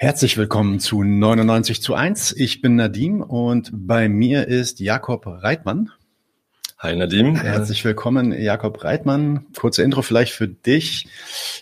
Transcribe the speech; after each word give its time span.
Herzlich 0.00 0.36
willkommen 0.36 0.78
zu 0.78 1.02
99 1.02 1.82
zu 1.82 1.94
1. 1.94 2.30
Ich 2.36 2.60
bin 2.60 2.76
Nadim 2.76 3.20
und 3.20 3.70
bei 3.72 4.08
mir 4.08 4.46
ist 4.46 4.78
Jakob 4.78 5.26
Reitmann. 5.26 5.90
Hi 6.78 6.94
Nadim. 6.94 7.34
Herzlich 7.34 7.84
willkommen, 7.84 8.30
Jakob 8.30 8.84
Reitmann. 8.84 9.46
Kurze 9.58 9.82
Intro 9.82 10.02
vielleicht 10.02 10.32
für 10.32 10.46
dich. 10.46 11.08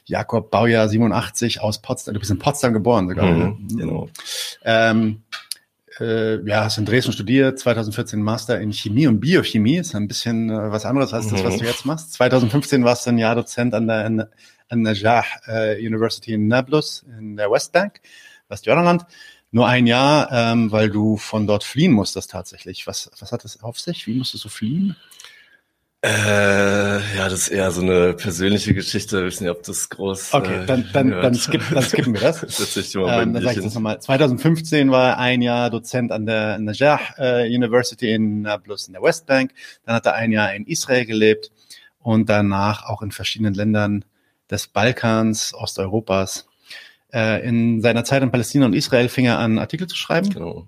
Jakob, 0.05 0.51
Baujahr 0.51 0.87
87 0.87 1.63
aus 1.63 1.81
Potsdam. 1.81 2.13
Du 2.13 2.21
bist 2.21 2.31
in 2.31 2.39
Potsdam 2.39 2.75
geboren 2.75 3.09
sogar. 3.09 3.25
Mhm, 3.25 3.39
ne? 3.39 3.57
genau. 3.75 4.11
Ähm, 4.67 5.23
äh, 5.99 6.47
ja, 6.47 6.65
hast 6.65 6.77
in 6.77 6.85
Dresden 6.85 7.13
studiert, 7.13 7.59
2014 7.59 8.21
Master 8.21 8.61
in 8.61 8.71
Chemie 8.71 9.07
und 9.07 9.19
Biochemie. 9.19 9.79
Ist 9.79 9.95
ein 9.95 10.09
bisschen 10.09 10.51
äh, 10.51 10.71
was 10.71 10.85
anderes 10.85 11.15
als 11.15 11.29
das, 11.29 11.43
was 11.43 11.55
mhm. 11.55 11.61
du 11.61 11.65
jetzt 11.65 11.87
machst. 11.87 12.13
2015 12.13 12.85
warst 12.85 13.07
du 13.07 13.11
ein 13.13 13.19
Jahr 13.19 13.35
Dozent 13.35 13.73
an 13.73 13.87
der 13.87 14.29
an 14.69 14.85
der 14.85 14.95
Jah 14.95 15.25
äh, 15.47 15.79
University 15.79 16.33
in 16.33 16.49
Nablus 16.49 17.05
in 17.19 17.37
der 17.37 17.51
Westbank, 17.51 18.01
Westjordanland. 18.49 19.05
Nur 19.53 19.69
ein 19.69 19.87
Jahr, 19.87 20.31
ähm, 20.33 20.73
weil 20.73 20.91
du 20.91 21.17
von 21.17 21.47
dort 21.47 21.65
fliehen 21.65 21.93
musstest 21.93 22.31
tatsächlich. 22.31 22.87
Was, 22.87 23.11
was 23.19 23.33
hat 23.33 23.45
das 23.45 23.63
auf 23.63 23.79
sich? 23.79 24.07
Wie 24.07 24.15
musstest 24.15 24.45
du 24.45 24.49
fliehen? 24.49 24.97
Äh, 26.03 27.17
ja, 27.17 27.29
das 27.29 27.33
ist 27.33 27.49
eher 27.49 27.71
so 27.73 27.81
eine 27.81 28.13
persönliche 28.13 28.75
Geschichte. 28.75 29.19
Ich 29.19 29.25
weiß 29.25 29.41
nicht, 29.41 29.51
ob 29.51 29.63
das 29.63 29.89
groß. 29.89 30.35
Okay, 30.35 30.63
äh, 30.63 30.67
dann, 30.67 30.89
dann, 30.93 31.11
dann, 31.11 31.35
skip, 31.35 31.63
dann 31.73 31.83
skippen 31.83 32.15
wir 32.15 32.21
das. 32.21 32.41
das 32.43 32.77
ich 32.77 32.95
mal 32.95 33.23
ähm, 33.23 33.33
dann 33.33 33.43
sag 33.43 33.57
ich 33.57 33.65
das 33.65 33.75
nochmal. 33.75 34.01
2015 34.01 34.91
war 34.91 35.19
ein 35.19 35.43
Jahr 35.43 35.71
Dozent 35.71 36.13
an 36.13 36.27
der 36.27 36.59
Najah 36.59 37.01
äh, 37.19 37.47
University 37.47 38.13
in 38.13 38.43
Nablus 38.43 38.87
in 38.87 38.93
der 38.93 39.03
Westbank. 39.03 39.53
Dann 39.85 39.97
hat 39.97 40.07
er 40.07 40.15
ein 40.15 40.31
Jahr 40.33 40.55
in 40.55 40.67
Israel 40.67 41.07
gelebt 41.07 41.51
und 41.99 42.29
danach 42.29 42.85
auch 42.85 43.03
in 43.03 43.11
verschiedenen 43.11 43.55
Ländern 43.55 44.05
des 44.49 44.69
Balkans, 44.69 45.55
Osteuropas. 45.55 46.47
Äh, 47.17 47.49
in 47.49 47.81
seiner 47.81 48.05
Zeit 48.05 48.23
in 48.23 48.31
Palästina 48.31 48.67
und 48.67 48.75
Israel 48.75 49.09
fing 49.09 49.25
er 49.25 49.39
an, 49.39 49.59
Artikel 49.59 49.87
zu 49.87 49.97
schreiben. 49.97 50.29
Genau. 50.29 50.67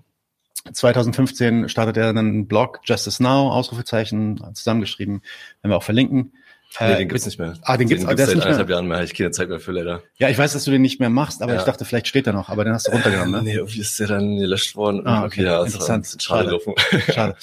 2015 0.73 1.69
startet 1.69 1.97
er 1.97 2.09
einen 2.09 2.47
Blog, 2.47 2.79
Justice 2.85 3.21
Now, 3.21 3.51
Ausrufezeichen, 3.51 4.41
zusammengeschrieben, 4.55 5.21
werden 5.61 5.71
wir 5.71 5.77
auch 5.77 5.83
verlinken. 5.83 6.33
Nee, 6.79 6.97
den 6.97 7.07
gibt's 7.07 7.25
nicht 7.27 7.37
mehr. 7.39 7.53
Ah, 7.61 7.77
den 7.77 7.87
gibt's, 7.87 8.03
den 8.03 8.15
gibt's 8.15 8.31
seit 8.31 8.41
anderthalb 8.41 8.69
Jahren 8.69 8.87
mehr. 8.87 9.03
Ich 9.03 9.13
keine 9.13 9.31
Zeit 9.31 9.49
mehr 9.49 9.59
für 9.59 9.71
leider. 9.71 10.01
Ja, 10.17 10.29
ich 10.29 10.37
weiß, 10.37 10.53
dass 10.53 10.63
du 10.65 10.71
den 10.71 10.81
nicht 10.81 10.99
mehr 10.99 11.09
machst, 11.09 11.43
aber 11.43 11.53
ja. 11.53 11.59
ich 11.59 11.65
dachte, 11.65 11.85
vielleicht 11.85 12.07
steht 12.07 12.25
er 12.25 12.33
noch, 12.33 12.49
aber 12.49 12.63
den 12.63 12.73
hast 12.73 12.87
du 12.87 12.91
runtergenommen, 12.91 13.31
ne? 13.31 13.43
Nee, 13.43 13.55
irgendwie 13.55 13.81
ist 13.81 13.99
der 13.99 14.07
dann 14.07 14.37
gelöscht 14.37 14.75
worden. 14.75 15.05
Ah, 15.05 15.25
okay. 15.25 15.43
Ja, 15.43 15.63
Interessant. 15.63 16.15
Schade. 16.19 16.59
Schade. 16.59 17.11
Schade. 17.11 17.35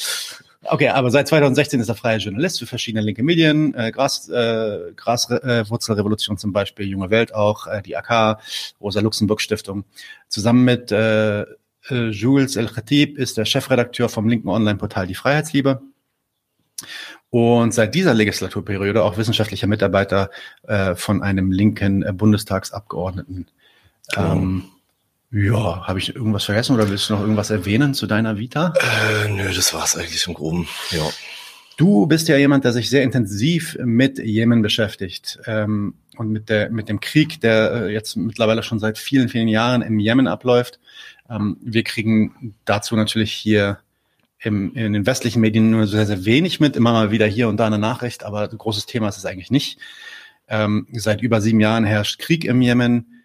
Okay, 0.68 0.88
aber 0.88 1.10
seit 1.10 1.28
2016 1.28 1.80
ist 1.80 1.88
er 1.88 1.94
freier 1.94 2.18
Journalist 2.18 2.58
für 2.58 2.66
verschiedene 2.66 3.02
linke 3.02 3.22
Medien, 3.22 3.74
äh, 3.74 3.90
Gras, 3.90 4.28
äh, 4.28 4.92
Graswurzelrevolution 4.94 6.38
zum 6.38 6.52
Beispiel, 6.52 6.86
Junge 6.86 7.10
Welt 7.10 7.34
auch, 7.34 7.66
äh, 7.66 7.82
die 7.82 7.96
AK, 7.96 8.38
Rosa 8.80 9.00
Luxemburg 9.00 9.40
Stiftung. 9.40 9.84
Zusammen 10.28 10.64
mit 10.64 10.92
äh, 10.92 11.42
äh, 11.42 12.08
Jules 12.10 12.56
El 12.56 12.68
Khatib 12.68 13.18
ist 13.18 13.36
der 13.36 13.44
Chefredakteur 13.44 14.08
vom 14.08 14.28
linken 14.28 14.48
Online-Portal 14.48 15.06
Die 15.06 15.14
Freiheitsliebe. 15.14 15.82
Und 17.30 17.74
seit 17.74 17.94
dieser 17.94 18.14
Legislaturperiode 18.14 19.02
auch 19.02 19.16
wissenschaftlicher 19.16 19.66
Mitarbeiter 19.66 20.30
äh, 20.62 20.94
von 20.94 21.22
einem 21.22 21.50
linken 21.50 22.02
äh, 22.02 22.12
Bundestagsabgeordneten. 22.12 23.50
Ähm, 24.16 24.64
ja, 25.32 25.86
habe 25.86 25.98
ich 25.98 26.14
irgendwas 26.14 26.44
vergessen 26.44 26.74
oder 26.74 26.88
willst 26.88 27.10
du 27.10 27.14
noch 27.14 27.20
irgendwas 27.20 27.50
erwähnen 27.50 27.94
zu 27.94 28.06
deiner 28.06 28.38
Vita? 28.38 28.72
Äh, 29.24 29.28
nö, 29.28 29.52
das 29.52 29.74
war's 29.74 29.96
eigentlich 29.96 30.26
im 30.26 30.34
Groben. 30.34 30.68
Ja. 30.90 31.02
Du 31.76 32.06
bist 32.06 32.28
ja 32.28 32.36
jemand, 32.38 32.64
der 32.64 32.72
sich 32.72 32.88
sehr 32.88 33.02
intensiv 33.02 33.76
mit 33.84 34.18
Jemen 34.18 34.62
beschäftigt 34.62 35.38
ähm, 35.46 35.94
und 36.16 36.30
mit 36.30 36.48
der 36.48 36.70
mit 36.70 36.88
dem 36.88 37.00
Krieg, 37.00 37.40
der 37.42 37.72
äh, 37.72 37.92
jetzt 37.92 38.16
mittlerweile 38.16 38.62
schon 38.62 38.78
seit 38.78 38.96
vielen 38.96 39.28
vielen 39.28 39.48
Jahren 39.48 39.82
im 39.82 39.98
Jemen 39.98 40.26
abläuft. 40.26 40.80
Ähm, 41.28 41.58
wir 41.60 41.82
kriegen 41.82 42.54
dazu 42.64 42.96
natürlich 42.96 43.32
hier 43.32 43.80
im, 44.38 44.74
in 44.74 44.94
den 44.94 45.06
westlichen 45.06 45.40
Medien 45.40 45.70
nur 45.70 45.86
sehr 45.86 46.06
sehr 46.06 46.24
wenig 46.24 46.60
mit, 46.60 46.76
immer 46.76 46.92
mal 46.92 47.10
wieder 47.10 47.26
hier 47.26 47.48
und 47.48 47.58
da 47.58 47.66
eine 47.66 47.78
Nachricht, 47.78 48.24
aber 48.24 48.48
ein 48.50 48.56
großes 48.56 48.86
Thema 48.86 49.08
ist 49.08 49.18
es 49.18 49.26
eigentlich 49.26 49.50
nicht. 49.50 49.78
Ähm, 50.48 50.86
seit 50.92 51.20
über 51.20 51.42
sieben 51.42 51.60
Jahren 51.60 51.84
herrscht 51.84 52.20
Krieg 52.20 52.46
im 52.46 52.62
Jemen 52.62 53.15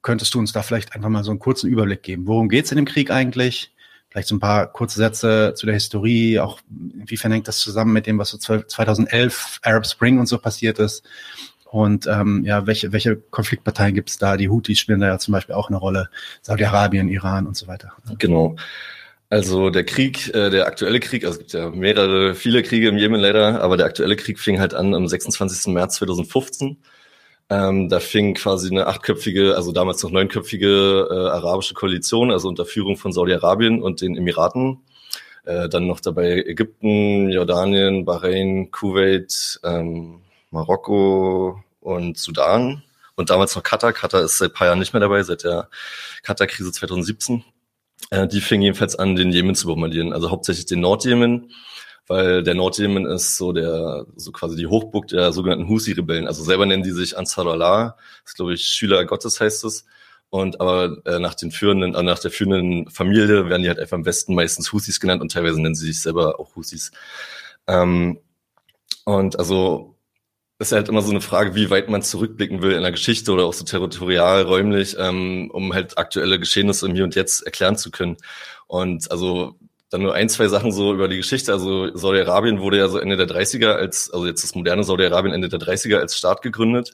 könntest 0.00 0.32
du 0.34 0.38
uns 0.38 0.52
da 0.52 0.62
vielleicht 0.62 0.94
einfach 0.94 1.08
mal 1.08 1.24
so 1.24 1.30
einen 1.30 1.40
kurzen 1.40 1.68
Überblick 1.68 2.02
geben? 2.02 2.26
Worum 2.26 2.48
geht 2.48 2.64
es 2.64 2.72
in 2.72 2.76
dem 2.76 2.86
Krieg 2.86 3.10
eigentlich? 3.10 3.74
Vielleicht 4.08 4.28
so 4.28 4.36
ein 4.36 4.40
paar 4.40 4.70
kurze 4.70 4.98
Sätze 4.98 5.54
zu 5.54 5.66
der 5.66 5.74
Historie, 5.74 6.38
auch 6.38 6.60
inwiefern 6.94 7.32
hängt 7.32 7.48
das 7.48 7.58
zusammen 7.58 7.92
mit 7.92 8.06
dem, 8.06 8.18
was 8.18 8.30
so 8.30 8.38
2011 8.38 9.60
Arab 9.62 9.86
Spring 9.86 10.18
und 10.18 10.26
so 10.26 10.38
passiert 10.38 10.78
ist? 10.78 11.04
Und 11.64 12.06
ähm, 12.06 12.44
ja, 12.44 12.66
welche, 12.66 12.92
welche 12.92 13.16
Konfliktparteien 13.16 13.94
gibt 13.94 14.10
es 14.10 14.18
da? 14.18 14.36
Die 14.36 14.50
Houthis 14.50 14.78
spielen 14.78 15.00
da 15.00 15.06
ja 15.06 15.18
zum 15.18 15.32
Beispiel 15.32 15.54
auch 15.54 15.68
eine 15.68 15.78
Rolle, 15.78 16.10
Saudi-Arabien, 16.42 17.08
Iran 17.08 17.46
und 17.46 17.56
so 17.56 17.66
weiter. 17.66 17.92
Genau. 18.18 18.56
Also 19.30 19.70
der 19.70 19.84
Krieg, 19.84 20.34
äh, 20.34 20.50
der 20.50 20.66
aktuelle 20.66 21.00
Krieg, 21.00 21.24
also 21.24 21.36
es 21.36 21.38
gibt 21.38 21.52
ja 21.54 21.70
mehrere, 21.70 22.34
viele 22.34 22.62
Kriege 22.62 22.88
im 22.88 22.98
Jemen 22.98 23.18
leider, 23.18 23.62
aber 23.62 23.78
der 23.78 23.86
aktuelle 23.86 24.16
Krieg 24.16 24.38
fing 24.38 24.60
halt 24.60 24.74
an 24.74 24.94
am 24.94 25.08
26. 25.08 25.72
März 25.72 25.94
2015 25.94 26.76
ähm, 27.52 27.90
da 27.90 28.00
fing 28.00 28.34
quasi 28.34 28.70
eine 28.70 28.86
achtköpfige, 28.86 29.54
also 29.54 29.72
damals 29.72 30.02
noch 30.02 30.10
neunköpfige 30.10 31.06
äh, 31.10 31.14
arabische 31.14 31.74
Koalition, 31.74 32.30
also 32.30 32.48
unter 32.48 32.64
Führung 32.64 32.96
von 32.96 33.12
Saudi-Arabien 33.12 33.82
und 33.82 34.00
den 34.00 34.16
Emiraten. 34.16 34.80
Äh, 35.44 35.68
dann 35.68 35.86
noch 35.86 36.00
dabei 36.00 36.44
Ägypten, 36.46 37.28
Jordanien, 37.28 38.06
Bahrain, 38.06 38.70
Kuwait, 38.70 39.60
ähm, 39.64 40.22
Marokko 40.50 41.62
und 41.80 42.16
Sudan. 42.16 42.82
Und 43.16 43.28
damals 43.28 43.54
noch 43.54 43.62
Katar. 43.62 43.92
Katar 43.92 44.22
ist 44.22 44.38
seit 44.38 44.54
paar 44.54 44.68
Jahren 44.68 44.78
nicht 44.78 44.94
mehr 44.94 45.00
dabei, 45.00 45.22
seit 45.22 45.44
der 45.44 45.68
Katar-Krise 46.22 46.72
2017. 46.72 47.44
Äh, 48.10 48.28
die 48.28 48.40
fing 48.40 48.62
jedenfalls 48.62 48.96
an, 48.96 49.14
den 49.14 49.30
Jemen 49.30 49.54
zu 49.54 49.66
bombardieren, 49.66 50.14
also 50.14 50.30
hauptsächlich 50.30 50.64
den 50.66 50.80
Nordjemen 50.80 51.50
weil 52.06 52.42
der 52.42 52.54
Nordjemen 52.54 53.06
ist 53.06 53.36
so 53.36 53.52
der, 53.52 54.06
so 54.16 54.32
quasi 54.32 54.56
die 54.56 54.66
Hochburg 54.66 55.08
der 55.08 55.32
sogenannten 55.32 55.68
Husi-Rebellen. 55.68 56.26
Also 56.26 56.42
selber 56.42 56.66
nennen 56.66 56.82
die 56.82 56.90
sich 56.90 57.16
Ansar 57.16 57.46
Allah, 57.46 57.96
das 58.22 58.32
ist 58.32 58.36
glaube 58.36 58.54
ich 58.54 58.64
Schüler 58.64 59.04
Gottes 59.04 59.40
heißt 59.40 59.64
es. 59.64 59.86
Und 60.30 60.60
aber 60.60 60.96
äh, 61.04 61.18
nach 61.18 61.34
den 61.34 61.50
führenden, 61.50 61.94
äh, 61.94 62.02
nach 62.02 62.18
der 62.18 62.30
führenden 62.30 62.88
Familie 62.90 63.50
werden 63.50 63.62
die 63.62 63.68
halt 63.68 63.78
einfach 63.78 63.98
im 63.98 64.06
Westen 64.06 64.34
meistens 64.34 64.72
Husis 64.72 64.98
genannt 64.98 65.20
und 65.20 65.30
teilweise 65.30 65.60
nennen 65.60 65.74
sie 65.74 65.86
sich 65.86 66.00
selber 66.00 66.40
auch 66.40 66.56
Husis. 66.56 66.90
Ähm, 67.66 68.18
und 69.04 69.38
also 69.38 69.92
ist 70.58 70.72
halt 70.72 70.88
immer 70.88 71.02
so 71.02 71.10
eine 71.10 71.20
Frage, 71.20 71.54
wie 71.54 71.70
weit 71.70 71.88
man 71.90 72.02
zurückblicken 72.02 72.62
will 72.62 72.72
in 72.72 72.82
der 72.82 72.92
Geschichte 72.92 73.32
oder 73.32 73.44
auch 73.44 73.52
so 73.52 73.64
territorial, 73.64 74.42
räumlich, 74.42 74.96
ähm, 74.98 75.50
um 75.52 75.74
halt 75.74 75.98
aktuelle 75.98 76.38
Geschehnisse 76.38 76.86
im 76.86 76.94
Hier 76.94 77.04
und 77.04 77.14
Jetzt 77.14 77.42
erklären 77.42 77.76
zu 77.76 77.90
können. 77.90 78.16
Und 78.68 79.10
also 79.10 79.58
dann 79.92 80.02
nur 80.02 80.14
ein, 80.14 80.30
zwei 80.30 80.48
Sachen 80.48 80.72
so 80.72 80.94
über 80.94 81.06
die 81.06 81.18
Geschichte. 81.18 81.52
Also 81.52 81.94
Saudi-Arabien 81.94 82.60
wurde 82.60 82.78
ja 82.78 82.88
so 82.88 82.98
Ende 82.98 83.18
der 83.18 83.28
30er 83.28 83.74
als, 83.74 84.10
also 84.10 84.26
jetzt 84.26 84.42
das 84.42 84.54
moderne 84.54 84.84
Saudi-Arabien 84.84 85.34
Ende 85.34 85.50
der 85.50 85.60
30er 85.60 85.98
als 85.98 86.16
Staat 86.16 86.40
gegründet. 86.40 86.92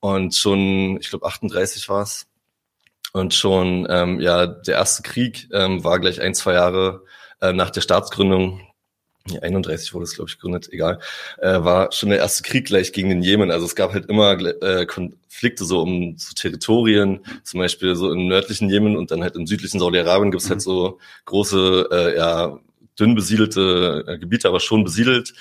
Und 0.00 0.34
schon, 0.34 0.98
ich 1.00 1.08
glaube 1.08 1.26
38 1.26 1.88
war 1.88 2.02
es. 2.02 2.26
Und 3.12 3.32
schon, 3.32 3.86
ähm, 3.88 4.20
ja, 4.20 4.46
der 4.46 4.74
erste 4.74 5.02
Krieg 5.02 5.48
ähm, 5.52 5.84
war 5.84 6.00
gleich 6.00 6.20
ein, 6.20 6.34
zwei 6.34 6.54
Jahre 6.54 7.04
äh, 7.40 7.52
nach 7.52 7.70
der 7.70 7.80
Staatsgründung 7.80 8.60
31 9.40 9.94
wurde 9.94 10.04
es, 10.04 10.14
glaube 10.14 10.30
ich, 10.30 10.36
gegründet, 10.36 10.68
egal, 10.72 11.00
äh, 11.38 11.62
war 11.62 11.92
schon 11.92 12.10
der 12.10 12.18
erste 12.18 12.42
Krieg 12.42 12.66
gleich 12.66 12.92
gegen 12.92 13.08
den 13.08 13.22
Jemen. 13.22 13.50
Also 13.50 13.66
es 13.66 13.74
gab 13.74 13.92
halt 13.92 14.06
immer 14.06 14.38
äh, 14.62 14.86
Konflikte 14.86 15.64
so 15.64 15.82
um 15.82 16.16
so 16.16 16.34
Territorien, 16.34 17.20
zum 17.44 17.60
Beispiel 17.60 17.96
so 17.96 18.12
im 18.12 18.28
nördlichen 18.28 18.70
Jemen 18.70 18.96
und 18.96 19.10
dann 19.10 19.22
halt 19.22 19.36
im 19.36 19.46
südlichen 19.46 19.80
Saudi-Arabien 19.80 20.30
gibt 20.30 20.42
es 20.42 20.50
halt 20.50 20.64
mhm. 20.66 20.70
halt 20.70 20.90
so 20.90 20.98
große, 21.24 21.88
äh, 21.90 22.16
ja, 22.16 22.58
dünn 22.98 23.14
besiedelte 23.14 24.04
äh, 24.06 24.18
Gebiete, 24.18 24.48
aber 24.48 24.60
schon 24.60 24.84
besiedelt, 24.84 25.34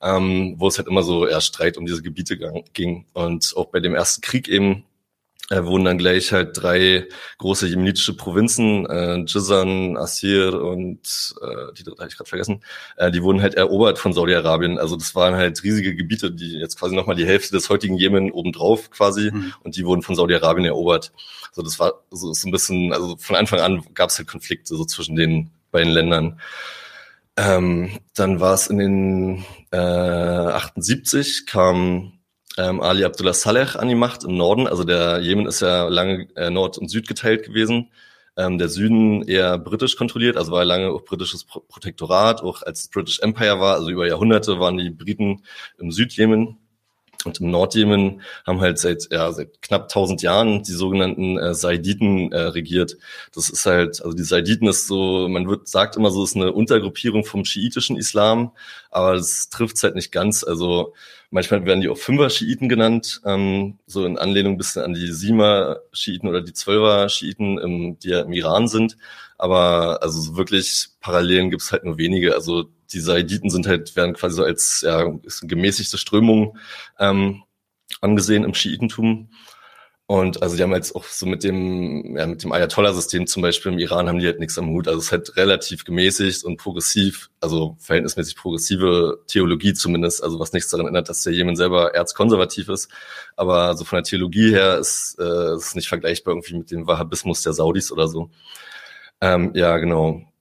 ähm, 0.00 0.54
wo 0.58 0.68
es 0.68 0.78
halt 0.78 0.88
immer 0.88 1.02
so 1.02 1.26
eher 1.26 1.40
Streit 1.40 1.76
um 1.76 1.86
diese 1.86 2.02
Gebiete 2.02 2.38
ging. 2.72 3.06
Und 3.12 3.52
auch 3.56 3.66
bei 3.66 3.80
dem 3.80 3.94
ersten 3.94 4.22
Krieg 4.22 4.48
eben 4.48 4.84
äh, 5.52 5.66
wurden 5.66 5.84
dann 5.84 5.98
gleich 5.98 6.32
halt 6.32 6.50
drei 6.54 7.06
große 7.36 7.66
jemenitische 7.66 8.16
Provinzen, 8.16 8.86
äh, 8.86 9.16
Jizan, 9.26 9.98
Assir 9.98 10.54
und 10.60 11.34
äh, 11.42 11.74
die 11.76 11.82
dritte 11.82 11.98
habe 11.98 12.08
ich 12.08 12.16
gerade 12.16 12.28
vergessen, 12.28 12.64
äh, 12.96 13.10
die 13.10 13.22
wurden 13.22 13.42
halt 13.42 13.54
erobert 13.54 13.98
von 13.98 14.14
Saudi-Arabien. 14.14 14.78
Also 14.78 14.96
das 14.96 15.14
waren 15.14 15.34
halt 15.34 15.62
riesige 15.62 15.94
Gebiete, 15.94 16.30
die 16.30 16.58
jetzt 16.58 16.78
quasi 16.78 16.94
nochmal 16.96 17.16
die 17.16 17.26
Hälfte 17.26 17.52
des 17.52 17.68
heutigen 17.68 17.98
Jemen 17.98 18.30
obendrauf 18.30 18.90
quasi 18.90 19.30
mhm. 19.30 19.52
und 19.62 19.76
die 19.76 19.84
wurden 19.84 20.00
von 20.00 20.16
Saudi-Arabien 20.16 20.64
erobert. 20.64 21.12
Also 21.50 21.60
das 21.60 21.78
war 21.78 22.02
so, 22.10 22.32
so 22.32 22.48
ein 22.48 22.52
bisschen, 22.52 22.94
also 22.94 23.16
von 23.18 23.36
Anfang 23.36 23.60
an 23.60 23.82
gab 23.92 24.08
es 24.08 24.16
halt 24.16 24.28
Konflikte 24.28 24.74
so 24.74 24.86
zwischen 24.86 25.16
den 25.16 25.50
beiden 25.70 25.92
Ländern. 25.92 26.40
Ähm, 27.36 27.98
dann 28.14 28.40
war 28.40 28.54
es 28.54 28.68
in 28.68 28.78
den 28.78 29.44
äh, 29.70 29.76
78 29.76 31.44
kam 31.46 32.12
ähm, 32.58 32.80
Ali 32.80 33.04
Abdullah 33.04 33.34
Saleh 33.34 33.76
an 33.76 33.88
die 33.88 33.94
Macht 33.94 34.24
im 34.24 34.36
Norden. 34.36 34.66
Also 34.66 34.84
der 34.84 35.20
Jemen 35.20 35.46
ist 35.46 35.60
ja 35.60 35.88
lange 35.88 36.28
äh, 36.36 36.50
Nord 36.50 36.78
und 36.78 36.88
Süd 36.88 37.08
geteilt 37.08 37.44
gewesen. 37.44 37.90
Ähm, 38.36 38.56
der 38.58 38.68
Süden 38.68 39.22
eher 39.22 39.58
britisch 39.58 39.96
kontrolliert, 39.96 40.38
also 40.38 40.52
war 40.52 40.64
lange 40.64 40.90
auch 40.90 41.04
britisches 41.04 41.44
Pro 41.44 41.60
Protektorat, 41.60 42.42
auch 42.42 42.62
als 42.62 42.88
British 42.88 43.20
Empire 43.20 43.60
war, 43.60 43.74
also 43.74 43.90
über 43.90 44.06
Jahrhunderte 44.06 44.58
waren 44.58 44.78
die 44.78 44.88
Briten 44.88 45.42
im 45.78 45.90
Südjemen. 45.90 46.58
Und 47.26 47.40
im 47.40 47.50
Nordjemen 47.50 48.22
haben 48.46 48.60
halt 48.60 48.78
seit, 48.78 49.08
ja, 49.10 49.32
seit 49.32 49.62
knapp 49.62 49.82
1000 49.82 50.22
Jahren 50.22 50.62
die 50.62 50.72
sogenannten 50.72 51.38
äh, 51.38 51.54
Saiditen 51.54 52.32
äh, 52.32 52.40
regiert. 52.40 52.96
Das 53.34 53.50
ist 53.50 53.66
halt, 53.66 54.02
also 54.02 54.16
die 54.16 54.22
Saiditen 54.24 54.68
ist 54.68 54.86
so, 54.86 55.28
man 55.28 55.48
wird, 55.48 55.68
sagt 55.68 55.96
immer 55.96 56.10
so, 56.10 56.24
ist 56.24 56.36
eine 56.36 56.52
Untergruppierung 56.52 57.24
vom 57.24 57.44
schiitischen 57.44 57.96
Islam, 57.96 58.52
aber 58.90 59.14
das 59.14 59.48
trifft 59.48 59.82
halt 59.82 59.94
nicht 59.94 60.12
ganz. 60.12 60.44
Also 60.44 60.94
manchmal 61.30 61.64
werden 61.64 61.80
die 61.80 61.88
auch 61.88 61.98
Fünfer-Schiiten 61.98 62.68
genannt, 62.68 63.20
ähm, 63.24 63.78
so 63.86 64.04
in 64.04 64.18
Anlehnung 64.18 64.54
ein 64.54 64.58
bisschen 64.58 64.82
an 64.82 64.94
die 64.94 65.12
Siemer-Schiiten 65.12 66.28
oder 66.28 66.42
die 66.42 66.52
Zwölfer-Schiiten, 66.52 67.58
ähm, 67.58 67.98
die 67.98 68.10
ja 68.10 68.20
im 68.20 68.32
Iran 68.32 68.68
sind. 68.68 68.96
Aber 69.38 70.02
also 70.02 70.20
so 70.20 70.36
wirklich 70.36 70.88
Parallelen 71.00 71.50
gibt's 71.50 71.72
halt 71.72 71.84
nur 71.84 71.98
wenige. 71.98 72.34
Also 72.34 72.66
die 72.92 73.00
Saiditen 73.00 73.50
sind 73.50 73.66
halt, 73.66 73.96
werden 73.96 74.14
quasi 74.14 74.36
so 74.36 74.44
als 74.44 74.82
ja, 74.82 75.12
gemäßigte 75.42 75.98
Strömung 75.98 76.58
ähm, 76.98 77.42
angesehen 78.00 78.44
im 78.44 78.54
Schiitentum. 78.54 79.28
Und 80.06 80.42
also 80.42 80.56
die 80.56 80.62
haben 80.62 80.74
jetzt 80.74 80.94
auch 80.94 81.04
so 81.04 81.24
mit 81.24 81.42
dem, 81.42 82.16
ja, 82.18 82.26
mit 82.26 82.42
dem 82.42 82.52
Ayatollah-System 82.52 83.26
zum 83.26 83.40
Beispiel 83.40 83.72
im 83.72 83.78
Iran 83.78 84.08
haben 84.08 84.18
die 84.18 84.26
halt 84.26 84.40
nichts 84.40 84.58
am 84.58 84.68
Hut. 84.68 84.86
Also 84.86 84.98
es 84.98 85.06
ist 85.06 85.12
halt 85.12 85.36
relativ 85.38 85.84
gemäßigt 85.84 86.44
und 86.44 86.58
progressiv, 86.58 87.30
also 87.40 87.76
verhältnismäßig 87.80 88.36
progressive 88.36 89.20
Theologie 89.26 89.72
zumindest, 89.72 90.22
also 90.22 90.38
was 90.38 90.52
nichts 90.52 90.70
daran 90.70 90.86
ändert, 90.86 91.08
dass 91.08 91.22
der 91.22 91.32
Jemen 91.32 91.56
selber 91.56 91.94
erzkonservativ 91.94 92.68
ist. 92.68 92.90
Aber 93.36 93.74
so 93.74 93.84
von 93.86 93.98
der 93.98 94.04
Theologie 94.04 94.50
her 94.50 94.76
ist 94.78 95.16
äh, 95.18 95.54
ist 95.54 95.76
nicht 95.76 95.88
vergleichbar 95.88 96.34
irgendwie 96.34 96.58
mit 96.58 96.70
dem 96.70 96.86
Wahhabismus 96.86 97.40
der 97.42 97.54
Saudis 97.54 97.90
oder 97.90 98.06
so. 98.06 98.28
Ähm, 99.22 99.52
ja, 99.54 99.78
genau. 99.78 100.31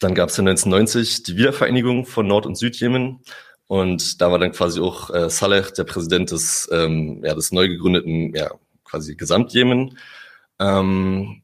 Dann 0.00 0.14
gab 0.14 0.28
es 0.28 0.36
ja 0.36 0.42
1990 0.42 1.22
die 1.22 1.36
Wiedervereinigung 1.36 2.06
von 2.06 2.26
Nord- 2.26 2.46
und 2.46 2.56
Südjemen. 2.56 3.20
Und 3.66 4.20
da 4.20 4.30
war 4.30 4.38
dann 4.38 4.52
quasi 4.52 4.80
auch 4.80 5.10
äh, 5.10 5.30
Saleh, 5.30 5.72
der 5.76 5.84
Präsident 5.84 6.30
des, 6.30 6.68
ähm, 6.72 7.22
ja, 7.24 7.34
des 7.34 7.52
neu 7.52 7.68
gegründeten, 7.68 8.34
ja, 8.34 8.50
quasi 8.84 9.16
Gesamtjemen. 9.16 9.98
Ähm, 10.60 11.42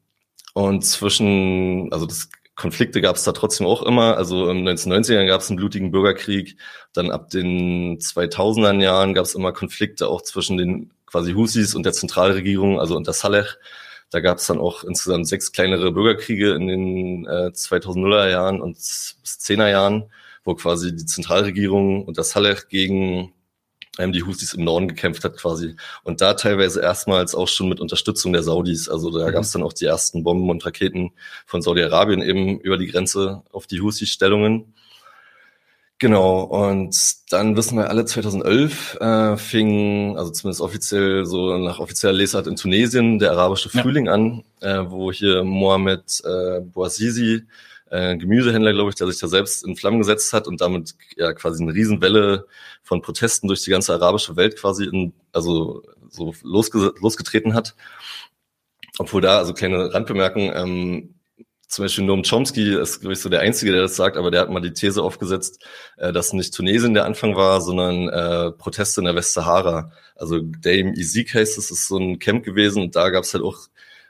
und 0.53 0.85
zwischen, 0.85 1.91
also 1.91 2.05
das 2.05 2.29
Konflikte 2.55 3.01
gab 3.01 3.15
es 3.15 3.23
da 3.23 3.31
trotzdem 3.31 3.65
auch 3.65 3.81
immer. 3.83 4.17
Also 4.17 4.47
den 4.47 4.67
1990ern 4.67 5.25
gab 5.27 5.41
es 5.41 5.49
einen 5.49 5.57
blutigen 5.57 5.91
Bürgerkrieg. 5.91 6.57
Dann 6.93 7.11
ab 7.11 7.29
den 7.29 7.97
2000er 7.99 8.79
Jahren 8.81 9.13
gab 9.13 9.25
es 9.25 9.35
immer 9.35 9.51
Konflikte 9.51 10.07
auch 10.07 10.21
zwischen 10.21 10.57
den 10.57 10.91
quasi 11.05 11.33
Husis 11.33 11.75
und 11.75 11.83
der 11.83 11.93
Zentralregierung, 11.93 12.79
also 12.79 12.95
unter 12.95 13.13
Saleh. 13.13 13.45
Da 14.11 14.19
gab 14.19 14.37
es 14.37 14.47
dann 14.47 14.59
auch 14.59 14.83
insgesamt 14.83 15.27
sechs 15.27 15.51
kleinere 15.51 15.91
Bürgerkriege 15.91 16.51
in 16.51 16.67
den 16.67 17.25
äh, 17.25 17.51
2000er 17.53 18.29
Jahren 18.29 18.61
und 18.61 18.73
bis 18.73 19.17
10er 19.25 19.69
Jahren, 19.69 20.11
wo 20.43 20.53
quasi 20.53 20.95
die 20.95 21.05
Zentralregierung 21.05 22.05
unter 22.05 22.23
Saleh 22.23 22.57
gegen 22.69 23.33
ähm, 23.97 24.11
die 24.11 24.23
Houthis 24.23 24.53
im 24.53 24.65
Norden 24.65 24.87
gekämpft 24.87 25.23
hat 25.23 25.37
quasi. 25.37 25.75
Und 26.03 26.21
da 26.21 26.33
teilweise 26.33 26.81
erstmals 26.81 27.35
auch 27.35 27.47
schon 27.47 27.69
mit 27.69 27.79
Unterstützung 27.79 28.33
der 28.33 28.43
Saudis. 28.43 28.89
Also 28.89 29.17
da 29.17 29.27
mhm. 29.27 29.31
gab 29.31 29.43
es 29.43 29.51
dann 29.51 29.63
auch 29.63 29.73
die 29.73 29.85
ersten 29.85 30.23
Bomben 30.23 30.49
und 30.49 30.65
Raketen 30.65 31.11
von 31.45 31.61
Saudi-Arabien 31.61 32.21
eben 32.21 32.59
über 32.59 32.77
die 32.77 32.87
Grenze 32.87 33.43
auf 33.51 33.65
die 33.67 33.81
Houthi-Stellungen. 33.81 34.73
Genau, 36.01 36.41
und 36.41 36.97
dann 37.31 37.55
wissen 37.55 37.77
wir 37.77 37.91
alle, 37.91 38.05
2011 38.05 38.95
äh, 38.99 39.37
fing, 39.37 40.17
also 40.17 40.31
zumindest 40.31 40.59
offiziell, 40.61 41.27
so 41.27 41.55
nach 41.59 41.77
offizieller 41.77 42.13
Lesart 42.13 42.47
in 42.47 42.55
Tunesien, 42.55 43.19
der 43.19 43.33
arabische 43.33 43.69
Frühling 43.69 44.07
ja. 44.07 44.13
an, 44.13 44.43
äh, 44.61 44.79
wo 44.87 45.11
hier 45.11 45.43
Mohamed 45.43 46.23
äh, 46.25 46.61
Bouazizi, 46.61 47.43
äh, 47.91 48.17
Gemüsehändler, 48.17 48.73
glaube 48.73 48.89
ich, 48.89 48.95
der 48.95 49.05
sich 49.05 49.19
da 49.19 49.27
selbst 49.27 49.63
in 49.63 49.75
Flammen 49.75 49.99
gesetzt 49.99 50.33
hat 50.33 50.47
und 50.47 50.59
damit 50.59 50.95
ja 51.17 51.33
quasi 51.33 51.61
eine 51.61 51.75
Riesenwelle 51.75 52.47
von 52.81 53.03
Protesten 53.03 53.47
durch 53.47 53.61
die 53.61 53.69
ganze 53.69 53.93
arabische 53.93 54.35
Welt 54.35 54.57
quasi 54.57 54.85
in, 54.85 55.13
also 55.33 55.83
so 56.09 56.33
losge 56.41 56.95
losgetreten 56.99 57.53
hat. 57.53 57.75
Obwohl 58.97 59.21
da, 59.21 59.37
also 59.37 59.53
kleine 59.53 59.93
Randbemerkung, 59.93 60.51
ähm, 60.55 61.13
zum 61.71 61.85
Beispiel 61.85 62.03
Noam 62.03 62.21
Chomsky 62.21 62.75
ist, 62.75 62.99
glaube 62.99 63.13
ich, 63.13 63.21
so 63.21 63.29
der 63.29 63.39
Einzige, 63.39 63.71
der 63.71 63.83
das 63.83 63.95
sagt, 63.95 64.17
aber 64.17 64.29
der 64.29 64.41
hat 64.41 64.49
mal 64.49 64.59
die 64.59 64.73
These 64.73 65.01
aufgesetzt, 65.01 65.65
äh, 65.95 66.11
dass 66.11 66.33
nicht 66.33 66.53
Tunesien 66.53 66.93
der 66.93 67.05
Anfang 67.05 67.37
war, 67.37 67.61
sondern 67.61 68.09
äh, 68.09 68.51
Proteste 68.51 68.99
in 68.99 69.05
der 69.05 69.15
Westsahara. 69.15 69.93
Also 70.17 70.39
Dame 70.41 70.93
Izik 70.97 71.33
heißt 71.33 71.57
es, 71.57 71.71
ist 71.71 71.87
so 71.87 71.97
ein 71.97 72.19
Camp 72.19 72.43
gewesen 72.43 72.83
und 72.83 72.97
da 72.97 73.09
gab 73.09 73.23
es 73.23 73.33
halt 73.33 73.45
auch 73.45 73.57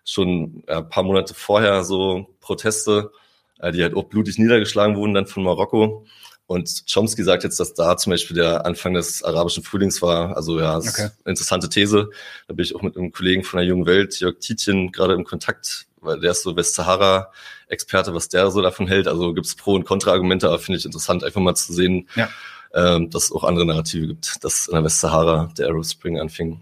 schon 0.03 0.63
ja, 0.67 0.81
paar 0.81 1.03
Monate 1.03 1.35
vorher 1.35 1.83
so 1.83 2.35
Proteste, 2.39 3.11
äh, 3.59 3.71
die 3.71 3.83
halt 3.83 3.93
auch 3.93 4.05
blutig 4.05 4.39
niedergeschlagen 4.39 4.95
wurden 4.95 5.13
dann 5.13 5.27
von 5.27 5.43
Marokko. 5.43 6.07
Und 6.47 6.85
Chomsky 6.91 7.23
sagt 7.23 7.43
jetzt, 7.43 7.59
dass 7.59 7.75
da 7.75 7.95
zum 7.95 8.09
Beispiel 8.09 8.37
der 8.37 8.65
Anfang 8.65 8.95
des 8.95 9.23
arabischen 9.23 9.63
Frühlings 9.63 10.01
war. 10.01 10.35
Also 10.35 10.59
ja, 10.59 10.79
okay. 10.79 11.09
interessante 11.25 11.69
These. 11.69 12.09
Da 12.47 12.55
bin 12.55 12.65
ich 12.65 12.75
auch 12.75 12.81
mit 12.81 12.97
einem 12.97 13.11
Kollegen 13.11 13.43
von 13.43 13.59
der 13.59 13.67
Jungen 13.67 13.85
Welt, 13.85 14.19
Jörg 14.19 14.39
Tietjen, 14.39 14.91
gerade 14.91 15.13
im 15.13 15.25
Kontakt, 15.25 15.85
weil 16.01 16.19
der 16.19 16.31
ist 16.31 16.43
so 16.43 16.55
Westsahara-Experte, 16.55 18.13
was 18.13 18.29
der 18.29 18.51
so 18.51 18.61
davon 18.61 18.87
hält. 18.87 19.07
Also 19.07 19.33
gibt 19.33 19.47
es 19.47 19.55
Pro- 19.55 19.75
und 19.75 19.85
Kontra-Argumente, 19.85 20.47
aber 20.47 20.59
finde 20.59 20.79
ich 20.79 20.85
interessant, 20.85 21.23
einfach 21.23 21.41
mal 21.41 21.55
zu 21.55 21.73
sehen, 21.73 22.09
ja. 22.15 22.29
ähm, 22.73 23.09
dass 23.09 23.25
es 23.25 23.31
auch 23.31 23.43
andere 23.43 23.65
Narrative 23.65 24.07
gibt, 24.07 24.43
dass 24.43 24.67
in 24.67 24.75
der 24.75 24.83
Westsahara 24.83 25.51
der 25.57 25.69
Arab 25.69 25.85
Spring 25.85 26.19
anfing. 26.19 26.61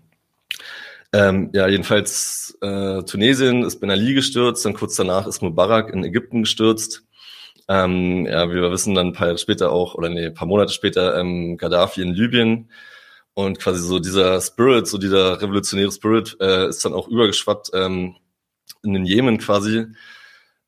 Ähm, 1.11 1.49
ja, 1.53 1.67
jedenfalls 1.67 2.55
äh, 2.61 3.01
Tunesien 3.03 3.63
ist 3.63 3.79
Ben 3.79 3.89
Ali 3.89 4.13
gestürzt, 4.13 4.63
dann 4.65 4.75
kurz 4.75 4.95
danach 4.95 5.25
ist 5.25 5.41
Mubarak 5.41 5.91
in 5.91 6.03
Ägypten 6.03 6.41
gestürzt. 6.41 7.03
Ähm, 7.67 8.25
ja, 8.25 8.49
wie 8.49 8.55
wir 8.55 8.71
wissen, 8.71 8.95
dann 8.95 9.07
ein 9.07 9.13
paar 9.13 9.27
Jahre 9.27 9.37
später 9.37 9.71
auch, 9.71 9.95
oder 9.95 10.09
nee, 10.09 10.25
ein 10.25 10.33
paar 10.33 10.47
Monate 10.47 10.73
später 10.73 11.17
ähm, 11.19 11.57
Gaddafi 11.57 12.01
in 12.01 12.13
Libyen. 12.13 12.69
Und 13.35 13.59
quasi 13.59 13.79
so 13.79 13.99
dieser 13.99 14.41
Spirit, 14.41 14.87
so 14.87 14.97
dieser 14.97 15.41
revolutionäre 15.41 15.91
Spirit 15.91 16.35
äh, 16.41 16.67
ist 16.67 16.83
dann 16.83 16.93
auch 16.93 17.07
übergeschwappt 17.07 17.71
ähm, 17.73 18.15
in 18.83 18.93
den 18.93 19.05
Jemen 19.05 19.37
quasi, 19.37 19.87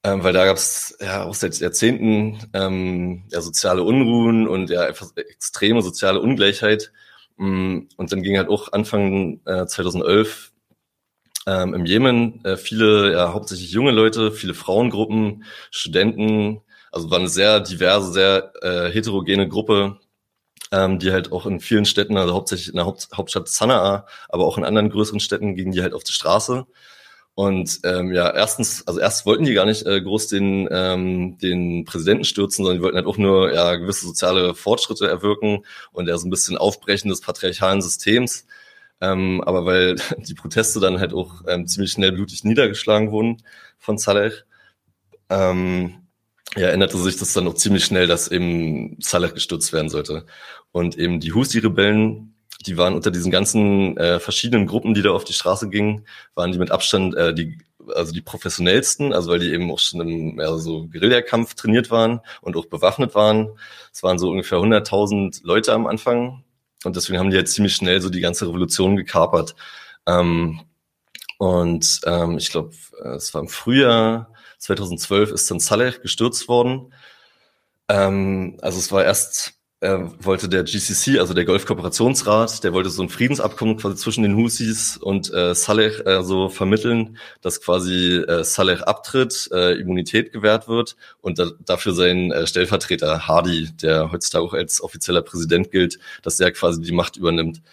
ähm, 0.03 0.23
weil 0.23 0.33
da 0.33 0.45
gab 0.45 0.57
es 0.57 0.97
ja 0.99 1.23
auch 1.25 1.35
seit 1.35 1.59
Jahrzehnten 1.59 2.39
ähm, 2.53 3.25
ja, 3.31 3.41
soziale 3.41 3.83
Unruhen 3.83 4.47
und 4.47 4.69
ja 4.69 4.81
einfach 4.81 5.09
extreme 5.15 5.81
soziale 5.81 6.19
Ungleichheit. 6.21 6.91
Mm, 7.37 7.81
und 7.97 8.11
dann 8.11 8.23
ging 8.23 8.37
halt 8.37 8.49
auch 8.49 8.73
Anfang 8.73 9.41
äh, 9.45 9.65
2011 9.65 10.51
ähm, 11.47 11.73
im 11.73 11.85
Jemen 11.85 12.43
äh, 12.45 12.57
viele, 12.57 13.13
ja 13.13 13.33
hauptsächlich 13.33 13.71
junge 13.71 13.91
Leute, 13.91 14.31
viele 14.31 14.53
Frauengruppen, 14.53 15.45
Studenten, 15.71 16.61
also 16.91 17.09
war 17.09 17.19
eine 17.19 17.29
sehr 17.29 17.59
diverse, 17.61 18.11
sehr 18.11 18.53
äh, 18.61 18.91
heterogene 18.91 19.47
Gruppe, 19.47 19.99
ähm, 20.71 20.99
die 20.99 21.11
halt 21.11 21.31
auch 21.31 21.45
in 21.45 21.59
vielen 21.59 21.85
Städten, 21.85 22.17
also 22.17 22.33
hauptsächlich 22.33 22.69
in 22.69 22.75
der 22.75 22.85
Haupt 22.85 23.09
Hauptstadt 23.15 23.47
Sanaa, 23.49 24.07
aber 24.29 24.45
auch 24.45 24.57
in 24.57 24.65
anderen 24.65 24.89
größeren 24.89 25.19
Städten 25.19 25.55
gingen 25.55 25.71
die 25.71 25.81
halt 25.81 25.93
auf 25.93 26.03
die 26.03 26.13
Straße 26.13 26.65
und 27.33 27.79
ähm, 27.85 28.11
ja, 28.11 28.29
erstens, 28.29 28.85
also 28.87 28.99
erst 28.99 29.25
wollten 29.25 29.45
die 29.45 29.53
gar 29.53 29.65
nicht 29.65 29.85
äh, 29.85 30.01
groß 30.01 30.27
den, 30.27 30.67
ähm, 30.69 31.37
den 31.37 31.85
Präsidenten 31.85 32.25
stürzen, 32.25 32.65
sondern 32.65 32.79
die 32.79 32.83
wollten 32.83 32.97
halt 32.97 33.07
auch 33.07 33.17
nur 33.17 33.53
ja, 33.53 33.75
gewisse 33.75 34.05
soziale 34.05 34.53
Fortschritte 34.53 35.07
erwirken 35.07 35.65
und 35.93 36.07
ja 36.07 36.17
so 36.17 36.27
ein 36.27 36.29
bisschen 36.29 36.57
Aufbrechen 36.57 37.09
des 37.09 37.21
patriarchalen 37.21 37.81
Systems. 37.81 38.45
Ähm, 38.99 39.41
aber 39.45 39.65
weil 39.65 39.95
die 40.17 40.33
Proteste 40.33 40.79
dann 40.79 40.99
halt 40.99 41.13
auch 41.13 41.43
ähm, 41.47 41.67
ziemlich 41.67 41.93
schnell 41.93 42.11
blutig 42.11 42.43
niedergeschlagen 42.43 43.11
wurden 43.11 43.41
von 43.79 43.97
Saleh, 43.97 44.33
ähm, 45.29 46.01
ja, 46.57 46.69
änderte 46.69 46.97
sich 46.97 47.17
das 47.17 47.33
dann 47.33 47.47
auch 47.47 47.55
ziemlich 47.55 47.85
schnell, 47.85 48.07
dass 48.07 48.27
eben 48.27 48.97
Saleh 48.99 49.31
gestürzt 49.31 49.71
werden 49.71 49.89
sollte. 49.89 50.25
Und 50.73 50.97
eben 50.97 51.21
die 51.21 51.33
Husi-Rebellen 51.33 52.35
die 52.63 52.77
waren 52.77 52.95
unter 52.95 53.11
diesen 53.11 53.31
ganzen 53.31 53.97
äh, 53.97 54.19
verschiedenen 54.19 54.67
Gruppen, 54.67 54.93
die 54.93 55.01
da 55.01 55.11
auf 55.11 55.23
die 55.23 55.33
Straße 55.33 55.69
gingen, 55.69 56.05
waren 56.35 56.51
die 56.51 56.59
mit 56.59 56.71
Abstand 56.71 57.15
äh, 57.15 57.33
die 57.33 57.57
also 57.95 58.13
die 58.13 58.21
professionellsten, 58.21 59.11
also 59.11 59.31
weil 59.31 59.39
die 59.39 59.51
eben 59.51 59.71
auch 59.71 59.79
schon 59.79 60.01
im 60.01 60.39
ja, 60.39 60.55
so 60.57 60.87
Guerillakampf 60.87 61.55
trainiert 61.55 61.91
waren 61.91 62.21
und 62.41 62.55
auch 62.55 62.67
bewaffnet 62.67 63.15
waren. 63.15 63.49
Es 63.91 64.03
waren 64.03 64.19
so 64.19 64.29
ungefähr 64.29 64.59
100.000 64.59 65.41
Leute 65.43 65.73
am 65.73 65.87
Anfang 65.87 66.43
und 66.83 66.95
deswegen 66.95 67.19
haben 67.19 67.31
die 67.31 67.37
jetzt 67.37 67.53
ziemlich 67.53 67.75
schnell 67.75 68.01
so 68.01 68.09
die 68.09 68.21
ganze 68.21 68.47
Revolution 68.47 68.95
gekapert. 68.95 69.55
Ähm, 70.05 70.61
und 71.37 72.01
ähm, 72.05 72.37
ich 72.37 72.51
glaube, 72.51 72.71
es 73.15 73.33
war 73.33 73.41
im 73.41 73.47
Frühjahr 73.47 74.31
2012 74.59 75.31
ist 75.31 75.49
dann 75.49 75.59
Saleh 75.59 75.99
gestürzt 76.01 76.47
worden. 76.47 76.93
Ähm, 77.89 78.57
also 78.61 78.77
es 78.77 78.91
war 78.91 79.03
erst 79.03 79.53
er 79.81 80.13
wollte 80.23 80.47
der 80.47 80.63
GCC, 80.63 81.17
also 81.19 81.33
der 81.33 81.43
Golfkooperationsrat, 81.43 82.63
der 82.63 82.71
wollte 82.71 82.91
so 82.91 83.01
ein 83.01 83.09
Friedensabkommen 83.09 83.77
quasi 83.77 83.95
zwischen 83.95 84.21
den 84.21 84.35
Husis 84.35 84.95
und 84.95 85.33
äh, 85.33 85.55
Saleh 85.55 85.99
äh, 86.05 86.21
so 86.21 86.49
vermitteln, 86.49 87.17
dass 87.41 87.61
quasi 87.61 88.17
äh, 88.17 88.43
Saleh 88.43 88.83
abtritt, 88.83 89.49
äh, 89.51 89.73
Immunität 89.79 90.33
gewährt 90.33 90.67
wird 90.67 90.95
und 91.21 91.39
da, 91.39 91.47
dafür 91.65 91.93
sein 91.93 92.31
äh, 92.31 92.45
Stellvertreter 92.45 93.27
Hadi, 93.27 93.71
der 93.81 94.11
heutzutage 94.11 94.45
auch 94.45 94.53
als 94.53 94.83
offizieller 94.83 95.23
Präsident 95.23 95.71
gilt, 95.71 95.97
dass 96.21 96.37
der 96.37 96.51
quasi 96.51 96.79
die 96.81 96.91
Macht 96.91 97.17
übernimmt. 97.17 97.63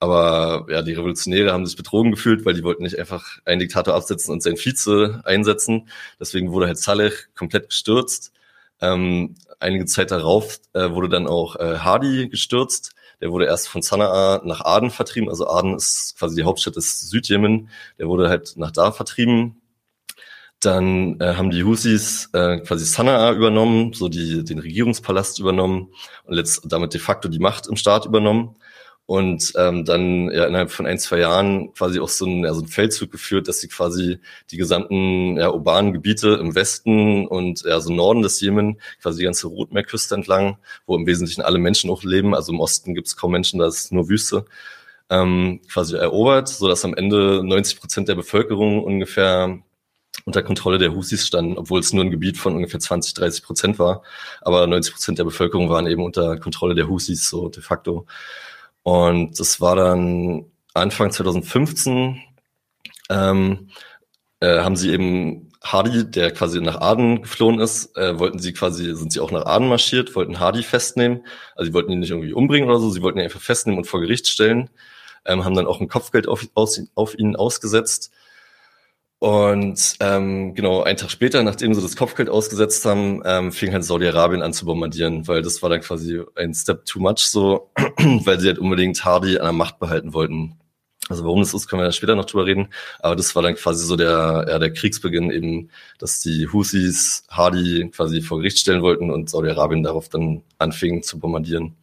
Aber 0.00 0.66
ja, 0.70 0.80
die 0.80 0.94
Revolutionäre 0.94 1.52
haben 1.52 1.66
sich 1.66 1.76
betrogen 1.76 2.12
gefühlt, 2.12 2.46
weil 2.46 2.54
die 2.54 2.62
wollten 2.62 2.84
nicht 2.84 2.98
einfach 2.98 3.26
einen 3.44 3.58
Diktator 3.60 3.94
absetzen 3.94 4.32
und 4.32 4.42
seinen 4.42 4.56
Vize 4.56 5.20
einsetzen. 5.24 5.90
Deswegen 6.18 6.50
wurde 6.50 6.66
halt 6.66 6.78
Saleh 6.78 7.12
komplett 7.34 7.68
gestürzt. 7.68 8.32
Ähm, 8.80 9.34
einige 9.60 9.86
Zeit 9.86 10.10
darauf 10.10 10.60
äh, 10.72 10.90
wurde 10.90 11.08
dann 11.08 11.26
auch 11.26 11.56
äh, 11.56 11.78
Hardy 11.78 12.28
gestürzt. 12.28 12.94
Der 13.20 13.32
wurde 13.32 13.46
erst 13.46 13.68
von 13.68 13.82
Sanaa 13.82 14.40
nach 14.44 14.60
Aden 14.60 14.90
vertrieben. 14.90 15.28
Also 15.28 15.48
Aden 15.48 15.74
ist 15.74 16.16
quasi 16.18 16.36
die 16.36 16.44
Hauptstadt 16.44 16.76
des 16.76 17.00
Südjemen. 17.08 17.68
Der 17.98 18.08
wurde 18.08 18.28
halt 18.28 18.54
nach 18.56 18.70
da 18.70 18.92
vertrieben. 18.92 19.60
Dann 20.60 21.20
äh, 21.20 21.34
haben 21.34 21.50
die 21.50 21.64
Husis 21.64 22.30
äh, 22.32 22.58
quasi 22.58 22.84
Sanaa 22.84 23.32
übernommen, 23.32 23.92
so 23.92 24.08
die, 24.08 24.44
den 24.44 24.58
Regierungspalast 24.58 25.38
übernommen 25.38 25.92
und 26.24 26.34
letzt, 26.34 26.62
damit 26.64 26.94
de 26.94 27.00
facto 27.00 27.28
die 27.28 27.38
Macht 27.38 27.68
im 27.68 27.76
Staat 27.76 28.06
übernommen 28.06 28.56
und 29.08 29.54
ähm, 29.56 29.86
dann 29.86 30.30
ja 30.30 30.44
innerhalb 30.44 30.70
von 30.70 30.84
ein, 30.84 30.98
zwei 30.98 31.20
Jahren 31.20 31.72
quasi 31.72 31.98
auch 31.98 32.10
so 32.10 32.26
ein, 32.26 32.44
ja, 32.44 32.52
so 32.52 32.60
ein 32.60 32.68
Feldzug 32.68 33.10
geführt, 33.10 33.48
dass 33.48 33.58
sie 33.58 33.68
quasi 33.68 34.18
die 34.50 34.58
gesamten 34.58 35.38
ja, 35.38 35.50
urbanen 35.50 35.94
Gebiete 35.94 36.34
im 36.34 36.54
Westen 36.54 37.26
und 37.26 37.62
ja, 37.64 37.80
so 37.80 37.90
Norden 37.90 38.20
des 38.20 38.38
Jemen, 38.42 38.78
quasi 39.00 39.20
die 39.20 39.24
ganze 39.24 39.46
Rotmeerküste 39.46 40.14
entlang, 40.14 40.58
wo 40.84 40.94
im 40.94 41.06
Wesentlichen 41.06 41.40
alle 41.40 41.58
Menschen 41.58 41.88
auch 41.88 42.02
leben, 42.04 42.34
also 42.34 42.52
im 42.52 42.60
Osten 42.60 42.94
gibt 42.94 43.06
es 43.06 43.16
kaum 43.16 43.32
Menschen, 43.32 43.60
da 43.60 43.68
ist 43.68 43.92
nur 43.92 44.10
Wüste, 44.10 44.44
ähm, 45.08 45.62
quasi 45.72 45.96
erobert, 45.96 46.48
so 46.48 46.68
dass 46.68 46.84
am 46.84 46.92
Ende 46.92 47.42
90 47.42 47.80
Prozent 47.80 48.08
der 48.08 48.14
Bevölkerung 48.14 48.84
ungefähr 48.84 49.58
unter 50.26 50.42
Kontrolle 50.42 50.76
der 50.76 50.94
Husis 50.94 51.26
standen, 51.26 51.56
obwohl 51.56 51.80
es 51.80 51.94
nur 51.94 52.04
ein 52.04 52.10
Gebiet 52.10 52.36
von 52.36 52.54
ungefähr 52.54 52.80
20, 52.80 53.14
30 53.14 53.42
Prozent 53.42 53.78
war. 53.78 54.02
Aber 54.42 54.66
90 54.66 54.92
Prozent 54.92 55.18
der 55.18 55.24
Bevölkerung 55.24 55.70
waren 55.70 55.86
eben 55.86 56.04
unter 56.04 56.36
Kontrolle 56.38 56.74
der 56.74 56.88
Husis, 56.88 57.30
so 57.30 57.48
de 57.48 57.62
facto. 57.62 58.06
Und 58.88 59.38
das 59.38 59.60
war 59.60 59.76
dann 59.76 60.46
Anfang 60.72 61.10
2015, 61.10 62.22
ähm, 63.10 63.68
äh, 64.40 64.60
haben 64.60 64.76
sie 64.76 64.90
eben 64.92 65.50
Hardy, 65.62 66.10
der 66.10 66.30
quasi 66.30 66.58
nach 66.62 66.80
Aden 66.80 67.20
geflohen 67.20 67.60
ist, 67.60 67.94
äh, 67.98 68.18
wollten 68.18 68.38
sie 68.38 68.54
quasi, 68.54 68.94
sind 68.94 69.12
sie 69.12 69.20
auch 69.20 69.30
nach 69.30 69.44
Aden 69.44 69.68
marschiert, 69.68 70.16
wollten 70.16 70.40
Hardy 70.40 70.62
festnehmen. 70.62 71.26
Also 71.54 71.68
sie 71.68 71.74
wollten 71.74 71.92
ihn 71.92 71.98
nicht 71.98 72.12
irgendwie 72.12 72.32
umbringen 72.32 72.70
oder 72.70 72.78
so, 72.78 72.88
sie 72.88 73.02
wollten 73.02 73.18
ihn 73.18 73.24
einfach 73.24 73.42
festnehmen 73.42 73.76
und 73.76 73.84
vor 73.84 74.00
Gericht 74.00 74.26
stellen, 74.26 74.70
ähm, 75.26 75.44
haben 75.44 75.54
dann 75.54 75.66
auch 75.66 75.82
ein 75.82 75.88
Kopfgeld 75.88 76.26
auf, 76.26 76.48
aus, 76.54 76.80
auf 76.94 77.18
ihn 77.18 77.36
ausgesetzt. 77.36 78.10
Und 79.20 79.96
ähm, 79.98 80.54
genau, 80.54 80.82
einen 80.84 80.96
Tag 80.96 81.10
später, 81.10 81.42
nachdem 81.42 81.74
sie 81.74 81.82
das 81.82 81.96
Kopfgeld 81.96 82.28
ausgesetzt 82.28 82.84
haben, 82.84 83.20
ähm, 83.24 83.50
fing 83.50 83.72
halt 83.72 83.84
Saudi-Arabien 83.84 84.42
an 84.42 84.52
zu 84.52 84.64
bombardieren, 84.64 85.26
weil 85.26 85.42
das 85.42 85.60
war 85.60 85.70
dann 85.70 85.80
quasi 85.80 86.22
ein 86.36 86.54
Step 86.54 86.84
too 86.84 87.00
much 87.00 87.26
so, 87.26 87.70
weil 88.24 88.38
sie 88.38 88.46
halt 88.46 88.58
unbedingt 88.58 89.04
Hardy 89.04 89.38
an 89.38 89.44
der 89.44 89.52
Macht 89.52 89.80
behalten 89.80 90.12
wollten. 90.14 90.58
Also 91.08 91.24
warum 91.24 91.40
das 91.40 91.54
ist, 91.54 91.68
können 91.68 91.80
wir 91.80 91.86
ja 91.86 91.92
später 91.92 92.14
noch 92.14 92.26
drüber 92.26 92.46
reden. 92.46 92.68
Aber 93.00 93.16
das 93.16 93.34
war 93.34 93.42
dann 93.42 93.54
quasi 93.56 93.84
so 93.84 93.96
der, 93.96 94.46
ja, 94.48 94.58
der 94.58 94.72
Kriegsbeginn 94.72 95.30
eben, 95.30 95.70
dass 95.98 96.20
die 96.20 96.48
Houthis 96.52 97.24
Hardy 97.28 97.90
quasi 97.90 98.20
vor 98.20 98.38
Gericht 98.38 98.58
stellen 98.58 98.82
wollten 98.82 99.10
und 99.10 99.30
Saudi-Arabien 99.30 99.82
darauf 99.82 100.08
dann 100.08 100.42
anfing 100.58 101.02
zu 101.02 101.18
bombardieren. 101.18 101.74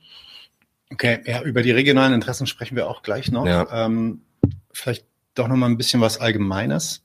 Okay, 0.92 1.20
ja, 1.26 1.42
über 1.42 1.64
die 1.64 1.72
regionalen 1.72 2.14
Interessen 2.14 2.48
sprechen 2.48 2.76
wir 2.76 2.88
auch 2.88 3.02
gleich 3.02 3.32
noch. 3.32 3.46
Ja. 3.46 3.68
Ähm, 3.86 4.22
vielleicht 4.72 5.06
doch 5.34 5.48
noch 5.48 5.56
mal 5.58 5.66
ein 5.66 5.78
bisschen 5.78 6.02
was 6.02 6.20
Allgemeines. 6.20 7.05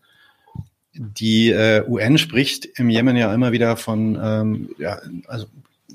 Die 0.94 1.50
äh, 1.50 1.84
UN 1.86 2.18
spricht 2.18 2.66
im 2.78 2.90
Jemen 2.90 3.16
ja 3.16 3.32
immer 3.32 3.52
wieder 3.52 3.76
von, 3.76 4.18
ähm, 4.20 4.70
ja, 4.78 5.00
also 5.28 5.46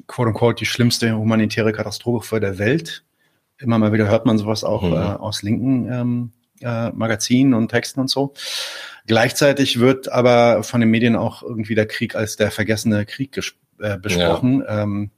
quote 0.08 0.30
unquote, 0.30 0.60
die 0.60 0.66
schlimmste 0.66 1.16
humanitäre 1.18 1.74
Katastrophe 1.74 2.40
der 2.40 2.58
Welt. 2.58 3.04
Immer 3.58 3.78
mal 3.78 3.94
wieder 3.94 4.08
hört 4.08 4.26
man 4.26 4.38
sowas 4.38 4.64
auch 4.64 4.84
mhm. 4.84 4.94
äh, 4.94 4.96
aus 4.96 5.44
linken 5.44 5.92
ähm, 5.92 6.32
äh, 6.62 6.90
Magazinen 6.92 7.54
und 7.54 7.70
Texten 7.70 8.00
und 8.00 8.10
so. 8.10 8.34
Gleichzeitig 9.08 9.80
wird 9.80 10.12
aber 10.12 10.64
von 10.64 10.82
den 10.82 10.90
Medien 10.90 11.16
auch 11.16 11.44
irgendwie 11.44 11.76
der 11.76 11.88
Krieg 11.88 12.16
als 12.16 12.38
der 12.38 12.52
vergessene 12.52 13.06
Krieg 13.06 13.38
äh, 13.80 13.98
besprochen. 13.98 14.62
Ja. 14.62 14.84
Ähm, 14.84 15.12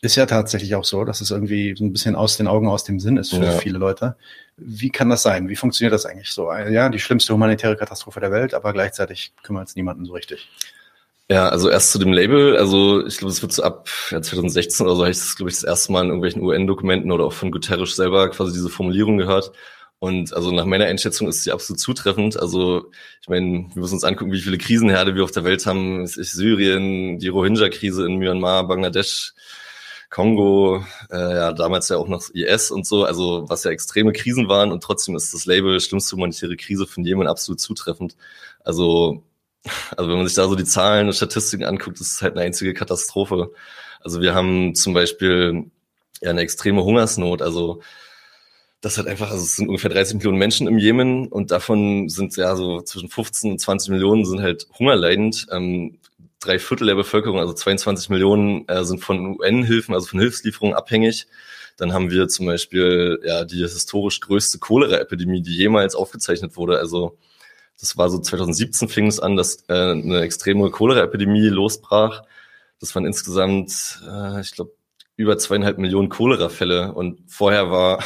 ist 0.00 0.16
ja 0.16 0.26
tatsächlich 0.26 0.74
auch 0.74 0.84
so, 0.84 1.04
dass 1.04 1.20
es 1.20 1.30
irgendwie 1.30 1.74
so 1.76 1.84
ein 1.84 1.92
bisschen 1.92 2.14
aus 2.14 2.36
den 2.36 2.46
Augen, 2.46 2.68
aus 2.68 2.84
dem 2.84 3.00
Sinn 3.00 3.16
ist 3.16 3.30
für 3.30 3.44
ja. 3.44 3.52
viele 3.52 3.78
Leute. 3.78 4.16
Wie 4.56 4.90
kann 4.90 5.10
das 5.10 5.22
sein? 5.22 5.48
Wie 5.48 5.56
funktioniert 5.56 5.92
das 5.92 6.06
eigentlich 6.06 6.30
so? 6.30 6.52
Ja, 6.52 6.88
die 6.88 7.00
schlimmste 7.00 7.32
humanitäre 7.32 7.76
Katastrophe 7.76 8.20
der 8.20 8.30
Welt, 8.30 8.54
aber 8.54 8.72
gleichzeitig 8.72 9.32
kümmert 9.42 9.68
es 9.68 9.76
niemanden 9.76 10.04
so 10.04 10.12
richtig. 10.12 10.48
Ja, 11.30 11.48
also 11.48 11.70
erst 11.70 11.90
zu 11.90 11.98
dem 11.98 12.12
Label, 12.12 12.56
also 12.58 13.04
ich 13.06 13.16
glaube, 13.16 13.32
es 13.32 13.40
wird 13.40 13.52
so 13.52 13.62
ab 13.62 13.88
ja, 14.10 14.20
2016 14.20 14.84
oder 14.84 14.94
so, 14.94 15.02
habe 15.02 15.10
ich 15.10 15.16
das, 15.16 15.36
glaube 15.36 15.50
ich, 15.50 15.56
das 15.56 15.64
erste 15.64 15.90
Mal 15.90 16.02
in 16.02 16.08
irgendwelchen 16.08 16.42
UN-Dokumenten 16.42 17.10
oder 17.10 17.24
auch 17.24 17.32
von 17.32 17.50
Guterres 17.50 17.96
selber 17.96 18.28
quasi 18.28 18.52
diese 18.52 18.68
Formulierung 18.68 19.16
gehört. 19.16 19.52
Und 20.00 20.34
also 20.34 20.52
nach 20.52 20.66
meiner 20.66 20.84
Einschätzung 20.84 21.28
ist 21.28 21.42
sie 21.42 21.50
absolut 21.50 21.80
zutreffend. 21.80 22.38
Also 22.38 22.90
ich 23.22 23.28
meine, 23.28 23.70
wir 23.72 23.80
müssen 23.80 23.94
uns 23.94 24.04
angucken, 24.04 24.32
wie 24.32 24.40
viele 24.40 24.58
Krisenherde 24.58 25.14
wir 25.14 25.24
auf 25.24 25.30
der 25.30 25.44
Welt 25.44 25.64
haben. 25.64 26.06
Syrien, 26.06 27.18
die 27.18 27.28
Rohingya-Krise 27.28 28.04
in 28.04 28.16
Myanmar, 28.16 28.68
Bangladesch, 28.68 29.32
Kongo, 30.14 30.84
äh, 31.10 31.16
ja 31.16 31.52
damals 31.52 31.88
ja 31.88 31.96
auch 31.96 32.06
noch 32.06 32.30
IS 32.32 32.70
und 32.70 32.86
so, 32.86 33.04
also 33.04 33.46
was 33.48 33.64
ja 33.64 33.72
extreme 33.72 34.12
Krisen 34.12 34.48
waren 34.48 34.70
und 34.70 34.80
trotzdem 34.80 35.16
ist 35.16 35.34
das 35.34 35.44
Label 35.44 35.80
schlimmste 35.80 36.14
humanitäre 36.14 36.56
Krise 36.56 36.86
von 36.86 37.04
Jemen 37.04 37.26
absolut 37.26 37.60
zutreffend. 37.60 38.16
Also, 38.62 39.24
also 39.96 40.08
wenn 40.08 40.18
man 40.18 40.26
sich 40.28 40.36
da 40.36 40.46
so 40.46 40.54
die 40.54 40.64
Zahlen 40.64 41.08
und 41.08 41.14
Statistiken 41.14 41.64
anguckt, 41.64 42.00
ist 42.00 42.12
es 42.12 42.22
halt 42.22 42.34
eine 42.34 42.42
einzige 42.46 42.74
Katastrophe. 42.74 43.50
Also 44.02 44.20
wir 44.20 44.36
haben 44.36 44.76
zum 44.76 44.94
Beispiel 44.94 45.64
ja 46.20 46.30
eine 46.30 46.42
extreme 46.42 46.84
Hungersnot, 46.84 47.42
also 47.42 47.80
das 48.82 48.98
hat 48.98 49.08
einfach, 49.08 49.32
also 49.32 49.42
es 49.42 49.56
sind 49.56 49.66
ungefähr 49.68 49.90
30 49.90 50.16
Millionen 50.18 50.38
Menschen 50.38 50.68
im 50.68 50.78
Jemen 50.78 51.26
und 51.26 51.50
davon 51.50 52.08
sind 52.08 52.36
ja 52.36 52.54
so 52.54 52.82
zwischen 52.82 53.08
15 53.08 53.50
und 53.52 53.58
20 53.58 53.90
Millionen 53.90 54.24
sind 54.24 54.42
halt 54.42 54.68
hungerleidend. 54.78 55.46
Ähm, 55.50 55.98
drei 56.44 56.58
Viertel 56.58 56.86
der 56.86 56.94
Bevölkerung, 56.94 57.38
also 57.38 57.52
22 57.52 58.10
Millionen, 58.10 58.68
äh, 58.68 58.84
sind 58.84 59.02
von 59.02 59.38
UN-Hilfen, 59.38 59.94
also 59.94 60.06
von 60.06 60.20
Hilfslieferungen 60.20 60.76
abhängig. 60.76 61.26
Dann 61.76 61.92
haben 61.92 62.10
wir 62.10 62.28
zum 62.28 62.46
Beispiel 62.46 63.20
ja 63.24 63.44
die 63.44 63.58
historisch 63.58 64.20
größte 64.20 64.58
Cholera-Epidemie, 64.58 65.42
die 65.42 65.56
jemals 65.56 65.94
aufgezeichnet 65.94 66.56
wurde. 66.56 66.78
Also 66.78 67.18
das 67.80 67.96
war 67.96 68.08
so 68.08 68.18
2017 68.18 68.88
fing 68.88 69.06
es 69.06 69.18
an, 69.18 69.36
dass 69.36 69.64
äh, 69.68 69.72
eine 69.72 70.20
extreme 70.20 70.70
Cholera-Epidemie 70.70 71.48
losbrach. 71.48 72.22
Das 72.80 72.94
waren 72.94 73.06
insgesamt, 73.06 74.00
äh, 74.08 74.40
ich 74.40 74.52
glaube, 74.52 74.72
über 75.16 75.38
zweieinhalb 75.38 75.78
Millionen 75.78 76.08
Cholera-Fälle. 76.08 76.92
Und 76.92 77.20
vorher 77.26 77.70
war 77.70 78.02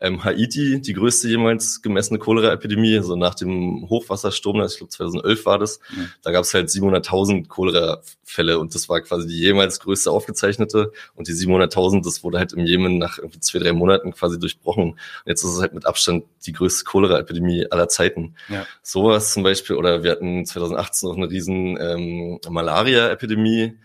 ähm, 0.00 0.24
Haiti, 0.24 0.80
die 0.80 0.92
größte 0.94 1.28
jemals 1.28 1.82
gemessene 1.82 2.18
Cholera-Epidemie, 2.18 2.94
so 2.94 2.98
also 3.00 3.16
nach 3.16 3.34
dem 3.34 3.88
Hochwassersturm, 3.88 4.62
ich 4.64 4.78
glaube 4.78 4.90
2011 4.90 5.46
war 5.46 5.58
das, 5.58 5.80
mhm. 5.94 6.10
da 6.22 6.30
gab 6.30 6.44
es 6.44 6.54
halt 6.54 6.68
700.000 6.70 7.48
Cholera-Fälle 7.48 8.58
und 8.58 8.74
das 8.74 8.88
war 8.88 9.00
quasi 9.02 9.28
die 9.28 9.38
jemals 9.38 9.78
größte 9.80 10.10
aufgezeichnete 10.10 10.92
und 11.14 11.28
die 11.28 11.32
700.000, 11.32 12.02
das 12.02 12.24
wurde 12.24 12.38
halt 12.38 12.54
im 12.54 12.64
Jemen 12.64 12.98
nach 12.98 13.18
irgendwie 13.18 13.40
zwei, 13.40 13.58
drei 13.58 13.72
Monaten 13.72 14.12
quasi 14.12 14.38
durchbrochen. 14.38 14.90
Und 14.92 14.98
jetzt 15.26 15.44
ist 15.44 15.50
es 15.50 15.60
halt 15.60 15.74
mit 15.74 15.84
Abstand 15.84 16.24
die 16.46 16.52
größte 16.52 16.84
Cholera-Epidemie 16.84 17.66
aller 17.70 17.88
Zeiten. 17.88 18.34
Ja. 18.48 18.66
Sowas 18.82 19.34
zum 19.34 19.42
Beispiel, 19.42 19.76
oder 19.76 20.02
wir 20.02 20.12
hatten 20.12 20.46
2018 20.46 21.08
noch 21.10 21.16
eine 21.16 21.28
riesen 21.28 21.76
ähm, 21.78 22.40
Malaria-Epidemie, 22.48 23.76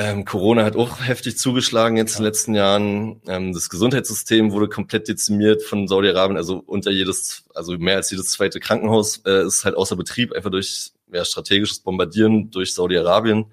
ähm, 0.00 0.24
Corona 0.24 0.64
hat 0.64 0.76
auch 0.76 0.98
heftig 1.02 1.36
zugeschlagen 1.36 1.98
jetzt 1.98 2.12
ja. 2.12 2.18
in 2.18 2.22
den 2.22 2.28
letzten 2.28 2.54
Jahren. 2.54 3.20
Ähm, 3.28 3.52
das 3.52 3.68
Gesundheitssystem 3.68 4.50
wurde 4.50 4.66
komplett 4.66 5.08
dezimiert 5.08 5.62
von 5.62 5.88
Saudi-Arabien. 5.88 6.38
Also 6.38 6.62
unter 6.64 6.90
jedes, 6.90 7.44
also 7.54 7.76
mehr 7.76 7.96
als 7.96 8.10
jedes 8.10 8.30
zweite 8.30 8.60
Krankenhaus 8.60 9.18
äh, 9.26 9.44
ist 9.44 9.66
halt 9.66 9.76
außer 9.76 9.96
Betrieb, 9.96 10.32
einfach 10.32 10.50
durch 10.50 10.92
ja, 11.12 11.22
strategisches 11.22 11.80
Bombardieren 11.80 12.50
durch 12.50 12.72
Saudi-Arabien. 12.72 13.52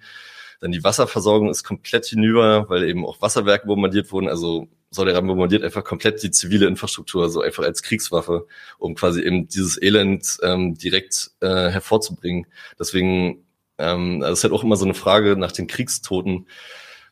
Dann 0.61 0.71
die 0.71 0.85
Wasserversorgung 0.85 1.49
ist 1.49 1.65
komplett 1.65 2.05
hinüber, 2.05 2.69
weil 2.69 2.85
eben 2.85 3.05
auch 3.05 3.21
Wasserwerke 3.21 3.67
bombardiert 3.67 4.09
wurden. 4.13 4.29
Also 4.29 4.69
Saudi-Arabien 4.91 5.27
bombardiert 5.27 5.63
einfach 5.63 5.83
komplett 5.83 6.23
die 6.23 6.31
zivile 6.31 6.67
Infrastruktur, 6.67 7.29
so 7.29 7.41
einfach 7.41 7.65
als 7.65 7.83
Kriegswaffe, 7.83 8.47
um 8.77 8.95
quasi 8.95 9.21
eben 9.21 9.49
dieses 9.49 9.81
Elend 9.81 10.37
ähm, 10.43 10.75
direkt 10.75 11.31
äh, 11.41 11.47
hervorzubringen. 11.69 12.47
Deswegen 12.79 13.43
ähm, 13.77 14.21
das 14.21 14.39
ist 14.39 14.43
halt 14.43 14.53
auch 14.53 14.63
immer 14.63 14.75
so 14.75 14.85
eine 14.85 14.93
Frage 14.93 15.37
nach 15.37 15.51
den 15.51 15.67
Kriegstoten, 15.67 16.47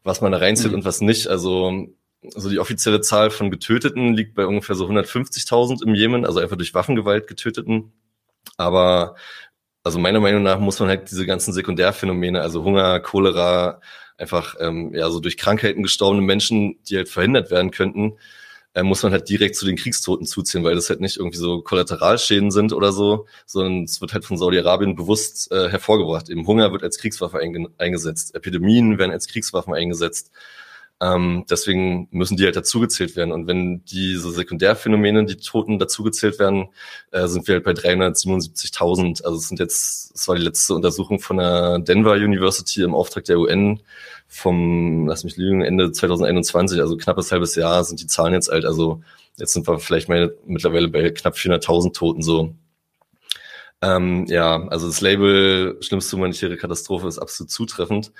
was 0.03 0.21
man 0.21 0.31
da 0.31 0.39
reinzählt 0.39 0.71
mhm. 0.71 0.79
und 0.79 0.85
was 0.85 1.01
nicht. 1.01 1.27
Also, 1.27 1.87
also 2.33 2.49
die 2.49 2.59
offizielle 2.59 3.01
Zahl 3.01 3.29
von 3.29 3.51
Getöteten 3.51 4.13
liegt 4.13 4.35
bei 4.35 4.45
ungefähr 4.45 4.75
so 4.75 4.87
150.000 4.87 5.83
im 5.83 5.95
Jemen, 5.95 6.25
also 6.25 6.39
einfach 6.39 6.57
durch 6.57 6.73
Waffengewalt 6.73 7.27
Getöteten. 7.27 7.93
Aber 8.57 9.15
also 9.83 9.99
meiner 9.99 10.19
Meinung 10.19 10.43
nach 10.43 10.59
muss 10.59 10.79
man 10.79 10.89
halt 10.89 11.11
diese 11.11 11.25
ganzen 11.27 11.53
Sekundärphänomene, 11.53 12.41
also 12.41 12.63
Hunger, 12.63 12.99
Cholera, 12.99 13.81
einfach 14.17 14.55
ähm, 14.59 14.93
ja 14.95 15.09
so 15.09 15.19
durch 15.19 15.37
Krankheiten 15.37 15.83
gestorbene 15.83 16.23
Menschen, 16.23 16.81
die 16.83 16.97
halt 16.97 17.09
verhindert 17.09 17.51
werden 17.51 17.71
könnten, 17.71 18.13
äh, 18.75 18.83
muss 18.83 19.01
man 19.03 19.13
halt 19.13 19.29
direkt 19.29 19.55
zu 19.55 19.65
den 19.65 19.77
Kriegstoten 19.77 20.27
zuziehen, 20.27 20.63
weil 20.63 20.75
das 20.75 20.89
halt 20.89 20.99
nicht 21.01 21.17
irgendwie 21.17 21.37
so 21.37 21.61
Kollateralschäden 21.61 22.51
sind 22.51 22.73
oder 22.73 22.91
so, 22.91 23.25
sondern 23.45 23.85
es 23.85 24.01
wird 24.01 24.13
halt 24.13 24.25
von 24.25 24.37
Saudi-Arabien 24.37 24.95
bewusst 24.95 25.51
äh, 25.51 25.69
hervorgebracht. 25.69 26.29
Eben 26.29 26.45
Hunger 26.45 26.71
wird 26.71 26.83
als 26.83 26.97
Kriegswaffe 26.99 27.39
einge 27.39 27.69
eingesetzt, 27.77 28.35
Epidemien 28.35 28.99
werden 28.99 29.11
als 29.11 29.27
Kriegswaffen 29.27 29.73
eingesetzt. 29.73 30.31
Ähm, 31.01 31.45
deswegen 31.49 32.07
müssen 32.11 32.37
die 32.37 32.45
halt 32.45 32.55
dazugezählt 32.55 33.15
werden. 33.17 33.33
Und 33.33 33.47
wenn 33.47 33.83
diese 33.85 34.31
Sekundärphänomene, 34.31 35.25
die 35.25 35.35
Toten 35.37 35.77
dazugezählt 35.77 36.39
werden, 36.39 36.69
äh, 37.11 37.27
sind 37.27 37.47
wir 37.47 37.55
halt 37.55 37.65
bei 37.65 37.71
377.000. 37.71 39.23
Also 39.23 39.37
es 39.37 39.49
sind 39.49 39.59
jetzt, 39.59 40.15
es 40.15 40.27
war 40.27 40.35
die 40.35 40.43
letzte 40.43 40.73
Untersuchung 40.73 41.19
von 41.19 41.37
der 41.37 41.79
Denver 41.79 42.13
University 42.13 42.81
im 42.83 42.95
Auftrag 42.95 43.25
der 43.25 43.39
UN 43.39 43.81
vom, 44.27 45.07
lass 45.07 45.23
mich 45.23 45.37
lügen, 45.37 45.61
Ende 45.61 45.91
2021, 45.91 46.81
also 46.81 46.97
knappes 46.97 47.31
halbes 47.31 47.55
Jahr 47.55 47.83
sind 47.83 48.01
die 48.01 48.07
Zahlen 48.07 48.33
jetzt 48.33 48.51
alt. 48.51 48.65
Also 48.65 49.01
jetzt 49.37 49.53
sind 49.53 49.67
wir 49.67 49.79
vielleicht 49.79 50.09
mal 50.09 50.35
mittlerweile 50.45 50.87
bei 50.87 51.09
knapp 51.11 51.35
400.000 51.35 51.93
Toten 51.93 52.21
so. 52.21 52.53
Ähm, 53.81 54.25
ja, 54.27 54.67
also 54.67 54.87
das 54.87 55.01
Label 55.01 55.77
schlimmste 55.81 56.15
humanitäre 56.15 56.57
Katastrophe 56.57 57.07
ist 57.07 57.19
absolut 57.19 57.51
zutreffend. 57.51 58.11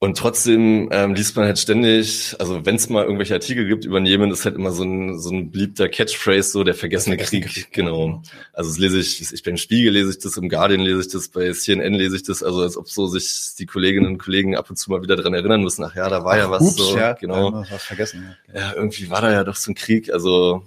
Und 0.00 0.18
trotzdem 0.18 0.90
ähm, 0.92 1.14
liest 1.14 1.34
man 1.34 1.46
halt 1.46 1.58
ständig, 1.58 2.36
also 2.38 2.66
wenn 2.66 2.76
es 2.76 2.90
mal 2.90 3.04
irgendwelche 3.04 3.32
Artikel 3.32 3.66
gibt 3.66 3.86
über 3.86 4.00
Jemen, 4.00 4.30
ist 4.30 4.44
halt 4.44 4.54
immer 4.54 4.70
so 4.70 4.82
ein, 4.84 5.18
so 5.18 5.30
ein 5.30 5.50
beliebter 5.50 5.88
Catchphrase, 5.88 6.50
so 6.50 6.62
der 6.62 6.74
vergessene, 6.74 7.16
der 7.16 7.26
vergessene 7.26 7.46
Krieg. 7.46 7.64
Krieg. 7.64 7.72
Genau. 7.72 8.22
Also 8.52 8.68
das 8.68 8.78
lese 8.78 8.98
ich, 8.98 9.32
ich 9.32 9.42
beim 9.42 9.56
Spiegel 9.56 9.94
lese 9.94 10.10
ich 10.10 10.18
das, 10.18 10.36
im 10.36 10.50
Guardian 10.50 10.80
lese 10.80 11.00
ich 11.00 11.08
das, 11.08 11.28
bei 11.28 11.50
CNN 11.52 11.94
lese 11.94 12.16
ich 12.16 12.22
das, 12.22 12.42
also 12.42 12.60
als 12.60 12.76
ob 12.76 12.90
so 12.90 13.06
sich 13.06 13.54
die 13.58 13.64
Kolleginnen 13.64 14.06
und 14.06 14.18
Kollegen 14.18 14.56
ab 14.56 14.68
und 14.68 14.76
zu 14.76 14.90
mal 14.90 15.02
wieder 15.02 15.16
dran 15.16 15.32
erinnern 15.32 15.62
müssen, 15.62 15.84
ach 15.84 15.94
ja, 15.94 16.08
da 16.10 16.22
war 16.22 16.32
ach, 16.32 16.36
ja 16.36 16.50
was 16.50 16.62
ups, 16.62 16.76
so, 16.76 16.96
ja, 16.98 17.14
genau. 17.14 17.64
Was 17.70 17.84
vergessen. 17.84 18.36
Ja. 18.52 18.60
ja, 18.60 18.72
irgendwie 18.74 19.08
war 19.08 19.22
da 19.22 19.32
ja 19.32 19.44
doch 19.44 19.56
so 19.56 19.70
ein 19.70 19.74
Krieg, 19.74 20.12
also 20.12 20.64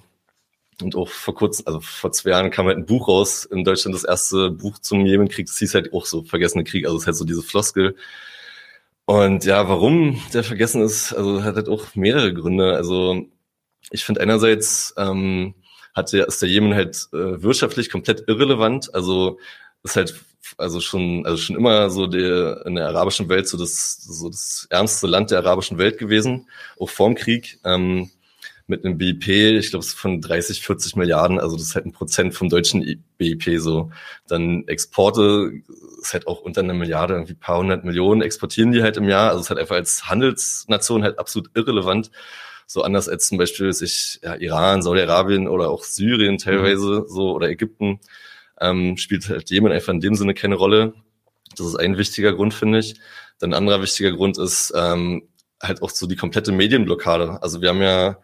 und 0.81 0.95
auch 0.95 1.09
vor 1.09 1.35
kurzem, 1.35 1.67
also 1.67 1.79
vor 1.79 2.11
zwei 2.11 2.31
Jahren 2.31 2.49
kam 2.49 2.65
halt 2.65 2.77
ein 2.77 2.85
Buch 2.85 3.07
raus, 3.07 3.45
in 3.45 3.63
Deutschland 3.63 3.93
das 3.93 4.03
erste 4.03 4.49
Buch 4.49 4.79
zum 4.79 5.05
Jemenkrieg, 5.05 5.45
das 5.45 5.57
hieß 5.59 5.75
halt 5.75 5.93
auch 5.93 6.05
so 6.05 6.23
Vergessene 6.23 6.63
Krieg, 6.63 6.85
also 6.85 6.97
es 6.97 7.03
ist 7.03 7.07
halt 7.07 7.17
so 7.17 7.25
diese 7.25 7.43
Floskel, 7.43 7.95
und 9.07 9.45
ja, 9.45 9.69
warum 9.69 10.21
der 10.33 10.43
vergessen 10.43 10.81
ist, 10.81 11.13
also 11.13 11.41
hat 11.41 11.55
halt 11.55 11.69
auch 11.69 11.95
mehrere 11.95 12.33
Gründe. 12.33 12.75
Also 12.75 13.25
ich 13.89 14.03
finde 14.03 14.19
einerseits 14.19 14.93
ähm, 14.97 15.55
hat 15.95 16.11
der, 16.11 16.27
ist 16.27 16.41
der 16.41 16.49
Jemen 16.49 16.73
halt 16.75 17.07
äh, 17.13 17.41
wirtschaftlich 17.41 17.89
komplett 17.89 18.25
irrelevant. 18.27 18.93
Also 18.93 19.39
ist 19.83 19.95
halt 19.95 20.13
also 20.57 20.81
schon 20.81 21.25
also 21.25 21.37
schon 21.37 21.55
immer 21.55 21.89
so 21.89 22.07
der 22.07 22.65
in 22.65 22.75
der 22.75 22.87
arabischen 22.87 23.29
Welt 23.29 23.47
so 23.47 23.57
das 23.57 23.95
so 23.95 24.27
das 24.29 24.67
ärmste 24.71 25.07
Land 25.07 25.31
der 25.31 25.39
arabischen 25.39 25.77
Welt 25.77 25.97
gewesen, 25.97 26.49
auch 26.77 26.89
vorm 26.89 27.15
Krieg. 27.15 27.59
Ähm, 27.63 28.11
mit 28.67 28.83
einem 28.83 28.97
BIP, 28.97 29.27
ich 29.27 29.69
glaube, 29.69 29.85
es 29.85 29.93
von 29.93 30.19
30, 30.19 30.61
40 30.61 30.97
Milliarden, 30.97 31.39
also 31.39 31.55
das 31.55 31.67
ist 31.67 31.75
halt 31.75 31.85
ein 31.85 31.93
Prozent 31.93 32.35
vom 32.35 32.49
deutschen 32.49 33.03
BIP 33.17 33.59
so. 33.59 33.91
Dann 34.27 34.67
Exporte 34.67 35.53
ist 36.01 36.13
halt 36.13 36.27
auch 36.27 36.41
unter 36.41 36.61
einer 36.61 36.73
Milliarde, 36.73 37.13
irgendwie 37.13 37.33
paar 37.33 37.59
hundert 37.59 37.85
Millionen 37.85 38.21
exportieren 38.21 38.73
die 38.73 38.83
halt 38.83 38.97
im 38.97 39.07
Jahr. 39.07 39.29
Also 39.29 39.39
es 39.39 39.45
ist 39.45 39.49
halt 39.49 39.59
einfach 39.61 39.75
als 39.75 40.09
Handelsnation 40.09 41.03
halt 41.03 41.17
absolut 41.17 41.49
irrelevant. 41.55 42.11
So 42.65 42.81
anders 42.81 43.07
als 43.07 43.29
zum 43.29 43.37
Beispiel 43.37 43.71
sich 43.71 44.19
ja, 44.21 44.35
Iran, 44.35 44.81
Saudi-Arabien 44.81 45.47
oder 45.47 45.69
auch 45.69 45.85
Syrien 45.85 46.37
teilweise 46.37 47.01
mhm. 47.01 47.07
so 47.07 47.31
oder 47.31 47.49
Ägypten 47.49 48.01
ähm, 48.59 48.97
spielt 48.97 49.29
halt 49.29 49.49
Jemen 49.49 49.71
einfach 49.71 49.93
in 49.93 50.01
dem 50.01 50.15
Sinne 50.15 50.33
keine 50.33 50.55
Rolle. 50.55 50.93
Das 51.55 51.65
ist 51.65 51.75
ein 51.77 51.97
wichtiger 51.97 52.33
Grund, 52.33 52.53
finde 52.53 52.79
ich. 52.79 52.95
Dann 53.39 53.51
ein 53.51 53.57
anderer 53.57 53.81
wichtiger 53.81 54.11
Grund 54.11 54.37
ist 54.37 54.73
ähm, 54.75 55.23
halt 55.63 55.81
auch 55.81 55.89
so 55.89 56.07
die 56.07 56.17
komplette 56.17 56.51
Medienblockade. 56.51 57.41
Also 57.41 57.61
wir 57.61 57.69
haben 57.69 57.81
ja 57.81 58.17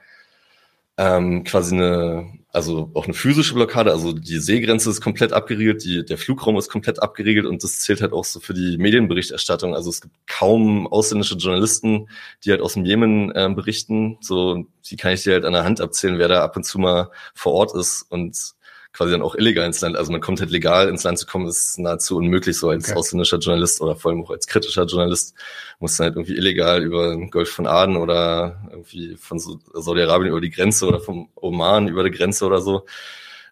ähm, 0.98 1.44
quasi 1.44 1.76
eine, 1.76 2.40
also 2.50 2.92
auch 2.94 3.06
eine 3.06 3.14
physische 3.14 3.56
Blockade, 3.56 3.92
also 3.92 4.14
die 4.14 4.38
Seegrenze 4.40 4.90
ist 4.90 5.02
komplett 5.02 5.34
abgeriegelt, 5.34 5.84
die, 5.84 6.06
der 6.06 6.18
Flugraum 6.18 6.58
ist 6.58 6.70
komplett 6.70 7.02
abgeriegelt 7.02 7.48
und 7.48 7.64
das 7.64 7.80
zählt 7.80 8.02
halt 8.02 8.14
auch 8.14 8.26
so 8.26 8.40
für 8.40 8.54
die 8.54 8.78
Medienberichterstattung. 8.78 9.74
Also 9.74 9.90
es 9.90 10.02
gibt 10.02 10.16
kaum 10.28 10.86
ausländische 10.88 11.36
Journalisten, 11.36 12.10
die 12.46 12.52
halt 12.52 12.62
aus 12.62 12.74
dem 12.74 12.86
Jemen 12.86 13.32
äh, 13.32 13.50
berichten. 13.54 14.18
So, 14.22 14.66
die 14.86 14.96
kann 14.96 15.14
ich 15.14 15.24
dir 15.24 15.34
halt 15.34 15.46
an 15.46 15.54
der 15.54 15.64
Hand 15.64 15.82
abzählen, 15.82 16.20
wer 16.20 16.28
da 16.28 16.44
ab 16.44 16.56
und 16.56 16.64
zu 16.64 16.78
mal 16.80 17.10
vor 17.34 17.54
Ort 17.54 17.76
ist 17.76 18.06
und 18.10 18.54
quasi 18.94 19.12
dann 19.12 19.24
auch 19.24 19.36
illegal 19.36 19.66
ins 19.66 19.82
Land. 19.82 19.98
Also 19.98 20.12
man 20.12 20.22
kommt 20.22 20.40
halt 20.40 20.52
legal 20.52 20.88
ins 20.88 21.04
Land 21.04 21.18
zu 21.18 21.26
kommen, 21.26 21.48
ist 21.48 21.80
nahezu 21.80 22.18
unmöglich, 22.18 22.58
so 22.58 22.70
als 22.70 22.90
okay. 22.90 22.98
ausländischer 22.98 23.40
Journalist 23.40 23.82
oder 23.82 23.96
vor 23.96 24.12
allem 24.12 24.24
auch 24.24 24.30
als 24.30 24.46
kritischer 24.48 24.86
Journalist. 24.86 25.34
Muss 25.80 25.98
dann 25.98 26.06
halt 26.06 26.16
irgendwie 26.16 26.38
illegal 26.38 26.84
über 26.84 27.10
den 27.10 27.32
Golf 27.32 27.50
von 27.50 27.66
Aden 27.66 27.98
oder 27.98 28.62
irgendwie 28.70 29.16
von 29.16 29.40
Saudi-Arabien 29.40 30.30
über 30.30 30.42
die 30.42 30.52
Grenze 30.52 30.88
oder 30.88 31.00
vom 31.00 31.30
Oman 31.36 31.88
über 31.88 32.04
die 32.04 32.12
Grenze 32.12 32.46
oder 32.46 32.62
so. 32.62 32.86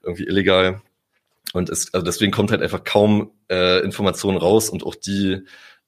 Irgendwie 0.04 0.25
illegal. 0.25 0.82
Und 1.54 1.69
es, 1.69 1.91
also 1.93 2.06
deswegen 2.06 2.32
kommt 2.32 2.51
halt 2.51 2.62
einfach 2.62 2.84
kaum 2.84 3.32
äh, 3.49 3.84
Informationen 3.84 4.38
raus 4.38 4.69
und 4.69 4.84
auch 4.86 4.95
die 4.95 5.41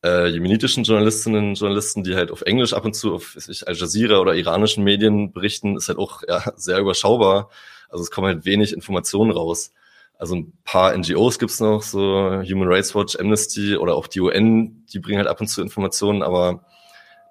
äh, 0.03 0.27
jemenitischen 0.29 0.83
Journalistinnen 0.83 1.49
und 1.49 1.59
Journalisten, 1.59 2.03
die 2.03 2.15
halt 2.15 2.31
auf 2.31 2.41
Englisch 2.41 2.73
ab 2.73 2.85
und 2.85 2.95
zu 2.95 3.13
auf 3.13 3.37
ich, 3.47 3.67
Al 3.67 3.75
Jazeera 3.75 4.17
oder 4.17 4.33
iranischen 4.33 4.83
Medien 4.83 5.31
berichten, 5.31 5.77
ist 5.77 5.89
halt 5.89 5.99
auch 5.99 6.23
ja, 6.27 6.51
sehr 6.55 6.79
überschaubar 6.79 7.49
also 7.93 8.03
es 8.03 8.11
kommen 8.11 8.27
halt 8.27 8.45
wenig 8.45 8.73
Informationen 8.73 9.31
raus. 9.31 9.71
Also 10.17 10.35
ein 10.35 10.53
paar 10.63 10.95
NGOs 10.97 11.39
gibt's 11.39 11.59
noch, 11.59 11.81
so 11.81 11.99
Human 11.99 12.67
Rights 12.67 12.93
Watch, 12.95 13.17
Amnesty 13.19 13.77
oder 13.77 13.95
auch 13.95 14.07
die 14.07 14.19
UN, 14.19 14.85
die 14.91 14.99
bringen 14.99 15.19
halt 15.19 15.27
ab 15.27 15.41
und 15.41 15.47
zu 15.47 15.61
Informationen, 15.61 16.21
aber 16.23 16.65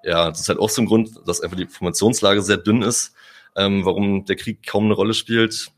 ja, 0.03 0.29
das 0.29 0.41
ist 0.41 0.49
halt 0.49 0.59
auch 0.59 0.69
so 0.69 0.81
ein 0.81 0.85
Grund, 0.85 1.11
dass 1.25 1.41
einfach 1.41 1.57
die 1.57 1.63
Informationslage 1.63 2.41
sehr 2.41 2.57
dünn 2.57 2.81
ist, 2.81 3.13
ähm, 3.55 3.85
warum 3.85 4.25
der 4.25 4.35
Krieg 4.35 4.65
kaum 4.65 4.85
eine 4.85 4.93
Rolle 4.93 5.13
spielt. 5.13 5.71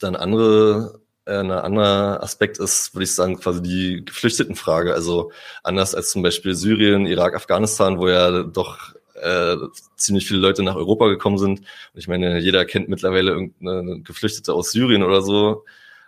Dann 0.00 0.16
andere, 0.16 1.00
äh, 1.26 1.38
ein 1.38 1.50
anderer 1.50 2.22
Aspekt 2.22 2.58
ist, 2.58 2.94
würde 2.94 3.04
ich 3.04 3.14
sagen, 3.14 3.38
quasi 3.38 3.62
die 3.62 4.04
Geflüchtetenfrage. 4.04 4.94
Also 4.94 5.32
anders 5.62 5.94
als 5.94 6.10
zum 6.10 6.22
Beispiel 6.22 6.54
Syrien, 6.54 7.06
Irak, 7.06 7.34
Afghanistan, 7.34 7.98
wo 7.98 8.08
ja 8.08 8.44
doch 8.44 8.94
äh, 9.22 9.56
ziemlich 9.96 10.26
viele 10.26 10.40
Leute 10.40 10.62
nach 10.62 10.76
Europa 10.76 11.08
gekommen 11.08 11.38
sind. 11.38 11.60
Und 11.60 11.66
ich 11.94 12.08
meine, 12.08 12.38
jeder 12.38 12.64
kennt 12.64 12.88
mittlerweile 12.88 13.30
irgendeine 13.32 14.00
Geflüchtete 14.02 14.52
aus 14.52 14.72
Syrien 14.72 15.02
oder 15.02 15.22
so. 15.22 15.64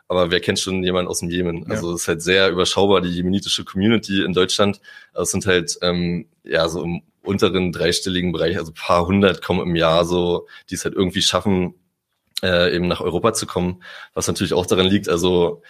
Aber 0.08 0.30
wer 0.30 0.40
kennt 0.40 0.58
schon 0.58 0.82
jemanden 0.84 1.08
aus 1.08 1.20
dem 1.20 1.30
Jemen? 1.30 1.70
Also 1.70 1.94
es 1.94 2.02
ist 2.02 2.08
halt 2.08 2.22
sehr 2.22 2.50
überschaubar, 2.50 3.00
die 3.00 3.08
jemenitische 3.08 3.64
Community 3.64 4.22
in 4.22 4.34
Deutschland. 4.34 4.80
Also 5.12 5.22
es 5.22 5.30
sind 5.30 5.46
halt 5.46 5.78
ähm, 5.80 6.26
ja 6.44 6.68
so 6.68 6.82
im 6.82 7.02
unteren 7.22 7.72
dreistelligen 7.72 8.32
Bereich, 8.32 8.58
also 8.58 8.72
paar 8.74 9.06
hundert 9.06 9.42
kommen 9.42 9.62
im 9.62 9.76
Jahr 9.76 10.04
so, 10.04 10.48
die 10.68 10.74
es 10.74 10.84
halt 10.84 10.94
irgendwie 10.94 11.22
schaffen, 11.22 11.74
äh, 12.42 12.74
eben 12.74 12.88
nach 12.88 13.00
Europa 13.00 13.32
zu 13.32 13.46
kommen. 13.46 13.82
Was 14.12 14.26
natürlich 14.26 14.52
auch 14.52 14.66
daran 14.66 14.86
liegt, 14.86 15.08
also 15.08 15.62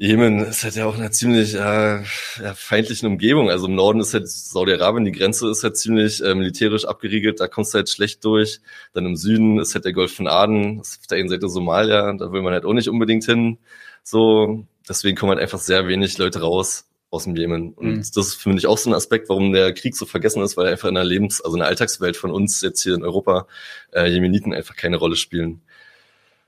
Jemen 0.00 0.38
ist 0.38 0.62
halt 0.62 0.76
ja 0.76 0.86
auch 0.86 0.94
in 0.94 1.00
einer 1.00 1.10
ziemlich 1.10 1.54
äh, 1.54 1.58
ja, 1.58 2.54
feindlichen 2.54 3.08
Umgebung. 3.08 3.50
Also 3.50 3.66
im 3.66 3.74
Norden 3.74 3.98
ist 3.98 4.14
halt 4.14 4.28
Saudi-Arabien, 4.28 5.04
die 5.04 5.10
Grenze 5.10 5.50
ist 5.50 5.64
halt 5.64 5.76
ziemlich 5.76 6.22
äh, 6.22 6.36
militärisch 6.36 6.84
abgeriegelt, 6.84 7.40
da 7.40 7.48
kommst 7.48 7.74
du 7.74 7.78
halt 7.78 7.90
schlecht 7.90 8.24
durch. 8.24 8.60
Dann 8.92 9.06
im 9.06 9.16
Süden 9.16 9.58
ist 9.58 9.74
halt 9.74 9.84
der 9.84 9.92
Golf 9.92 10.14
von 10.14 10.28
Aden, 10.28 10.78
ist 10.80 11.00
auf 11.00 11.08
der 11.08 11.18
einen 11.18 11.28
Seite 11.28 11.48
Somalia, 11.48 12.12
da 12.12 12.30
will 12.30 12.42
man 12.42 12.52
halt 12.52 12.64
auch 12.64 12.74
nicht 12.74 12.88
unbedingt 12.88 13.24
hin. 13.24 13.58
So, 14.04 14.64
deswegen 14.88 15.16
kommen 15.16 15.30
halt 15.30 15.40
einfach 15.40 15.58
sehr 15.58 15.88
wenig 15.88 16.16
Leute 16.16 16.42
raus 16.42 16.88
aus 17.10 17.24
dem 17.24 17.34
Jemen. 17.34 17.72
Und 17.72 17.90
mhm. 17.90 17.96
das 17.98 18.16
ist 18.16 18.34
für 18.34 18.50
mich 18.50 18.68
auch 18.68 18.78
so 18.78 18.90
ein 18.90 18.94
Aspekt, 18.94 19.28
warum 19.28 19.52
der 19.52 19.72
Krieg 19.72 19.96
so 19.96 20.06
vergessen 20.06 20.42
ist, 20.42 20.56
weil 20.56 20.68
einfach 20.68 20.88
in 20.88 20.94
der 20.94 21.04
Lebens-, 21.04 21.40
also 21.40 21.56
in 21.56 21.60
der 21.60 21.68
Alltagswelt 21.68 22.16
von 22.16 22.30
uns 22.30 22.60
jetzt 22.60 22.82
hier 22.82 22.94
in 22.94 23.02
Europa 23.02 23.48
äh, 23.92 24.06
Jemeniten 24.06 24.54
einfach 24.54 24.76
keine 24.76 24.98
Rolle 24.98 25.16
spielen. 25.16 25.62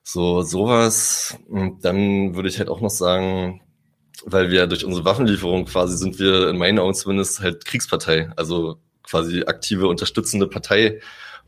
So, 0.03 0.43
sowas. 0.43 1.39
Und 1.49 1.85
dann 1.85 2.35
würde 2.35 2.49
ich 2.49 2.59
halt 2.59 2.69
auch 2.69 2.81
noch 2.81 2.91
sagen, 2.91 3.63
weil 4.25 4.51
wir 4.51 4.67
durch 4.67 4.85
unsere 4.85 5.05
Waffenlieferung 5.05 5.67
quasi 5.67 5.97
sind 5.97 6.19
wir 6.19 6.49
in 6.49 6.59
meinen 6.59 6.79
Augen 6.79 6.95
zumindest 6.95 7.41
halt 7.41 7.65
Kriegspartei, 7.65 8.31
also 8.37 8.79
quasi 9.03 9.45
aktive 9.45 9.89
unterstützende 9.89 10.47
Partei. 10.47 11.01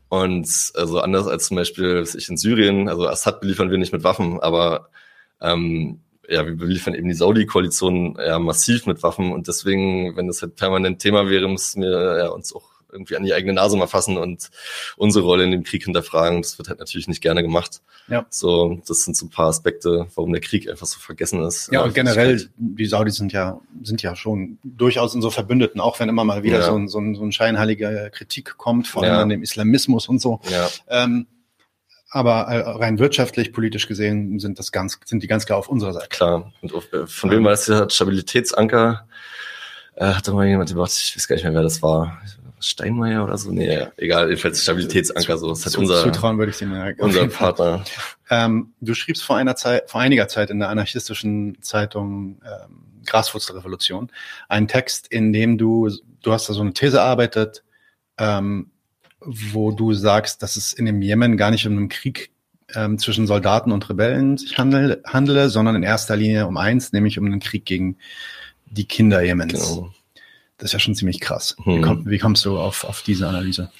Und 0.09 0.47
also 0.75 0.99
anders 0.99 1.27
als 1.27 1.47
zum 1.47 1.57
Beispiel 1.57 2.03
ich 2.15 2.29
in 2.29 2.37
Syrien, 2.37 2.87
also 2.89 3.07
Assad 3.07 3.41
beliefern 3.41 3.71
wir 3.71 3.77
nicht 3.79 3.93
mit 3.93 4.03
Waffen, 4.03 4.39
aber 4.39 4.89
ähm, 5.41 6.01
ja, 6.29 6.45
wir 6.45 6.55
beliefern 6.55 6.93
eben 6.93 7.07
die 7.09 7.15
Saudi-Koalition 7.15 8.17
ja 8.19 8.39
massiv 8.39 8.85
mit 8.85 9.03
Waffen 9.03 9.31
und 9.33 9.47
deswegen, 9.47 10.15
wenn 10.15 10.27
das 10.27 10.41
halt 10.41 10.55
permanent 10.55 11.01
Thema 11.01 11.29
wäre, 11.29 11.47
müssen 11.49 11.81
wir 11.81 12.17
ja 12.19 12.27
uns 12.29 12.53
auch 12.55 12.72
irgendwie 12.93 13.15
an 13.15 13.23
die 13.23 13.33
eigene 13.33 13.53
Nase 13.53 13.75
mal 13.75 13.87
fassen 13.87 14.17
und 14.17 14.49
unsere 14.95 15.25
Rolle 15.25 15.43
in 15.43 15.51
dem 15.51 15.63
Krieg 15.63 15.83
hinterfragen. 15.83 16.41
Das 16.41 16.57
wird 16.57 16.69
halt 16.69 16.79
natürlich 16.79 17.07
nicht 17.07 17.21
gerne 17.21 17.41
gemacht. 17.41 17.81
Ja. 18.07 18.25
So, 18.29 18.81
das 18.87 19.03
sind 19.03 19.17
so 19.17 19.25
ein 19.25 19.29
paar 19.29 19.47
Aspekte, 19.47 20.07
warum 20.15 20.31
der 20.31 20.41
Krieg 20.41 20.69
einfach 20.69 20.85
so 20.85 20.99
vergessen 20.99 21.43
ist. 21.43 21.71
Ja, 21.71 21.83
und 21.83 21.93
generell, 21.93 22.49
die 22.55 22.85
Saudis 22.85 23.15
sind 23.15 23.33
ja, 23.33 23.59
sind 23.83 24.01
ja 24.01 24.15
schon 24.15 24.59
durchaus 24.63 25.15
unsere 25.15 25.31
Verbündeten, 25.31 25.81
auch 25.81 25.99
wenn 25.99 26.09
immer 26.09 26.23
mal 26.23 26.43
wieder 26.43 26.59
ja. 26.59 26.65
so, 26.65 26.75
ein, 26.75 26.87
so, 26.87 26.99
ein, 26.99 27.15
so 27.15 27.23
ein 27.23 27.31
scheinheiliger 27.31 28.09
Kritik 28.09 28.57
kommt, 28.57 28.87
vor 28.87 29.03
allem 29.03 29.13
ja. 29.13 29.21
an 29.21 29.29
dem 29.29 29.43
Islamismus 29.43 30.07
und 30.07 30.21
so. 30.21 30.39
Ja. 30.49 30.69
Ähm, 30.87 31.27
aber 32.13 32.41
äh, 32.41 32.59
rein 32.59 32.99
wirtschaftlich, 32.99 33.51
politisch 33.53 33.87
gesehen 33.87 34.37
sind 34.37 34.59
das 34.59 34.71
ganz, 34.71 34.99
sind 35.03 35.23
die 35.23 35.27
ganz 35.27 35.47
klar 35.47 35.57
auf 35.57 35.67
unserer 35.67 35.93
Seite. 35.93 36.09
Klar. 36.09 36.53
Und 36.61 36.71
auf, 36.71 36.93
äh, 36.93 37.07
von 37.07 37.31
wem 37.31 37.43
war 37.43 37.51
das 37.51 37.65
der 37.65 37.89
Stabilitätsanker? 37.89 39.07
Äh, 39.95 40.05
hat 40.05 40.27
doch 40.27 40.33
mal 40.35 40.45
jemand 40.45 40.69
gemacht, 40.69 40.91
ich 40.93 41.15
weiß 41.15 41.27
gar 41.27 41.35
nicht 41.35 41.43
mehr, 41.43 41.55
wer 41.55 41.63
das 41.63 41.81
war. 41.81 42.21
Steinmeier 42.67 43.23
oder 43.23 43.37
so? 43.37 43.51
Nee, 43.51 43.73
ja, 43.73 43.91
egal, 43.97 44.29
jedenfalls 44.29 44.63
Stabilitätsanker, 44.63 45.37
so. 45.37 45.49
Das 45.49 45.65
hat 45.65 45.77
unser, 45.77 46.03
Zutrauen 46.03 46.37
würde 46.37 46.51
ich 46.51 46.57
dem 46.57 46.73
ja, 46.73 46.91
unser 46.97 47.27
Partner. 47.27 47.83
Ähm, 48.29 48.73
du 48.81 48.93
schriebst 48.93 49.23
vor 49.23 49.37
einer 49.37 49.55
Zeit, 49.55 49.89
vor 49.89 50.01
einiger 50.01 50.27
Zeit 50.27 50.49
in 50.49 50.59
der 50.59 50.69
anarchistischen 50.69 51.57
Zeitung 51.61 52.41
ähm, 52.43 53.03
Graswurzelrevolution 53.05 54.09
einen 54.47 54.67
Text, 54.67 55.07
in 55.07 55.33
dem 55.33 55.57
du, 55.57 55.89
du 56.21 56.31
hast 56.31 56.49
da 56.49 56.53
so 56.53 56.61
eine 56.61 56.73
These 56.73 56.97
erarbeitet, 56.97 57.63
ähm, 58.17 58.71
wo 59.19 59.71
du 59.71 59.93
sagst, 59.93 60.41
dass 60.43 60.55
es 60.55 60.73
in 60.73 60.85
dem 60.85 61.01
Jemen 61.01 61.37
gar 61.37 61.51
nicht 61.51 61.65
um 61.65 61.73
einen 61.73 61.89
Krieg 61.89 62.31
ähm, 62.75 62.97
zwischen 62.97 63.27
Soldaten 63.27 63.71
und 63.71 63.89
Rebellen 63.89 64.37
sich 64.37 64.57
handel, 64.57 65.01
handele, 65.05 65.49
sondern 65.49 65.75
in 65.75 65.83
erster 65.83 66.15
Linie 66.15 66.47
um 66.47 66.57
eins, 66.57 66.93
nämlich 66.93 67.19
um 67.19 67.25
einen 67.25 67.39
Krieg 67.39 67.65
gegen 67.65 67.97
die 68.65 68.85
Kinder 68.85 69.21
Jemens. 69.21 69.53
Genau. 69.53 69.93
Das 70.57 70.69
ist 70.69 70.73
ja 70.73 70.79
schon 70.79 70.95
ziemlich 70.95 71.19
krass. 71.19 71.55
Hm. 71.63 71.77
Wie, 71.77 71.81
komm, 71.81 72.05
wie, 72.05 72.17
kommst 72.17 72.45
du 72.45 72.57
auf, 72.57 72.83
auf 72.83 73.01
diese 73.01 73.27
Analyse? 73.27 73.71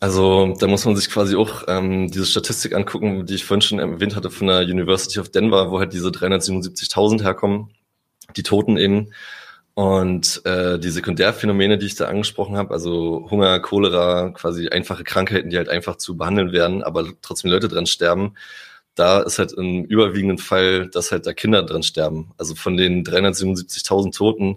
Also 0.00 0.54
da 0.58 0.66
muss 0.66 0.84
man 0.84 0.96
sich 0.96 1.08
quasi 1.08 1.34
auch 1.34 1.64
ähm, 1.66 2.10
diese 2.10 2.26
Statistik 2.26 2.74
angucken, 2.74 3.26
die 3.26 3.34
ich 3.34 3.44
vorhin 3.44 3.62
schon 3.62 3.78
erwähnt 3.78 4.14
hatte 4.14 4.30
von 4.30 4.48
der 4.48 4.60
University 4.60 5.18
of 5.18 5.30
Denver, 5.30 5.70
wo 5.70 5.78
halt 5.78 5.92
diese 5.92 6.08
377.000 6.08 7.22
herkommen, 7.22 7.70
die 8.36 8.42
Toten 8.42 8.76
eben. 8.76 9.12
Und 9.74 10.40
äh, 10.46 10.78
die 10.78 10.88
Sekundärphänomene, 10.88 11.76
die 11.76 11.86
ich 11.86 11.96
da 11.96 12.06
angesprochen 12.06 12.56
habe, 12.56 12.72
also 12.72 13.26
Hunger, 13.30 13.60
Cholera, 13.60 14.30
quasi 14.30 14.68
einfache 14.68 15.04
Krankheiten, 15.04 15.50
die 15.50 15.58
halt 15.58 15.68
einfach 15.68 15.96
zu 15.96 16.16
behandeln 16.16 16.52
werden, 16.52 16.82
aber 16.82 17.04
trotzdem 17.20 17.50
Leute 17.50 17.68
dran 17.68 17.84
sterben, 17.84 18.36
da 18.94 19.20
ist 19.20 19.38
halt 19.38 19.52
im 19.52 19.84
überwiegenden 19.84 20.38
Fall, 20.38 20.88
dass 20.88 21.12
halt 21.12 21.26
da 21.26 21.34
Kinder 21.34 21.62
dran 21.62 21.82
sterben. 21.82 22.32
Also 22.38 22.54
von 22.54 22.78
den 22.78 23.04
377.000 23.04 24.16
Toten 24.16 24.56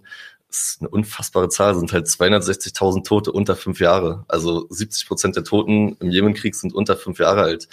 ist 0.49 0.77
eine 0.79 0.89
unfassbare 0.89 1.49
Zahl, 1.49 1.75
sind 1.75 1.93
halt 1.93 2.07
260.000 2.07 3.03
Tote 3.03 3.31
unter 3.31 3.55
fünf 3.55 3.79
Jahre. 3.79 4.25
Also 4.27 4.65
70 4.69 5.07
Prozent 5.07 5.35
der 5.35 5.43
Toten 5.43 5.95
im 5.99 6.09
Jemenkrieg 6.09 6.55
sind 6.55 6.73
unter 6.73 6.97
fünf 6.97 7.19
Jahre 7.19 7.43
alt. 7.43 7.67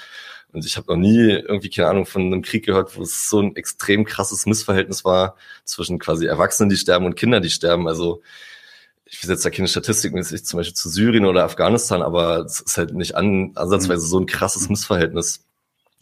Und 0.53 0.65
ich 0.65 0.77
habe 0.77 0.93
noch 0.93 0.97
nie 0.97 1.31
irgendwie, 1.31 1.71
keine 1.71 1.89
Ahnung, 1.89 2.07
von 2.07 2.23
einem 2.23 2.43
Krieg 2.43 2.65
gehört, 2.65 2.97
wo 2.97 3.03
es 3.03 3.29
so 3.29 3.41
ein 3.41 3.57
extrem 3.57 4.05
krasses 4.05 4.47
Missverhältnis 4.47 5.05
war 5.05 5.37
zwischen 5.65 5.99
quasi 5.99 6.27
Erwachsenen, 6.27 6.71
die 6.71 6.77
sterben 6.77 7.07
und 7.07 7.17
Kindern, 7.17 7.43
die 7.43 7.51
sterben. 7.51 7.89
Also 7.89 8.23
ich 9.05 9.23
will 9.23 9.31
jetzt 9.31 9.45
da 9.45 9.51
keine 9.51 9.69
Statistik 9.69 10.13
mäßig 10.13 10.45
zum 10.45 10.59
Beispiel 10.59 10.75
zu 10.75 10.89
Syrien 10.89 11.27
oder 11.27 11.45
Afghanistan, 11.45 12.03
aber 12.03 12.41
es 12.41 12.61
ist 12.61 12.77
halt 12.77 12.95
nicht 12.95 13.15
an, 13.15 13.53
ansatzweise 13.55 14.07
so 14.07 14.19
ein 14.19 14.27
krasses 14.27 14.69
Missverhältnis. 14.69 15.45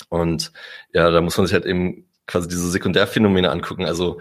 Und 0.09 0.53
ja, 0.93 1.11
da 1.11 1.21
muss 1.21 1.37
man 1.37 1.47
sich 1.47 1.55
halt 1.55 1.67
eben 1.67 2.07
quasi 2.27 2.49
diese 2.49 2.71
Sekundärphänomene 2.71 3.51
angucken. 3.51 3.85
Also 3.85 4.21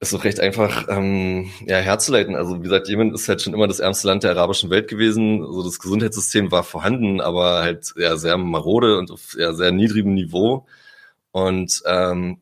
ist 0.00 0.12
doch 0.12 0.24
recht 0.24 0.40
einfach 0.40 0.86
ähm, 0.88 1.50
ja, 1.66 1.78
herzuleiten. 1.78 2.36
Also 2.36 2.58
wie 2.58 2.64
gesagt, 2.64 2.88
Jemen 2.88 3.14
ist 3.14 3.28
halt 3.28 3.40
schon 3.40 3.54
immer 3.54 3.66
das 3.66 3.80
ärmste 3.80 4.08
Land 4.08 4.24
der 4.24 4.32
arabischen 4.32 4.70
Welt 4.70 4.88
gewesen. 4.88 5.42
Also 5.42 5.62
das 5.62 5.78
Gesundheitssystem 5.78 6.50
war 6.50 6.64
vorhanden, 6.64 7.20
aber 7.20 7.62
halt 7.62 7.94
ja 7.96 8.16
sehr 8.16 8.36
marode 8.36 8.98
und 8.98 9.10
auf 9.10 9.36
ja, 9.38 9.54
sehr 9.54 9.72
niedrigem 9.72 10.14
Niveau. 10.14 10.66
Und 11.32 11.82
ähm, 11.86 12.40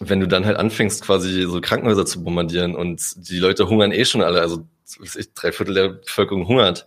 wenn 0.00 0.20
du 0.20 0.28
dann 0.28 0.46
halt 0.46 0.58
anfängst, 0.58 1.02
quasi 1.02 1.42
so 1.42 1.60
Krankenhäuser 1.60 2.06
zu 2.06 2.22
bombardieren 2.22 2.76
und 2.76 3.00
die 3.28 3.38
Leute 3.38 3.68
hungern 3.68 3.92
eh 3.92 4.04
schon 4.04 4.22
alle, 4.22 4.40
also 4.40 4.66
drei 5.34 5.52
Viertel 5.52 5.74
der 5.74 5.88
Bevölkerung 5.88 6.46
hungert 6.46 6.86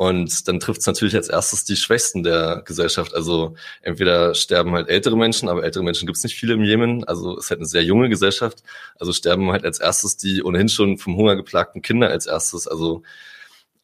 und 0.00 0.48
dann 0.48 0.60
trifft 0.60 0.80
es 0.80 0.86
natürlich 0.86 1.14
als 1.14 1.28
erstes 1.28 1.66
die 1.66 1.76
Schwächsten 1.76 2.22
der 2.22 2.62
Gesellschaft. 2.64 3.14
Also 3.14 3.54
entweder 3.82 4.34
sterben 4.34 4.72
halt 4.72 4.88
ältere 4.88 5.14
Menschen, 5.14 5.50
aber 5.50 5.62
ältere 5.62 5.84
Menschen 5.84 6.06
gibt 6.06 6.16
es 6.16 6.24
nicht 6.24 6.36
viele 6.36 6.54
im 6.54 6.64
Jemen. 6.64 7.04
Also 7.04 7.36
es 7.36 7.44
ist 7.44 7.50
halt 7.50 7.60
eine 7.60 7.66
sehr 7.66 7.84
junge 7.84 8.08
Gesellschaft. 8.08 8.62
Also 8.98 9.12
sterben 9.12 9.52
halt 9.52 9.62
als 9.66 9.78
erstes 9.78 10.16
die 10.16 10.42
ohnehin 10.42 10.70
schon 10.70 10.96
vom 10.96 11.16
Hunger 11.16 11.36
geplagten 11.36 11.82
Kinder 11.82 12.08
als 12.08 12.24
erstes. 12.24 12.66
Also 12.66 13.02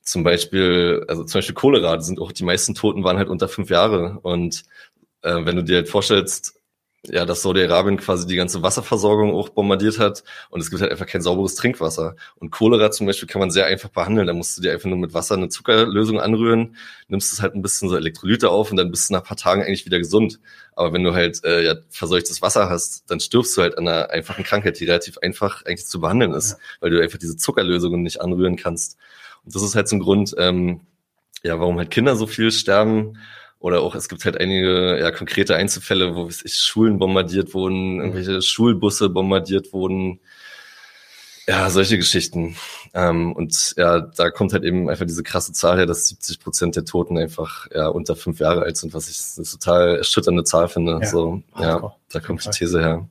zum 0.01 0.25
Beispiel, 0.25 1.05
also 1.07 1.23
zum 1.25 1.41
Beispiel 1.41 1.55
Cholera, 1.55 2.01
sind 2.01 2.19
auch 2.19 2.33
die 2.33 2.45
meisten 2.45 2.75
Toten 2.75 3.05
waren 3.05 3.19
halt 3.19 3.29
unter 3.29 3.47
fünf 3.47 3.69
Jahre. 3.69 4.19
Und 4.23 4.65
äh, 5.21 5.45
wenn 5.45 5.57
du 5.57 5.65
dir 5.65 5.77
halt 5.77 5.91
vorstellst, 5.91 6.59
ja, 7.09 7.25
dass 7.25 7.43
Saudi-Arabien 7.43 7.97
quasi 7.97 8.27
die 8.27 8.37
ganze 8.37 8.63
Wasserversorgung 8.63 9.35
auch 9.35 9.49
bombardiert 9.49 9.99
hat 9.99 10.25
und 10.51 10.61
es 10.61 10.71
gibt 10.71 10.83
halt 10.83 10.91
einfach 10.91 11.07
kein 11.07 11.23
sauberes 11.23 11.55
Trinkwasser. 11.55 12.17
Und 12.37 12.51
Cholera 12.51 12.91
zum 12.91 13.07
Beispiel 13.07 13.29
kann 13.29 13.41
man 13.41 13.51
sehr 13.51 13.67
einfach 13.67 13.89
behandeln. 13.89 14.27
Da 14.27 14.33
musst 14.33 14.57
du 14.57 14.63
dir 14.63 14.73
einfach 14.73 14.89
nur 14.89 14.99
mit 14.99 15.15
Wasser 15.15 15.35
eine 15.35 15.49
Zuckerlösung 15.49 16.21
anrühren, 16.21 16.77
nimmst 17.09 17.33
es 17.33 17.43
halt 17.43 17.55
ein 17.55 17.63
bisschen 17.63 17.89
so 17.89 17.97
Elektrolyte 17.97 18.51
auf 18.51 18.71
und 18.71 18.77
dann 18.77 18.91
bist 18.91 19.09
du 19.09 19.15
nach 19.15 19.21
ein 19.21 19.27
paar 19.27 19.37
Tagen 19.37 19.63
eigentlich 19.63 19.87
wieder 19.87 19.99
gesund. 19.99 20.41
Aber 20.75 20.93
wenn 20.93 21.05
du 21.05 21.15
halt 21.15 21.45
äh, 21.45 21.65
ja, 21.65 21.75
verseuchtes 21.91 22.43
Wasser 22.43 22.69
hast, 22.69 23.11
dann 23.11 23.21
stirbst 23.21 23.57
du 23.57 23.63
halt 23.63 23.79
an 23.79 23.89
einer 23.89 24.11
einfachen 24.11 24.45
Krankheit, 24.45 24.79
die 24.81 24.85
relativ 24.85 25.19
einfach 25.19 25.65
eigentlich 25.65 25.87
zu 25.87 26.01
behandeln 26.01 26.33
ist, 26.33 26.53
ja. 26.53 26.57
weil 26.81 26.91
du 26.91 27.03
einfach 27.03 27.19
diese 27.19 27.37
Zuckerlösungen 27.37 28.03
nicht 28.03 28.21
anrühren 28.21 28.57
kannst. 28.57 28.99
Und 29.45 29.55
das 29.55 29.63
ist 29.63 29.75
halt 29.75 29.89
so 29.89 29.97
ein 29.97 30.01
Grund, 30.01 30.35
ähm, 30.39 30.81
ja, 31.43 31.59
warum 31.61 31.79
halt 31.79 31.91
Kinder 31.91 32.17
so 32.17 32.27
viel 32.27 32.51
sterben 32.51 33.19
oder 33.59 33.81
auch, 33.81 33.95
es 33.95 34.09
gibt 34.09 34.25
halt 34.25 34.39
einige 34.39 34.99
ja, 35.01 35.11
konkrete 35.11 35.57
Einzelfälle, 35.57 36.15
wo 36.15 36.29
ich, 36.29 36.55
Schulen 36.55 36.99
bombardiert 36.99 37.55
wurden, 37.55 37.95
mhm. 37.95 38.01
irgendwelche 38.01 38.43
Schulbusse 38.43 39.09
bombardiert 39.09 39.73
wurden. 39.73 40.21
Ja, 41.49 41.71
solche 41.71 41.97
Geschichten. 41.97 42.57
Ähm, 42.93 43.33
und 43.33 43.75
ja, 43.77 44.01
da 44.01 44.31
kommt 44.31 44.53
halt 44.53 44.65
eben 44.65 44.91
einfach 44.91 45.07
diese 45.07 45.23
krasse 45.23 45.53
Zahl 45.53 45.79
her, 45.79 45.87
dass 45.87 46.09
70 46.09 46.41
Prozent 46.41 46.77
der 46.77 46.85
Toten 46.85 47.17
einfach 47.17 47.69
ja, 47.73 47.87
unter 47.87 48.17
fünf 48.17 48.41
Jahre 48.41 48.63
alt 48.63 48.77
sind, 48.77 48.95
was 48.95 49.09
ich 49.09 49.21
eine 49.37 49.47
total 49.47 49.97
erschütternde 49.99 50.43
Zahl 50.43 50.69
finde. 50.69 50.99
Ja, 51.01 51.07
so, 51.07 51.43
ja, 51.57 51.95
da 52.11 52.21
kommt 52.21 52.45
die 52.45 52.51
These 52.51 52.81
her. 52.81 53.09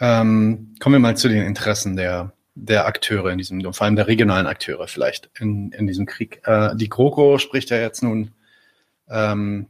Ähm, 0.00 0.74
kommen 0.80 0.94
wir 0.94 1.00
mal 1.00 1.16
zu 1.16 1.28
den 1.28 1.44
Interessen 1.44 1.96
der, 1.96 2.32
der 2.54 2.86
Akteure 2.86 3.30
in 3.30 3.38
diesem, 3.38 3.60
vor 3.72 3.84
allem 3.84 3.96
der 3.96 4.06
regionalen 4.06 4.46
Akteure 4.46 4.88
vielleicht 4.88 5.30
in, 5.38 5.72
in 5.72 5.86
diesem 5.86 6.06
Krieg. 6.06 6.40
Äh, 6.44 6.74
die 6.74 6.88
GroKo 6.88 7.38
spricht 7.38 7.68
ja 7.68 7.76
jetzt 7.76 8.02
nun 8.02 8.32
ähm, 9.14 9.68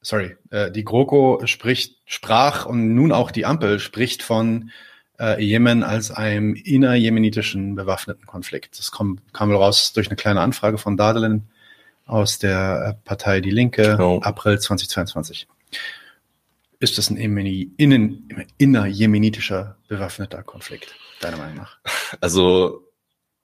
sorry, 0.00 0.36
äh, 0.50 0.70
die 0.70 0.84
GroKo 0.84 1.42
spricht, 1.46 1.98
sprach 2.06 2.64
und 2.66 2.94
nun 2.94 3.12
auch 3.12 3.30
die 3.30 3.44
Ampel 3.44 3.78
spricht 3.80 4.22
von 4.22 4.70
äh, 5.18 5.42
Jemen 5.42 5.82
als 5.82 6.10
einem 6.10 6.54
innerjemenitischen 6.54 7.74
bewaffneten 7.74 8.24
Konflikt. 8.26 8.78
Das 8.78 8.92
kam, 8.92 9.18
kam 9.32 9.52
raus 9.52 9.92
durch 9.92 10.08
eine 10.08 10.16
kleine 10.16 10.40
Anfrage 10.40 10.78
von 10.78 10.96
Dadelin 10.96 11.42
aus 12.06 12.38
der 12.38 12.88
äh, 12.88 12.94
Partei 13.04 13.40
Die 13.40 13.50
Linke, 13.50 13.82
genau. 13.82 14.20
April 14.20 14.60
2022. 14.60 15.48
Ist 16.80 16.98
das 16.98 17.10
ein 17.10 17.16
innerjemenitischer 17.16 19.76
bewaffneter 19.88 20.42
Konflikt, 20.42 20.94
deiner 21.20 21.36
Meinung 21.38 21.56
nach? 21.56 21.78
Also 22.20 22.82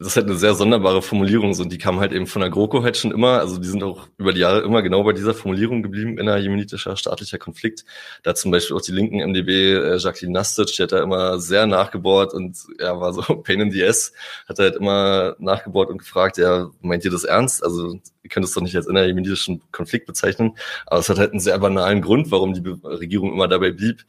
das 0.01 0.09
ist 0.09 0.17
halt 0.17 0.29
eine 0.29 0.37
sehr 0.39 0.55
sonderbare 0.55 1.03
Formulierung 1.03 1.53
so, 1.53 1.63
und 1.63 1.71
die 1.71 1.77
kam 1.77 2.01
halt 2.01 2.13
eben 2.13 2.27
von 2.27 2.41
der 2.41 2.51
GroKo 2.51 2.83
halt 2.83 2.97
schon 2.97 3.11
immer, 3.11 3.39
also 3.39 3.59
die 3.59 3.69
sind 3.69 3.83
auch 3.83 4.09
über 4.17 4.33
die 4.33 4.41
Jahre 4.41 4.63
immer 4.63 4.81
genau 4.81 5.05
bei 5.05 5.13
dieser 5.13 5.35
Formulierung 5.35 5.83
geblieben, 5.83 6.17
innerjemenitischer 6.17 6.97
staatlicher 6.97 7.37
Konflikt. 7.37 7.85
Da 8.23 8.35
zum 8.35 8.51
Beispiel 8.51 8.75
auch 8.75 8.81
die 8.81 8.93
linken 8.93 9.19
MDB, 9.19 9.75
äh, 9.75 9.99
Jacqueline 9.99 10.33
Nastic, 10.33 10.69
die 10.69 10.83
hat 10.83 10.93
da 10.93 11.03
immer 11.03 11.39
sehr 11.39 11.67
nachgebohrt 11.67 12.33
und 12.33 12.57
ja, 12.79 12.99
war 12.99 13.13
so 13.13 13.21
Pain 13.43 13.61
in 13.61 13.71
the 13.71 13.85
ass, 13.85 14.15
hat 14.49 14.59
halt 14.59 14.77
immer 14.77 15.37
nachgebohrt 15.39 15.91
und 15.91 15.99
gefragt, 15.99 16.39
ja, 16.39 16.71
meint 16.81 17.05
ihr 17.05 17.11
das 17.11 17.25
ernst? 17.25 17.63
Also 17.63 18.01
ihr 18.23 18.31
könnt 18.31 18.47
es 18.47 18.55
doch 18.55 18.63
nicht 18.63 18.77
als 18.77 18.87
innerjemenitischen 18.87 19.61
Konflikt 19.71 20.07
bezeichnen, 20.07 20.57
aber 20.87 21.01
es 21.01 21.11
hat 21.11 21.19
halt 21.19 21.33
einen 21.33 21.41
sehr 21.41 21.59
banalen 21.59 22.01
Grund, 22.01 22.31
warum 22.31 22.55
die 22.55 22.75
Regierung 22.85 23.35
immer 23.35 23.49
dabei 23.49 23.71
blieb 23.71 24.07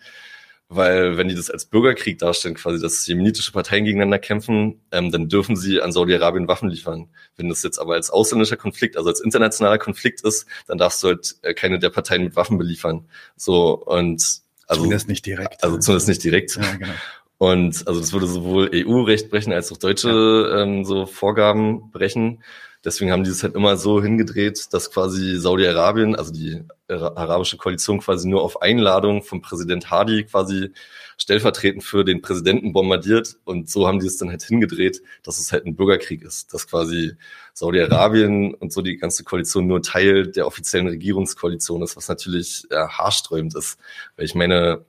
weil 0.73 1.17
wenn 1.17 1.27
die 1.27 1.35
das 1.35 1.49
als 1.49 1.65
Bürgerkrieg 1.65 2.17
darstellen, 2.17 2.55
quasi, 2.55 2.81
dass 2.81 3.05
jemenitische 3.05 3.51
Parteien 3.51 3.83
gegeneinander 3.83 4.19
kämpfen, 4.19 4.79
ähm, 4.93 5.11
dann 5.11 5.27
dürfen 5.27 5.57
sie 5.57 5.81
an 5.81 5.91
Saudi-Arabien 5.91 6.47
Waffen 6.47 6.69
liefern. 6.69 7.09
Wenn 7.35 7.49
das 7.49 7.61
jetzt 7.61 7.77
aber 7.77 7.95
als 7.95 8.09
ausländischer 8.09 8.55
Konflikt, 8.55 8.95
also 8.95 9.09
als 9.09 9.19
internationaler 9.19 9.79
Konflikt 9.79 10.21
ist, 10.21 10.45
dann 10.67 10.77
darfst 10.77 11.03
du 11.03 11.09
halt 11.09 11.35
äh, 11.41 11.53
keine 11.53 11.77
der 11.77 11.89
Parteien 11.89 12.23
mit 12.23 12.37
Waffen 12.37 12.57
beliefern. 12.57 13.05
So 13.35 13.83
und 13.85 14.41
also 14.65 14.83
zumindest 14.83 15.09
nicht 15.09 15.25
direkt. 15.25 15.61
Also 15.61 15.77
zumindest 15.77 16.07
nicht 16.07 16.23
direkt. 16.23 16.55
Ja, 16.55 16.75
genau. 16.75 16.93
Und 17.37 17.85
also 17.87 17.99
das 17.99 18.13
würde 18.13 18.27
sowohl 18.27 18.71
EU-Recht 18.73 19.29
brechen 19.29 19.51
als 19.51 19.73
auch 19.73 19.77
deutsche 19.77 20.07
ja. 20.09 20.61
ähm, 20.61 20.85
so 20.85 21.05
Vorgaben 21.05 21.91
brechen. 21.91 22.43
Deswegen 22.83 23.11
haben 23.11 23.23
die 23.23 23.29
es 23.29 23.43
halt 23.43 23.53
immer 23.53 23.77
so 23.77 24.01
hingedreht, 24.01 24.67
dass 24.71 24.89
quasi 24.89 25.37
Saudi-Arabien, 25.37 26.15
also 26.15 26.33
die 26.33 26.63
arabische 26.87 27.57
Koalition 27.57 27.99
quasi 27.99 28.27
nur 28.27 28.41
auf 28.41 28.61
Einladung 28.61 29.21
vom 29.21 29.41
Präsident 29.41 29.91
Hadi 29.91 30.23
quasi 30.23 30.71
stellvertretend 31.17 31.83
für 31.83 32.03
den 32.03 32.21
Präsidenten 32.21 32.73
bombardiert. 32.73 33.37
Und 33.43 33.69
so 33.69 33.87
haben 33.87 33.99
die 33.99 34.07
es 34.07 34.17
dann 34.17 34.29
halt 34.29 34.43
hingedreht, 34.43 35.01
dass 35.21 35.39
es 35.39 35.51
halt 35.51 35.65
ein 35.67 35.75
Bürgerkrieg 35.75 36.23
ist, 36.23 36.53
dass 36.53 36.67
quasi 36.67 37.13
Saudi-Arabien 37.53 38.55
und 38.55 38.73
so 38.73 38.81
die 38.81 38.97
ganze 38.97 39.23
Koalition 39.23 39.67
nur 39.67 39.83
Teil 39.83 40.31
der 40.31 40.47
offiziellen 40.47 40.87
Regierungskoalition 40.87 41.83
ist, 41.83 41.95
was 41.95 42.07
natürlich 42.07 42.65
ja, 42.71 42.89
haarsträubend 42.89 43.55
ist. 43.55 43.77
Weil 44.15 44.25
ich 44.25 44.33
meine, 44.33 44.83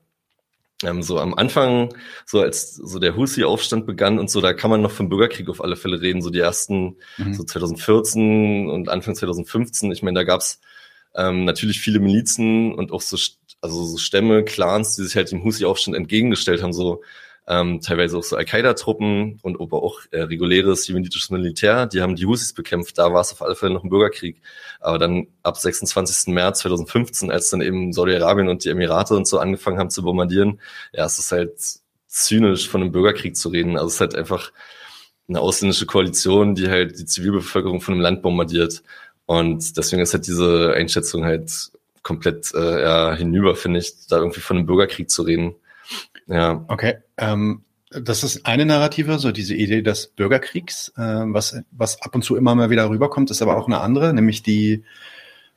ähm, 0.82 1.02
so 1.02 1.18
am 1.18 1.34
Anfang, 1.34 1.94
so 2.26 2.40
als 2.40 2.74
so 2.74 2.98
der 2.98 3.16
Husi-Aufstand 3.16 3.86
begann 3.86 4.18
und 4.18 4.30
so, 4.30 4.40
da 4.40 4.52
kann 4.52 4.70
man 4.70 4.82
noch 4.82 4.90
vom 4.90 5.08
Bürgerkrieg 5.08 5.48
auf 5.48 5.62
alle 5.62 5.76
Fälle 5.76 6.00
reden, 6.00 6.22
so 6.22 6.30
die 6.30 6.40
ersten, 6.40 6.96
mhm. 7.18 7.34
so 7.34 7.44
2014 7.44 8.68
und 8.70 8.88
Anfang 8.88 9.14
2015. 9.14 9.90
Ich 9.92 10.02
meine, 10.02 10.18
da 10.18 10.24
gab's 10.24 10.60
ähm, 11.14 11.44
natürlich 11.44 11.80
viele 11.80 12.00
Milizen 12.00 12.74
und 12.74 12.92
auch 12.92 13.02
so, 13.02 13.16
also 13.60 13.84
so 13.84 13.98
Stämme, 13.98 14.44
Clans, 14.44 14.96
die 14.96 15.02
sich 15.02 15.16
halt 15.16 15.30
dem 15.30 15.44
Husi-Aufstand 15.44 15.96
entgegengestellt 15.96 16.62
haben, 16.62 16.72
so 16.72 17.02
ähm, 17.48 17.80
teilweise 17.80 18.16
auch 18.16 18.22
so 18.22 18.36
Al-Qaida-Truppen 18.36 19.40
und 19.42 19.60
aber 19.60 19.82
auch 19.82 20.00
äh, 20.12 20.22
reguläres 20.22 20.86
jemenitisches 20.86 21.30
Militär, 21.30 21.86
die 21.86 22.00
haben 22.00 22.14
die 22.14 22.26
Husis 22.26 22.52
bekämpft. 22.52 22.98
Da 22.98 23.12
war 23.12 23.20
es 23.20 23.32
auf 23.32 23.42
alle 23.42 23.56
Fälle 23.56 23.74
noch 23.74 23.82
ein 23.82 23.90
Bürgerkrieg. 23.90 24.40
Aber 24.80 24.98
dann 24.98 25.26
ab 25.42 25.56
26. 25.56 26.32
März 26.32 26.60
2015, 26.60 27.30
als 27.30 27.50
dann 27.50 27.60
eben 27.60 27.92
Saudi-Arabien 27.92 28.48
und 28.48 28.64
die 28.64 28.68
Emirate 28.68 29.16
und 29.16 29.26
so 29.26 29.38
angefangen 29.38 29.78
haben 29.78 29.90
zu 29.90 30.02
bombardieren, 30.02 30.60
ja, 30.92 31.04
es 31.04 31.18
ist 31.18 31.32
halt 31.32 31.58
zynisch 32.06 32.68
von 32.68 32.82
einem 32.82 32.92
Bürgerkrieg 32.92 33.36
zu 33.36 33.48
reden. 33.48 33.76
Also 33.76 33.88
es 33.88 33.94
ist 33.94 34.00
halt 34.00 34.14
einfach 34.14 34.52
eine 35.28 35.40
ausländische 35.40 35.86
Koalition, 35.86 36.54
die 36.54 36.68
halt 36.68 36.98
die 36.98 37.06
Zivilbevölkerung 37.06 37.80
von 37.80 37.94
einem 37.94 38.02
Land 38.02 38.22
bombardiert. 38.22 38.82
Und 39.26 39.76
deswegen 39.76 40.02
ist 40.02 40.12
halt 40.14 40.26
diese 40.26 40.74
Einschätzung 40.74 41.24
halt 41.24 41.70
komplett 42.02 42.52
äh, 42.54 42.82
ja, 42.82 43.14
hinüber, 43.14 43.56
finde 43.56 43.80
ich, 43.80 44.06
da 44.08 44.18
irgendwie 44.18 44.40
von 44.40 44.58
einem 44.58 44.66
Bürgerkrieg 44.66 45.10
zu 45.10 45.22
reden. 45.22 45.54
Ja. 46.26 46.64
Okay. 46.68 46.96
Ähm, 47.16 47.62
das 47.90 48.24
ist 48.24 48.46
eine 48.46 48.64
Narrative, 48.64 49.18
so 49.18 49.32
diese 49.32 49.54
Idee 49.54 49.82
des 49.82 50.08
Bürgerkriegs, 50.08 50.92
äh, 50.96 51.02
was, 51.02 51.56
was 51.70 52.00
ab 52.02 52.14
und 52.14 52.22
zu 52.22 52.36
immer 52.36 52.54
mal 52.54 52.70
wieder 52.70 52.88
rüberkommt, 52.88 53.30
ist 53.30 53.42
aber 53.42 53.56
auch 53.56 53.66
eine 53.66 53.80
andere, 53.80 54.14
nämlich 54.14 54.42
die 54.42 54.84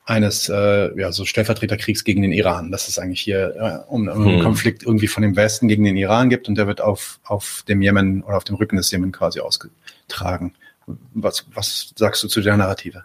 eines 0.06 0.50
äh, 0.50 1.00
ja, 1.00 1.12
so 1.12 1.26
Stellvertreterkriegs 1.26 2.04
gegen 2.04 2.22
den 2.22 2.32
Iran. 2.32 2.72
Das 2.72 2.88
ist 2.88 3.00
eigentlich 3.00 3.22
hier 3.22 3.56
äh, 3.56 3.92
um, 3.92 4.08
um 4.08 4.14
hm. 4.14 4.28
einen 4.28 4.44
Konflikt 4.44 4.84
irgendwie 4.84 5.08
von 5.08 5.24
dem 5.24 5.36
Westen 5.36 5.68
gegen 5.68 5.84
den 5.84 5.98
Iran 5.98 6.30
gibt 6.30 6.48
und 6.48 6.56
der 6.56 6.68
wird 6.68 6.80
auf, 6.80 7.20
auf 7.24 7.64
dem 7.68 7.82
Jemen 7.82 8.22
oder 8.22 8.38
auf 8.38 8.44
dem 8.44 8.56
Rücken 8.56 8.78
des 8.78 8.92
Jemen 8.92 9.12
quasi 9.12 9.40
ausgetragen. 9.40 10.54
Was, 10.88 11.46
was 11.54 11.94
sagst 11.96 12.24
du 12.24 12.28
zu 12.28 12.42
der 12.42 12.58
Narrative? 12.58 13.04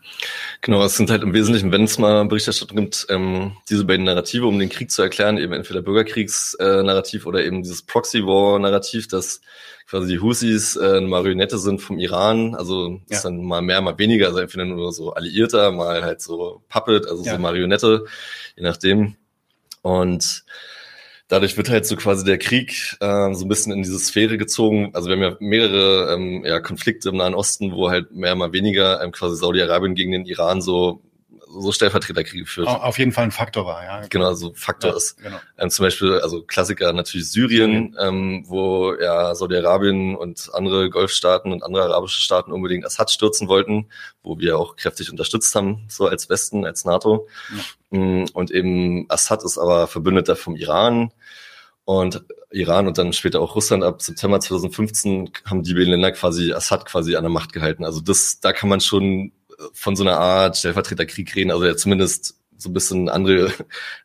Genau, 0.61 0.85
es 0.85 0.97
sind 0.97 1.11
halt 1.11 1.23
im 1.23 1.33
Wesentlichen, 1.33 1.73
wenn 1.73 1.85
es 1.85 1.99
mal 1.99 2.27
Berichterstattung 2.27 2.77
gibt, 2.77 3.07
ähm, 3.09 3.57
diese 3.71 3.85
beiden 3.85 4.05
Narrative, 4.05 4.47
um 4.47 4.59
den 4.59 4.69
Krieg 4.69 4.91
zu 4.91 5.01
erklären, 5.01 5.39
eben 5.39 5.55
entweder 5.55 5.81
Bürgerkriegsnarrativ 5.81 7.25
äh, 7.25 7.29
oder 7.29 7.43
eben 7.43 7.63
dieses 7.63 7.83
Proxy-War-Narrativ, 7.83 9.09
dass 9.09 9.41
quasi 9.89 10.09
die 10.13 10.21
Husis 10.21 10.77
äh, 10.77 10.99
eine 10.99 11.07
Marionette 11.07 11.59
sind 11.59 11.81
vom 11.81 11.99
Iran, 11.99 12.55
also 12.55 13.01
ja. 13.09 13.17
ist 13.17 13.25
dann 13.25 13.43
mal 13.43 13.63
mehr, 13.63 13.81
mal 13.81 13.99
weniger, 13.99 14.27
also 14.27 14.41
entweder 14.41 14.67
nur 14.67 14.93
so 14.93 15.15
Alliierter, 15.15 15.73
mal 15.73 16.03
halt 16.05 16.21
so 16.21 16.63
Puppet, 16.69 17.07
also 17.07 17.25
ja. 17.25 17.33
so 17.33 17.39
Marionette, 17.39 18.05
je 18.57 18.63
nachdem. 18.63 19.17
Und 19.83 20.45
dadurch 21.31 21.57
wird 21.57 21.71
halt 21.71 21.87
so 21.87 21.97
quasi 21.97 22.25
der 22.25 22.39
Krieg 22.39 22.97
äh, 23.01 23.35
so 23.35 23.45
ein 23.45 23.49
bisschen 23.49 23.73
in 23.73 23.83
diese 23.83 23.99
Sphäre 23.99 24.37
gezogen. 24.37 24.91
Also 24.93 25.09
wir 25.09 25.17
haben 25.17 25.23
ja 25.23 25.37
mehrere 25.41 26.13
ähm, 26.13 26.45
ja, 26.45 26.61
Konflikte 26.61 27.09
im 27.09 27.17
Nahen 27.17 27.35
Osten, 27.35 27.73
wo 27.73 27.89
halt 27.89 28.13
mehr 28.13 28.35
mal 28.35 28.53
weniger 28.53 29.03
ähm, 29.03 29.13
quasi 29.13 29.37
Saudi-Arabien 29.37 29.95
gegen 29.95 30.13
den 30.13 30.27
Iran 30.27 30.61
so 30.61 31.01
so 31.59 31.73
Stellvertreterkriege 31.73 32.45
geführt. 32.45 32.69
Auf 32.69 32.99
jeden 32.99 33.13
Fall 33.13 33.25
ein 33.25 33.31
Faktor 33.31 33.67
war, 33.67 33.85
ja. 33.85 34.01
Genau, 34.09 34.35
so 34.35 34.53
Faktor 34.55 34.91
ja, 34.91 34.97
ist. 34.97 35.23
Genau. 35.23 35.39
Ähm, 35.59 35.71
zum 35.71 35.85
Beispiel, 35.85 36.21
also 36.21 36.43
Klassiker 36.43 36.93
natürlich 36.93 37.31
Syrien, 37.31 37.97
ähm, 37.99 38.45
wo 38.47 38.95
ja 38.95 39.35
Saudi-Arabien 39.35 40.17
und 40.17 40.51
andere 40.53 40.91
Golfstaaten 40.91 41.53
und 41.53 41.63
andere 41.63 41.85
arabische 41.85 42.21
Staaten 42.21 42.53
unbedingt 42.53 42.85
Assad 42.85 43.11
stürzen 43.11 43.49
wollten, 43.49 43.89
wo 44.23 44.39
wir 44.39 44.59
auch 44.59 44.77
kräftig 44.77 45.11
unterstützt 45.11 45.55
haben, 45.55 45.87
so 45.89 46.07
als 46.07 46.29
Westen, 46.29 46.65
als 46.65 46.85
NATO. 46.85 47.29
Mm, 47.91 48.25
und 48.33 48.51
eben 48.51 49.07
Assad 49.09 49.45
ist 49.45 49.59
aber 49.59 49.87
Verbündeter 49.87 50.37
vom 50.37 50.57
Iran. 50.57 51.13
Und 51.85 52.23
Iran 52.51 52.87
und 52.87 52.99
dann 52.99 53.13
später 53.13 53.41
auch 53.41 53.55
Russland 53.55 53.85
ab 53.85 54.03
September 54.03 54.39
2015 54.39 55.31
haben 55.45 55.63
die 55.63 55.75
beiden 55.75 55.91
Länder 55.91 56.13
quasi 56.13 56.53
Assad 56.53 56.85
quasi 56.85 57.17
an 57.17 57.25
der 57.25 57.31
Macht 57.31 57.53
gehalten. 57.53 57.85
Also 57.85 58.01
das, 58.01 58.41
da 58.41 58.53
kann 58.53 58.69
man 58.69 58.81
schon 58.81 59.33
von 59.73 59.97
so 59.97 60.05
einer 60.05 60.19
Art 60.19 60.57
Stellvertreterkrieg 60.57 61.35
reden, 61.35 61.51
also 61.51 61.65
ja 61.65 61.77
zumindest 61.77 62.37
so 62.57 62.69
ein 62.69 62.75
bisschen 62.75 63.09
andere 63.09 63.53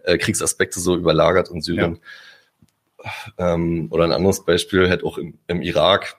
äh, 0.03 0.17
Kriegsaspekte 0.17 0.79
so 0.79 0.95
überlagert 0.95 1.49
in 1.49 1.61
Syrien. 1.61 1.99
Ja. 3.37 3.53
Ähm, 3.53 3.87
oder 3.91 4.03
ein 4.05 4.13
anderes 4.13 4.45
Beispiel 4.45 4.89
halt 4.89 5.03
auch 5.03 5.17
im, 5.17 5.37
im 5.47 5.61
Irak, 5.61 6.17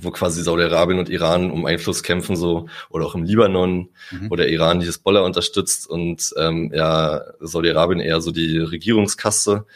wo 0.00 0.10
quasi 0.10 0.42
Saudi-Arabien 0.42 0.98
und 0.98 1.08
Iran 1.08 1.50
um 1.50 1.66
Einfluss 1.66 2.02
kämpfen, 2.02 2.36
so, 2.36 2.68
oder 2.90 3.06
auch 3.06 3.14
im 3.14 3.24
Libanon, 3.24 3.90
mhm. 4.10 4.30
wo 4.30 4.36
der 4.36 4.48
Iran 4.48 4.80
die 4.80 4.86
Hezbollah 4.86 5.20
unterstützt 5.20 5.88
und 5.88 6.32
ähm, 6.36 6.72
ja, 6.74 7.22
Saudi-Arabien 7.40 8.00
eher 8.00 8.20
so 8.20 8.30
die 8.30 8.58
Regierungskasse. 8.58 9.66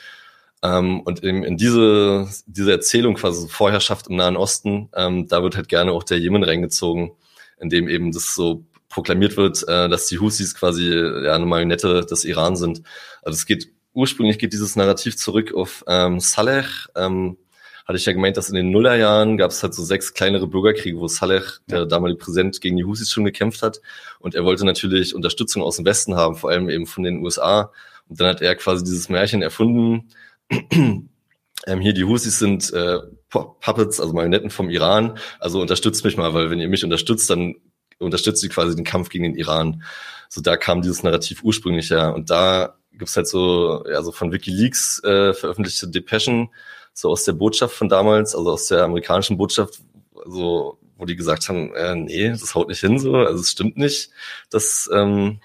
Ähm, 0.62 1.00
und 1.00 1.20
in, 1.20 1.42
in 1.42 1.56
diese, 1.56 2.28
diese 2.46 2.72
Erzählung 2.72 3.14
quasi 3.14 3.48
Vorherrschaft 3.48 4.08
im 4.08 4.16
Nahen 4.16 4.36
Osten, 4.36 4.90
ähm, 4.94 5.26
da 5.26 5.42
wird 5.42 5.56
halt 5.56 5.68
gerne 5.68 5.92
auch 5.92 6.04
der 6.04 6.18
Jemen 6.18 6.42
reingezogen, 6.42 7.12
in 7.58 7.70
dem 7.70 7.88
eben 7.88 8.12
das 8.12 8.34
so 8.34 8.64
proklamiert 8.90 9.38
wird, 9.38 9.66
äh, 9.66 9.88
dass 9.88 10.06
die 10.06 10.18
Husis 10.18 10.54
quasi 10.54 10.92
ja, 10.92 11.34
eine 11.34 11.46
Marionette 11.46 12.04
des 12.04 12.24
Iran 12.26 12.56
sind. 12.56 12.82
Also 13.22 13.36
es 13.36 13.46
geht, 13.46 13.68
ursprünglich 13.94 14.38
geht 14.38 14.52
dieses 14.52 14.76
Narrativ 14.76 15.16
zurück 15.16 15.54
auf 15.54 15.82
ähm, 15.86 16.20
Saleh. 16.20 16.66
Ähm, 16.94 17.38
hatte 17.86 17.96
ich 17.96 18.04
ja 18.04 18.12
gemeint, 18.12 18.36
dass 18.36 18.48
in 18.48 18.54
den 18.54 18.70
Nullerjahren 18.70 19.36
gab 19.36 19.50
es 19.50 19.62
halt 19.62 19.74
so 19.74 19.82
sechs 19.82 20.12
kleinere 20.14 20.46
Bürgerkriege, 20.46 20.98
wo 20.98 21.08
Saleh, 21.08 21.42
der 21.66 21.86
damalige 21.86 22.18
Präsident, 22.18 22.60
gegen 22.60 22.76
die 22.76 22.84
Husis 22.84 23.10
schon 23.10 23.24
gekämpft 23.24 23.62
hat. 23.62 23.80
Und 24.18 24.34
er 24.34 24.44
wollte 24.44 24.64
natürlich 24.64 25.14
Unterstützung 25.14 25.62
aus 25.62 25.76
dem 25.76 25.86
Westen 25.86 26.14
haben, 26.14 26.36
vor 26.36 26.50
allem 26.50 26.68
eben 26.68 26.86
von 26.86 27.02
den 27.02 27.24
USA. 27.24 27.72
Und 28.08 28.20
dann 28.20 28.28
hat 28.28 28.42
er 28.42 28.54
quasi 28.56 28.84
dieses 28.84 29.08
Märchen 29.08 29.42
erfunden. 29.42 30.08
ähm, 30.70 31.80
hier 31.80 31.92
die 31.92 32.04
Husis 32.04 32.38
sind 32.38 32.72
äh, 32.72 32.98
Puppets, 33.28 34.00
also 34.00 34.12
Marionetten 34.12 34.50
vom 34.50 34.70
Iran. 34.70 35.18
Also 35.38 35.60
unterstützt 35.60 36.04
mich 36.04 36.16
mal, 36.16 36.34
weil 36.34 36.50
wenn 36.50 36.60
ihr 36.60 36.68
mich 36.68 36.84
unterstützt, 36.84 37.30
dann 37.30 37.54
unterstützt 38.04 38.40
sie 38.40 38.48
quasi 38.48 38.74
den 38.74 38.84
Kampf 38.84 39.08
gegen 39.08 39.24
den 39.24 39.34
Iran. 39.34 39.82
So 40.28 40.40
da 40.40 40.56
kam 40.56 40.82
dieses 40.82 41.02
Narrativ 41.02 41.42
ursprünglich 41.42 41.90
her. 41.90 42.14
Und 42.14 42.30
da 42.30 42.76
gibt's 42.92 43.16
halt 43.16 43.28
so, 43.28 43.84
ja, 43.90 44.02
so 44.02 44.12
von 44.12 44.32
WikiLeaks 44.32 45.02
äh, 45.04 45.32
veröffentlichte 45.32 45.88
Depeschen, 45.88 46.50
so 46.92 47.10
aus 47.10 47.24
der 47.24 47.32
Botschaft 47.32 47.74
von 47.74 47.88
damals, 47.88 48.34
also 48.34 48.50
aus 48.50 48.66
der 48.66 48.84
amerikanischen 48.84 49.36
Botschaft, 49.36 49.80
so, 50.26 50.78
wo 50.96 51.04
die 51.04 51.16
gesagt 51.16 51.48
haben, 51.48 51.74
äh, 51.74 51.94
nee, 51.94 52.30
das 52.30 52.54
haut 52.54 52.68
nicht 52.68 52.80
hin, 52.80 52.98
so, 52.98 53.16
also 53.16 53.40
es 53.40 53.50
stimmt 53.50 53.76
nicht, 53.76 54.10
dass 54.50 54.90
ähm, 54.92 55.40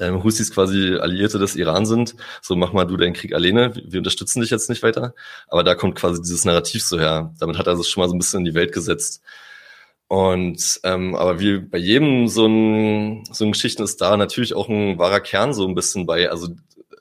ähm, 0.00 0.22
Husis 0.22 0.52
quasi 0.52 0.96
Alliierte 0.96 1.38
des 1.38 1.56
Iran 1.56 1.86
sind. 1.86 2.16
So, 2.42 2.56
mach 2.56 2.72
mal 2.72 2.84
du 2.84 2.96
deinen 2.96 3.12
Krieg 3.12 3.34
alleine, 3.34 3.74
wir, 3.74 3.92
wir 3.92 3.98
unterstützen 3.98 4.40
dich 4.40 4.50
jetzt 4.50 4.68
nicht 4.68 4.82
weiter. 4.82 5.14
Aber 5.48 5.64
da 5.64 5.74
kommt 5.74 5.96
quasi 5.96 6.20
dieses 6.20 6.44
Narrativ 6.44 6.82
so 6.82 6.98
her. 6.98 7.32
Damit 7.38 7.58
hat 7.58 7.66
er 7.66 7.74
es 7.74 7.88
schon 7.88 8.02
mal 8.02 8.08
so 8.08 8.14
ein 8.14 8.18
bisschen 8.18 8.40
in 8.40 8.44
die 8.44 8.54
Welt 8.54 8.72
gesetzt. 8.72 9.22
Und 10.08 10.80
ähm, 10.84 11.14
aber 11.16 11.40
wie 11.40 11.58
bei 11.58 11.78
jedem 11.78 12.28
so 12.28 12.46
ein 12.46 13.24
so 13.32 13.44
ein 13.44 13.52
Geschichten 13.52 13.82
ist 13.82 14.00
da 14.00 14.16
natürlich 14.16 14.54
auch 14.54 14.68
ein 14.68 14.98
wahrer 14.98 15.20
Kern 15.20 15.54
so 15.54 15.66
ein 15.66 15.74
bisschen 15.74 16.06
bei. 16.06 16.30
Also 16.30 16.48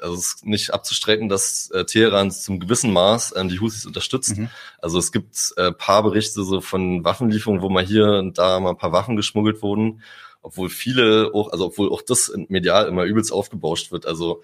also 0.03 0.15
es 0.15 0.35
ist 0.35 0.45
nicht 0.45 0.73
abzustreiten, 0.73 1.29
dass 1.29 1.71
äh, 1.71 1.85
Teheran 1.85 2.29
zum 2.29 2.59
gewissen 2.59 2.91
Maß 2.91 3.35
ähm, 3.37 3.49
die 3.49 3.59
Husis 3.59 3.85
unterstützt. 3.85 4.37
Mhm. 4.37 4.49
Also 4.79 4.99
es 4.99 5.11
gibt 5.11 5.53
äh, 5.57 5.71
paar 5.71 6.03
Berichte 6.03 6.43
so 6.43 6.61
von 6.61 7.03
Waffenlieferungen, 7.05 7.61
wo 7.61 7.69
mal 7.69 7.85
hier 7.85 8.07
und 8.07 8.37
da 8.37 8.59
mal 8.59 8.71
ein 8.71 8.77
paar 8.77 8.91
Waffen 8.91 9.15
geschmuggelt 9.15 9.61
wurden, 9.61 10.01
obwohl 10.41 10.69
viele 10.69 11.31
auch, 11.33 11.51
also 11.51 11.67
obwohl 11.67 11.89
auch 11.89 12.01
das 12.01 12.33
medial 12.49 12.87
immer 12.87 13.05
übelst 13.05 13.31
aufgebauscht 13.31 13.91
wird. 13.91 14.05
Also 14.05 14.41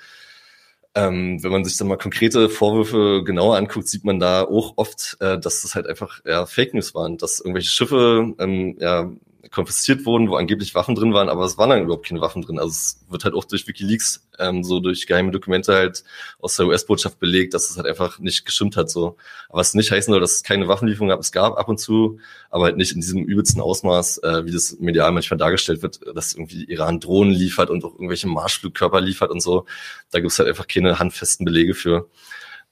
ähm, 0.96 1.42
wenn 1.44 1.52
man 1.52 1.64
sich 1.66 1.78
dann 1.78 1.88
mal 1.88 1.98
konkrete 1.98 2.50
Vorwürfe 2.50 3.24
genauer 3.24 3.58
anguckt, 3.58 3.88
sieht 3.88 4.06
man 4.06 4.20
da 4.20 4.44
auch 4.44 4.74
oft, 4.76 5.18
äh, 5.20 5.40
dass 5.40 5.62
das 5.62 5.76
halt 5.76 5.88
einfach 5.88 6.20
ja, 6.26 6.46
Fake 6.46 6.74
News 6.74 6.96
waren, 6.96 7.18
dass 7.18 7.40
irgendwelche 7.40 7.70
Schiffe 7.70 8.34
ähm, 8.40 8.76
ja, 8.80 9.12
konfisziert 9.52 10.06
wurden, 10.06 10.30
wo 10.30 10.36
angeblich 10.36 10.76
Waffen 10.76 10.96
drin 10.96 11.14
waren, 11.14 11.30
aber 11.30 11.46
es 11.46 11.58
waren 11.58 11.70
dann 11.70 11.84
überhaupt 11.84 12.06
keine 12.06 12.22
Waffen 12.22 12.42
drin. 12.42 12.60
Also 12.60 12.70
es 12.70 13.00
wird 13.10 13.24
halt 13.24 13.34
auch 13.34 13.46
durch 13.46 13.68
WikiLeaks, 13.68 14.28
ähm, 14.38 14.64
so 14.64 14.80
durch 14.80 15.08
geheime 15.08 15.32
Dokumente 15.32 15.74
halt 15.74 16.04
aus 16.40 16.58
der 16.58 16.68
US-Botschaft 16.68 17.20
belegt, 17.20 17.54
dass 17.54 17.70
es 17.70 17.78
halt 17.78 17.88
einfach 17.88 18.20
nicht 18.20 18.46
gestimmt 18.46 18.76
hat. 18.76 18.90
so. 18.90 19.16
Aber 19.48 19.62
es 19.62 19.74
nicht 19.74 19.92
heißen 19.92 20.12
soll, 20.12 20.20
dass 20.20 20.34
es 20.34 20.44
keine 20.44 20.68
Waffenlieferung 20.68 21.10
gab. 21.10 21.20
Es 21.20 21.32
gab 21.32 21.58
ab 21.58 21.70
und 21.70 21.80
zu, 21.80 22.20
aber 22.50 22.66
halt 22.66 22.78
nicht 22.78 22.92
in 22.92 23.02
diesem 23.02 23.24
übelsten 23.24 23.62
Ausmaß, 23.62 24.20
äh, 24.20 24.46
wie 24.46 24.52
das 24.52 24.78
medial 24.80 25.12
manchmal 25.12 25.38
dargestellt 25.38 25.82
wird, 25.82 26.02
dass 26.14 26.34
irgendwie 26.34 26.66
Iran 26.66 27.00
Drohnen 27.00 27.34
liefert 27.34 27.70
und 27.70 27.84
auch 27.86 27.94
irgendwelche 27.94 28.28
Marschflugkörper 28.28 29.00
liefert 29.00 29.32
und 29.32 29.42
so. 29.42 29.66
Da 30.12 30.20
gibt 30.20 30.32
es 30.32 30.40
halt 30.40 30.50
einfach 30.50 30.68
keine 30.68 31.00
handfesten 31.00 31.46
Belege 31.46 31.74
für. 31.74 32.10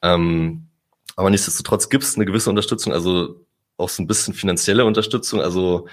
Ähm, 0.01 0.67
aber 1.15 1.29
nichtsdestotrotz 1.29 1.89
gibt 1.89 2.03
es 2.03 2.15
eine 2.15 2.25
gewisse 2.25 2.49
Unterstützung, 2.49 2.93
also 2.93 3.43
auch 3.77 3.89
so 3.89 4.03
ein 4.03 4.07
bisschen 4.07 4.33
finanzielle 4.33 4.85
Unterstützung. 4.85 5.41
Also 5.41 5.87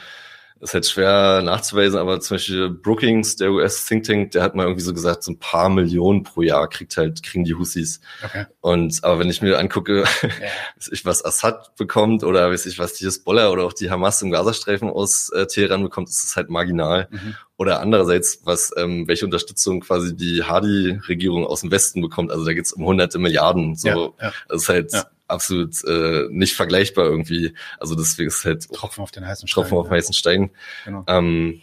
ist 0.65 0.75
halt 0.75 0.87
schwer 0.87 1.43
nachzuweisen, 1.43 1.99
aber 1.99 2.21
zum 2.21 2.37
Beispiel 2.37 2.71
Brookings, 2.71 3.37
der 3.37 3.53
US 3.53 3.85
Think 3.85 4.05
Tank, 4.05 4.31
der 4.31 4.43
hat 4.43 4.55
mal 4.55 4.65
irgendwie 4.65 4.83
so 4.83 4.95
gesagt, 4.95 5.23
so 5.23 5.33
ein 5.33 5.39
paar 5.39 5.69
Millionen 5.69 6.23
pro 6.23 6.41
Jahr 6.41 6.69
kriegt 6.69 6.97
halt, 6.97 7.23
kriegen 7.23 7.45
die 7.45 7.55
Husis. 7.55 8.01
Okay. 8.25 8.47
Und, 8.63 9.05
aber 9.05 9.19
wenn 9.19 9.29
ich 9.29 9.43
mir 9.43 9.59
angucke, 9.59 10.01
ja. 10.01 10.05
weiß 10.77 10.89
ich, 10.91 11.05
was 11.05 11.23
Assad 11.23 11.77
bekommt 11.77 12.25
oder 12.25 12.51
weiß 12.51 12.65
ich, 12.67 12.79
was 12.79 12.95
die 12.95 13.05
Hezbollah 13.05 13.51
oder 13.51 13.65
auch 13.65 13.75
die 13.75 13.91
Hamas 13.91 14.23
im 14.23 14.31
Gazastreifen 14.31 14.89
aus 14.89 15.29
äh, 15.31 15.47
Teheran 15.47 15.83
bekommt, 15.83 16.09
ist 16.09 16.25
es 16.25 16.35
halt 16.35 16.49
marginal. 16.49 17.09
Mhm. 17.11 17.35
Oder 17.59 17.81
andererseits, 17.81 18.41
was, 18.45 18.73
ähm, 18.77 19.07
welche 19.07 19.27
Unterstützung 19.27 19.81
quasi 19.81 20.17
die 20.17 20.43
Hadi-Regierung 20.43 21.47
aus 21.47 21.61
dem 21.61 21.71
Westen 21.71 22.01
bekommt. 22.01 22.33
Also 22.33 22.45
da 22.45 22.55
geht's 22.55 22.73
um 22.73 22.85
hunderte 22.85 23.19
Milliarden. 23.19 23.77
So, 23.77 23.89
ja, 23.89 24.27
ja. 24.27 24.33
das 24.49 24.63
ist 24.63 24.69
halt, 24.71 24.93
absolut 25.35 25.85
äh, 25.85 26.27
nicht 26.31 26.55
vergleichbar 26.55 27.05
irgendwie. 27.07 27.55
Also 27.79 27.95
deswegen 27.95 28.29
ist 28.29 28.45
halt 28.45 28.73
Tropfen 28.73 29.03
auf 29.03 29.11
den 29.11 29.27
heißen 29.27 29.47
Stein. 29.47 29.63
Tropfen 29.63 29.79
auf 29.79 29.87
ja. 29.87 29.93
heißen 29.93 30.15
Stein. 30.15 30.51
Genau. 30.85 31.05
Ähm, 31.07 31.61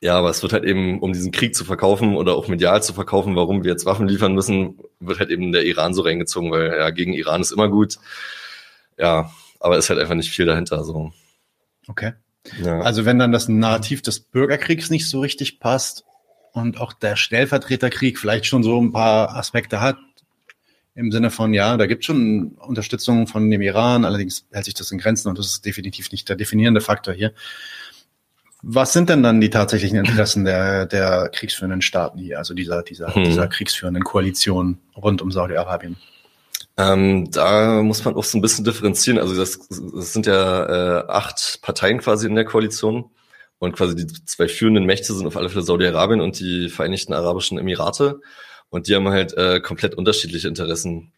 ja, 0.00 0.18
aber 0.18 0.28
es 0.28 0.42
wird 0.42 0.52
halt 0.52 0.64
eben, 0.64 1.00
um 1.00 1.12
diesen 1.12 1.32
Krieg 1.32 1.54
zu 1.54 1.64
verkaufen 1.64 2.16
oder 2.16 2.34
auch 2.34 2.48
medial 2.48 2.82
zu 2.82 2.92
verkaufen, 2.92 3.34
warum 3.34 3.64
wir 3.64 3.72
jetzt 3.72 3.86
Waffen 3.86 4.06
liefern 4.06 4.34
müssen, 4.34 4.78
wird 5.00 5.18
halt 5.18 5.30
eben 5.30 5.52
der 5.52 5.64
Iran 5.64 5.94
so 5.94 6.02
reingezogen, 6.02 6.50
weil 6.50 6.68
ja, 6.76 6.90
gegen 6.90 7.14
Iran 7.14 7.40
ist 7.40 7.52
immer 7.52 7.68
gut. 7.68 7.96
Ja, 8.98 9.30
aber 9.58 9.78
ist 9.78 9.88
halt 9.88 9.98
einfach 9.98 10.14
nicht 10.14 10.30
viel 10.30 10.46
dahinter. 10.46 10.84
So. 10.84 11.12
Okay. 11.88 12.12
Ja. 12.62 12.80
Also 12.80 13.04
wenn 13.04 13.18
dann 13.18 13.32
das 13.32 13.48
Narrativ 13.48 14.02
des 14.02 14.20
Bürgerkriegs 14.20 14.90
nicht 14.90 15.08
so 15.08 15.20
richtig 15.20 15.60
passt 15.60 16.04
und 16.52 16.80
auch 16.80 16.92
der 16.92 17.16
Stellvertreterkrieg 17.16 18.18
vielleicht 18.18 18.46
schon 18.46 18.62
so 18.62 18.80
ein 18.80 18.92
paar 18.92 19.34
Aspekte 19.34 19.80
hat, 19.80 19.96
im 20.96 21.12
Sinne 21.12 21.30
von, 21.30 21.54
ja, 21.54 21.76
da 21.76 21.86
gibt 21.86 22.02
es 22.02 22.06
schon 22.06 22.56
Unterstützung 22.58 23.26
von 23.26 23.48
dem 23.50 23.60
Iran, 23.60 24.04
allerdings 24.04 24.46
hält 24.50 24.64
sich 24.64 24.74
das 24.74 24.90
in 24.90 24.98
Grenzen 24.98 25.28
und 25.28 25.38
das 25.38 25.46
ist 25.46 25.64
definitiv 25.64 26.10
nicht 26.10 26.28
der 26.28 26.36
definierende 26.36 26.80
Faktor 26.80 27.14
hier. 27.14 27.32
Was 28.62 28.94
sind 28.94 29.10
denn 29.10 29.22
dann 29.22 29.40
die 29.40 29.50
tatsächlichen 29.50 29.98
Interessen 29.98 30.44
der, 30.44 30.86
der 30.86 31.28
kriegsführenden 31.28 31.82
Staaten 31.82 32.18
hier, 32.18 32.38
also 32.38 32.54
dieser, 32.54 32.82
dieser, 32.82 33.14
hm. 33.14 33.24
dieser 33.24 33.46
kriegsführenden 33.46 34.02
Koalition 34.02 34.78
rund 34.96 35.20
um 35.20 35.30
Saudi-Arabien? 35.30 35.96
Ähm, 36.78 37.30
da 37.30 37.82
muss 37.82 38.04
man 38.04 38.14
auch 38.14 38.24
so 38.24 38.38
ein 38.38 38.42
bisschen 38.42 38.64
differenzieren. 38.64 39.18
Also 39.18 39.36
das, 39.36 39.68
das 39.68 40.12
sind 40.12 40.26
ja 40.26 41.00
äh, 41.00 41.04
acht 41.08 41.60
Parteien 41.62 41.98
quasi 41.98 42.26
in 42.26 42.34
der 42.34 42.44
Koalition. 42.44 43.10
Und 43.58 43.74
quasi 43.74 43.96
die 43.96 44.06
zwei 44.06 44.48
führenden 44.48 44.84
Mächte 44.84 45.14
sind 45.14 45.26
auf 45.26 45.36
alle 45.36 45.48
Fälle 45.48 45.64
Saudi-Arabien 45.64 46.20
und 46.20 46.38
die 46.38 46.68
Vereinigten 46.68 47.14
Arabischen 47.14 47.58
Emirate. 47.58 48.20
Und 48.70 48.88
die 48.88 48.94
haben 48.94 49.08
halt 49.08 49.36
äh, 49.36 49.60
komplett 49.60 49.94
unterschiedliche 49.94 50.48
Interessen. 50.48 51.12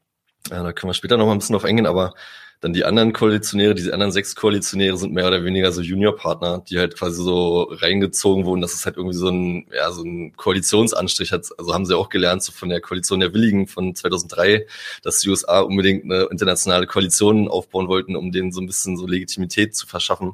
Ja, 0.51 0.63
da 0.63 0.73
können 0.73 0.91
wir 0.91 0.95
später 0.95 1.17
noch 1.17 1.27
mal 1.27 1.33
ein 1.33 1.39
bisschen 1.39 1.55
drauf 1.55 1.65
eingehen, 1.65 1.87
aber 1.87 2.15
dann 2.61 2.73
die 2.73 2.85
anderen 2.85 3.13
Koalitionäre, 3.13 3.75
diese 3.75 3.93
anderen 3.93 4.11
sechs 4.11 4.35
Koalitionäre 4.35 4.97
sind 4.97 5.13
mehr 5.13 5.29
oder 5.29 5.45
weniger 5.45 5.71
so 5.71 5.81
Juniorpartner, 5.81 6.65
die 6.69 6.79
halt 6.79 6.97
quasi 6.97 7.23
so 7.23 7.69
reingezogen 7.71 8.47
wurden, 8.47 8.61
dass 8.61 8.75
es 8.75 8.85
halt 8.85 8.97
irgendwie 8.97 9.17
so 9.17 9.29
ein, 9.29 9.69
ja, 9.73 9.93
so 9.93 10.03
ein 10.03 10.35
Koalitionsanstrich 10.37 11.31
hat. 11.31 11.47
Also 11.57 11.73
haben 11.73 11.87
sie 11.87 11.97
auch 11.97 12.09
gelernt, 12.09 12.43
so 12.43 12.51
von 12.51 12.69
der 12.69 12.81
Koalition 12.81 13.21
der 13.21 13.33
Willigen 13.33 13.69
von 13.69 13.95
2003, 13.95 14.67
dass 15.03 15.21
die 15.21 15.29
USA 15.29 15.61
unbedingt 15.61 16.05
eine 16.05 16.25
internationale 16.25 16.89
Koalition 16.89 17.47
aufbauen 17.47 17.87
wollten, 17.87 18.17
um 18.17 18.33
denen 18.33 18.51
so 18.51 18.61
ein 18.61 18.67
bisschen 18.67 18.97
so 18.97 19.07
Legitimität 19.07 19.77
zu 19.77 19.87
verschaffen. 19.87 20.33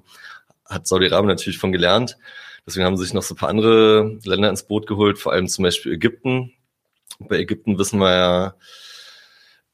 Hat 0.64 0.86
Saudi-Arabien 0.86 1.28
natürlich 1.28 1.58
von 1.58 1.72
gelernt. 1.72 2.16
Deswegen 2.66 2.86
haben 2.86 2.96
sie 2.96 3.04
sich 3.04 3.12
noch 3.12 3.22
so 3.22 3.34
ein 3.34 3.36
paar 3.36 3.50
andere 3.50 4.18
Länder 4.24 4.48
ins 4.48 4.62
Boot 4.62 4.86
geholt, 4.86 5.18
vor 5.18 5.32
allem 5.32 5.46
zum 5.46 5.64
Beispiel 5.64 5.92
Ägypten. 5.92 6.53
Bei 7.18 7.38
Ägypten 7.38 7.78
wissen 7.78 7.98
wir 7.98 8.56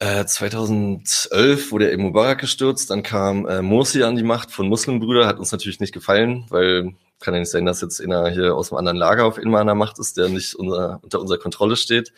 ja, 0.02 0.26
2011 0.26 1.32
äh, 1.32 1.70
wurde 1.70 1.92
eben 1.92 2.04
Mubarak 2.04 2.38
gestürzt, 2.40 2.90
dann 2.90 3.02
kam 3.02 3.46
äh, 3.46 3.60
Morsi 3.60 4.02
an 4.02 4.16
die 4.16 4.22
Macht 4.22 4.50
von 4.50 4.68
Muslimbrüder, 4.68 5.26
hat 5.26 5.38
uns 5.38 5.52
natürlich 5.52 5.80
nicht 5.80 5.92
gefallen, 5.92 6.46
weil 6.48 6.94
kann 7.20 7.34
ja 7.34 7.40
nicht 7.40 7.50
sein, 7.50 7.66
dass 7.66 7.82
jetzt 7.82 8.00
einer 8.00 8.30
hier 8.30 8.54
aus 8.54 8.72
einem 8.72 8.78
anderen 8.78 8.96
Lager 8.96 9.26
auf 9.26 9.38
einmal 9.38 9.60
an 9.60 9.66
der 9.66 9.76
Macht 9.76 9.98
ist, 9.98 10.16
der 10.16 10.28
nicht 10.28 10.54
unser, 10.54 11.00
unter 11.02 11.20
unserer 11.20 11.38
Kontrolle 11.38 11.76
steht. 11.76 12.12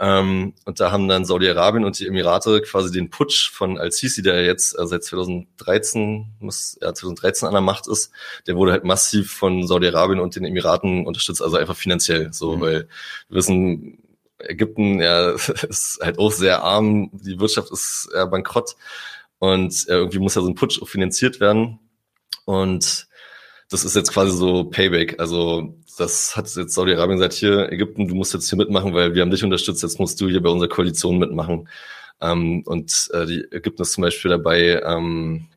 Ähm, 0.00 0.54
und 0.64 0.78
da 0.78 0.92
haben 0.92 1.08
dann 1.08 1.24
Saudi-Arabien 1.24 1.84
und 1.84 1.98
die 1.98 2.06
Emirate 2.06 2.62
quasi 2.62 2.92
den 2.92 3.10
Putsch 3.10 3.50
von 3.50 3.78
Al-Sisi, 3.78 4.22
der 4.22 4.44
jetzt 4.44 4.78
äh, 4.78 4.86
seit 4.86 5.02
2013, 5.02 6.34
muss, 6.38 6.78
ja, 6.80 6.94
2013 6.94 7.48
an 7.48 7.54
der 7.54 7.62
Macht 7.62 7.88
ist, 7.88 8.12
der 8.46 8.54
wurde 8.54 8.70
halt 8.70 8.84
massiv 8.84 9.32
von 9.32 9.66
Saudi-Arabien 9.66 10.20
und 10.20 10.36
den 10.36 10.44
Emiraten 10.44 11.04
unterstützt, 11.04 11.42
also 11.42 11.56
einfach 11.56 11.76
finanziell, 11.76 12.32
so, 12.32 12.56
mhm. 12.56 12.60
weil 12.60 12.88
wir 13.28 13.36
wissen, 13.36 13.98
Ägypten 14.40 15.00
ja, 15.00 15.30
ist 15.68 15.98
halt 16.02 16.18
auch 16.18 16.32
sehr 16.32 16.62
arm, 16.62 17.10
die 17.12 17.38
Wirtschaft 17.40 17.70
ist 17.72 18.08
ja, 18.14 18.26
bankrott 18.26 18.76
und 19.38 19.86
ja, 19.86 19.96
irgendwie 19.96 20.18
muss 20.18 20.34
ja 20.34 20.42
so 20.42 20.48
ein 20.48 20.54
Putsch 20.54 20.80
finanziert 20.84 21.40
werden. 21.40 21.78
Und 22.44 23.08
das 23.70 23.84
ist 23.84 23.96
jetzt 23.96 24.12
quasi 24.12 24.36
so 24.36 24.64
Payback. 24.64 25.20
Also 25.20 25.76
das 25.98 26.36
hat 26.36 26.48
jetzt 26.56 26.74
Saudi-Arabien 26.74 27.18
gesagt, 27.18 27.34
hier, 27.34 27.70
Ägypten, 27.70 28.08
du 28.08 28.14
musst 28.14 28.32
jetzt 28.34 28.48
hier 28.48 28.58
mitmachen, 28.58 28.94
weil 28.94 29.14
wir 29.14 29.22
haben 29.22 29.30
dich 29.30 29.44
unterstützt, 29.44 29.82
jetzt 29.82 29.98
musst 29.98 30.20
du 30.20 30.28
hier 30.28 30.42
bei 30.42 30.48
unserer 30.50 30.68
Koalition 30.68 31.18
mitmachen. 31.18 31.68
Ähm, 32.20 32.62
und 32.66 33.10
äh, 33.12 33.26
die 33.26 33.44
Ägypten 33.52 33.82
ist 33.82 33.92
zum 33.92 34.02
Beispiel 34.02 34.30
dabei, 34.30 34.80
ähm, 34.84 35.48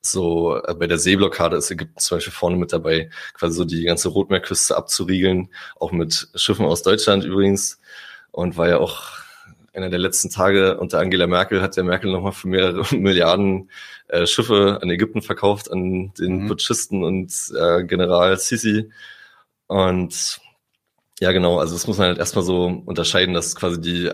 so 0.00 0.56
äh, 0.62 0.74
bei 0.74 0.86
der 0.86 0.98
Seeblockade 0.98 1.56
ist 1.56 1.70
Ägypten 1.70 1.98
zum 1.98 2.16
Beispiel 2.18 2.32
vorne 2.32 2.56
mit 2.56 2.72
dabei, 2.72 3.10
quasi 3.34 3.56
so 3.56 3.64
die 3.64 3.84
ganze 3.84 4.08
Rotmeerküste 4.08 4.76
abzuriegeln, 4.76 5.50
auch 5.76 5.92
mit 5.92 6.28
Schiffen 6.34 6.66
aus 6.66 6.82
Deutschland 6.82 7.24
übrigens 7.24 7.80
und 8.34 8.56
war 8.56 8.68
ja 8.68 8.78
auch 8.78 9.12
einer 9.72 9.90
der 9.90 10.00
letzten 10.00 10.28
Tage 10.28 10.78
unter 10.78 10.98
Angela 10.98 11.26
Merkel 11.26 11.62
hat 11.62 11.76
der 11.76 11.84
Merkel 11.84 12.10
nochmal 12.10 12.32
für 12.32 12.48
mehrere 12.48 12.84
Milliarden 12.96 13.70
äh, 14.08 14.26
Schiffe 14.26 14.80
an 14.82 14.90
Ägypten 14.90 15.22
verkauft, 15.22 15.70
an 15.70 16.12
den 16.18 16.42
mhm. 16.42 16.48
Putschisten 16.48 17.04
und 17.04 17.32
äh, 17.56 17.84
General 17.84 18.36
Sisi. 18.36 18.90
Und 19.68 20.40
ja, 21.20 21.32
genau, 21.32 21.58
also 21.58 21.74
das 21.74 21.86
muss 21.86 21.98
man 21.98 22.08
halt 22.08 22.18
erstmal 22.18 22.44
so 22.44 22.82
unterscheiden, 22.84 23.34
dass 23.34 23.54
quasi 23.54 23.80
die 23.80 24.10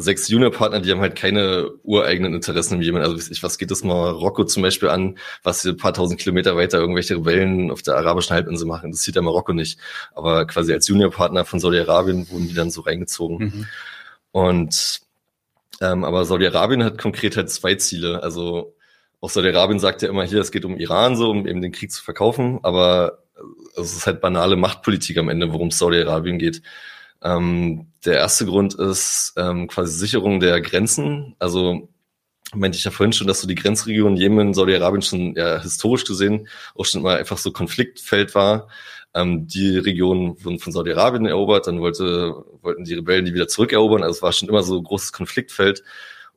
sechs 0.00 0.28
Juniorpartner, 0.28 0.80
die 0.80 0.90
haben 0.90 1.00
halt 1.00 1.16
keine 1.16 1.70
ureigenen 1.82 2.34
Interessen 2.34 2.74
im 2.74 2.82
Jemen. 2.82 3.02
Also 3.02 3.30
ich, 3.30 3.42
was 3.42 3.58
geht 3.58 3.70
das 3.70 3.84
Marokko 3.84 4.44
zum 4.44 4.62
Beispiel 4.62 4.88
an, 4.88 5.18
was 5.42 5.62
hier 5.62 5.72
ein 5.72 5.76
paar 5.76 5.94
tausend 5.94 6.20
Kilometer 6.20 6.56
weiter 6.56 6.78
irgendwelche 6.78 7.16
Rebellen 7.16 7.70
auf 7.70 7.82
der 7.82 7.96
arabischen 7.96 8.34
Halbinsel 8.34 8.66
machen? 8.66 8.92
Das 8.92 9.02
sieht 9.02 9.16
ja 9.16 9.22
Marokko 9.22 9.52
nicht. 9.52 9.78
Aber 10.14 10.46
quasi 10.46 10.72
als 10.72 10.88
Juniorpartner 10.88 11.44
von 11.44 11.60
Saudi-Arabien 11.60 12.30
wurden 12.30 12.48
die 12.48 12.54
dann 12.54 12.70
so 12.70 12.80
reingezogen. 12.82 13.38
Mhm. 13.38 13.66
Und 14.32 15.00
ähm, 15.80 16.04
aber 16.04 16.24
Saudi-Arabien 16.24 16.84
hat 16.84 16.98
konkret 16.98 17.36
halt 17.36 17.50
zwei 17.50 17.74
Ziele. 17.74 18.22
Also 18.22 18.74
auch 19.20 19.30
Saudi-Arabien 19.30 19.78
sagt 19.78 20.02
ja 20.02 20.08
immer 20.08 20.24
hier, 20.24 20.40
es 20.40 20.50
geht 20.50 20.64
um 20.64 20.76
Iran 20.76 21.16
so, 21.16 21.30
um 21.30 21.46
eben 21.46 21.62
den 21.62 21.72
Krieg 21.72 21.92
zu 21.92 22.02
verkaufen, 22.02 22.60
aber 22.62 23.18
es 23.76 23.96
ist 23.96 24.06
halt 24.06 24.20
banale 24.20 24.56
Machtpolitik 24.56 25.18
am 25.18 25.28
Ende, 25.28 25.52
worum 25.52 25.68
es 25.68 25.78
Saudi-Arabien 25.78 26.38
geht. 26.38 26.62
Ähm, 27.22 27.88
der 28.04 28.14
erste 28.14 28.46
Grund 28.46 28.74
ist 28.74 29.34
ähm, 29.36 29.68
quasi 29.68 29.96
Sicherung 29.98 30.40
der 30.40 30.60
Grenzen. 30.60 31.36
Also 31.38 31.88
meinte 32.54 32.76
ich 32.78 32.84
ja 32.84 32.90
vorhin 32.90 33.12
schon, 33.12 33.26
dass 33.26 33.40
so 33.40 33.48
die 33.48 33.54
Grenzregion 33.54 34.16
Jemen, 34.16 34.54
Saudi-Arabien 34.54 35.02
schon 35.02 35.34
ja, 35.36 35.60
historisch 35.60 36.04
gesehen 36.04 36.48
auch 36.74 36.84
schon 36.84 37.02
mal 37.02 37.18
einfach 37.18 37.38
so 37.38 37.52
Konfliktfeld 37.52 38.34
war. 38.34 38.68
Ähm, 39.14 39.46
die 39.46 39.78
Region 39.78 40.36
wurden 40.44 40.58
von 40.58 40.72
Saudi-Arabien 40.72 41.26
erobert, 41.26 41.66
dann 41.66 41.80
wollte, 41.80 42.44
wollten 42.62 42.84
die 42.84 42.94
Rebellen 42.94 43.24
die 43.24 43.34
wieder 43.34 43.48
zurückerobern. 43.48 44.02
Also 44.02 44.18
es 44.18 44.22
war 44.22 44.32
schon 44.32 44.48
immer 44.48 44.62
so 44.62 44.78
ein 44.78 44.84
großes 44.84 45.12
Konfliktfeld. 45.12 45.82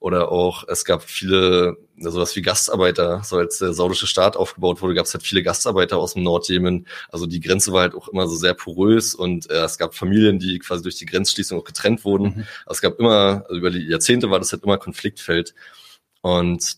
Oder 0.04 0.34
auch, 0.34 0.66
es 0.68 0.84
gab 0.84 1.02
viele, 1.04 1.78
sowas 1.98 2.36
wie 2.36 2.42
Gastarbeiter, 2.42 3.22
so 3.24 3.38
als 3.38 3.60
der 3.60 3.72
saudische 3.72 4.06
Staat 4.06 4.36
aufgebaut 4.36 4.82
wurde, 4.82 4.96
gab 4.96 5.06
es 5.06 5.13
halt 5.13 5.24
viele 5.24 5.44
Gastarbeiter 5.44 5.98
aus 5.98 6.16
dem 6.16 6.24
Nordjemen. 6.24 6.88
Also 7.08 7.26
die 7.26 7.39
Grenze 7.39 7.72
war 7.72 7.84
halt 7.84 7.96
auch 7.96 8.10
immer 8.10 8.28
so 8.28 8.36
sehr 8.36 8.54
porös 8.54 9.16
und 9.16 9.50
äh, 9.50 9.63
es 9.63 9.78
gab 9.78 9.96
Familien, 9.96 10.39
die 10.39 10.60
quasi 10.60 10.84
durch 10.84 10.98
die 10.98 11.06
Grenzschließung 11.06 11.58
auch 11.58 11.63
getrennt 11.63 12.04
wurden. 12.04 12.26
Mhm. 12.26 12.46
Also 12.66 12.72
es 12.72 12.82
gab 12.82 13.00
immer, 13.00 13.46
also 13.48 13.56
über 13.56 13.70
die 13.70 13.88
Jahrzehnte 13.88 14.30
war 14.30 14.39
das 14.39 14.52
halt 14.52 14.66
immer 14.66 14.78
Konfliktfeld. 14.78 15.56
Und 16.20 16.76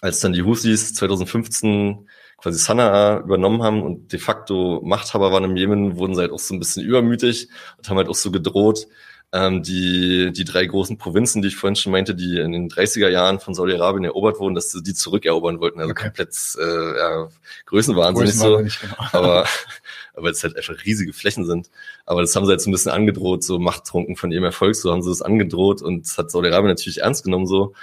als 0.00 0.18
dann 0.18 0.32
die 0.32 0.42
Husis 0.42 0.94
2015 0.94 2.08
quasi 2.38 2.58
Sanaa 2.58 3.20
übernommen 3.20 3.62
haben 3.62 3.82
und 3.84 4.12
de 4.12 4.18
facto 4.18 4.80
Machthaber 4.82 5.30
waren 5.30 5.44
im 5.44 5.56
Jemen, 5.56 5.96
wurden 5.96 6.16
sie 6.16 6.22
halt 6.22 6.32
auch 6.32 6.40
so 6.40 6.54
ein 6.54 6.58
bisschen 6.58 6.84
übermütig 6.84 7.50
und 7.76 7.88
haben 7.88 7.98
halt 7.98 8.08
auch 8.08 8.16
so 8.16 8.32
gedroht, 8.32 8.88
ähm, 9.32 9.62
die, 9.62 10.32
die 10.32 10.44
drei 10.44 10.64
großen 10.64 10.96
Provinzen, 10.96 11.42
die 11.42 11.48
ich 11.48 11.56
vorhin 11.56 11.76
schon 11.76 11.92
meinte, 11.92 12.14
die 12.14 12.38
in 12.38 12.52
den 12.52 12.70
30er 12.70 13.08
Jahren 13.08 13.40
von 13.40 13.52
Saudi-Arabien 13.52 14.04
erobert 14.04 14.38
wurden, 14.38 14.54
dass 14.54 14.70
sie 14.70 14.82
die 14.82 14.94
zurückerobern 14.94 15.60
wollten. 15.60 15.80
Also 15.80 15.90
okay. 15.90 16.04
komplett 16.04 16.34
äh, 16.58 16.98
ja, 16.98 17.28
Größenwahnsinnig 17.66 18.34
so. 18.34 18.56
Genau. 18.56 18.70
Aber, 19.12 19.46
aber 20.14 20.30
es 20.30 20.42
halt 20.42 20.56
einfach 20.56 20.82
riesige 20.84 21.12
Flächen 21.12 21.44
sind. 21.44 21.68
Aber 22.06 22.22
das 22.22 22.34
haben 22.34 22.46
sie 22.46 22.52
jetzt 22.52 22.66
ein 22.66 22.72
bisschen 22.72 22.92
angedroht, 22.92 23.44
so 23.44 23.58
machttrunken 23.58 24.16
von 24.16 24.32
ihrem 24.32 24.44
Erfolg, 24.44 24.74
so 24.74 24.90
haben 24.90 25.02
sie 25.02 25.10
das 25.10 25.20
angedroht 25.20 25.82
und 25.82 26.06
das 26.06 26.16
hat 26.16 26.30
Saudi-Arabien 26.30 26.68
natürlich 26.68 27.02
ernst 27.02 27.24
genommen 27.24 27.46
so. 27.46 27.74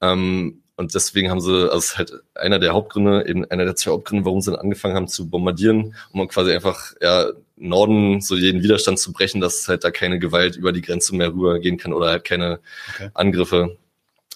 Ähm, 0.00 0.62
und 0.76 0.94
deswegen 0.94 1.30
haben 1.30 1.40
sie, 1.40 1.64
also 1.64 1.78
es 1.78 1.84
ist 1.86 1.98
halt 1.98 2.12
einer 2.34 2.58
der 2.58 2.72
Hauptgründe, 2.72 3.26
eben 3.26 3.44
einer 3.50 3.64
der 3.64 3.76
zwei 3.76 3.92
Hauptgründe, 3.92 4.26
warum 4.26 4.42
sie 4.42 4.50
dann 4.50 4.60
angefangen 4.60 4.94
haben 4.94 5.08
zu 5.08 5.28
bombardieren, 5.28 5.94
um 6.12 6.28
quasi 6.28 6.52
einfach 6.52 6.92
ja 7.00 7.30
Norden 7.56 8.20
so 8.20 8.36
jeden 8.36 8.62
Widerstand 8.62 8.98
zu 8.98 9.12
brechen, 9.12 9.40
dass 9.40 9.66
halt 9.68 9.84
da 9.84 9.90
keine 9.90 10.18
Gewalt 10.18 10.56
über 10.56 10.72
die 10.72 10.82
Grenze 10.82 11.16
mehr 11.16 11.28
rübergehen 11.28 11.78
kann 11.78 11.94
oder 11.94 12.10
halt 12.10 12.24
keine 12.24 12.60
okay. 12.94 13.10
Angriffe. 13.14 13.78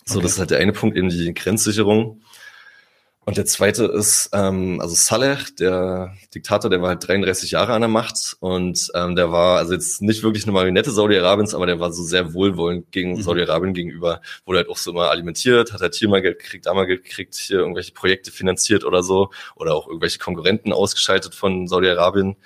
So, 0.06 0.16
okay. 0.16 0.22
das 0.22 0.32
ist 0.32 0.38
halt 0.38 0.50
der 0.50 0.58
eine 0.58 0.72
Punkt, 0.72 0.96
eben 0.96 1.10
die 1.10 1.34
Grenzsicherung. 1.34 2.22
Und 3.26 3.36
der 3.36 3.44
zweite 3.44 3.84
ist, 3.84 4.30
ähm, 4.32 4.80
also 4.80 4.94
Saleh, 4.94 5.36
der 5.58 6.16
Diktator, 6.34 6.70
der 6.70 6.80
war 6.80 6.88
halt 6.88 7.06
33 7.06 7.50
Jahre 7.50 7.74
an 7.74 7.82
der 7.82 7.88
Macht. 7.88 8.36
Und 8.40 8.90
ähm, 8.94 9.14
der 9.14 9.30
war 9.30 9.58
also 9.58 9.74
jetzt 9.74 10.00
nicht 10.00 10.22
wirklich 10.22 10.44
eine 10.44 10.52
Marionette 10.52 10.90
Saudi-Arabiens, 10.90 11.54
aber 11.54 11.66
der 11.66 11.78
war 11.78 11.92
so 11.92 12.02
sehr 12.02 12.32
wohlwollend 12.32 12.90
gegen 12.92 13.12
mhm. 13.12 13.22
Saudi-Arabien 13.22 13.74
gegenüber, 13.74 14.22
wurde 14.46 14.60
halt 14.60 14.68
auch 14.70 14.78
so 14.78 14.90
immer 14.90 15.10
alimentiert, 15.10 15.72
hat 15.72 15.82
halt 15.82 15.94
hier 15.94 16.08
mal 16.08 16.22
Geld 16.22 16.38
gekriegt, 16.38 16.64
da 16.64 16.72
mal 16.72 16.86
Geld 16.86 17.04
gekriegt, 17.04 17.34
hier 17.34 17.58
irgendwelche 17.58 17.92
Projekte 17.92 18.32
finanziert 18.32 18.84
oder 18.84 19.02
so. 19.02 19.30
Oder 19.54 19.74
auch 19.74 19.86
irgendwelche 19.86 20.18
Konkurrenten 20.18 20.72
ausgeschaltet 20.72 21.34
von 21.34 21.68
Saudi-Arabien. 21.68 22.36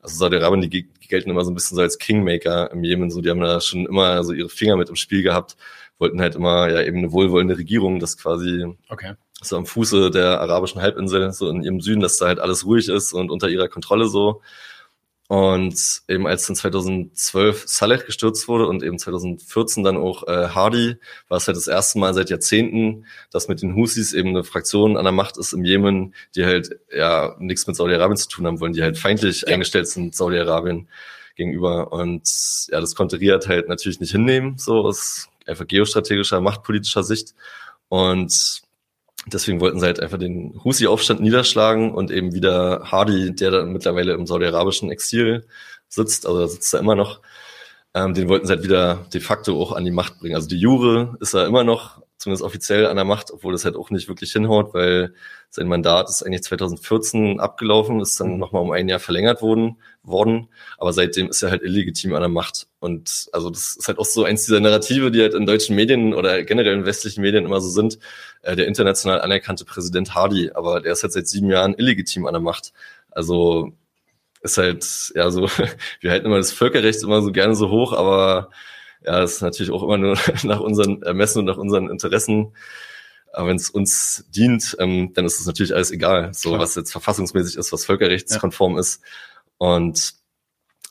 Also 0.00 0.16
Saudi-Arabien, 0.16 0.62
die, 0.62 0.68
die 0.68 1.08
gelten 1.08 1.30
immer 1.30 1.44
so 1.44 1.52
ein 1.52 1.54
bisschen 1.54 1.76
so 1.76 1.82
als 1.82 1.98
Kingmaker 1.98 2.72
im 2.72 2.82
Jemen, 2.82 3.10
so. 3.10 3.20
Die 3.20 3.30
haben 3.30 3.40
da 3.40 3.60
schon 3.60 3.86
immer 3.86 4.24
so 4.24 4.32
ihre 4.32 4.48
Finger 4.48 4.76
mit 4.76 4.88
im 4.88 4.96
Spiel 4.96 5.22
gehabt, 5.22 5.56
wollten 5.98 6.20
halt 6.20 6.34
immer 6.34 6.68
ja 6.68 6.82
eben 6.82 6.98
eine 6.98 7.12
wohlwollende 7.12 7.56
Regierung, 7.56 8.00
das 8.00 8.18
quasi 8.18 8.66
okay 8.88 9.14
so 9.42 9.56
am 9.56 9.66
Fuße 9.66 10.10
der 10.10 10.40
arabischen 10.40 10.80
Halbinsel, 10.80 11.32
so 11.32 11.48
in 11.48 11.62
ihrem 11.62 11.80
Süden, 11.80 12.00
dass 12.00 12.16
da 12.16 12.26
halt 12.26 12.40
alles 12.40 12.64
ruhig 12.64 12.88
ist 12.88 13.12
und 13.12 13.30
unter 13.30 13.48
ihrer 13.48 13.68
Kontrolle 13.68 14.08
so. 14.08 14.42
Und 15.28 16.02
eben 16.06 16.26
als 16.26 16.46
dann 16.46 16.54
2012 16.54 17.64
Saleh 17.66 17.98
gestürzt 17.98 18.46
wurde 18.46 18.68
und 18.68 18.84
eben 18.84 18.96
2014 18.96 19.82
dann 19.82 19.96
auch 19.96 20.22
äh, 20.28 20.48
Hadi, 20.54 20.96
war 21.28 21.38
es 21.38 21.48
halt 21.48 21.56
das 21.56 21.66
erste 21.66 21.98
Mal 21.98 22.14
seit 22.14 22.30
Jahrzehnten, 22.30 23.06
dass 23.32 23.48
mit 23.48 23.60
den 23.60 23.74
Husis 23.74 24.12
eben 24.12 24.28
eine 24.28 24.44
Fraktion 24.44 24.96
an 24.96 25.04
der 25.04 25.12
Macht 25.12 25.36
ist 25.36 25.52
im 25.52 25.64
Jemen, 25.64 26.14
die 26.36 26.44
halt 26.44 26.78
ja 26.94 27.34
nichts 27.40 27.66
mit 27.66 27.74
Saudi-Arabien 27.74 28.16
zu 28.16 28.28
tun 28.28 28.46
haben 28.46 28.60
wollen, 28.60 28.72
die 28.72 28.82
halt 28.82 28.98
feindlich 28.98 29.42
ja. 29.42 29.48
eingestellt 29.48 29.88
sind 29.88 30.14
Saudi-Arabien 30.14 30.88
gegenüber. 31.34 31.92
Und 31.92 32.28
ja, 32.70 32.80
das 32.80 32.94
konnte 32.94 33.18
Riyadh 33.18 33.48
halt 33.48 33.68
natürlich 33.68 33.98
nicht 33.98 34.12
hinnehmen, 34.12 34.58
so 34.58 34.82
aus 34.82 35.28
einfach 35.44 35.66
geostrategischer, 35.66 36.40
machtpolitischer 36.40 37.02
Sicht. 37.02 37.34
Und 37.88 38.62
Deswegen 39.26 39.60
wollten 39.60 39.80
sie 39.80 39.86
halt 39.86 40.00
einfach 40.00 40.18
den 40.18 40.60
Husi-Aufstand 40.62 41.20
niederschlagen 41.20 41.92
und 41.92 42.12
eben 42.12 42.32
wieder 42.32 42.90
Hadi, 42.92 43.34
der 43.34 43.50
da 43.50 43.64
mittlerweile 43.64 44.12
im 44.12 44.26
saudi-arabischen 44.26 44.90
Exil 44.90 45.46
sitzt, 45.88 46.26
also 46.26 46.40
da 46.40 46.48
sitzt 46.48 46.72
er 46.74 46.80
immer 46.80 46.94
noch, 46.94 47.20
ähm, 47.94 48.14
den 48.14 48.28
wollten 48.28 48.46
sie 48.46 48.52
halt 48.52 48.62
wieder 48.62 49.06
de 49.12 49.20
facto 49.20 49.60
auch 49.60 49.72
an 49.72 49.84
die 49.84 49.90
Macht 49.90 50.20
bringen. 50.20 50.36
Also 50.36 50.48
die 50.48 50.58
Jure 50.58 51.16
ist 51.20 51.34
er 51.34 51.46
immer 51.46 51.64
noch, 51.64 52.02
zumindest 52.18 52.42
offiziell 52.42 52.86
an 52.86 52.96
der 52.96 53.04
Macht, 53.04 53.30
obwohl 53.30 53.52
das 53.52 53.64
halt 53.64 53.76
auch 53.76 53.90
nicht 53.90 54.08
wirklich 54.08 54.32
hinhaut, 54.32 54.72
weil 54.74 55.14
sein 55.50 55.68
Mandat 55.68 56.08
ist 56.08 56.22
eigentlich 56.22 56.42
2014 56.42 57.40
abgelaufen, 57.40 58.00
ist 58.00 58.18
dann 58.18 58.38
nochmal 58.38 58.62
um 58.62 58.70
ein 58.70 58.88
Jahr 58.88 59.00
verlängert 59.00 59.42
worden, 59.42 59.76
worden, 60.02 60.48
aber 60.78 60.92
seitdem 60.92 61.28
ist 61.28 61.42
er 61.42 61.50
halt 61.50 61.62
illegitim 61.62 62.14
an 62.14 62.22
der 62.22 62.28
Macht. 62.28 62.68
Und 62.80 63.28
also 63.32 63.50
das 63.50 63.76
ist 63.76 63.88
halt 63.88 63.98
auch 63.98 64.04
so 64.06 64.24
eins 64.24 64.44
dieser 64.44 64.60
Narrative, 64.60 65.10
die 65.10 65.20
halt 65.20 65.34
in 65.34 65.46
deutschen 65.46 65.76
Medien 65.76 66.14
oder 66.14 66.42
generell 66.42 66.74
in 66.74 66.86
westlichen 66.86 67.20
Medien 67.20 67.44
immer 67.44 67.60
so 67.60 67.68
sind, 67.68 67.98
äh, 68.42 68.56
der 68.56 68.66
international 68.66 69.20
anerkannte 69.20 69.64
Präsident 69.64 70.14
Hardy, 70.14 70.50
aber 70.54 70.80
der 70.80 70.92
ist 70.92 71.02
halt 71.02 71.12
seit 71.12 71.28
sieben 71.28 71.50
Jahren 71.50 71.74
illegitim 71.74 72.26
an 72.26 72.32
der 72.32 72.42
Macht. 72.42 72.72
Also 73.10 73.72
ist 74.42 74.58
halt, 74.58 75.12
ja, 75.14 75.30
so, 75.30 75.48
wir 76.00 76.10
halten 76.10 76.26
immer 76.26 76.38
das 76.38 76.52
Völkerrecht 76.52 77.02
immer 77.02 77.22
so 77.22 77.32
gerne 77.32 77.54
so 77.54 77.70
hoch, 77.70 77.92
aber 77.92 78.50
ja, 79.06 79.20
das 79.20 79.34
ist 79.34 79.42
natürlich 79.42 79.72
auch 79.72 79.82
immer 79.82 79.98
nur 79.98 80.18
nach 80.42 80.60
unseren 80.60 81.02
Ermessen 81.02 81.40
und 81.40 81.44
nach 81.46 81.56
unseren 81.56 81.88
Interessen. 81.88 82.52
Aber 83.32 83.48
wenn 83.48 83.56
es 83.56 83.70
uns 83.70 84.24
dient, 84.34 84.76
ähm, 84.80 85.12
dann 85.14 85.24
ist 85.26 85.38
es 85.38 85.46
natürlich 85.46 85.74
alles 85.74 85.90
egal, 85.90 86.32
so 86.32 86.50
Klar. 86.50 86.62
was 86.62 86.74
jetzt 86.74 86.90
verfassungsmäßig 86.90 87.56
ist, 87.56 87.72
was 87.72 87.84
völkerrechtskonform 87.84 88.74
ja. 88.74 88.80
ist. 88.80 89.02
Und 89.58 90.14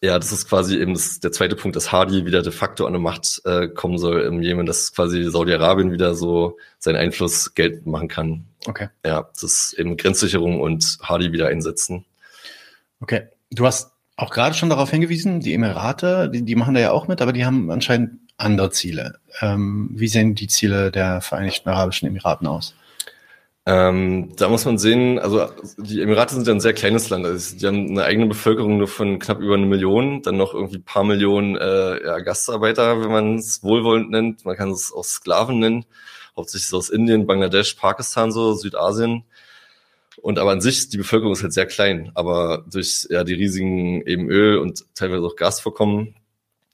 ja, 0.02 0.20
das 0.20 0.32
ist 0.32 0.48
quasi 0.48 0.80
eben 0.80 0.94
das, 0.94 1.20
der 1.20 1.32
zweite 1.32 1.56
Punkt, 1.56 1.76
dass 1.76 1.92
Hadi 1.92 2.26
wieder 2.26 2.44
de 2.44 2.52
facto 2.52 2.86
an 2.86 2.94
eine 2.94 3.00
Macht 3.00 3.42
äh, 3.46 3.68
kommen 3.68 3.98
soll 3.98 4.22
im 4.22 4.42
Jemen, 4.42 4.66
dass 4.66 4.94
quasi 4.94 5.24
Saudi-Arabien 5.24 5.92
wieder 5.92 6.14
so 6.14 6.58
seinen 6.78 6.98
Einfluss 6.98 7.56
Geld 7.56 7.88
machen 7.88 8.08
kann. 8.08 8.46
Okay. 8.68 8.90
Ja, 9.04 9.30
das 9.34 9.44
ist 9.44 9.74
eben 9.74 9.98
Grenzsicherung 9.98 10.62
und 10.62 11.00
Hadi 11.02 11.32
wieder 11.32 11.48
einsetzen. 11.48 12.06
Okay. 13.00 13.28
Du 13.50 13.66
hast 13.66 13.95
auch 14.18 14.30
gerade 14.30 14.56
schon 14.56 14.70
darauf 14.70 14.90
hingewiesen, 14.92 15.40
die 15.42 15.54
Emirate, 15.54 16.30
die, 16.30 16.44
die 16.44 16.56
machen 16.56 16.74
da 16.74 16.80
ja 16.80 16.92
auch 16.92 17.08
mit, 17.08 17.22
aber 17.22 17.34
die 17.34 17.46
haben 17.46 17.70
anscheinend 17.70 18.20
andere 18.38 18.72
Ziele. 18.72 19.20
Ähm, 19.42 19.90
wie 19.94 20.08
sehen 20.08 20.36
die 20.36 20.48
Ziele 20.48 20.92
der 20.92 21.22
Vereinigten 21.22 21.70
Arabischen 21.70 22.08
Emiraten 22.08 22.48
aus? 22.48 22.76
Ähm, 23.68 24.36
da 24.38 24.48
muss 24.48 24.64
man 24.66 24.78
sehen, 24.78 25.18
also 25.18 25.48
die 25.78 26.00
Emirate 26.02 26.36
sind 26.36 26.46
ja 26.46 26.54
ein 26.54 26.60
sehr 26.60 26.74
kleines 26.74 27.10
Land. 27.10 27.26
Also 27.26 27.58
die 27.58 27.66
haben 27.66 27.90
eine 27.90 28.04
eigene 28.04 28.28
Bevölkerung 28.28 28.78
nur 28.78 28.88
von 28.88 29.18
knapp 29.18 29.40
über 29.40 29.56
eine 29.56 29.66
Million, 29.66 30.22
dann 30.22 30.38
noch 30.38 30.54
irgendwie 30.54 30.78
paar 30.78 31.04
Millionen 31.04 31.56
äh, 31.56 32.06
ja, 32.06 32.20
Gastarbeiter, 32.20 33.02
wenn 33.02 33.12
man 33.12 33.36
es 33.36 33.64
wohlwollend 33.64 34.12
nennt. 34.12 34.46
Man 34.46 34.56
kann 34.56 34.70
es 34.70 34.94
auch 34.94 35.04
Sklaven 35.04 35.58
nennen, 35.60 35.86
hauptsächlich 36.38 36.72
aus 36.74 36.90
Indien, 36.90 37.26
Bangladesch, 37.26 37.74
Pakistan, 37.74 38.32
so 38.32 38.54
Südasien. 38.54 39.24
Und 40.22 40.40
aber 40.40 40.52
an 40.52 40.62
sich, 40.62 40.90
die 40.90 40.98
Bevölkerung 40.98 41.34
ist 41.34 41.44
halt 41.44 41.54
sehr 41.54 41.66
klein. 41.66 42.12
Aber 42.16 42.66
durch 42.72 43.08
ja 43.10 43.24
die 43.24 43.34
riesigen 43.34 44.02
eben 44.06 44.30
Öl 44.30 44.58
und 44.58 44.86
teilweise 44.96 45.26
auch 45.26 45.36
Gasvorkommen 45.36 46.16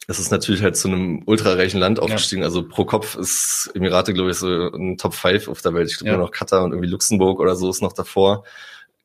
es 0.07 0.19
ist 0.19 0.31
natürlich 0.31 0.61
halt 0.61 0.75
zu 0.75 0.87
einem 0.87 1.23
ultrareichen 1.25 1.79
Land 1.79 1.99
aufgestiegen. 1.99 2.41
Ja. 2.41 2.47
Also 2.47 2.67
pro 2.67 2.85
Kopf 2.85 3.15
ist 3.15 3.71
Emirate, 3.75 4.13
glaube 4.13 4.31
ich, 4.31 4.37
so 4.37 4.47
ein 4.47 4.97
Top 4.97 5.13
5 5.13 5.47
auf 5.47 5.61
der 5.61 5.73
Welt. 5.73 5.89
Ich 5.89 5.97
glaube 5.97 6.11
ja. 6.11 6.17
nur 6.17 6.25
noch 6.25 6.31
Katar 6.31 6.63
und 6.63 6.71
irgendwie 6.71 6.89
Luxemburg 6.89 7.39
oder 7.39 7.55
so 7.55 7.69
ist 7.69 7.81
noch 7.81 7.93
davor. 7.93 8.43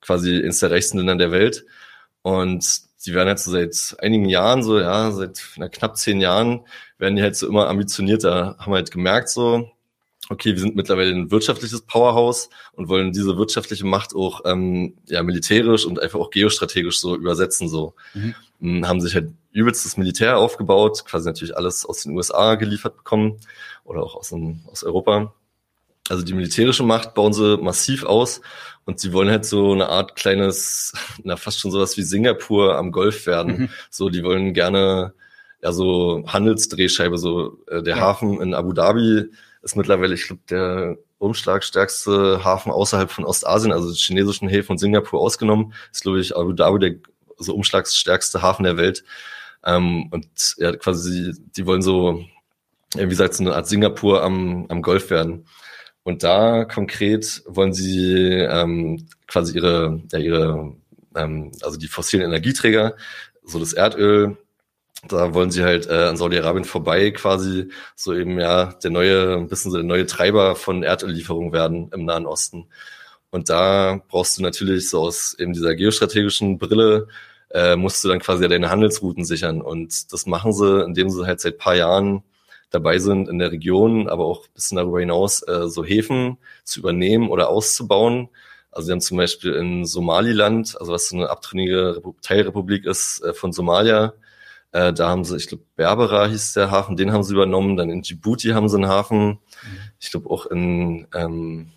Quasi 0.01 0.37
eines 0.37 0.61
der 0.61 0.71
reichsten 0.71 0.99
Länder 0.99 1.17
der 1.17 1.33
Welt. 1.33 1.65
Und 2.23 2.81
die 3.05 3.15
werden 3.15 3.29
halt 3.29 3.39
so 3.39 3.53
seit 3.53 3.97
einigen 4.01 4.29
Jahren, 4.29 4.63
so 4.63 4.81
ja, 4.81 5.13
seit 5.13 5.41
na, 5.57 5.69
knapp 5.69 5.97
zehn 5.97 6.21
Jahren, 6.21 6.67
werden 6.99 7.17
die 7.17 7.23
halt 7.23 7.37
so 7.37 7.47
immer 7.47 7.69
ambitionierter, 7.69 8.57
haben 8.59 8.73
halt 8.73 8.91
gemerkt 8.91 9.29
so, 9.29 9.71
okay, 10.29 10.53
wir 10.53 10.61
sind 10.61 10.77
mittlerweile 10.77 11.13
ein 11.13 11.31
wirtschaftliches 11.31 11.83
Powerhouse 11.83 12.51
und 12.73 12.89
wollen 12.89 13.13
diese 13.13 13.37
wirtschaftliche 13.37 13.87
Macht 13.87 14.15
auch 14.15 14.43
ähm, 14.45 14.95
ja 15.07 15.23
militärisch 15.23 15.85
und 15.85 16.01
einfach 16.01 16.19
auch 16.19 16.31
geostrategisch 16.31 17.01
so 17.01 17.17
übersetzen 17.17 17.69
so. 17.69 17.95
Mhm. 18.15 18.35
Hm, 18.61 18.89
haben 18.89 19.01
sich 19.01 19.15
halt 19.15 19.31
übelstes 19.53 19.97
Militär 19.97 20.39
aufgebaut, 20.39 21.05
quasi 21.05 21.27
natürlich 21.29 21.57
alles 21.57 21.85
aus 21.85 22.03
den 22.03 22.17
USA 22.17 22.55
geliefert 22.55 22.97
bekommen 22.97 23.39
oder 23.85 24.03
auch 24.03 24.17
aus, 24.17 24.31
dem, 24.31 24.61
aus 24.71 24.83
Europa. 24.83 25.35
Also 26.09 26.23
die 26.23 26.35
militärische 26.35 26.83
Macht 26.83 27.15
bauen 27.15 27.33
sie 27.33 27.57
massiv 27.59 28.05
aus 28.05 28.41
und 28.85 29.01
sie 29.01 29.13
wollen 29.13 29.29
halt 29.29 29.45
so 29.45 29.73
eine 29.73 29.89
Art 29.89 30.17
kleines, 30.17 30.93
na 31.25 31.37
fast 31.37 31.61
schon 31.61 31.71
sowas 31.71 31.97
wie 31.97 32.03
Singapur 32.03 32.77
am 32.77 32.93
Golf 32.93 33.27
werden. 33.27 33.59
Mhm. 33.59 33.69
So, 33.91 34.09
die 34.09 34.23
wollen 34.23 34.55
gerne 34.55 35.13
ja 35.63 35.73
so 35.73 36.25
Handelsdrehscheibe, 36.27 37.19
so 37.19 37.59
äh, 37.69 37.83
der 37.83 37.97
ja. 37.97 38.03
Hafen 38.03 38.41
in 38.41 38.55
Abu 38.55 38.73
Dhabi 38.73 39.31
ist 39.67 39.77
mittlerweile, 39.77 40.15
ich 40.15 40.27
glaube, 40.27 40.43
der 40.49 40.97
umschlagstärkste 41.19 42.45
Hafen 42.45 42.71
außerhalb 42.71 43.11
von 43.11 43.25
Ostasien, 43.25 43.73
also 43.73 43.91
die 43.91 43.99
chinesischen 43.99 44.49
Häfen 44.49 44.73
und 44.73 44.79
Singapur 44.79 45.21
ausgenommen, 45.21 45.75
ist 45.93 46.03
glaube 46.03 46.21
ich 46.21 46.37
Abu 46.37 46.53
Dhabi 46.53 46.79
der 46.79 46.95
so 47.39 47.55
umschlagsstärkste 47.55 48.43
Hafen 48.43 48.65
der 48.65 48.77
Welt. 48.77 49.05
Ähm, 49.65 50.09
und 50.11 50.55
ja, 50.59 50.75
quasi, 50.77 51.33
die 51.57 51.67
wollen 51.67 51.83
so, 51.83 52.25
wie 52.95 53.09
gesagt, 53.09 53.35
so 53.35 53.43
eine 53.45 53.55
Art 53.55 53.67
Singapur 53.67 54.23
am, 54.23 54.67
am 54.69 54.83
Golf 54.83 55.11
werden. 55.11 55.47
Und 56.05 56.23
da 56.23 56.65
konkret 56.65 57.43
wollen 57.47 57.73
sie 57.73 58.31
ähm, 58.31 59.09
quasi 59.27 59.57
ihre, 59.57 60.03
ja, 60.13 60.19
ihre, 60.21 60.77
ähm, 61.17 61.51
also 61.63 61.77
die 61.77 61.89
fossilen 61.89 62.25
Energieträger, 62.25 62.95
so 63.45 63.59
das 63.59 63.73
Erdöl, 63.73 64.37
da 65.13 65.35
wollen 65.35 65.51
sie 65.51 65.65
halt 65.65 65.87
äh, 65.87 66.09
an 66.09 66.17
Saudi-Arabien 66.17 66.65
vorbei 66.65 67.11
quasi 67.11 67.69
so 67.95 68.15
eben 68.15 68.39
ja 68.39 68.75
der 68.83 68.91
neue, 68.91 69.37
ein 69.37 69.49
bisschen 69.49 69.71
so 69.71 69.79
der 69.79 69.87
neue 69.87 70.07
Treiber 70.07 70.57
von 70.57 70.83
Erdöllieferungen 70.83 71.53
werden 71.53 71.91
im 71.93 72.05
Nahen 72.05 72.27
Osten. 72.27 72.69
Und 73.31 73.49
da 73.51 74.01
brauchst 74.09 74.39
du 74.39 74.43
natürlich 74.43 74.89
so 74.89 75.01
aus 75.03 75.35
eben 75.39 75.53
dieser 75.53 75.75
geostrategischen 75.75 76.59
Brille 76.59 77.09
äh, 77.51 77.77
musst 77.77 78.05
du 78.05 78.09
dann 78.09 78.21
quasi 78.21 78.49
deine 78.49 78.71
Handelsrouten 78.71 79.25
sichern. 79.25 79.61
Und 79.63 80.13
das 80.13 80.27
machen 80.27 80.53
sie, 80.53 80.85
indem 80.85 81.11
sie 81.11 81.27
halt 81.27 81.41
seit 81.41 81.59
paar 81.59 81.75
Jahren 81.75 82.23
dabei 82.71 82.99
sind, 82.99 83.29
in 83.29 83.39
der 83.39 83.53
Region, 83.53 84.09
aber 84.09 84.25
auch 84.25 84.45
ein 84.47 84.55
bisschen 84.55 84.77
darüber 84.77 85.01
hinaus, 85.01 85.43
äh, 85.43 85.69
so 85.69 85.85
Häfen 85.85 86.39
zu 86.65 86.81
übernehmen 86.81 87.29
oder 87.31 87.49
auszubauen. 87.49 88.29
Also 88.71 88.87
sie 88.87 88.93
haben 88.93 89.01
zum 89.01 89.17
Beispiel 89.17 89.55
in 89.55 89.87
Somaliland, 89.87 90.79
also 90.79 90.93
was 90.93 91.09
so 91.09 91.17
eine 91.17 91.31
abtrünnige 91.31 92.03
Teilrepublik 92.23 92.85
ist 92.85 93.23
äh, 93.23 93.33
von 93.33 93.53
Somalia, 93.53 94.15
äh, 94.77 94.93
da 94.93 95.09
haben 95.09 95.25
sie, 95.25 95.37
ich 95.39 95.47
glaube, 95.47 95.65
Berbera 95.75 96.27
hieß 96.27 96.53
der 96.53 96.71
Hafen, 96.71 96.97
den 96.97 97.11
haben 97.11 97.23
sie 97.23 97.33
übernommen. 97.33 97.79
Dann 97.79 97.89
in 97.89 98.03
Djibouti 98.03 98.51
haben 98.51 98.69
sie 98.69 98.77
einen 98.77 98.89
Hafen. 98.89 99.29
Mhm. 99.29 99.39
Ich 99.99 100.11
glaube 100.11 100.29
auch 100.29 100.45
in, 100.47 101.07
ähm, 101.15 101.71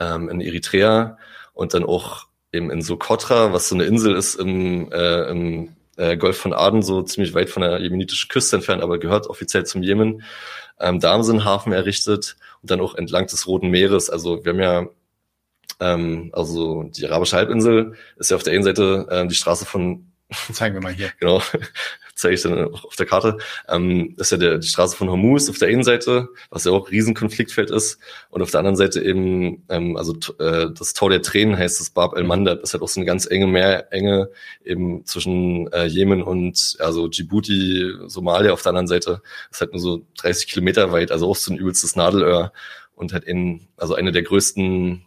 ähm, 0.00 0.28
in 0.28 0.40
Eritrea 0.40 1.16
und 1.54 1.74
dann 1.74 1.84
auch 1.84 2.26
eben 2.52 2.72
in 2.72 2.82
Sokotra, 2.82 3.52
was 3.52 3.68
so 3.68 3.76
eine 3.76 3.84
Insel 3.84 4.16
ist 4.16 4.34
im, 4.34 4.90
äh, 4.90 5.30
im 5.30 5.76
äh, 5.96 6.16
Golf 6.16 6.38
von 6.38 6.52
Aden, 6.52 6.82
so 6.82 7.02
ziemlich 7.02 7.34
weit 7.34 7.50
von 7.50 7.62
der 7.62 7.80
jemenitischen 7.80 8.28
Küste 8.28 8.56
entfernt, 8.56 8.82
aber 8.82 8.98
gehört 8.98 9.28
offiziell 9.28 9.64
zum 9.64 9.84
Jemen. 9.84 10.24
Ähm, 10.80 10.98
da 10.98 11.12
haben 11.12 11.22
sie 11.22 11.30
einen 11.30 11.44
Hafen 11.44 11.72
errichtet 11.72 12.36
und 12.62 12.70
dann 12.72 12.80
auch 12.80 12.96
entlang 12.96 13.28
des 13.28 13.46
Roten 13.46 13.68
Meeres. 13.68 14.10
Also 14.10 14.44
wir 14.44 14.52
haben 14.52 14.60
ja 14.60 14.86
ähm, 15.78 16.30
also 16.32 16.82
die 16.82 17.06
arabische 17.06 17.36
Halbinsel 17.36 17.94
ist 18.16 18.32
ja 18.32 18.36
auf 18.36 18.42
der 18.42 18.54
einen 18.54 18.64
Seite 18.64 19.06
äh, 19.08 19.26
die 19.28 19.36
Straße 19.36 19.66
von 19.66 20.11
Zeigen 20.52 20.74
wir 20.74 20.82
mal 20.82 20.92
hier. 20.92 21.10
Genau, 21.18 21.42
zeige 22.14 22.34
ich 22.34 22.42
dann 22.42 22.72
auf 22.72 22.96
der 22.96 23.06
Karte. 23.06 23.38
Ähm, 23.68 24.14
das 24.16 24.28
ist 24.28 24.30
ja 24.32 24.38
der, 24.38 24.58
die 24.58 24.66
Straße 24.66 24.96
von 24.96 25.08
Hormuz 25.10 25.48
auf 25.48 25.58
der 25.58 25.68
einen 25.68 25.84
Seite, 25.84 26.28
was 26.50 26.64
ja 26.64 26.72
auch 26.72 26.90
Riesenkonfliktfeld 26.90 27.70
ist. 27.70 27.98
Und 28.30 28.42
auf 28.42 28.50
der 28.50 28.60
anderen 28.60 28.76
Seite 28.76 29.02
eben, 29.02 29.64
ähm, 29.68 29.96
also 29.96 30.14
äh, 30.38 30.68
das 30.72 30.94
Tor 30.94 31.10
der 31.10 31.22
Tränen 31.22 31.56
heißt 31.56 31.80
das 31.80 31.90
Bab 31.90 32.16
el-Mandab. 32.16 32.62
Ist 32.62 32.74
halt 32.74 32.82
auch 32.82 32.88
so 32.88 33.00
eine 33.00 33.06
ganz 33.06 33.26
enge 33.26 33.46
Meerenge 33.46 34.30
eben 34.64 35.04
zwischen 35.04 35.70
äh, 35.72 35.86
Jemen 35.86 36.22
und 36.22 36.76
also 36.78 37.08
Djibouti, 37.08 37.92
Somalia 38.06 38.52
auf 38.52 38.62
der 38.62 38.70
anderen 38.70 38.88
Seite. 38.88 39.22
Das 39.48 39.56
ist 39.56 39.60
halt 39.60 39.72
nur 39.72 39.80
so 39.80 40.06
30 40.18 40.48
Kilometer 40.48 40.92
weit, 40.92 41.10
also 41.10 41.28
auch 41.28 41.36
so 41.36 41.52
ein 41.52 41.58
übelstes 41.58 41.96
Nadelöhr 41.96 42.52
und 42.94 43.12
halt 43.12 43.24
in, 43.24 43.68
also 43.76 43.94
eine 43.94 44.12
der 44.12 44.22
größten 44.22 45.02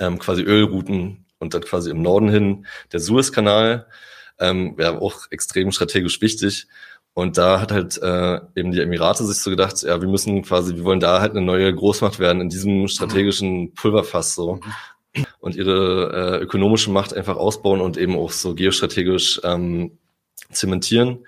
ähm, 0.00 0.18
quasi 0.18 0.42
Ölrouten 0.42 1.24
und 1.38 1.54
dann 1.54 1.62
quasi 1.62 1.90
im 1.90 2.02
Norden 2.02 2.28
hin 2.28 2.66
der 2.92 3.00
Suezkanal 3.00 3.86
ähm, 4.38 4.76
ja 4.78 4.98
auch 4.98 5.30
extrem 5.30 5.72
strategisch 5.72 6.20
wichtig. 6.20 6.66
Und 7.14 7.38
da 7.38 7.60
hat 7.60 7.72
halt 7.72 7.96
äh, 8.02 8.40
eben 8.56 8.72
die 8.72 8.80
Emirate 8.80 9.24
sich 9.24 9.38
so 9.38 9.48
gedacht, 9.48 9.82
ja, 9.82 10.00
wir 10.02 10.08
müssen 10.08 10.42
quasi, 10.42 10.76
wir 10.76 10.84
wollen 10.84 11.00
da 11.00 11.20
halt 11.20 11.32
eine 11.32 11.40
neue 11.40 11.74
Großmacht 11.74 12.18
werden 12.18 12.42
in 12.42 12.50
diesem 12.50 12.88
strategischen 12.88 13.72
Pulverfass 13.72 14.34
so 14.34 14.60
und 15.40 15.56
ihre 15.56 16.40
äh, 16.40 16.42
ökonomische 16.42 16.90
Macht 16.90 17.14
einfach 17.14 17.36
ausbauen 17.36 17.80
und 17.80 17.96
eben 17.96 18.16
auch 18.16 18.30
so 18.32 18.54
geostrategisch 18.54 19.40
ähm, 19.44 19.98
zementieren. 20.50 21.26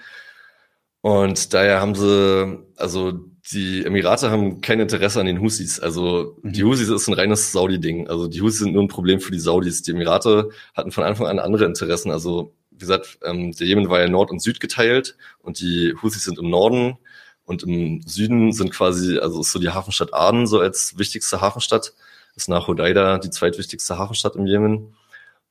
Und 1.00 1.54
daher 1.54 1.80
haben 1.80 1.94
sie, 1.94 2.58
also 2.76 3.12
die 3.52 3.84
Emirate 3.84 4.30
haben 4.30 4.60
kein 4.60 4.80
Interesse 4.80 5.20
an 5.20 5.26
den 5.26 5.40
Husis. 5.40 5.80
Also 5.80 6.36
die 6.42 6.62
mhm. 6.62 6.68
Husis 6.68 6.88
ist 6.88 7.08
ein 7.08 7.14
reines 7.14 7.52
Saudi-Ding. 7.52 8.08
Also 8.08 8.28
die 8.28 8.42
Husis 8.42 8.58
sind 8.58 8.74
nur 8.74 8.82
ein 8.82 8.88
Problem 8.88 9.20
für 9.20 9.32
die 9.32 9.38
Saudis. 9.38 9.82
Die 9.82 9.92
Emirate 9.92 10.50
hatten 10.74 10.90
von 10.90 11.04
Anfang 11.04 11.28
an 11.28 11.38
andere 11.38 11.64
Interessen. 11.64 12.10
Also 12.10 12.54
wie 12.78 12.86
gesagt, 12.86 13.18
ähm, 13.24 13.52
der 13.52 13.66
Jemen 13.66 13.88
war 13.90 14.00
ja 14.00 14.08
Nord 14.08 14.30
und 14.30 14.40
Süd 14.40 14.60
geteilt 14.60 15.16
und 15.42 15.58
die 15.58 15.94
Houthis 16.00 16.24
sind 16.24 16.38
im 16.38 16.48
Norden 16.48 16.96
und 17.44 17.64
im 17.64 18.02
Süden 18.06 18.52
sind 18.52 18.70
quasi, 18.70 19.18
also 19.18 19.40
ist 19.40 19.50
so 19.50 19.58
die 19.58 19.70
Hafenstadt 19.70 20.14
Aden 20.14 20.46
so 20.46 20.60
als 20.60 20.96
wichtigste 20.96 21.40
Hafenstadt 21.40 21.92
ist 22.36 22.48
nach 22.48 22.68
Hodeida 22.68 23.18
die 23.18 23.30
zweitwichtigste 23.30 23.98
Hafenstadt 23.98 24.36
im 24.36 24.46
Jemen. 24.46 24.94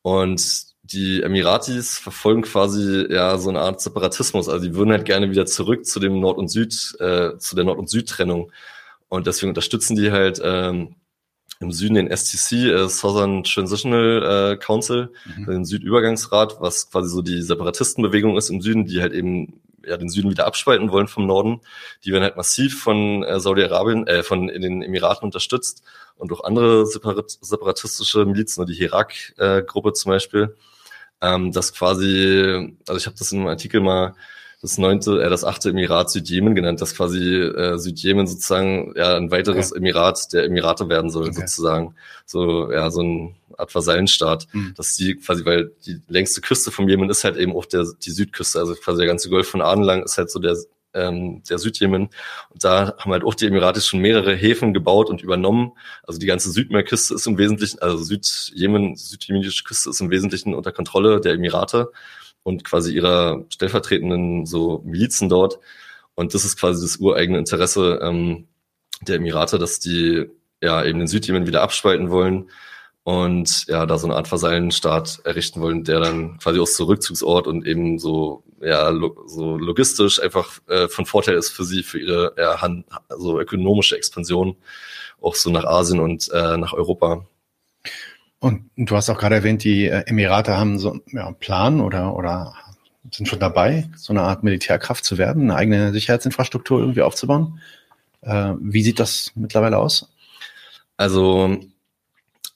Und 0.02 0.68
die 0.84 1.22
Emiratis 1.22 1.98
verfolgen 1.98 2.44
quasi 2.44 3.06
ja 3.10 3.38
so 3.38 3.50
eine 3.50 3.60
Art 3.60 3.82
Separatismus. 3.82 4.48
Also 4.48 4.66
die 4.66 4.76
würden 4.76 4.92
halt 4.92 5.06
gerne 5.06 5.30
wieder 5.30 5.46
zurück 5.46 5.86
zu 5.86 6.00
dem 6.00 6.20
Nord- 6.22 6.38
und 6.38 6.48
Süd, 6.48 6.96
äh, 7.00 7.38
zu 7.38 7.56
der 7.56 7.66
Nord- 7.66 7.80
und 7.80 7.90
Süd-Trennung. 7.90 8.52
Und 9.10 9.28
deswegen 9.28 9.50
unterstützen 9.50 9.98
die 9.98 10.12
halt 10.12 10.40
ähm, 10.44 10.96
im 11.60 11.72
Süden 11.72 11.96
den 11.96 12.16
STC, 12.16 12.70
äh, 12.70 12.88
Southern 12.90 13.44
Transitional 13.44 14.54
äh, 14.54 14.58
Council, 14.58 15.12
mhm. 15.38 15.46
den 15.46 15.66
Südübergangsrat, 15.66 16.58
was 16.60 16.90
quasi 16.92 17.10
so 17.10 17.22
die 17.22 17.42
Separatistenbewegung 17.42 18.38
ist 18.38 18.50
im 18.50 18.62
Süden, 18.62 18.86
die 18.86 19.02
halt 19.02 19.14
eben 19.14 19.60
ja 19.86 19.98
den 19.98 20.10
Süden 20.10 20.30
wieder 20.30 20.46
abspalten 20.46 20.92
wollen 20.92 21.08
vom 21.08 21.26
Norden. 21.26 21.62
Die 22.04 22.12
werden 22.12 22.24
halt 22.24 22.38
massiv 22.38 22.82
von 22.82 23.24
äh, 23.24 23.40
Saudi-Arabien, 23.40 24.06
äh, 24.08 24.24
von 24.24 24.50
in 24.50 24.62
den 24.62 24.82
Emiraten 24.82 25.26
unterstützt 25.26 25.84
und 26.18 26.32
auch 26.32 26.44
andere 26.44 26.86
separat 26.86 27.38
separatistische 27.42 28.26
Milizen, 28.26 28.66
die 28.66 28.74
Hirak-Gruppe 28.74 29.90
äh, 29.90 29.94
zum 29.94 30.10
Beispiel. 30.10 30.56
Ähm, 31.22 31.52
das 31.52 31.74
quasi, 31.74 32.76
also 32.88 32.98
ich 32.98 33.06
habe 33.08 33.16
das 33.18 33.32
in 33.32 33.40
einem 33.40 33.48
Artikel 33.48 33.82
mal 33.82 34.14
das 34.62 34.78
neunte, 34.78 35.22
äh, 35.22 35.30
das 35.30 35.44
achte 35.44 35.70
Emirat 35.70 36.10
Südjemen 36.10 36.56
genannt, 36.56 36.82
dass 36.82 36.96
quasi 36.96 37.36
äh, 37.36 37.78
Südjemen 37.78 38.26
sozusagen 38.26 38.94
ja 38.96 39.16
ein 39.16 39.30
weiteres 39.32 39.72
okay. 39.72 39.80
Emirat 39.80 40.34
der 40.34 40.46
Emirate 40.46 40.90
werden 40.90 41.12
soll, 41.12 41.28
okay. 41.28 41.42
sozusagen. 41.42 41.96
So, 42.26 42.72
ja, 42.72 42.90
so 42.90 43.02
ein 43.02 43.36
Art 43.58 43.74
Vasallenstaat. 43.74 44.48
Mhm. 44.54 44.74
Dass 44.76 44.96
die 44.96 45.16
quasi, 45.16 45.46
weil 45.46 45.72
die 45.86 46.02
längste 46.08 46.42
Küste 46.42 46.72
vom 46.72 46.90
Jemen 46.90 47.10
ist 47.10 47.24
halt 47.24 47.38
eben 47.38 47.56
auch 47.56 47.66
der, 47.66 47.86
die 48.04 48.12
Südküste, 48.12 48.60
also 48.60 48.74
quasi 48.76 49.00
der 49.00 49.08
ganze 49.08 49.30
Golf 49.30 49.48
von 49.48 49.62
Aden 49.62 49.84
lang 49.84 50.04
ist 50.04 50.18
halt 50.18 50.32
so 50.32 50.40
der 50.40 50.58
ähm, 50.94 51.44
der 51.48 51.60
Südjemen. 51.60 52.10
Und 52.50 52.64
da 52.64 52.96
haben 52.98 53.12
halt 53.12 53.24
auch 53.24 53.36
die 53.36 53.46
Emirate 53.46 53.82
schon 53.82 54.00
mehrere 54.00 54.36
Häfen 54.36 54.74
gebaut 54.74 55.10
und 55.10 55.22
übernommen. 55.22 55.74
Also 56.04 56.20
die 56.20 56.26
ganze 56.26 56.50
Südmeerküste 56.50 57.14
ist 57.14 57.28
im 57.28 57.38
Wesentlichen, 57.38 57.80
also 57.80 57.98
Südjemen, 57.98 58.96
südjemenische 58.96 59.64
Küste 59.64 59.90
ist 59.92 60.02
im 60.02 60.10
Wesentlichen 60.10 60.56
unter 60.56 60.72
Kontrolle 60.72 61.22
der 61.22 61.34
Emirate 61.34 61.92
und 62.48 62.64
quasi 62.64 62.94
ihrer 62.94 63.44
stellvertretenden 63.50 64.46
so 64.46 64.82
Milizen 64.86 65.28
dort. 65.28 65.60
Und 66.16 66.34
das 66.34 66.46
ist 66.46 66.58
quasi 66.58 66.82
das 66.82 66.96
ureigene 66.96 67.40
Interesse 67.40 68.00
ähm, 68.02 68.48
der 69.02 69.18
Emirate, 69.18 69.60
dass 69.60 69.82
die 69.82 70.28
ja 70.62 70.84
eben 70.86 71.00
den 71.00 71.10
Südjemen 71.10 71.46
wieder 71.46 71.62
abspalten 71.62 72.10
wollen 72.10 72.50
und 73.04 73.68
ja, 73.68 73.86
da 73.86 73.98
so 73.98 74.08
eine 74.08 74.16
Art 74.16 74.32
Vasallenstaat 74.32 75.20
errichten 75.26 75.60
wollen, 75.60 75.84
der 75.84 76.00
dann 76.00 76.38
quasi 76.40 76.60
aus 76.60 76.78
so 76.78 76.86
Rückzugsort 76.86 77.48
und 77.48 77.68
eben 77.68 78.00
so 78.00 78.44
ja 78.62 78.90
lo 78.90 79.26
so 79.28 79.58
logistisch 79.58 80.22
einfach 80.22 80.60
äh, 80.68 80.88
von 80.88 81.06
Vorteil 81.06 81.36
ist 81.36 81.50
für 81.50 81.66
sie 81.66 81.84
für 81.84 82.00
ihre 82.00 82.34
ja, 82.38 82.58
so 83.18 83.42
ökonomische 83.42 83.98
Expansion 83.98 84.56
auch 85.22 85.36
so 85.36 85.50
nach 85.50 85.66
Asien 85.66 86.00
und 86.00 86.30
äh, 86.32 86.58
nach 86.58 86.74
Europa. 86.74 87.26
Und 88.40 88.70
du 88.76 88.96
hast 88.96 89.10
auch 89.10 89.18
gerade 89.18 89.36
erwähnt, 89.36 89.64
die 89.64 89.86
äh, 89.86 90.04
Emirate 90.06 90.58
haben 90.58 90.78
so 90.78 91.00
ja, 91.12 91.26
einen 91.26 91.40
Plan 91.40 91.82
oder, 91.82 92.16
oder 92.16 92.54
sind 93.12 93.28
schon 93.28 93.40
dabei, 93.40 93.90
so 93.96 94.14
eine 94.14 94.22
Art 94.22 94.44
Militärkraft 94.44 95.04
zu 95.04 95.18
werden, 95.18 95.44
eine 95.44 95.56
eigene 95.56 95.92
Sicherheitsinfrastruktur 95.92 96.80
irgendwie 96.80 97.02
aufzubauen. 97.02 97.60
Äh, 98.22 98.54
wie 98.60 98.84
sieht 98.84 99.00
das 99.00 99.32
mittlerweile 99.36 99.78
aus? 99.78 100.10
Also 100.98 101.58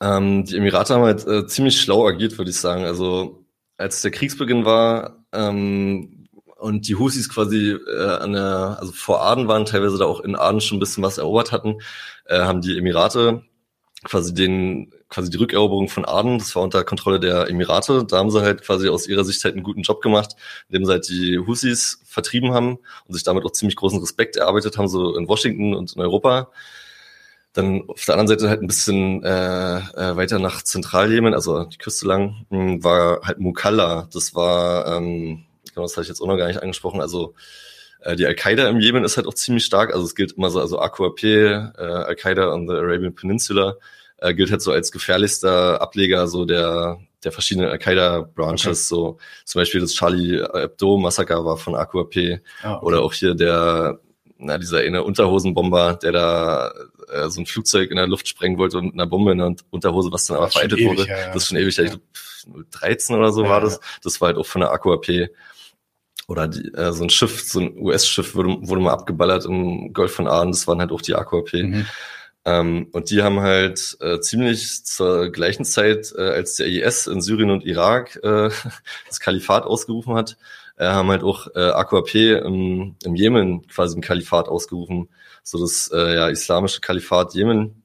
ähm, 0.02 0.46
die 0.46 0.58
Emirate 0.58 0.94
haben 0.94 1.04
halt 1.04 1.26
äh, 1.28 1.48
ziemlich 1.48 1.80
schlau 1.80 2.08
agiert, 2.08 2.38
würde 2.38 2.52
ich 2.52 2.58
sagen. 2.58 2.84
Also 2.84 3.44
als 3.78 4.02
der 4.02 4.12
Kriegsbeginn 4.12 4.66
war 4.66 5.24
ähm, 5.32 6.28
und 6.58 6.88
die 6.88 6.96
Husis 6.96 7.30
quasi 7.30 7.72
äh, 7.72 8.06
an 8.18 8.34
der, 8.34 8.78
also 8.80 8.92
vor 8.92 9.22
Aden 9.22 9.48
waren, 9.48 9.66
teilweise 9.66 9.98
da 9.98 10.06
auch 10.06 10.20
in 10.20 10.36
Aden 10.36 10.62
schon 10.62 10.78
ein 10.78 10.80
bisschen 10.80 11.04
was 11.04 11.18
erobert 11.18 11.52
hatten, 11.52 11.78
äh, 12.26 12.40
haben 12.40 12.62
die 12.62 12.78
Emirate 12.78 13.44
quasi 14.04 14.34
den 14.34 14.92
quasi 15.10 15.30
die 15.30 15.38
Rückeroberung 15.38 15.90
von 15.90 16.06
Aden, 16.06 16.40
das 16.40 16.56
war 16.56 16.64
unter 16.64 16.84
Kontrolle 16.84 17.20
der 17.20 17.50
Emirate. 17.50 18.06
Da 18.06 18.18
haben 18.18 18.32
sie 18.32 18.42
halt 18.42 18.64
quasi 18.64 18.90
aus 18.90 19.08
ihrer 19.08 19.26
Sicht 19.26 19.44
halt 19.44 19.56
einen 19.56 19.64
guten 19.64 19.82
Job 19.82 20.02
gemacht, 20.02 20.36
indem 20.70 20.86
sie 20.86 20.92
halt 20.92 21.10
die 21.10 21.38
Husis 21.38 22.02
vertrieben 22.06 22.54
haben 22.54 22.80
und 23.08 23.14
sich 23.14 23.24
damit 23.24 23.46
auch 23.46 23.52
ziemlich 23.52 23.76
großen 23.76 24.00
Respekt 24.00 24.38
erarbeitet 24.38 24.78
haben, 24.78 24.88
so 24.88 25.16
in 25.18 25.28
Washington 25.28 25.76
und 25.76 25.94
in 25.94 26.02
Europa. 26.02 26.50
Dann 27.54 27.84
auf 27.90 28.06
der 28.06 28.16
anderen 28.16 28.30
Seite 28.30 28.50
halt 28.50 28.62
ein 28.62 28.68
bisschen 28.68 29.24
äh, 29.24 29.78
äh, 29.78 30.16
weiter 30.16 30.40
nach 30.40 30.62
Zentraljemen, 30.64 31.34
also 31.34 31.66
die 31.66 31.78
Küste 31.78 32.08
lang, 32.08 32.46
hm, 32.50 32.82
war 32.84 33.22
halt 33.24 33.40
Mukalla. 33.40 34.08
Das 34.14 34.34
war, 34.34 34.88
ähm, 34.98 35.44
genau, 35.70 35.82
das 35.82 35.98
habe 35.98 36.04
ich 36.04 36.08
jetzt 36.08 36.22
auch 36.22 36.28
noch 36.28 36.38
gar 36.38 36.48
nicht 36.48 36.62
angesprochen, 36.62 37.02
also 37.02 37.36
äh, 38.02 38.16
die 38.16 38.26
Al-Qaida 38.26 38.68
im 38.68 38.80
Jemen 38.80 39.04
ist 39.04 39.18
halt 39.18 39.28
auch 39.28 39.34
ziemlich 39.34 39.66
stark. 39.66 39.94
Also 39.94 40.06
es 40.06 40.16
gilt 40.16 40.34
immer 40.34 40.50
so, 40.50 40.60
also 40.60 40.80
AQAP, 40.80 41.24
äh, 41.24 41.54
Al-Qaida 41.78 42.54
on 42.54 42.68
the 42.68 42.74
Arabian 42.74 43.16
Peninsula, 43.16 43.76
äh, 44.18 44.34
gilt 44.34 44.52
halt 44.52 44.62
so 44.62 44.72
als 44.72 44.92
gefährlichster 44.92 45.82
Ableger 45.82 46.28
so 46.28 46.46
der 46.46 47.00
der 47.24 47.32
verschiedenen 47.32 47.70
Al-Qaida-Branches, 47.70 48.66
okay. 48.66 48.74
so 48.74 49.18
zum 49.46 49.62
Beispiel 49.62 49.82
das 49.82 49.94
Charlie 49.94 50.42
Hebdo-Massaker 50.42 51.46
war 51.46 51.58
von 51.58 51.76
AQAP 51.76 52.42
ah, 52.64 52.76
okay. 52.76 52.86
oder 52.86 53.02
auch 53.02 53.14
hier 53.14 53.36
der, 53.36 54.00
na, 54.40 54.58
dieser 54.58 54.80
eine 54.80 55.04
Unterhosenbomber, 55.04 56.00
der 56.02 56.12
da 56.12 56.74
äh, 57.12 57.30
so 57.30 57.42
ein 57.42 57.46
Flugzeug 57.46 57.92
in 57.92 57.98
der 57.98 58.08
Luft 58.08 58.28
sprengen 58.28 58.58
wollte 58.58 58.80
und 58.80 58.94
eine 58.94 59.06
Bombe 59.06 59.34
in 59.34 59.38
der 59.38 59.56
Unterhose, 59.70 60.12
was 60.12 60.26
dann 60.26 60.38
aber 60.38 60.50
vereitet 60.50 60.80
wurde. 60.84 61.06
Ja, 61.06 61.20
ja. 61.20 61.28
Das 61.28 61.44
ist 61.44 61.50
schon 61.50 61.58
ewig, 61.58 61.78
ja. 61.78 61.84
ich 61.84 61.92
glaub, 61.92 62.02
13 62.72 63.16
oder 63.16 63.32
so 63.32 63.44
ja, 63.44 63.50
war 63.50 63.62
das. 63.62 63.80
Das 64.04 64.20
war 64.20 64.30
halt 64.30 64.38
auch 64.38 64.46
von 64.48 64.62
der 64.62 64.72
AQAP 64.72 65.30
oder 66.32 66.48
die, 66.48 66.74
äh, 66.74 66.94
so 66.94 67.04
ein 67.04 67.10
Schiff, 67.10 67.44
so 67.44 67.60
ein 67.60 67.78
US-Schiff 67.78 68.36
wurde, 68.36 68.58
wurde 68.62 68.82
mal 68.82 68.94
abgeballert 68.94 69.46
im 69.46 69.92
Golf 69.92 70.14
von 70.14 70.28
Aden, 70.28 70.52
das 70.52 70.66
waren 70.66 70.80
halt 70.80 70.92
auch 70.92 71.02
die 71.02 71.14
AQAP. 71.14 71.54
Mhm. 71.54 71.86
Ähm, 72.46 72.88
und 72.94 73.12
die 73.12 73.22
haben 73.22 73.42
halt 73.42 73.98
äh, 74.00 74.20
ziemlich 74.22 74.86
zur 74.86 75.30
gleichen 75.30 75.66
Zeit, 75.66 76.14
äh, 76.18 76.22
als 76.22 76.56
der 76.56 76.68
IS 76.68 77.06
in 77.08 77.22
Syrien 77.22 77.52
und 77.52 77.66
Irak 77.66 78.16
äh, 78.24 78.50
das 79.08 79.20
Kalifat 79.20 79.66
ausgerufen 79.66 80.16
hat, 80.16 80.38
äh, 80.78 80.86
haben 80.86 81.10
halt 81.10 81.24
auch 81.24 81.48
äh, 81.54 81.60
AQAP 81.60 82.16
im, 82.16 82.96
im 83.04 83.16
Jemen 83.16 83.68
quasi 83.68 83.98
ein 83.98 84.02
Kalifat 84.02 84.48
ausgerufen, 84.48 85.10
so 85.44 85.60
das 85.60 85.92
äh, 85.94 86.16
ja, 86.16 86.30
islamische 86.30 86.80
Kalifat 86.80 87.34
Jemen. 87.36 87.81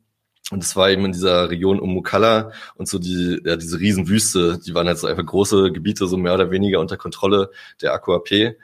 Und 0.53 0.63
es 0.63 0.77
war 0.77 0.91
eben 0.91 1.05
in 1.05 1.13
dieser 1.13 1.51
Region 1.51 1.81
um 1.81 1.93
Mukalla 1.93 2.53
und 2.77 2.89
so 2.89 3.01
die, 3.01 3.41
ja, 3.45 3.57
diese 3.57 3.81
Riesenwüste, 3.81 4.61
die 4.65 4.75
waren 4.75 4.87
halt 4.87 4.99
so 4.99 5.09
einfach 5.09 5.27
große 5.27 5.73
Gebiete, 5.73 6.07
so 6.07 6.17
mehr 6.17 6.35
oder 6.35 6.51
weniger 6.53 6.79
unter 6.79 6.97
Kontrolle 6.97 7.51
der 7.83 7.93
AQAP. 7.95 8.57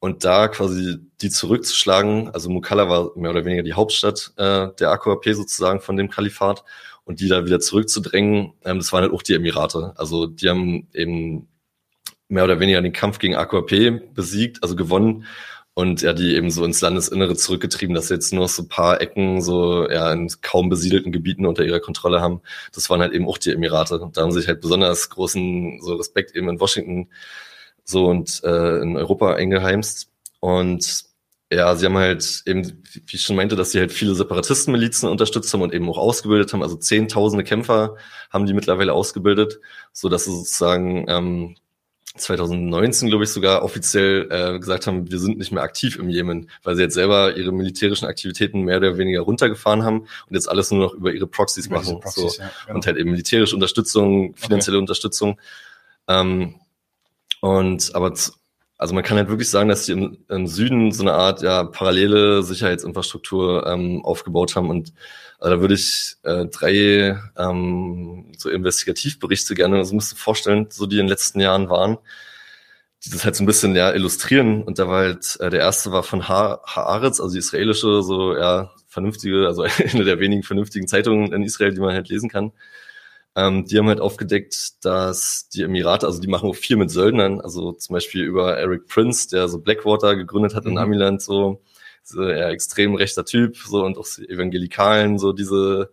Und 0.00 0.24
da 0.24 0.46
quasi 0.46 0.98
die 1.20 1.30
zurückzuschlagen, 1.30 2.30
also 2.30 2.48
Mukalla 2.50 2.88
war 2.88 3.10
mehr 3.16 3.32
oder 3.32 3.44
weniger 3.44 3.64
die 3.64 3.72
Hauptstadt 3.72 4.32
äh, 4.36 4.68
der 4.78 4.90
AKP 4.92 5.32
sozusagen 5.32 5.80
von 5.80 5.96
dem 5.96 6.08
Kalifat 6.08 6.62
und 7.04 7.18
die 7.18 7.26
da 7.26 7.44
wieder 7.44 7.58
zurückzudrängen, 7.58 8.52
ähm, 8.64 8.78
das 8.78 8.92
waren 8.92 9.02
halt 9.02 9.12
auch 9.12 9.22
die 9.22 9.34
Emirate. 9.34 9.94
Also 9.96 10.26
die 10.26 10.48
haben 10.48 10.86
eben 10.94 11.48
mehr 12.28 12.44
oder 12.44 12.60
weniger 12.60 12.80
den 12.80 12.92
Kampf 12.92 13.18
gegen 13.18 13.34
AKP 13.34 13.90
besiegt, 14.14 14.62
also 14.62 14.76
gewonnen 14.76 15.24
und 15.78 16.02
ja, 16.02 16.12
die 16.12 16.34
eben 16.34 16.50
so 16.50 16.64
ins 16.64 16.80
Landesinnere 16.80 17.36
zurückgetrieben, 17.36 17.94
dass 17.94 18.08
sie 18.08 18.14
jetzt 18.14 18.32
nur 18.32 18.48
so 18.48 18.62
ein 18.64 18.68
paar 18.68 19.00
Ecken 19.00 19.40
so 19.40 19.88
ja 19.88 20.12
in 20.12 20.28
kaum 20.42 20.68
besiedelten 20.68 21.12
Gebieten 21.12 21.46
unter 21.46 21.64
ihrer 21.64 21.78
Kontrolle 21.78 22.20
haben. 22.20 22.40
Das 22.72 22.90
waren 22.90 23.00
halt 23.00 23.12
eben 23.12 23.28
auch 23.28 23.38
die 23.38 23.52
Emirate. 23.52 24.00
Da 24.12 24.22
haben 24.22 24.32
sie 24.32 24.40
sich 24.40 24.48
halt 24.48 24.60
besonders 24.60 25.08
großen 25.08 25.80
so 25.80 25.94
Respekt 25.94 26.34
eben 26.34 26.48
in 26.48 26.58
Washington 26.58 27.10
so 27.84 28.06
und 28.06 28.42
äh, 28.42 28.82
in 28.82 28.96
Europa 28.96 29.34
eingeheimst. 29.34 30.10
Und 30.40 31.04
ja, 31.52 31.76
sie 31.76 31.86
haben 31.86 31.96
halt 31.96 32.42
eben, 32.46 32.82
wie 33.06 33.14
ich 33.14 33.22
schon 33.22 33.36
meinte, 33.36 33.54
dass 33.54 33.70
sie 33.70 33.78
halt 33.78 33.92
viele 33.92 34.16
Separatistenmilizen 34.16 35.08
unterstützt 35.08 35.54
haben 35.54 35.62
und 35.62 35.72
eben 35.72 35.88
auch 35.88 35.98
ausgebildet 35.98 36.52
haben. 36.52 36.64
Also 36.64 36.74
zehntausende 36.74 37.44
Kämpfer 37.44 37.94
haben 38.30 38.46
die 38.46 38.52
mittlerweile 38.52 38.94
ausgebildet, 38.94 39.60
so 39.92 40.08
dass 40.08 40.24
sie 40.24 40.32
sozusagen 40.32 41.06
ähm, 41.08 41.56
2019, 42.18 43.08
glaube 43.08 43.24
ich, 43.24 43.30
sogar 43.30 43.62
offiziell 43.62 44.28
äh, 44.30 44.58
gesagt 44.58 44.86
haben, 44.86 45.10
wir 45.10 45.18
sind 45.18 45.38
nicht 45.38 45.52
mehr 45.52 45.62
aktiv 45.62 45.96
im 45.98 46.08
Jemen, 46.08 46.50
weil 46.62 46.76
sie 46.76 46.82
jetzt 46.82 46.94
selber 46.94 47.36
ihre 47.36 47.52
militärischen 47.52 48.06
Aktivitäten 48.06 48.62
mehr 48.62 48.78
oder 48.78 48.98
weniger 48.98 49.20
runtergefahren 49.20 49.84
haben 49.84 50.00
und 50.00 50.34
jetzt 50.34 50.48
alles 50.48 50.70
nur 50.70 50.80
noch 50.80 50.94
über 50.94 51.12
ihre 51.12 51.26
Proxys 51.26 51.66
über 51.66 51.76
machen. 51.76 52.00
Proxys, 52.00 52.34
so. 52.34 52.42
ja, 52.42 52.50
genau. 52.66 52.76
Und 52.76 52.86
halt 52.86 52.96
eben 52.96 53.10
militärische 53.10 53.54
Unterstützung, 53.54 54.34
finanzielle 54.36 54.78
okay. 54.78 54.82
Unterstützung. 54.82 55.40
Ähm, 56.08 56.56
und 57.40 57.94
aber 57.94 58.12
also 58.78 58.94
man 58.94 59.02
kann 59.02 59.16
halt 59.16 59.28
wirklich 59.28 59.50
sagen, 59.50 59.68
dass 59.68 59.86
die 59.86 59.92
im, 59.92 60.18
im 60.28 60.46
Süden 60.46 60.92
so 60.92 61.02
eine 61.02 61.12
Art 61.12 61.42
ja 61.42 61.64
parallele 61.64 62.42
Sicherheitsinfrastruktur 62.42 63.66
ähm, 63.66 64.04
aufgebaut 64.04 64.54
haben 64.54 64.70
und 64.70 64.92
also 65.38 65.54
da 65.54 65.60
würde 65.60 65.74
ich 65.74 66.16
äh, 66.24 66.46
drei 66.46 67.18
ähm, 67.36 68.32
so 68.36 68.50
Investigativberichte 68.50 69.54
gerne, 69.54 69.76
also 69.76 69.94
musst 69.94 70.12
du 70.12 70.16
vorstellen, 70.16 70.66
so 70.70 70.86
die 70.86 70.96
in 70.96 71.04
den 71.04 71.08
letzten 71.08 71.40
Jahren 71.40 71.68
waren, 71.68 71.98
die 73.04 73.10
das 73.10 73.24
halt 73.24 73.36
so 73.36 73.44
ein 73.44 73.46
bisschen 73.46 73.76
ja 73.76 73.92
illustrieren. 73.92 74.62
Und 74.64 74.78
da 74.78 74.88
war 74.88 75.00
halt, 75.00 75.36
äh, 75.40 75.50
der 75.50 75.60
erste 75.60 75.92
war 75.92 76.02
von 76.02 76.28
ha 76.28 76.60
Haaretz, 76.64 77.20
also 77.20 77.32
die 77.32 77.38
israelische, 77.38 78.02
so 78.02 78.36
ja, 78.36 78.72
vernünftige, 78.88 79.46
also 79.46 79.62
eine 79.92 80.04
der 80.04 80.18
wenigen 80.20 80.42
vernünftigen 80.42 80.88
Zeitungen 80.88 81.32
in 81.32 81.42
Israel, 81.44 81.72
die 81.74 81.80
man 81.80 81.94
halt 81.94 82.08
lesen 82.08 82.28
kann. 82.28 82.52
Ähm, 83.36 83.66
die 83.66 83.78
haben 83.78 83.88
halt 83.88 84.00
aufgedeckt, 84.00 84.84
dass 84.84 85.48
die 85.50 85.62
Emirate, 85.62 86.06
also 86.06 86.20
die 86.20 86.28
machen 86.28 86.50
auch 86.50 86.56
viel 86.56 86.76
mit 86.76 86.90
Söldnern, 86.90 87.40
also 87.40 87.72
zum 87.72 87.94
Beispiel 87.94 88.24
über 88.24 88.58
Eric 88.58 88.88
Prince, 88.88 89.28
der 89.28 89.48
so 89.48 89.60
Blackwater 89.60 90.16
gegründet 90.16 90.54
hat 90.56 90.64
mhm. 90.64 90.72
in 90.72 90.78
Amiland, 90.78 91.22
so, 91.22 91.62
so 92.08 92.28
ja, 92.28 92.50
extrem 92.50 92.94
rechter 92.94 93.24
Typ, 93.24 93.56
so 93.56 93.84
und 93.84 93.98
auch 93.98 94.06
Evangelikalen, 94.18 95.18
so 95.18 95.32
diese 95.32 95.90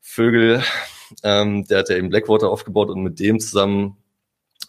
Vögel, 0.00 0.62
ähm, 1.22 1.66
der 1.66 1.78
hat 1.78 1.88
ja 1.88 1.96
eben 1.96 2.10
Blackwater 2.10 2.50
aufgebaut 2.50 2.90
und 2.90 3.02
mit 3.02 3.18
dem 3.18 3.40
zusammen 3.40 3.96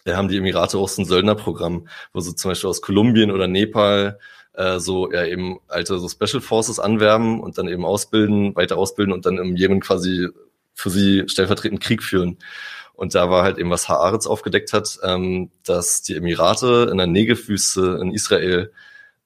äh, 0.04 0.14
haben 0.14 0.28
die 0.28 0.38
Emirate 0.38 0.78
auch 0.78 0.88
so 0.88 1.02
ein 1.02 1.06
Söldnerprogramm, 1.06 1.88
wo 2.12 2.20
sie 2.20 2.34
zum 2.34 2.50
Beispiel 2.50 2.70
aus 2.70 2.82
Kolumbien 2.82 3.30
oder 3.30 3.46
Nepal 3.46 4.18
äh, 4.54 4.78
so 4.78 5.10
ja 5.12 5.24
eben 5.24 5.58
alte 5.68 5.98
so 5.98 6.08
Special 6.08 6.40
Forces 6.40 6.78
anwerben 6.78 7.40
und 7.40 7.58
dann 7.58 7.68
eben 7.68 7.84
ausbilden, 7.84 8.56
weiter 8.56 8.78
ausbilden 8.78 9.12
und 9.12 9.26
dann 9.26 9.38
im 9.38 9.56
Jemen 9.56 9.80
quasi 9.80 10.28
für 10.74 10.90
sie 10.90 11.24
stellvertretend 11.26 11.80
Krieg 11.80 12.02
führen. 12.02 12.38
Und 12.94 13.14
da 13.14 13.28
war 13.28 13.42
halt 13.42 13.58
eben, 13.58 13.70
was 13.70 13.88
Haaretz 13.88 14.26
aufgedeckt 14.26 14.72
hat, 14.72 14.98
ähm, 15.02 15.50
dass 15.64 16.02
die 16.02 16.14
Emirate 16.14 16.88
in 16.90 16.98
der 16.98 17.08
Negevwüste 17.08 17.98
in 18.00 18.12
Israel 18.12 18.72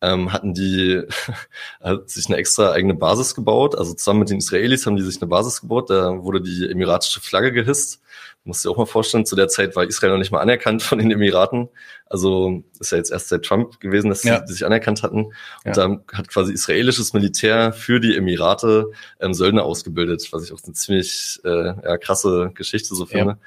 ähm, 0.01 0.33
hatten 0.33 0.55
die 0.55 1.03
hat 1.81 2.09
sich 2.11 2.27
eine 2.27 2.37
extra 2.37 2.73
eigene 2.73 2.95
Basis 2.95 3.35
gebaut. 3.35 3.77
Also 3.77 3.95
zusammen 3.95 4.21
mit 4.21 4.31
den 4.31 4.39
Israelis 4.39 4.87
haben 4.87 4.97
die 4.97 5.03
sich 5.03 5.21
eine 5.21 5.29
Basis 5.29 5.61
gebaut. 5.61 5.91
Da 5.91 6.23
wurde 6.23 6.41
die 6.41 6.69
emiratische 6.69 7.21
Flagge 7.21 7.53
gehisst. 7.53 8.01
Muss 8.45 8.63
dir 8.63 8.71
auch 8.71 8.79
mal 8.79 8.87
vorstellen, 8.87 9.27
zu 9.27 9.37
der 9.37 9.49
Zeit 9.49 9.77
war 9.77 9.85
Israel 9.85 10.13
noch 10.13 10.19
nicht 10.19 10.31
mal 10.31 10.41
anerkannt 10.41 10.83
von 10.83 10.99
den 10.99 11.11
Emiraten. 11.11 11.69
Also 12.07 12.63
ist 12.81 12.93
ja 12.93 12.99
jetzt 12.99 13.11
erst 13.11 13.29
seit 13.29 13.45
Trump 13.45 13.81
gewesen, 13.81 14.09
dass 14.09 14.23
ja. 14.25 14.47
sie 14.47 14.55
sich 14.55 14.65
anerkannt 14.65 15.03
hatten. 15.03 15.27
Und 15.27 15.35
ja. 15.65 15.73
da 15.73 16.01
hat 16.15 16.29
quasi 16.29 16.53
israelisches 16.53 17.13
Militär 17.13 17.73
für 17.73 18.01
die 18.01 18.17
Emirate 18.17 18.91
ähm, 19.21 19.35
Söldner 19.35 19.65
ausgebildet, 19.65 20.27
was 20.33 20.45
ich 20.45 20.53
auch 20.53 20.61
eine 20.65 20.73
ziemlich 20.73 21.41
äh, 21.45 21.67
ja, 21.67 21.99
krasse 21.99 22.53
Geschichte 22.55 22.95
so 22.95 23.05
finde. 23.05 23.33
Ja. 23.33 23.39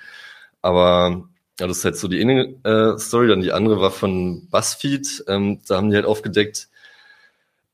Aber 0.61 1.27
ja, 1.61 1.67
das 1.67 1.77
ist 1.77 1.85
halt 1.85 1.95
so 1.95 2.07
die 2.07 2.19
eine 2.19 2.55
äh, 2.63 2.97
Story. 2.97 3.27
Dann 3.27 3.41
die 3.41 3.51
andere 3.51 3.79
war 3.79 3.91
von 3.91 4.47
BuzzFeed. 4.49 5.25
Ähm, 5.27 5.59
da 5.67 5.77
haben 5.77 5.91
die 5.91 5.95
halt 5.95 6.07
aufgedeckt, 6.07 6.69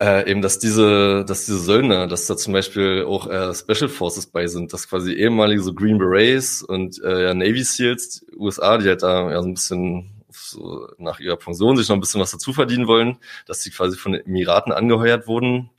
äh, 0.01 0.29
eben, 0.29 0.41
dass 0.41 0.59
diese, 0.59 1.23
dass 1.25 1.45
diese 1.45 1.59
Söldner, 1.59 2.07
dass 2.07 2.27
da 2.27 2.35
zum 2.35 2.51
Beispiel 2.51 3.05
auch 3.07 3.27
äh, 3.27 3.53
Special 3.53 3.87
Forces 3.87 4.27
bei 4.27 4.45
sind, 4.47 4.73
dass 4.73 4.89
quasi 4.89 5.13
ehemalige 5.13 5.61
so 5.63 5.73
Green 5.73 5.99
Berets 5.99 6.61
und 6.63 7.01
äh, 7.01 7.27
ja, 7.27 7.33
Navy 7.33 7.63
Seals, 7.63 8.25
USA, 8.35 8.77
die 8.77 8.89
halt 8.89 9.03
da 9.03 9.31
ja 9.31 9.41
so 9.41 9.47
ein 9.47 9.53
bisschen 9.53 10.25
so 10.31 10.89
nach 10.97 11.21
ihrer 11.21 11.37
Pension 11.37 11.77
sich 11.77 11.87
noch 11.87 11.95
ein 11.95 12.01
bisschen 12.01 12.19
was 12.19 12.31
dazu 12.31 12.51
verdienen 12.51 12.87
wollen, 12.87 13.17
dass 13.45 13.61
die 13.61 13.71
quasi 13.71 13.97
von 13.97 14.11
den 14.11 14.25
Emiraten 14.25 14.73
angeheuert 14.73 15.27
wurden, 15.27 15.69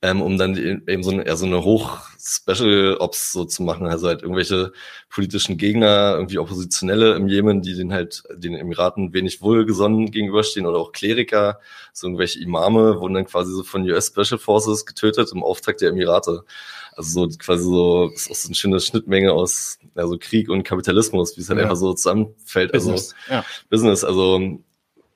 ähm, 0.00 0.22
um 0.22 0.38
dann 0.38 0.56
eben 0.56 1.02
so 1.02 1.10
eine, 1.10 1.26
eher 1.26 1.36
so 1.36 1.46
eine 1.46 1.64
Hoch-Special-Ops 1.64 3.32
so 3.32 3.44
zu 3.44 3.64
machen. 3.64 3.88
Also 3.88 4.06
halt 4.06 4.22
irgendwelche 4.22 4.72
politischen 5.08 5.56
Gegner, 5.56 6.14
irgendwie 6.14 6.38
Oppositionelle 6.38 7.14
im 7.14 7.26
Jemen, 7.26 7.62
die 7.62 7.74
den 7.74 7.92
halt 7.92 8.22
den 8.32 8.54
Emiraten 8.54 9.12
wenig 9.12 9.42
wohlgesonnen 9.42 10.10
gegenüberstehen 10.10 10.66
oder 10.66 10.78
auch 10.78 10.92
Kleriker, 10.92 11.58
so 11.92 12.06
irgendwelche 12.06 12.40
Imame 12.40 13.00
wurden 13.00 13.14
dann 13.14 13.26
quasi 13.26 13.52
so 13.52 13.64
von 13.64 13.82
US 13.90 14.06
Special 14.06 14.38
Forces 14.38 14.86
getötet 14.86 15.32
im 15.32 15.42
Auftrag 15.42 15.78
der 15.78 15.90
Emirate. 15.90 16.44
Also 16.92 17.28
so 17.28 17.36
quasi 17.36 17.64
so, 17.64 18.10
ist 18.14 18.30
auch 18.30 18.36
so 18.36 18.48
eine 18.48 18.54
schöne 18.54 18.80
Schnittmenge 18.80 19.32
aus 19.32 19.78
also 19.96 20.16
Krieg 20.18 20.48
und 20.48 20.62
Kapitalismus, 20.62 21.36
wie 21.36 21.40
es 21.40 21.48
halt 21.48 21.58
ja. 21.58 21.64
einfach 21.64 21.76
so 21.76 21.92
zusammenfällt. 21.94 22.72
Also 22.72 22.92
Business, 22.92 23.14
also 23.28 23.34
ja. 23.34 23.44
Business, 23.68 24.04
also 24.04 24.60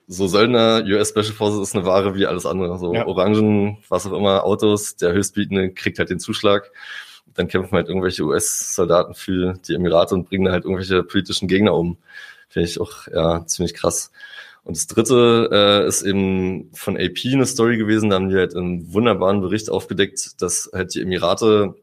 so 0.07 0.27
Söldner, 0.27 0.83
US 0.85 1.09
Special 1.09 1.33
Forces 1.33 1.69
ist 1.69 1.75
eine 1.75 1.85
Ware 1.85 2.15
wie 2.15 2.25
alles 2.25 2.45
andere. 2.45 2.77
So 2.77 2.93
ja. 2.93 3.05
Orangen, 3.05 3.77
was 3.89 4.05
auch 4.05 4.13
immer, 4.13 4.43
Autos, 4.43 4.95
der 4.95 5.13
Höchstbietende 5.13 5.71
kriegt 5.71 5.99
halt 5.99 6.09
den 6.09 6.19
Zuschlag. 6.19 6.71
Dann 7.33 7.47
kämpfen 7.47 7.75
halt 7.75 7.87
irgendwelche 7.87 8.23
US-Soldaten 8.23 9.15
für 9.15 9.53
die 9.67 9.73
Emirate 9.73 10.13
und 10.13 10.29
bringen 10.29 10.51
halt 10.51 10.65
irgendwelche 10.65 11.03
politischen 11.03 11.47
Gegner 11.47 11.73
um. 11.73 11.97
Finde 12.49 12.69
ich 12.69 12.79
auch 12.79 13.07
ja 13.07 13.45
ziemlich 13.47 13.73
krass. 13.73 14.11
Und 14.63 14.77
das 14.77 14.87
dritte 14.87 15.49
äh, 15.51 15.87
ist 15.87 16.03
eben 16.03 16.69
von 16.73 16.95
AP 16.95 17.17
eine 17.25 17.45
Story 17.45 17.77
gewesen. 17.77 18.09
Da 18.09 18.15
haben 18.15 18.29
die 18.29 18.35
halt 18.35 18.55
einen 18.55 18.93
wunderbaren 18.93 19.41
Bericht 19.41 19.69
aufgedeckt, 19.69 20.41
dass 20.41 20.69
halt 20.73 20.93
die 20.93 21.01
Emirate 21.01 21.75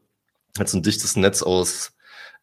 halt 0.57 0.69
so 0.69 0.77
ein 0.77 0.83
dichtes 0.83 1.15
Netz 1.15 1.43
aus 1.43 1.93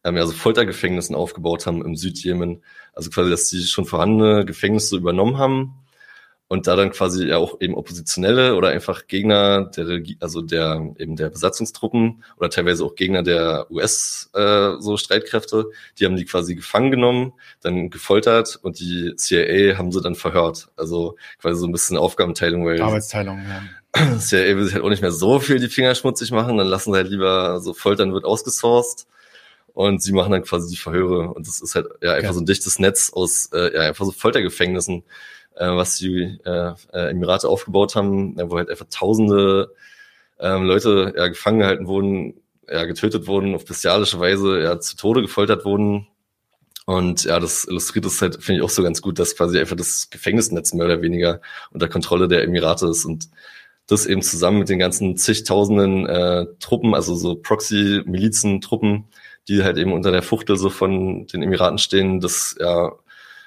ähm, 0.03 0.17
ja, 0.17 0.25
so 0.25 0.33
Foltergefängnissen 0.33 1.15
aufgebaut 1.15 1.65
haben 1.65 1.83
im 1.83 1.95
Südjemen. 1.95 2.63
Also 2.93 3.09
quasi, 3.09 3.29
dass 3.29 3.49
die 3.49 3.63
schon 3.63 3.85
vorhandene 3.85 4.45
Gefängnisse 4.45 4.97
übernommen 4.97 5.37
haben 5.37 5.75
und 6.49 6.65
da 6.65 6.75
dann 6.75 6.89
quasi 6.89 7.27
ja 7.27 7.37
auch 7.37 7.61
eben 7.61 7.75
Oppositionelle 7.75 8.55
oder 8.55 8.69
einfach 8.69 9.05
Gegner 9.07 9.65
der 9.65 9.87
Regie, 9.87 10.17
also 10.19 10.41
der 10.41 10.93
eben 10.97 11.15
der 11.15 11.29
Besatzungstruppen 11.29 12.23
oder 12.37 12.49
teilweise 12.49 12.83
auch 12.83 12.95
Gegner 12.95 13.21
der 13.21 13.67
US 13.69 14.31
äh, 14.33 14.71
so 14.79 14.97
Streitkräfte, 14.97 15.67
die 15.99 16.05
haben 16.05 16.15
die 16.15 16.25
quasi 16.25 16.55
gefangen 16.55 16.89
genommen, 16.89 17.33
dann 17.61 17.91
gefoltert 17.91 18.59
und 18.61 18.79
die 18.79 19.15
CIA 19.15 19.77
haben 19.77 19.91
sie 19.91 20.01
dann 20.01 20.15
verhört. 20.15 20.69
Also 20.75 21.17
quasi 21.39 21.59
so 21.59 21.67
ein 21.67 21.71
bisschen 21.71 21.97
Aufgabenteilung, 21.97 22.65
weil 22.65 22.81
Arbeitsteilung, 22.81 23.39
ja. 23.47 24.17
CIA 24.19 24.55
will 24.55 24.65
sich 24.65 24.73
halt 24.73 24.83
auch 24.83 24.89
nicht 24.89 25.01
mehr 25.03 25.11
so 25.11 25.39
viel 25.39 25.59
die 25.59 25.67
Finger 25.67 25.93
schmutzig 25.93 26.31
machen, 26.31 26.57
dann 26.57 26.67
lassen 26.67 26.91
sie 26.91 26.97
halt 26.97 27.09
lieber 27.09 27.59
so 27.59 27.73
Foltern 27.73 28.11
wird 28.11 28.25
ausgesourced 28.25 29.05
und 29.79 30.03
sie 30.03 30.11
machen 30.11 30.33
dann 30.33 30.43
quasi 30.43 30.69
die 30.69 30.81
Verhöre. 30.81 31.33
Und 31.33 31.47
das 31.47 31.61
ist 31.61 31.73
halt 31.73 31.87
ja 32.01 32.11
einfach 32.11 32.31
ja. 32.31 32.33
so 32.33 32.41
ein 32.41 32.45
dichtes 32.45 32.79
Netz 32.79 33.13
aus 33.13 33.49
äh, 33.53 33.73
ja, 33.73 33.81
einfach 33.83 34.03
so 34.03 34.11
Foltergefängnissen, 34.11 35.03
äh, 35.55 35.67
was 35.67 35.95
die 35.97 36.37
äh, 36.43 36.73
äh, 36.91 37.11
Emirate 37.11 37.47
aufgebaut 37.47 37.95
haben, 37.95 38.35
ja, 38.37 38.51
wo 38.51 38.57
halt 38.57 38.69
einfach 38.69 38.87
tausende 38.89 39.73
ähm, 40.37 40.63
Leute 40.63 41.13
ja, 41.15 41.29
gefangen 41.29 41.59
gehalten 41.59 41.87
wurden, 41.87 42.41
ja, 42.69 42.83
getötet 42.83 43.25
wurden, 43.27 43.55
auf 43.55 43.63
bestialische 43.63 44.19
Weise 44.19 44.59
ja, 44.59 44.81
zu 44.81 44.97
Tode 44.97 45.21
gefoltert 45.21 45.63
wurden. 45.63 46.07
Und 46.85 47.23
ja, 47.23 47.39
das 47.39 47.63
illustriert 47.63 48.05
es 48.05 48.21
halt, 48.21 48.43
finde 48.43 48.59
ich 48.59 48.65
auch 48.65 48.69
so 48.69 48.83
ganz 48.83 49.01
gut, 49.01 49.17
dass 49.17 49.37
quasi 49.37 49.59
einfach 49.59 49.77
das 49.77 50.09
Gefängnisnetz 50.09 50.73
mehr 50.73 50.87
oder 50.87 51.01
weniger 51.01 51.39
unter 51.71 51.87
Kontrolle 51.87 52.27
der 52.27 52.43
Emirate 52.43 52.87
ist 52.87 53.05
und 53.05 53.29
das 53.87 54.05
eben 54.05 54.23
zusammen 54.23 54.59
mit 54.59 54.67
den 54.67 54.79
ganzen 54.79 55.15
zigtausenden 55.15 56.05
äh, 56.05 56.47
Truppen, 56.59 56.93
also 56.93 57.15
so 57.15 57.35
Proxy-Milizen-Truppen, 57.35 59.05
die 59.49 59.63
halt 59.63 59.77
eben 59.77 59.91
unter 59.91 60.11
der 60.11 60.21
Fuchtel 60.21 60.55
so 60.55 60.69
von 60.69 61.27
den 61.27 61.41
Emiraten 61.41 61.77
stehen, 61.77 62.21
das 62.21 62.55
ja 62.59 62.93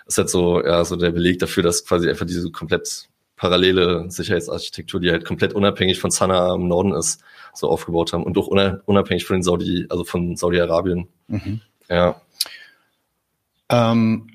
ist 0.06 0.18
halt 0.18 0.30
so, 0.30 0.62
ja, 0.62 0.84
so 0.84 0.96
der 0.96 1.12
Beleg 1.12 1.38
dafür, 1.38 1.62
dass 1.62 1.84
quasi 1.84 2.08
einfach 2.08 2.26
diese 2.26 2.50
komplett 2.50 3.08
parallele 3.36 4.10
Sicherheitsarchitektur, 4.10 5.00
die 5.00 5.10
halt 5.10 5.24
komplett 5.24 5.52
unabhängig 5.52 5.98
von 6.00 6.10
Sanaa 6.10 6.54
im 6.54 6.68
Norden 6.68 6.92
ist, 6.92 7.22
so 7.54 7.68
aufgebaut 7.68 8.12
haben 8.12 8.24
und 8.24 8.36
auch 8.38 8.48
unabhängig 8.48 9.24
von 9.24 9.36
den 9.36 9.42
Saudi, 9.42 9.86
also 9.88 10.04
von 10.04 10.36
Saudi-Arabien. 10.36 11.08
Mhm. 11.28 11.60
Ja. 11.88 12.20
Ähm, 13.68 14.28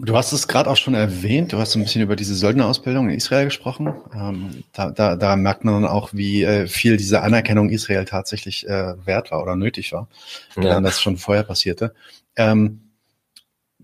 Du 0.00 0.16
hast 0.16 0.30
es 0.30 0.46
gerade 0.46 0.70
auch 0.70 0.76
schon 0.76 0.94
erwähnt, 0.94 1.52
du 1.52 1.58
hast 1.58 1.74
ein 1.74 1.82
bisschen 1.82 2.02
über 2.02 2.14
diese 2.14 2.36
Söldnerausbildung 2.36 3.08
in 3.08 3.16
Israel 3.16 3.46
gesprochen. 3.46 3.92
Ähm, 4.14 4.62
da, 4.72 4.90
da, 4.90 5.16
da 5.16 5.34
merkt 5.34 5.64
man 5.64 5.82
dann 5.82 5.90
auch, 5.90 6.10
wie 6.12 6.44
äh, 6.44 6.68
viel 6.68 6.96
diese 6.96 7.22
Anerkennung 7.22 7.68
Israel 7.68 8.04
tatsächlich 8.04 8.68
äh, 8.68 8.94
wert 9.04 9.32
war 9.32 9.42
oder 9.42 9.56
nötig 9.56 9.92
war, 9.92 10.06
ja. 10.56 10.80
das 10.80 11.00
schon 11.00 11.16
vorher 11.16 11.42
passierte. 11.42 11.96
Ähm, 12.36 12.92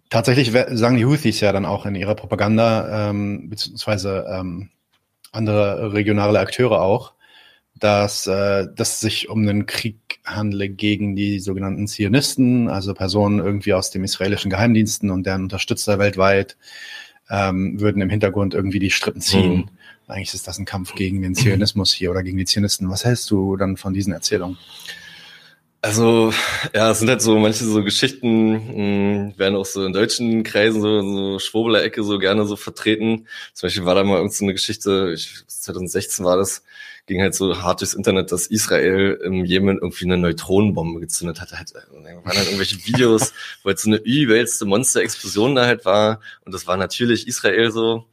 tatsächlich 0.08 0.52
sagen 0.52 0.96
die 0.96 1.04
Houthis 1.04 1.40
ja 1.40 1.50
dann 1.50 1.66
auch 1.66 1.84
in 1.84 1.96
ihrer 1.96 2.14
Propaganda, 2.14 3.10
ähm, 3.10 3.50
beziehungsweise 3.50 4.24
ähm, 4.30 4.70
andere 5.32 5.92
regionale 5.94 6.38
Akteure 6.38 6.80
auch, 6.80 7.14
dass, 7.74 8.28
äh, 8.28 8.68
dass 8.72 9.00
sich 9.00 9.28
um 9.28 9.40
einen 9.40 9.66
Krieg 9.66 10.03
handle 10.24 10.68
gegen 10.68 11.14
die 11.16 11.38
sogenannten 11.40 11.86
Zionisten, 11.86 12.68
also 12.68 12.94
Personen 12.94 13.38
irgendwie 13.38 13.74
aus 13.74 13.90
dem 13.90 14.04
israelischen 14.04 14.50
Geheimdiensten 14.50 15.10
und 15.10 15.26
deren 15.26 15.42
Unterstützer 15.42 15.98
weltweit, 15.98 16.56
ähm, 17.30 17.80
würden 17.80 18.02
im 18.02 18.10
Hintergrund 18.10 18.54
irgendwie 18.54 18.78
die 18.78 18.90
Strippen 18.90 19.20
ziehen. 19.20 19.56
Mhm. 19.56 19.68
Eigentlich 20.06 20.34
ist 20.34 20.46
das 20.46 20.58
ein 20.58 20.66
Kampf 20.66 20.94
gegen 20.94 21.22
den 21.22 21.34
Zionismus 21.34 21.92
hier 21.92 22.10
oder 22.10 22.22
gegen 22.22 22.36
die 22.36 22.44
Zionisten. 22.44 22.90
Was 22.90 23.04
hältst 23.04 23.30
du 23.30 23.56
dann 23.56 23.76
von 23.76 23.94
diesen 23.94 24.12
Erzählungen? 24.12 24.58
Also, 25.80 26.32
ja, 26.74 26.90
es 26.90 27.00
sind 27.00 27.10
halt 27.10 27.20
so 27.20 27.38
manche 27.38 27.64
so 27.64 27.84
Geschichten, 27.84 28.52
mh, 28.52 28.72
hm, 28.72 29.34
werden 29.36 29.54
auch 29.54 29.66
so 29.66 29.84
in 29.84 29.92
deutschen 29.92 30.42
Kreisen 30.42 30.80
so, 30.80 31.02
so 31.02 31.38
Schwurbeler-Ecke 31.38 32.02
so 32.02 32.18
gerne 32.18 32.46
so 32.46 32.56
vertreten. 32.56 33.26
Zum 33.52 33.66
Beispiel 33.66 33.84
war 33.84 33.94
da 33.94 34.02
mal 34.02 34.16
irgendeine 34.16 34.52
so 34.52 34.54
Geschichte, 34.54 35.12
ich, 35.14 35.44
2016 35.46 36.24
war 36.24 36.38
das, 36.38 36.64
ging 37.06 37.20
halt 37.20 37.34
so 37.34 37.62
hart 37.62 37.80
durchs 37.80 37.94
Internet, 37.94 38.32
dass 38.32 38.46
Israel 38.46 39.20
im 39.24 39.44
Jemen 39.44 39.78
irgendwie 39.78 40.04
eine 40.06 40.16
Neutronenbombe 40.16 41.00
gezündet 41.00 41.40
hatte. 41.40 41.58
Halt, 41.58 41.72
äh, 41.72 41.92
waren 41.92 42.24
dann 42.24 42.44
irgendwelche 42.44 42.84
Videos, 42.86 43.32
wo 43.62 43.68
halt 43.68 43.78
so 43.78 43.90
eine 43.90 43.98
übelste 43.98 44.64
Monster-Explosion 44.64 45.54
da 45.54 45.66
halt 45.66 45.84
war. 45.84 46.20
Und 46.44 46.54
das 46.54 46.66
war 46.66 46.76
natürlich 46.76 47.26
Israel 47.28 47.70
so. 47.70 48.06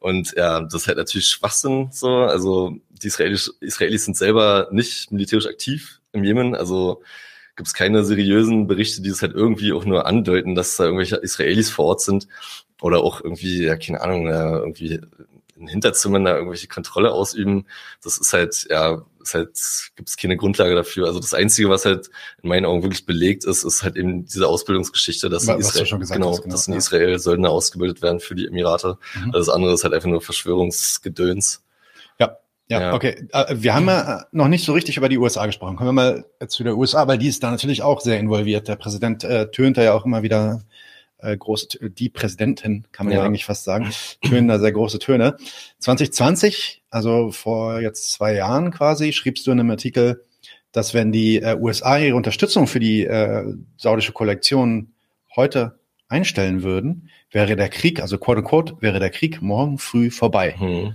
Und 0.00 0.34
ja, 0.36 0.60
das 0.60 0.82
ist 0.82 0.88
halt 0.88 0.98
natürlich 0.98 1.28
Schwachsinn 1.28 1.88
so. 1.92 2.08
Also 2.08 2.76
die 2.90 3.06
Israelis, 3.06 3.54
Israelis 3.60 4.04
sind 4.04 4.16
selber 4.16 4.68
nicht 4.70 5.12
militärisch 5.12 5.46
aktiv 5.46 6.00
im 6.12 6.24
Jemen. 6.24 6.54
Also 6.54 7.02
gibt 7.56 7.68
es 7.68 7.74
keine 7.74 8.04
seriösen 8.04 8.66
Berichte, 8.66 9.00
die 9.00 9.10
es 9.10 9.22
halt 9.22 9.32
irgendwie 9.34 9.72
auch 9.72 9.84
nur 9.84 10.06
andeuten, 10.06 10.54
dass 10.54 10.76
da 10.76 10.84
irgendwelche 10.84 11.16
Israelis 11.16 11.70
vor 11.70 11.86
Ort 11.86 12.00
sind 12.00 12.26
oder 12.82 12.98
auch 13.00 13.20
irgendwie, 13.22 13.62
ja, 13.62 13.76
keine 13.76 14.00
Ahnung, 14.00 14.26
ja, 14.26 14.58
irgendwie 14.58 15.00
in 15.64 15.68
Hinterzimmern 15.68 16.24
da 16.24 16.36
irgendwelche 16.36 16.68
Kontrolle 16.68 17.12
ausüben. 17.12 17.66
Das 18.02 18.18
ist 18.18 18.32
halt, 18.32 18.66
ja, 18.70 19.02
ist 19.22 19.34
halt, 19.34 19.50
gibt 19.96 20.08
es 20.08 20.16
keine 20.16 20.36
Grundlage 20.36 20.74
dafür. 20.74 21.06
Also 21.06 21.18
das 21.18 21.34
Einzige, 21.34 21.70
was 21.70 21.84
halt 21.84 22.10
in 22.42 22.50
meinen 22.50 22.66
Augen 22.66 22.82
wirklich 22.82 23.06
belegt 23.06 23.44
ist, 23.44 23.64
ist 23.64 23.82
halt 23.82 23.96
eben 23.96 24.26
diese 24.26 24.46
Ausbildungsgeschichte, 24.46 25.28
dass 25.30 25.48
in 25.48 25.58
Israel, 25.58 25.86
genau, 25.86 26.32
hast, 26.32 26.42
genau, 26.42 26.52
dass 26.52 26.66
in 26.66 26.74
ja. 26.74 26.78
Israel 26.78 27.18
Söldner 27.18 27.50
ausgebildet 27.50 28.02
werden 28.02 28.20
für 28.20 28.34
die 28.34 28.46
Emirate. 28.46 28.98
Mhm. 29.14 29.32
Das 29.32 29.48
andere 29.48 29.72
ist 29.72 29.84
halt 29.84 29.94
einfach 29.94 30.08
nur 30.08 30.20
Verschwörungsgedöns. 30.20 31.62
Ja, 32.20 32.36
Ja, 32.68 32.80
ja, 32.80 32.94
okay. 32.94 33.26
Äh, 33.32 33.56
wir 33.56 33.74
haben 33.74 33.86
ja 33.86 34.26
noch 34.32 34.48
nicht 34.48 34.64
so 34.64 34.72
richtig 34.72 34.98
über 34.98 35.08
die 35.08 35.18
USA 35.18 35.46
gesprochen. 35.46 35.76
Kommen 35.76 35.88
wir 35.88 35.92
mal 35.92 36.24
zu 36.48 36.62
der 36.62 36.76
USA, 36.76 37.08
weil 37.08 37.18
die 37.18 37.28
ist 37.28 37.42
da 37.42 37.50
natürlich 37.50 37.82
auch 37.82 38.00
sehr 38.00 38.18
involviert. 38.20 38.68
Der 38.68 38.76
Präsident 38.76 39.24
äh, 39.24 39.50
tönt 39.50 39.78
da 39.78 39.82
ja 39.82 39.94
auch 39.94 40.04
immer 40.04 40.22
wieder 40.22 40.62
äh, 41.24 41.36
große, 41.36 41.90
die 41.90 42.08
Präsidentin, 42.08 42.84
kann 42.92 43.06
man 43.06 43.14
ja. 43.14 43.20
ja 43.20 43.26
eigentlich 43.26 43.44
fast 43.44 43.64
sagen, 43.64 43.90
tönen 44.22 44.48
da 44.48 44.58
sehr 44.58 44.72
große 44.72 44.98
Töne. 44.98 45.36
2020, 45.78 46.82
also 46.90 47.30
vor 47.32 47.80
jetzt 47.80 48.12
zwei 48.12 48.34
Jahren 48.34 48.70
quasi, 48.70 49.12
schriebst 49.12 49.46
du 49.46 49.52
in 49.52 49.60
einem 49.60 49.70
Artikel, 49.70 50.24
dass 50.72 50.92
wenn 50.92 51.12
die 51.12 51.40
äh, 51.40 51.56
USA 51.58 51.98
ihre 51.98 52.16
Unterstützung 52.16 52.66
für 52.66 52.80
die 52.80 53.04
äh, 53.04 53.44
saudische 53.76 54.12
Kollektion 54.12 54.92
heute 55.34 55.78
einstellen 56.08 56.62
würden, 56.62 57.10
wäre 57.30 57.56
der 57.56 57.68
Krieg, 57.68 58.00
also 58.00 58.18
quote 58.18 58.40
unquote, 58.40 58.76
wäre 58.80 59.00
der 59.00 59.10
Krieg 59.10 59.40
morgen 59.40 59.78
früh 59.78 60.10
vorbei. 60.10 60.54
Hm. 60.58 60.94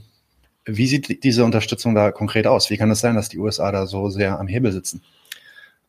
Wie 0.65 0.87
sieht 0.87 1.23
diese 1.23 1.43
Unterstützung 1.45 1.95
da 1.95 2.11
konkret 2.11 2.45
aus? 2.45 2.69
Wie 2.69 2.77
kann 2.77 2.91
es 2.91 2.99
sein, 2.99 3.15
dass 3.15 3.29
die 3.29 3.39
USA 3.39 3.71
da 3.71 3.87
so 3.87 4.09
sehr 4.09 4.39
am 4.39 4.47
Hebel 4.47 4.71
sitzen? 4.71 5.01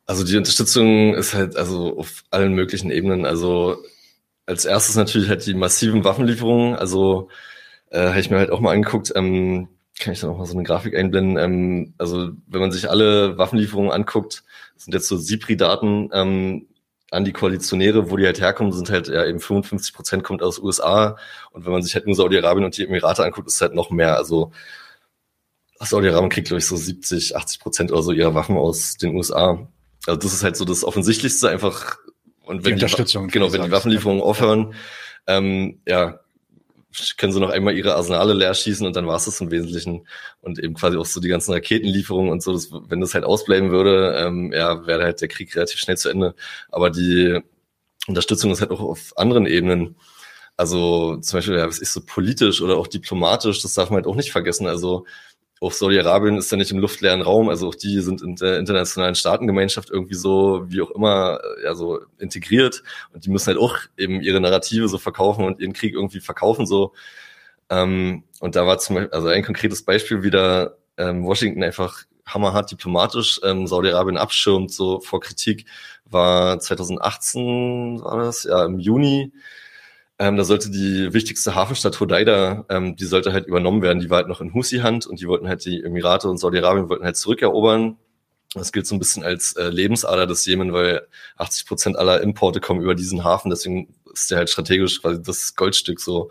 Also 0.06 0.24
die 0.24 0.36
Unterstützung 0.36 1.14
ist 1.14 1.34
halt 1.34 1.56
also 1.56 1.98
auf 1.98 2.24
allen 2.30 2.54
möglichen 2.54 2.90
Ebenen. 2.90 3.26
Also 3.26 3.76
als 4.50 4.64
erstes 4.64 4.96
natürlich 4.96 5.28
halt 5.28 5.46
die 5.46 5.54
massiven 5.54 6.04
Waffenlieferungen. 6.04 6.74
Also 6.76 7.28
äh, 7.90 8.08
habe 8.08 8.20
ich 8.20 8.30
mir 8.30 8.38
halt 8.38 8.50
auch 8.50 8.60
mal 8.60 8.74
angeguckt. 8.74 9.12
Ähm, 9.14 9.68
kann 9.98 10.12
ich 10.12 10.20
da 10.20 10.26
noch 10.26 10.38
mal 10.38 10.46
so 10.46 10.54
eine 10.54 10.64
Grafik 10.64 10.96
einblenden? 10.96 11.38
Ähm, 11.38 11.94
also 11.98 12.30
wenn 12.46 12.60
man 12.60 12.72
sich 12.72 12.90
alle 12.90 13.38
Waffenlieferungen 13.38 13.92
anguckt, 13.92 14.42
sind 14.76 14.94
jetzt 14.94 15.08
so 15.08 15.16
SIPRI-Daten 15.16 16.10
ähm, 16.12 16.66
an 17.10 17.24
die 17.24 17.32
Koalitionäre, 17.32 18.10
wo 18.10 18.16
die 18.16 18.26
halt 18.26 18.40
herkommen, 18.40 18.72
sind 18.72 18.90
halt 18.90 19.08
ja 19.08 19.24
eben 19.24 19.40
55 19.40 19.94
Prozent 19.94 20.24
kommt 20.24 20.42
aus 20.42 20.58
USA. 20.58 21.16
Und 21.52 21.64
wenn 21.64 21.72
man 21.72 21.82
sich 21.82 21.94
halt 21.94 22.06
nur 22.06 22.16
Saudi-Arabien 22.16 22.64
und 22.64 22.76
die 22.76 22.84
Emirate 22.84 23.24
anguckt, 23.24 23.48
ist 23.48 23.54
es 23.54 23.60
halt 23.60 23.74
noch 23.74 23.90
mehr. 23.90 24.16
Also 24.16 24.52
Saudi-Arabien 25.80 26.30
kriegt, 26.30 26.48
glaube 26.48 26.58
ich, 26.58 26.66
so 26.66 26.76
70, 26.76 27.36
80 27.36 27.60
Prozent 27.60 27.92
oder 27.92 28.02
so 28.02 28.12
ihrer 28.12 28.34
Waffen 28.34 28.56
aus 28.56 28.96
den 28.96 29.14
USA. 29.16 29.68
Also 30.06 30.18
das 30.18 30.32
ist 30.32 30.44
halt 30.44 30.56
so 30.56 30.64
das 30.64 30.84
Offensichtlichste, 30.84 31.50
einfach 31.50 31.98
und 32.50 32.64
wenn 32.64 32.76
die 32.76 32.82
Unterstützung. 32.82 33.28
Die, 33.28 33.32
genau, 33.32 33.52
wenn 33.52 33.62
die 33.62 33.70
Waffenlieferungen 33.70 34.22
aufhören, 34.22 34.74
ähm, 35.26 35.80
ja, 35.86 36.20
können 37.16 37.32
sie 37.32 37.40
noch 37.40 37.50
einmal 37.50 37.76
ihre 37.76 37.94
Arsenale 37.94 38.34
leer 38.34 38.52
schießen 38.52 38.84
und 38.86 38.96
dann 38.96 39.06
war 39.06 39.16
es 39.16 39.26
das 39.26 39.40
im 39.40 39.50
Wesentlichen. 39.50 40.08
Und 40.40 40.58
eben 40.58 40.74
quasi 40.74 40.96
auch 40.96 41.06
so 41.06 41.20
die 41.20 41.28
ganzen 41.28 41.52
Raketenlieferungen 41.52 42.32
und 42.32 42.42
so, 42.42 42.52
das, 42.52 42.70
wenn 42.72 43.00
das 43.00 43.14
halt 43.14 43.24
ausbleiben 43.24 43.70
würde, 43.70 44.16
ähm, 44.18 44.52
ja, 44.52 44.86
wäre 44.86 45.04
halt 45.04 45.20
der 45.20 45.28
Krieg 45.28 45.54
relativ 45.54 45.78
schnell 45.78 45.96
zu 45.96 46.08
Ende. 46.08 46.34
Aber 46.70 46.90
die 46.90 47.40
Unterstützung 48.08 48.50
ist 48.50 48.60
halt 48.60 48.72
auch 48.72 48.80
auf 48.80 49.16
anderen 49.16 49.46
Ebenen. 49.46 49.96
Also 50.56 51.16
zum 51.18 51.38
Beispiel, 51.38 51.56
ja, 51.56 51.68
was 51.68 51.78
ist 51.78 51.92
so 51.92 52.00
politisch 52.04 52.60
oder 52.60 52.76
auch 52.76 52.88
diplomatisch, 52.88 53.62
das 53.62 53.74
darf 53.74 53.90
man 53.90 53.98
halt 53.98 54.06
auch 54.06 54.16
nicht 54.16 54.32
vergessen. 54.32 54.66
Also 54.66 55.06
auch 55.60 55.72
Saudi-Arabien 55.72 56.38
ist 56.38 56.50
ja 56.50 56.56
nicht 56.56 56.70
im 56.70 56.78
luftleeren 56.78 57.20
Raum, 57.20 57.50
also 57.50 57.68
auch 57.68 57.74
die 57.74 58.00
sind 58.00 58.22
in 58.22 58.34
der 58.36 58.58
internationalen 58.58 59.14
Staatengemeinschaft 59.14 59.90
irgendwie 59.90 60.14
so, 60.14 60.64
wie 60.68 60.80
auch 60.80 60.90
immer, 60.90 61.38
äh, 61.58 61.64
ja, 61.64 61.74
so 61.74 62.00
integriert. 62.18 62.82
Und 63.12 63.26
die 63.26 63.30
müssen 63.30 63.48
halt 63.48 63.58
auch 63.58 63.76
eben 63.98 64.22
ihre 64.22 64.40
Narrative 64.40 64.88
so 64.88 64.96
verkaufen 64.98 65.44
und 65.44 65.60
ihren 65.60 65.74
Krieg 65.74 65.94
irgendwie 65.94 66.20
verkaufen, 66.20 66.66
so. 66.66 66.94
Ähm, 67.68 68.24
und 68.40 68.56
da 68.56 68.66
war 68.66 68.78
zum 68.78 68.96
Beispiel, 68.96 69.12
also 69.12 69.28
ein 69.28 69.44
konkretes 69.44 69.84
Beispiel 69.84 70.22
wieder, 70.22 70.78
ähm, 70.96 71.24
Washington 71.24 71.62
einfach 71.62 72.04
hammerhart 72.26 72.70
diplomatisch 72.70 73.40
ähm, 73.44 73.66
Saudi-Arabien 73.66 74.16
abschirmt, 74.16 74.72
so 74.72 75.00
vor 75.00 75.20
Kritik, 75.20 75.66
war 76.06 76.58
2018, 76.58 78.02
war 78.02 78.18
das, 78.18 78.44
ja, 78.44 78.64
im 78.64 78.78
Juni, 78.78 79.32
ähm, 80.20 80.36
da 80.36 80.44
sollte 80.44 80.70
die 80.70 81.14
wichtigste 81.14 81.54
Hafenstadt 81.54 81.98
Hodeida, 81.98 82.66
ähm, 82.68 82.94
die 82.94 83.06
sollte 83.06 83.32
halt 83.32 83.46
übernommen 83.46 83.80
werden. 83.80 84.00
Die 84.00 84.10
war 84.10 84.18
halt 84.18 84.28
noch 84.28 84.42
in 84.42 84.52
Husi-Hand 84.52 85.06
und 85.06 85.18
die 85.18 85.26
wollten 85.26 85.48
halt 85.48 85.64
die 85.64 85.82
Emirate 85.82 86.28
und 86.28 86.36
Saudi-Arabien 86.36 86.90
wollten 86.90 87.06
halt 87.06 87.16
zurückerobern. 87.16 87.96
Das 88.52 88.70
gilt 88.70 88.86
so 88.86 88.94
ein 88.94 88.98
bisschen 88.98 89.24
als 89.24 89.54
äh, 89.56 89.70
Lebensader 89.70 90.26
des 90.26 90.44
Jemen, 90.44 90.74
weil 90.74 91.06
80 91.38 91.66
Prozent 91.66 91.96
aller 91.96 92.20
Importe 92.20 92.60
kommen 92.60 92.82
über 92.82 92.94
diesen 92.94 93.24
Hafen. 93.24 93.48
Deswegen 93.48 93.94
ist 94.12 94.30
der 94.30 94.36
halt 94.36 94.50
strategisch 94.50 95.00
quasi 95.00 95.22
das 95.22 95.56
Goldstück 95.56 96.00
so. 96.00 96.30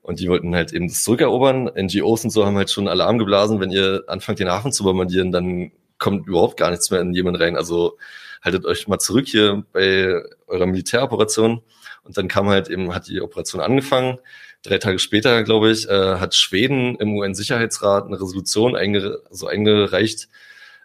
Und 0.00 0.18
die 0.18 0.30
wollten 0.30 0.54
halt 0.54 0.72
eben 0.72 0.88
das 0.88 1.04
zurückerobern. 1.04 1.70
NGOs 1.76 2.24
und 2.24 2.30
so 2.30 2.46
haben 2.46 2.56
halt 2.56 2.70
schon 2.70 2.88
Alarm 2.88 3.18
geblasen. 3.18 3.60
Wenn 3.60 3.70
ihr 3.70 4.04
anfangt, 4.06 4.38
den 4.38 4.48
Hafen 4.48 4.72
zu 4.72 4.82
bombardieren, 4.84 5.30
dann 5.30 5.72
kommt 5.98 6.26
überhaupt 6.26 6.56
gar 6.56 6.70
nichts 6.70 6.90
mehr 6.90 7.02
in 7.02 7.12
Jemen 7.12 7.34
rein. 7.34 7.56
Also 7.56 7.98
haltet 8.42 8.64
euch 8.64 8.88
mal 8.88 8.98
zurück 8.98 9.26
hier 9.28 9.62
bei 9.74 10.22
eurer 10.46 10.66
Militäroperation. 10.66 11.60
Und 12.06 12.16
dann 12.16 12.28
kam 12.28 12.48
halt 12.48 12.68
eben, 12.68 12.94
hat 12.94 13.08
die 13.08 13.20
Operation 13.20 13.60
angefangen. 13.60 14.18
Drei 14.62 14.78
Tage 14.78 14.98
später, 14.98 15.42
glaube 15.42 15.70
ich, 15.70 15.88
äh, 15.88 16.16
hat 16.16 16.34
Schweden 16.34 16.96
im 16.96 17.16
UN-Sicherheitsrat 17.16 18.06
eine 18.06 18.20
Resolution 18.20 18.76
einge 18.76 19.20
so 19.30 19.46
eingereicht, 19.46 20.28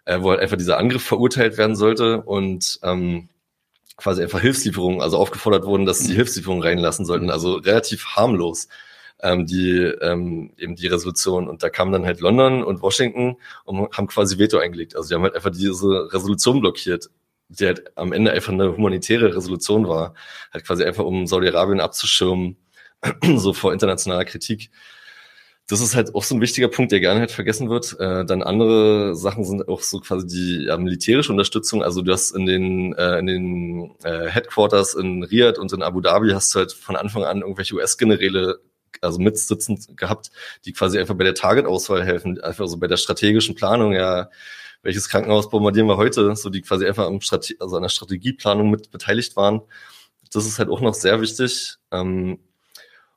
äh, 0.04 0.20
wo 0.20 0.30
halt 0.30 0.40
einfach 0.40 0.56
dieser 0.56 0.78
Angriff 0.78 1.02
verurteilt 1.02 1.58
werden 1.58 1.76
sollte 1.76 2.22
und 2.22 2.80
ähm, 2.82 3.28
quasi 3.96 4.22
einfach 4.22 4.40
Hilfslieferungen, 4.40 5.00
also 5.00 5.18
aufgefordert 5.18 5.64
wurden, 5.64 5.86
dass 5.86 6.00
sie 6.00 6.14
Hilfslieferungen 6.14 6.62
reinlassen 6.62 7.06
sollten. 7.06 7.30
Also 7.30 7.54
relativ 7.54 8.06
harmlos 8.16 8.68
ähm, 9.22 9.46
die 9.46 9.76
ähm, 9.78 10.52
eben 10.58 10.76
die 10.76 10.88
Resolution. 10.88 11.48
Und 11.48 11.62
da 11.62 11.70
kamen 11.70 11.92
dann 11.92 12.04
halt 12.04 12.20
London 12.20 12.62
und 12.62 12.82
Washington 12.82 13.36
und 13.64 13.96
haben 13.96 14.08
quasi 14.08 14.38
Veto 14.38 14.58
eingelegt. 14.58 14.96
Also 14.96 15.08
die 15.08 15.14
haben 15.14 15.22
halt 15.22 15.34
einfach 15.34 15.50
diese 15.50 16.12
Resolution 16.12 16.60
blockiert 16.60 17.08
die 17.58 17.66
halt 17.66 17.96
am 17.96 18.12
Ende 18.12 18.32
einfach 18.32 18.52
eine 18.52 18.76
humanitäre 18.76 19.34
Resolution 19.34 19.88
war, 19.88 20.14
halt 20.52 20.66
quasi 20.66 20.84
einfach 20.84 21.04
um 21.04 21.26
Saudi-Arabien 21.26 21.80
abzuschirmen, 21.80 22.56
so 23.36 23.52
vor 23.52 23.72
internationaler 23.72 24.24
Kritik. 24.24 24.70
Das 25.68 25.80
ist 25.80 25.94
halt 25.94 26.14
auch 26.14 26.24
so 26.24 26.34
ein 26.34 26.40
wichtiger 26.40 26.68
Punkt, 26.68 26.92
der 26.92 27.00
gerne 27.00 27.20
halt 27.20 27.30
vergessen 27.30 27.70
wird. 27.70 27.96
Äh, 28.00 28.24
dann 28.24 28.42
andere 28.42 29.14
Sachen 29.14 29.44
sind 29.44 29.68
auch 29.68 29.80
so 29.80 30.00
quasi 30.00 30.26
die 30.26 30.64
ja, 30.66 30.76
militärische 30.76 31.30
Unterstützung. 31.30 31.82
Also 31.82 32.02
du 32.02 32.12
hast 32.12 32.32
in 32.32 32.46
den, 32.46 32.94
äh, 32.94 33.18
in 33.18 33.26
den 33.26 33.94
äh, 34.02 34.28
Headquarters 34.28 34.94
in 34.94 35.22
Riyadh 35.22 35.58
und 35.58 35.72
in 35.72 35.82
Abu 35.82 36.00
Dhabi 36.00 36.30
hast 36.32 36.54
du 36.54 36.58
halt 36.58 36.72
von 36.72 36.96
Anfang 36.96 37.24
an 37.24 37.42
irgendwelche 37.42 37.74
US-Generäle 37.76 38.60
also 39.00 39.18
mitsitzend 39.18 39.96
gehabt, 39.96 40.30
die 40.64 40.72
quasi 40.72 40.98
einfach 40.98 41.14
bei 41.14 41.24
der 41.24 41.34
Target-Auswahl 41.34 42.04
helfen, 42.04 42.40
einfach 42.40 42.66
so 42.66 42.76
bei 42.76 42.86
der 42.86 42.96
strategischen 42.96 43.54
Planung, 43.54 43.92
ja, 43.92 44.28
welches 44.82 45.08
Krankenhaus 45.08 45.48
bombardieren 45.48 45.86
wir 45.88 45.96
heute, 45.96 46.34
so 46.36 46.50
die 46.50 46.62
quasi 46.62 46.86
einfach 46.86 47.06
am 47.06 47.20
Strate 47.20 47.54
also 47.60 47.76
an 47.76 47.82
der 47.82 47.88
Strategieplanung 47.88 48.70
mit 48.70 48.90
beteiligt 48.90 49.36
waren. 49.36 49.62
Das 50.32 50.46
ist 50.46 50.58
halt 50.58 50.70
auch 50.70 50.80
noch 50.80 50.94
sehr 50.94 51.20
wichtig. 51.20 51.76
Ähm, 51.90 52.38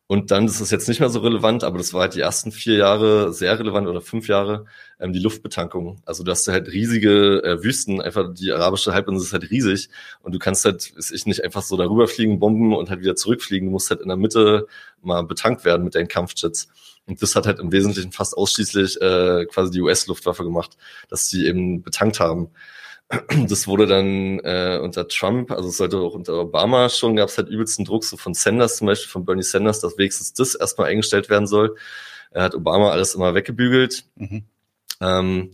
und 0.07 0.29
dann, 0.29 0.45
das 0.45 0.61
ist 0.61 0.71
jetzt 0.71 0.87
nicht 0.87 0.99
mehr 0.99 1.09
so 1.09 1.19
relevant, 1.19 1.63
aber 1.63 1.79
das 1.79 1.91
war 1.91 2.01
halt 2.01 2.13
die 2.13 2.19
ersten 2.19 2.51
vier 2.51 2.77
Jahre 2.77 3.33
sehr 3.33 3.57
relevant 3.57 3.87
oder 3.87 4.01
fünf 4.01 4.27
Jahre, 4.27 4.65
ähm, 4.99 5.13
die 5.13 5.19
Luftbetankung. 5.19 5.99
Also 6.05 6.23
du 6.23 6.29
hast 6.29 6.47
halt 6.47 6.71
riesige 6.71 7.41
äh, 7.43 7.63
Wüsten, 7.63 8.01
einfach 8.01 8.31
die 8.31 8.51
arabische 8.51 8.93
Halbinsel 8.93 9.25
ist 9.25 9.33
halt 9.33 9.49
riesig 9.49 9.89
und 10.21 10.35
du 10.35 10.37
kannst 10.37 10.63
halt, 10.63 10.91
ist 10.91 11.11
ich 11.11 11.25
nicht 11.25 11.43
einfach 11.43 11.63
so 11.63 11.75
darüber 11.75 12.07
fliegen, 12.07 12.37
bomben 12.37 12.75
und 12.75 12.91
halt 12.91 13.01
wieder 13.01 13.15
zurückfliegen. 13.15 13.67
Du 13.67 13.71
musst 13.71 13.89
halt 13.89 14.01
in 14.01 14.07
der 14.09 14.17
Mitte 14.17 14.67
mal 15.01 15.23
betankt 15.23 15.65
werden 15.65 15.83
mit 15.83 15.95
deinen 15.95 16.07
Kampfjets. 16.07 16.67
Und 17.07 17.21
das 17.21 17.35
hat 17.35 17.45
halt 17.45 17.59
im 17.59 17.71
Wesentlichen 17.71 18.11
fast 18.11 18.35
ausschließlich 18.35 18.99
äh, 19.01 19.45
quasi 19.45 19.71
die 19.71 19.81
US-Luftwaffe 19.81 20.43
gemacht, 20.43 20.77
dass 21.09 21.27
sie 21.27 21.45
eben 21.45 21.83
betankt 21.83 22.19
haben. 22.19 22.49
Das 23.47 23.67
wurde 23.67 23.85
dann 23.85 24.39
äh, 24.39 24.79
unter 24.81 25.07
Trump, 25.07 25.51
also 25.51 25.69
es 25.69 25.77
sollte 25.77 25.97
auch 25.99 26.15
unter 26.15 26.39
Obama 26.39 26.89
schon, 26.89 27.15
gab 27.15 27.29
es 27.29 27.37
halt 27.37 27.49
übelsten 27.49 27.85
Druck, 27.85 28.03
so 28.03 28.17
von 28.17 28.33
Sanders 28.33 28.77
zum 28.77 28.87
Beispiel, 28.87 29.11
von 29.11 29.25
Bernie 29.25 29.43
Sanders, 29.43 29.79
dass 29.79 29.99
wenigstens 29.99 30.33
das 30.33 30.55
erstmal 30.55 30.89
eingestellt 30.89 31.29
werden 31.29 31.45
soll. 31.45 31.75
Er 32.31 32.43
hat 32.43 32.55
Obama 32.55 32.89
alles 32.89 33.13
immer 33.13 33.35
weggebügelt. 33.35 34.05
Mhm. 34.15 34.45
Ähm, 35.01 35.51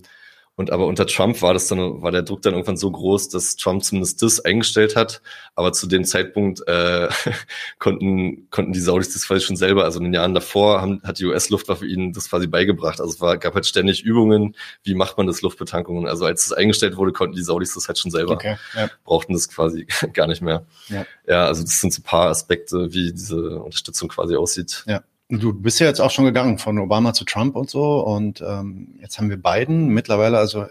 und 0.62 0.72
aber 0.72 0.86
unter 0.86 1.08
Trump 1.08 1.42
war 1.42 1.54
das 1.54 1.68
dann, 1.68 2.04
war 2.04 2.12
der 2.12 2.22
Druck 2.22 2.44
dann 2.44 2.54
irgendwann 2.54 2.78
so 2.78 2.92
groß, 2.92 3.30
dass 3.30 3.56
Trump 3.56 3.84
zumindest 3.84 4.22
das 4.22 4.40
eingestellt 4.40 4.96
hat. 4.96 5.22
Aber 5.56 5.74
zu 5.74 5.88
dem 5.88 6.06
Zeitpunkt 6.06 6.62
äh, 6.68 7.10
konnten, 7.80 8.48
konnten 8.52 8.72
die 8.72 8.80
Saudis 8.80 9.12
das 9.12 9.28
quasi 9.28 9.44
schon 9.44 9.56
selber. 9.56 9.84
Also 9.84 9.98
in 9.98 10.06
den 10.06 10.14
Jahren 10.14 10.36
davor 10.36 10.80
haben, 10.80 11.02
hat 11.04 11.18
die 11.18 11.26
US-Luftwaffe 11.26 11.88
ihnen 11.88 12.14
das 12.14 12.30
quasi 12.30 12.46
beigebracht. 12.46 13.02
Also 13.02 13.12
es 13.12 13.22
war, 13.22 13.38
gab 13.38 13.56
halt 13.56 13.66
ständig 13.66 14.04
Übungen, 14.04 14.56
wie 14.84 14.94
macht 14.94 15.18
man 15.18 15.26
das 15.26 15.42
Luftbetankungen. 15.42 16.08
Also 16.08 16.26
als 16.26 16.46
es 16.46 16.54
eingestellt 16.54 16.96
wurde, 16.96 17.12
konnten 17.12 17.36
die 17.36 17.44
Saudis 17.44 17.74
das 17.74 17.88
halt 17.88 17.98
schon 17.98 18.12
selber. 18.12 18.34
Okay, 18.34 18.58
ja. 18.76 18.90
Brauchten 19.04 19.34
das 19.34 19.50
quasi 19.50 19.88
gar 20.14 20.28
nicht 20.28 20.44
mehr. 20.44 20.64
Ja. 20.90 21.06
ja, 21.28 21.46
also 21.48 21.64
das 21.64 21.82
sind 21.82 21.92
so 21.92 22.02
ein 22.02 22.04
paar 22.04 22.30
Aspekte, 22.30 22.94
wie 22.94 23.12
diese 23.12 23.60
Unterstützung 23.60 24.10
quasi 24.10 24.36
aussieht. 24.36 24.84
Ja. 24.86 25.02
Du 25.32 25.54
bist 25.54 25.80
ja 25.80 25.88
jetzt 25.88 26.02
auch 26.02 26.12
schon 26.12 26.26
gegangen 26.26 26.58
von 26.58 26.78
Obama 26.78 27.14
zu 27.14 27.24
Trump 27.24 27.56
und 27.56 27.70
so 27.70 28.02
und 28.02 28.42
ähm, 28.42 28.96
jetzt 29.00 29.18
haben 29.18 29.30
wir 29.30 29.38
Biden 29.38 29.88
mittlerweile 29.88 30.38
also 30.38 30.66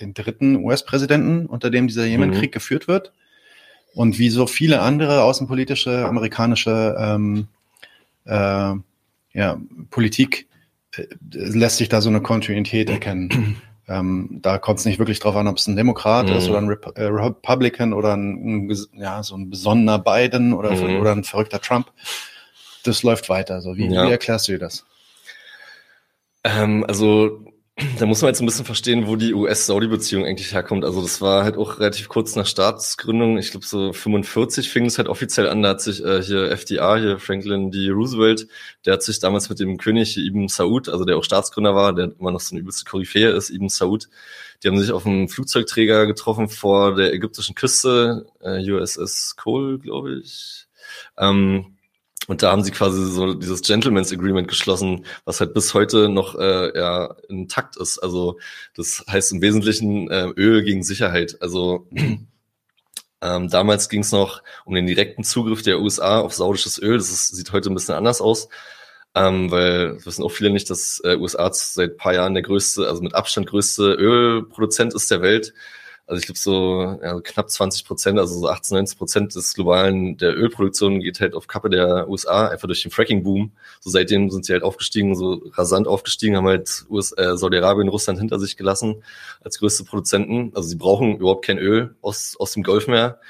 den 0.00 0.14
dritten 0.14 0.56
US-Präsidenten, 0.56 1.44
unter 1.44 1.70
dem 1.70 1.86
dieser 1.86 2.06
Jemenkrieg 2.06 2.50
mhm. 2.50 2.54
geführt 2.54 2.88
wird. 2.88 3.12
Und 3.94 4.18
wie 4.18 4.30
so 4.30 4.46
viele 4.46 4.80
andere 4.80 5.22
außenpolitische 5.22 6.06
amerikanische 6.06 6.96
ähm, 6.98 7.48
äh, 8.24 8.74
ja, 9.32 9.60
Politik 9.90 10.48
äh, 10.96 11.04
lässt 11.32 11.76
sich 11.76 11.90
da 11.90 12.00
so 12.00 12.08
eine 12.08 12.22
Kontinuität 12.22 12.88
erkennen. 12.88 13.56
ähm, 13.88 14.38
da 14.40 14.58
kommt 14.58 14.78
es 14.78 14.84
nicht 14.84 14.98
wirklich 14.98 15.18
drauf 15.18 15.36
an, 15.36 15.48
ob 15.48 15.58
es 15.58 15.66
ein 15.66 15.76
Demokrat 15.76 16.28
mhm. 16.28 16.36
ist 16.36 16.48
oder 16.48 16.58
ein 16.58 16.68
Rep 16.68 16.92
äh, 16.96 17.04
Republican 17.04 17.92
oder 17.92 18.16
ein, 18.16 18.68
ein, 18.68 18.76
ja, 18.94 19.22
so 19.22 19.36
ein 19.36 19.50
besonnener 19.50 19.98
Biden 19.98 20.54
oder, 20.54 20.70
mhm. 20.70 21.00
oder 21.00 21.12
ein 21.12 21.24
verrückter 21.24 21.60
Trump 21.60 21.90
das 22.84 23.02
läuft 23.02 23.28
weiter. 23.28 23.60
So, 23.60 23.76
wie, 23.76 23.86
ja. 23.86 24.06
wie 24.06 24.10
erklärst 24.10 24.48
du 24.48 24.52
dir 24.52 24.58
das? 24.58 24.84
Ähm, 26.44 26.84
also 26.86 27.44
da 27.98 28.06
muss 28.06 28.22
man 28.22 28.28
jetzt 28.28 28.40
ein 28.40 28.46
bisschen 28.46 28.64
verstehen, 28.64 29.06
wo 29.06 29.16
die 29.16 29.34
US-Saudi-Beziehung 29.34 30.24
eigentlich 30.24 30.52
herkommt. 30.52 30.84
Also 30.84 31.02
das 31.02 31.20
war 31.20 31.44
halt 31.44 31.56
auch 31.56 31.78
relativ 31.78 32.08
kurz 32.08 32.36
nach 32.36 32.46
Staatsgründung. 32.46 33.38
Ich 33.38 33.50
glaube 33.50 33.66
so 33.66 33.92
45 33.92 34.68
fing 34.68 34.86
es 34.86 34.98
halt 34.98 35.08
offiziell 35.08 35.48
an. 35.48 35.62
Da 35.62 35.70
hat 35.70 35.80
sich 35.80 36.04
äh, 36.04 36.22
hier 36.22 36.50
FDR, 36.50 36.98
hier 36.98 37.18
Franklin 37.18 37.70
D. 37.70 37.90
Roosevelt, 37.90 38.48
der 38.84 38.94
hat 38.94 39.02
sich 39.02 39.18
damals 39.18 39.48
mit 39.48 39.60
dem 39.60 39.78
König 39.78 40.16
Ibn 40.16 40.48
Saud, 40.48 40.88
also 40.88 41.04
der 41.04 41.16
auch 41.16 41.24
Staatsgründer 41.24 41.74
war, 41.74 41.94
der 41.94 42.12
immer 42.18 42.32
noch 42.32 42.40
so 42.40 42.54
eine 42.54 42.60
übelste 42.60 42.84
Koryphäe 42.84 43.30
ist, 43.30 43.50
Ibn 43.50 43.68
Saud, 43.68 44.08
die 44.62 44.68
haben 44.68 44.78
sich 44.78 44.92
auf 44.92 45.06
einem 45.06 45.28
Flugzeugträger 45.28 46.06
getroffen 46.06 46.48
vor 46.48 46.94
der 46.94 47.12
ägyptischen 47.14 47.54
Küste, 47.54 48.26
äh, 48.40 48.60
USS 48.70 49.36
Cole, 49.36 49.78
glaube 49.78 50.20
ich. 50.22 50.66
Ähm, 51.16 51.76
und 52.30 52.44
da 52.44 52.52
haben 52.52 52.62
sie 52.62 52.70
quasi 52.70 53.10
so 53.10 53.34
dieses 53.34 53.60
Gentleman's 53.62 54.12
Agreement 54.12 54.46
geschlossen, 54.46 55.04
was 55.24 55.40
halt 55.40 55.52
bis 55.52 55.74
heute 55.74 56.08
noch 56.08 56.38
äh, 56.38 56.78
ja, 56.78 57.16
intakt 57.28 57.76
ist. 57.76 57.98
Also 57.98 58.38
das 58.76 59.04
heißt 59.10 59.32
im 59.32 59.42
Wesentlichen 59.42 60.08
äh, 60.08 60.28
Öl 60.36 60.62
gegen 60.62 60.84
Sicherheit. 60.84 61.38
Also 61.40 61.88
ähm, 63.20 63.50
damals 63.50 63.88
ging 63.88 64.02
es 64.02 64.12
noch 64.12 64.44
um 64.64 64.76
den 64.76 64.86
direkten 64.86 65.24
Zugriff 65.24 65.62
der 65.62 65.80
USA 65.80 66.20
auf 66.20 66.32
saudisches 66.32 66.80
Öl. 66.80 66.98
Das 66.98 67.10
ist, 67.10 67.34
sieht 67.34 67.50
heute 67.50 67.68
ein 67.68 67.74
bisschen 67.74 67.96
anders 67.96 68.20
aus. 68.20 68.48
Ähm, 69.16 69.50
weil 69.50 69.98
wissen 70.06 70.22
auch 70.22 70.30
viele 70.30 70.50
nicht, 70.50 70.70
dass 70.70 71.00
äh, 71.02 71.16
USA 71.16 71.52
seit 71.52 71.96
paar 71.96 72.14
Jahren 72.14 72.34
der 72.34 72.44
größte, 72.44 72.86
also 72.86 73.02
mit 73.02 73.12
Abstand 73.12 73.48
größte 73.48 73.94
Ölproduzent 73.94 74.94
ist 74.94 75.10
der 75.10 75.20
Welt. 75.20 75.52
Also 76.10 76.18
ich 76.18 76.26
glaube 76.26 76.40
so 76.40 76.98
ja, 77.04 77.20
knapp 77.20 77.48
20 77.48 77.86
Prozent, 77.86 78.18
also 78.18 78.36
so 78.36 78.48
18, 78.48 78.76
19 78.78 78.98
Prozent 78.98 79.34
des 79.36 79.54
globalen 79.54 80.16
der 80.16 80.36
Ölproduktion 80.36 80.98
geht 80.98 81.20
halt 81.20 81.34
auf 81.34 81.46
Kappe 81.46 81.70
der 81.70 82.08
USA, 82.08 82.48
einfach 82.48 82.66
durch 82.66 82.82
den 82.82 82.90
Fracking-Boom. 82.90 83.52
So 83.78 83.90
seitdem 83.90 84.28
sind 84.28 84.44
sie 84.44 84.52
halt 84.52 84.64
aufgestiegen, 84.64 85.14
so 85.14 85.40
rasant 85.52 85.86
aufgestiegen, 85.86 86.36
haben 86.36 86.48
halt 86.48 86.84
US, 86.90 87.12
äh, 87.12 87.36
Saudi-Arabien, 87.36 87.86
Russland 87.88 88.18
hinter 88.18 88.40
sich 88.40 88.56
gelassen 88.56 89.04
als 89.44 89.60
größte 89.60 89.84
Produzenten. 89.84 90.50
Also 90.56 90.68
sie 90.68 90.76
brauchen 90.76 91.18
überhaupt 91.18 91.44
kein 91.44 91.58
Öl 91.58 91.94
aus, 92.02 92.34
aus 92.40 92.54
dem 92.54 92.64
Golfmeer. 92.64 93.20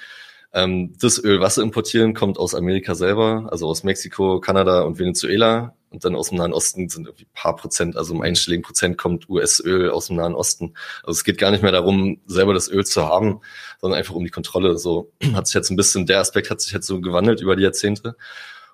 Ähm, 0.55 0.95
das 0.99 1.23
Öl, 1.23 1.39
was 1.41 1.57
sie 1.57 1.63
importieren, 1.63 2.15
kommt 2.15 2.39
aus 2.39 2.55
Amerika 2.55 2.95
selber, 2.95 3.49
also 3.51 3.69
aus 3.69 3.85
Mexiko, 3.85 4.41
Kanada 4.41 4.83
und 4.85 4.99
Venezuela. 4.99 5.75
Und 5.91 6.05
dann 6.05 6.15
aus 6.15 6.29
dem 6.29 6.39
Nahen 6.39 6.53
Osten 6.53 6.89
sind 6.89 7.07
irgendwie 7.07 7.27
paar 7.35 7.57
Prozent, 7.57 7.97
also 7.97 8.15
im 8.15 8.23
einstelligen 8.23 8.63
Prozent 8.63 8.97
kommt 8.97 9.29
US-Öl 9.29 9.91
aus 9.91 10.07
dem 10.07 10.17
Nahen 10.17 10.35
Osten. 10.35 10.75
Also 11.03 11.19
es 11.19 11.25
geht 11.25 11.39
gar 11.39 11.51
nicht 11.51 11.63
mehr 11.63 11.73
darum, 11.73 12.21
selber 12.27 12.55
das 12.55 12.69
Öl 12.69 12.87
zu 12.87 13.05
haben, 13.05 13.41
sondern 13.81 13.99
einfach 13.99 14.15
um 14.15 14.25
die 14.25 14.31
Kontrolle. 14.31 14.79
So 14.79 15.13
hat 15.35 15.49
sich 15.49 15.55
jetzt 15.55 15.71
ein 15.71 15.77
bisschen, 15.77 16.07
der 16.07 16.21
Aspekt 16.21 16.51
hat 16.51 16.61
sich 16.61 16.73
jetzt 16.73 16.87
so 16.87 17.01
gewandelt 17.01 17.41
über 17.41 17.57
die 17.57 17.65
Jahrzehnte. 17.65 18.17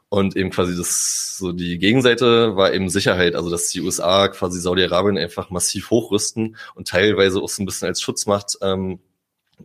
Und 0.09 0.37
eben 0.37 0.51
quasi 0.51 0.77
das, 0.77 1.37
so 1.37 1.53
die 1.53 1.79
Gegenseite 1.79 2.55
war 2.55 2.73
eben 2.73 2.89
Sicherheit, 2.89 3.35
also 3.35 3.51
dass 3.51 3.71
die 3.71 3.81
USA 3.81 4.29
quasi 4.29 4.61
Saudi-Arabien 4.61 5.19
einfach 5.19 5.51
massiv 5.51 5.91
hochrüsten 5.91 6.57
und 6.77 6.87
teilweise 6.87 7.41
auch 7.41 7.49
so 7.49 7.63
ein 7.63 7.67
bisschen 7.67 7.89
als 7.89 8.01
Schutzmacht 8.01 8.57
ähm, 8.63 9.01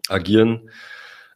agieren 0.07 0.69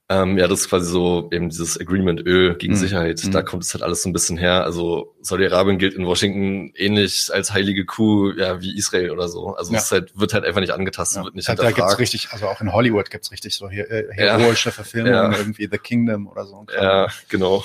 ähm, 0.08 0.38
ja, 0.38 0.48
das 0.48 0.62
ist 0.62 0.70
quasi 0.70 0.92
so 0.92 1.30
eben 1.32 1.50
dieses 1.50 1.80
Agreement 1.80 2.22
Öl 2.28 2.56
gegen 2.56 2.74
mhm. 2.74 2.78
Sicherheit. 2.78 3.34
Da 3.34 3.42
mhm. 3.42 3.46
kommt 3.46 3.64
es 3.64 3.74
halt 3.74 3.84
alles 3.84 4.04
so 4.04 4.10
ein 4.10 4.14
bisschen 4.14 4.38
her. 4.38 4.64
Also 4.64 5.16
Saudi-Arabien 5.22 5.80
gilt 5.80 5.96
in 5.96 6.06
Washington 6.06 6.72
ähnlich 6.76 7.32
als 7.34 7.52
heilige 7.52 7.86
Kuh, 7.86 8.32
ja, 8.34 8.62
wie 8.62 8.78
Israel 8.78 9.10
oder 9.10 9.28
so. 9.28 9.56
Also 9.56 9.74
ja. 9.74 9.80
es 9.80 9.92
halt, 9.92 10.18
wird 10.18 10.36
halt 10.36 10.46
einfach 10.46 10.62
nicht 10.62 10.74
angetastet, 10.74 11.18
ja. 11.18 11.24
wird 11.24 11.34
nicht 11.34 11.48
da, 11.48 11.54
hinterfragt. 11.54 11.80
Da 11.80 11.86
gibt's 11.88 12.00
richtig, 12.00 12.32
also 12.32 12.48
auch 12.48 12.62
in 12.62 12.72
Hollywood 12.72 13.10
gibt's 13.10 13.32
richtig 13.32 13.56
so 13.56 13.68
hier, 13.68 13.90
äh, 13.90 14.06
heroische 14.12 14.70
ja. 14.70 14.74
Verfilmungen, 14.74 15.34
irgendwie 15.34 15.68
The 15.72 15.80
Kingdom 15.80 16.28
oder 16.28 16.46
so. 16.46 16.68
Ja, 16.76 17.08
genau. 17.28 17.64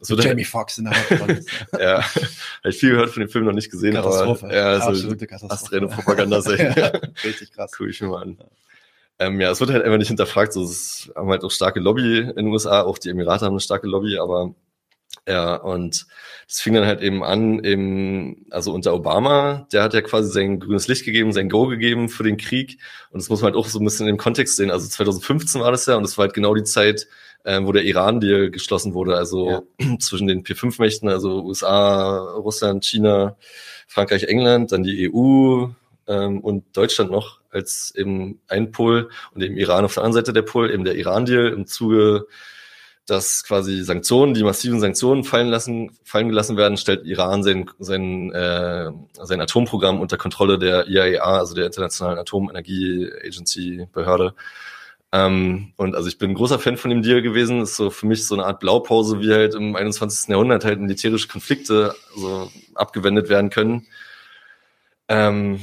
Wird 0.00 0.24
Jamie 0.24 0.44
Foxx 0.44 0.78
in 0.78 0.84
der 0.84 0.94
Hauptrolle. 0.94 1.44
ja, 1.78 2.02
habe 2.02 2.68
ich 2.68 2.78
viel 2.78 2.90
gehört 2.90 3.10
von 3.10 3.20
dem 3.20 3.28
Film 3.28 3.44
noch 3.44 3.52
nicht 3.52 3.70
gesehen, 3.70 3.94
Katastrophe. 3.94 4.46
aber 4.46 4.56
ja, 4.56 4.64
also 4.72 4.88
absolute 4.88 5.26
Katastrophe. 5.26 5.54
Asträne 5.54 5.86
Propaganda 5.86 6.40
ja, 6.56 6.92
richtig 7.22 7.52
krass. 7.52 7.70
Guck 7.76 7.88
ich 7.88 8.00
mir 8.00 8.08
mal 8.08 8.22
an. 8.22 8.38
Ähm, 9.22 9.40
ja, 9.40 9.50
es 9.50 9.60
wird 9.60 9.70
halt 9.70 9.84
einfach 9.84 9.98
nicht 9.98 10.08
hinterfragt. 10.08 10.52
So, 10.52 10.64
es 10.64 11.12
haben 11.14 11.30
halt 11.30 11.44
auch 11.44 11.50
starke 11.50 11.80
Lobby 11.80 12.18
in 12.18 12.34
den 12.34 12.48
USA, 12.48 12.82
auch 12.82 12.98
die 12.98 13.10
Emirate 13.10 13.44
haben 13.44 13.52
eine 13.52 13.60
starke 13.60 13.86
Lobby, 13.86 14.18
aber 14.18 14.54
ja, 15.28 15.54
und 15.56 16.06
das 16.48 16.60
fing 16.60 16.74
dann 16.74 16.86
halt 16.86 17.00
eben 17.02 17.22
an, 17.22 17.62
eben, 17.62 18.46
also 18.50 18.72
unter 18.72 18.94
Obama, 18.94 19.68
der 19.72 19.84
hat 19.84 19.94
ja 19.94 20.00
quasi 20.00 20.30
sein 20.32 20.58
grünes 20.58 20.88
Licht 20.88 21.04
gegeben, 21.04 21.32
sein 21.32 21.48
Go 21.48 21.66
gegeben 21.68 22.08
für 22.08 22.24
den 22.24 22.36
Krieg. 22.36 22.78
Und 23.10 23.22
das 23.22 23.28
muss 23.28 23.40
man 23.42 23.52
halt 23.52 23.56
auch 23.56 23.68
so 23.68 23.78
ein 23.78 23.84
bisschen 23.84 24.08
im 24.08 24.16
Kontext 24.16 24.56
sehen. 24.56 24.70
Also 24.70 24.88
2015 24.88 25.60
war 25.60 25.70
das 25.70 25.86
ja, 25.86 25.96
und 25.96 26.02
das 26.02 26.18
war 26.18 26.24
halt 26.24 26.34
genau 26.34 26.54
die 26.54 26.64
Zeit, 26.64 27.06
äh, 27.44 27.60
wo 27.62 27.72
der 27.72 27.84
Iran-Deal 27.84 28.50
geschlossen 28.50 28.94
wurde, 28.94 29.16
also 29.16 29.50
ja. 29.50 29.62
zwischen 30.00 30.26
den 30.26 30.42
P5-Mächten, 30.42 31.08
also 31.08 31.44
USA, 31.44 32.18
Russland, 32.34 32.84
China, 32.84 33.36
Frankreich, 33.86 34.24
England, 34.24 34.72
dann 34.72 34.82
die 34.82 35.10
EU, 35.12 35.68
ähm, 36.08 36.40
und 36.40 36.76
Deutschland 36.76 37.10
noch 37.10 37.41
als 37.52 37.92
eben 37.94 38.40
ein 38.48 38.72
Pol 38.72 39.10
und 39.34 39.42
eben 39.42 39.56
Iran 39.56 39.84
auf 39.84 39.94
der 39.94 40.02
anderen 40.02 40.24
Seite 40.24 40.32
der 40.32 40.42
Pol, 40.42 40.70
eben 40.70 40.84
der 40.84 40.96
Iran-Deal 40.96 41.48
im 41.48 41.66
Zuge, 41.66 42.26
dass 43.06 43.44
quasi 43.44 43.82
Sanktionen, 43.82 44.34
die 44.34 44.44
massiven 44.44 44.80
Sanktionen 44.80 45.24
fallen 45.24 45.48
lassen, 45.48 45.90
fallen 46.04 46.28
gelassen 46.28 46.56
werden, 46.56 46.76
stellt 46.76 47.04
Iran 47.04 47.42
sein, 47.42 47.68
sein, 47.78 48.30
äh, 48.32 48.90
sein 49.20 49.40
Atomprogramm 49.40 50.00
unter 50.00 50.16
Kontrolle 50.16 50.58
der 50.58 50.86
IAEA, 50.88 51.38
also 51.38 51.54
der 51.54 51.66
Internationalen 51.66 52.18
Atomenergie 52.18 53.10
Agency 53.24 53.86
Behörde. 53.92 54.34
Ähm, 55.10 55.72
und 55.76 55.94
also 55.94 56.08
ich 56.08 56.16
bin 56.18 56.30
ein 56.30 56.34
großer 56.34 56.58
Fan 56.58 56.78
von 56.78 56.90
dem 56.90 57.02
Deal 57.02 57.22
gewesen. 57.22 57.60
Ist 57.60 57.76
so 57.76 57.90
für 57.90 58.06
mich 58.06 58.24
so 58.26 58.34
eine 58.34 58.46
Art 58.46 58.60
Blaupause, 58.60 59.20
wie 59.20 59.32
halt 59.32 59.54
im 59.54 59.76
21. 59.76 60.30
Jahrhundert 60.30 60.64
halt 60.64 60.80
militärische 60.80 61.28
Konflikte 61.28 61.94
so 62.16 62.50
abgewendet 62.74 63.28
werden 63.28 63.50
können. 63.50 63.86
Ähm, 65.08 65.60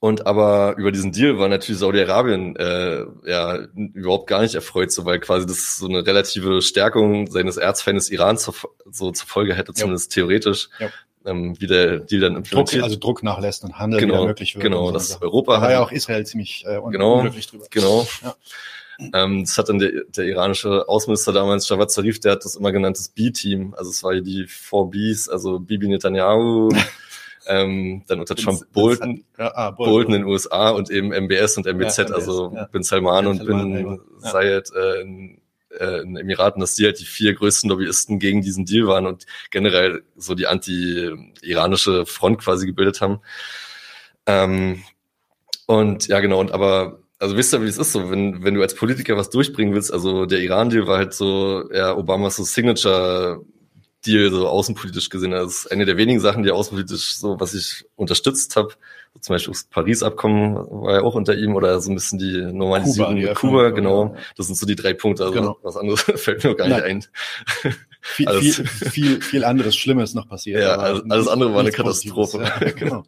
und 0.00 0.26
aber 0.26 0.76
über 0.78 0.92
diesen 0.92 1.12
Deal 1.12 1.38
war 1.38 1.48
natürlich 1.48 1.78
Saudi-Arabien 1.78 2.56
äh, 2.56 3.04
ja 3.26 3.58
überhaupt 3.74 4.26
gar 4.26 4.40
nicht 4.40 4.54
erfreut, 4.54 4.90
so 4.90 5.04
weil 5.04 5.20
quasi 5.20 5.46
das 5.46 5.76
so 5.76 5.86
eine 5.86 6.06
relative 6.06 6.62
Stärkung 6.62 7.26
seines 7.26 7.58
Erzfeindes 7.58 8.10
Iran 8.10 8.38
zur, 8.38 8.54
so 8.90 9.10
zur 9.12 9.28
Folge 9.28 9.54
hätte, 9.54 9.74
zumindest 9.74 10.16
ja. 10.16 10.22
theoretisch. 10.22 10.70
Ja. 10.78 10.88
Ähm, 11.26 11.54
wie 11.60 11.66
der 11.66 11.98
Deal 11.98 12.22
dann 12.22 12.36
implementiert. 12.36 12.80
Druck, 12.80 12.84
also 12.84 12.96
Druck 12.98 13.22
nachlässt 13.22 13.62
und 13.62 13.78
Handel 13.78 14.00
genau, 14.00 14.14
wieder 14.14 14.26
möglich 14.28 14.54
wird. 14.54 14.62
Genau, 14.62 14.90
das 14.90 15.10
so. 15.10 15.20
Europa 15.20 15.56
da 15.56 15.62
war 15.62 15.70
ja 15.70 15.80
auch 15.82 15.92
Israel 15.92 16.24
ziemlich 16.24 16.64
äh, 16.66 16.80
genau, 16.90 17.16
unglücklich 17.16 17.46
drüber. 17.46 17.66
Genau. 17.68 18.06
Ja. 18.22 18.36
Ähm, 19.12 19.44
das 19.44 19.58
hat 19.58 19.68
dann 19.68 19.78
der, 19.78 19.90
der 20.08 20.24
iranische 20.24 20.88
Außenminister 20.88 21.34
damals, 21.34 21.68
Javad 21.68 21.90
Zarif, 21.90 22.20
der 22.20 22.32
hat 22.32 22.44
das 22.46 22.56
immer 22.56 22.72
genannt, 22.72 22.98
das 22.98 23.10
B-Team. 23.10 23.74
Also 23.76 23.90
es 23.90 24.02
war 24.02 24.14
die 24.14 24.46
Four 24.46 24.90
Bs, 24.90 25.28
also 25.28 25.58
Bibi 25.58 25.88
Netanyahu, 25.88 26.70
ähm, 27.50 28.04
dann 28.06 28.20
unter 28.20 28.36
Trump 28.36 28.60
Bolton, 28.72 29.24
ja, 29.36 29.52
ah, 29.54 29.70
Bolton, 29.72 29.92
Bolton 29.92 30.14
in 30.14 30.20
den 30.22 30.30
USA 30.30 30.70
und 30.70 30.88
eben 30.90 31.08
MBS 31.08 31.56
und 31.56 31.66
MBZ, 31.66 31.98
ja, 31.98 32.04
MBS, 32.04 32.12
also 32.12 32.52
ja. 32.54 32.64
Bin 32.66 32.82
Salman 32.84 33.26
und 33.26 33.44
Bin 33.44 34.00
Zayed 34.20 34.70
äh, 34.72 35.00
in, 35.00 35.40
äh, 35.78 36.02
in 36.02 36.16
Emiraten, 36.16 36.60
dass 36.60 36.76
die 36.76 36.84
halt 36.84 37.00
die 37.00 37.04
vier 37.04 37.34
größten 37.34 37.68
Lobbyisten 37.68 38.20
gegen 38.20 38.40
diesen 38.40 38.66
Deal 38.66 38.86
waren 38.86 39.06
und 39.06 39.26
generell 39.50 40.04
so 40.16 40.36
die 40.36 40.46
anti-iranische 40.46 42.06
Front 42.06 42.38
quasi 42.38 42.66
gebildet 42.66 43.00
haben. 43.00 43.20
Ähm, 44.26 44.84
und 45.66 46.06
ja, 46.06 46.20
genau, 46.20 46.38
und 46.38 46.52
aber 46.52 47.00
also 47.18 47.36
wisst 47.36 47.52
ihr, 47.52 47.62
wie 47.62 47.66
es 47.66 47.78
ist 47.78 47.92
so, 47.92 48.10
wenn, 48.10 48.44
wenn 48.44 48.54
du 48.54 48.62
als 48.62 48.74
Politiker 48.74 49.16
was 49.16 49.28
durchbringen 49.28 49.74
willst, 49.74 49.92
also 49.92 50.24
der 50.24 50.40
Iran-Deal 50.40 50.86
war 50.86 50.98
halt 50.98 51.14
so, 51.14 51.68
ja, 51.72 51.94
Obamas 51.96 52.36
so 52.36 52.44
Signature 52.44 53.44
Deal 54.06 54.30
so 54.30 54.48
außenpolitisch 54.48 55.10
gesehen. 55.10 55.32
Das 55.32 55.64
ist 55.64 55.72
eine 55.72 55.84
der 55.84 55.96
wenigen 55.96 56.20
Sachen, 56.20 56.42
die 56.42 56.50
außenpolitisch 56.50 57.16
so, 57.16 57.38
was 57.38 57.54
ich 57.54 57.84
unterstützt 57.96 58.56
habe. 58.56 58.74
Zum 59.20 59.34
Beispiel 59.34 59.52
das 59.52 59.64
Paris-Abkommen 59.64 60.54
war 60.54 60.94
ja 60.94 61.02
auch 61.02 61.14
unter 61.14 61.34
ihm 61.34 61.54
oder 61.54 61.80
so 61.80 61.90
ein 61.90 61.94
bisschen 61.94 62.18
die 62.18 62.40
Normalisierung 62.52 63.16
Kuba, 63.16 63.28
mit 63.28 63.34
Kuba, 63.34 63.70
genau. 63.70 64.16
Das 64.36 64.46
sind 64.46 64.56
so 64.56 64.66
die 64.66 64.76
drei 64.76 64.94
Punkte. 64.94 65.24
Also 65.24 65.34
genau. 65.34 65.58
was 65.62 65.76
anderes 65.76 66.00
fällt 66.14 66.44
mir 66.44 66.50
auch 66.50 66.56
gar 66.56 66.68
Nein. 66.68 66.96
nicht 66.96 67.10
ein. 67.64 67.74
Viel, 68.02 68.28
alles, 68.28 68.56
viel, 68.56 69.20
viel, 69.20 69.44
anderes 69.44 69.76
Schlimmes 69.76 70.14
noch 70.14 70.26
passiert. 70.26 70.62
Ja, 70.62 70.76
alles, 70.76 71.02
alles 71.10 71.28
andere 71.28 71.52
war 71.52 71.60
eine 71.60 71.70
Katastrophe. 71.70 72.42
Ja, 72.42 72.70
genau. 72.76 73.04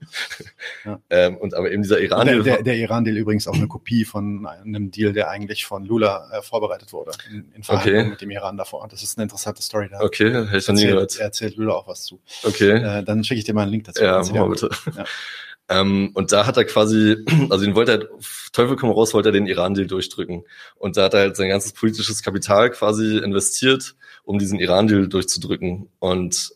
Ja. 0.85 1.01
Ähm, 1.09 1.39
und 1.39 1.55
aber 1.55 1.73
eben 1.73 1.83
dieser 1.83 1.99
Iran-Deal. 1.99 2.43
Der, 2.43 2.55
der, 2.57 2.63
der 2.63 2.77
Iran-Deal 2.77 3.17
übrigens 3.17 3.49
auch 3.49 3.55
eine 3.55 3.69
Kopie 3.69 4.05
von 4.05 4.47
einem 4.47 4.91
Deal, 4.91 5.15
der 5.15 5.31
eigentlich 5.31 5.65
von 5.65 5.87
Lula 5.87 6.29
äh, 6.33 6.43
vorbereitet 6.43 6.93
wurde, 6.93 7.13
in, 7.31 7.51
in 7.55 7.63
Verhandlungen 7.63 8.01
okay. 8.01 8.11
mit 8.11 8.21
dem 8.21 8.31
Iran 8.31 8.59
davor. 8.59 8.87
Das 8.87 9.03
ist 9.03 9.17
eine 9.17 9.23
interessante 9.23 9.63
Story 9.63 9.89
da. 9.91 10.01
Okay, 10.01 10.31
hätte 10.31 10.59
ich 10.59 10.69
noch 10.69 10.75
nie 10.75 10.87
gehört. 10.87 11.19
Erzählt 11.19 11.57
Lula 11.57 11.73
auch 11.73 11.89
was 11.89 12.05
zu. 12.05 12.21
Okay. 12.43 12.73
Äh, 12.73 13.03
dann 13.03 13.25
schicke 13.25 13.39
ich 13.39 13.45
dir 13.45 13.55
mal 13.55 13.63
einen 13.63 13.71
Link 13.71 13.85
dazu. 13.85 14.05
Ja, 14.05 14.19
mach 14.19 14.31
mal 14.31 14.51
bitte. 14.51 14.69
Ja. 14.95 15.05
Ähm, 15.69 16.11
und 16.15 16.33
da 16.33 16.47
hat 16.47 16.57
er 16.57 16.65
quasi, 16.65 17.17
also 17.51 17.65
den 17.65 17.75
wollte 17.75 17.93
er, 17.93 18.09
Teufel 18.53 18.77
komm 18.77 18.91
raus, 18.91 19.15
wollte 19.15 19.31
er 19.31 19.33
den 19.33 19.47
Iran-Deal 19.47 19.87
durchdrücken. 19.87 20.45
Und 20.77 20.97
da 20.97 21.05
hat 21.05 21.15
er 21.15 21.21
halt 21.21 21.37
sein 21.37 21.49
ganzes 21.49 21.73
politisches 21.73 22.23
Kapital 22.23 22.71
quasi 22.71 23.19
investiert, 23.19 23.95
um 24.25 24.39
diesen 24.39 24.59
Iran-Deal 24.59 25.09
durchzudrücken. 25.09 25.89
Und 25.99 26.53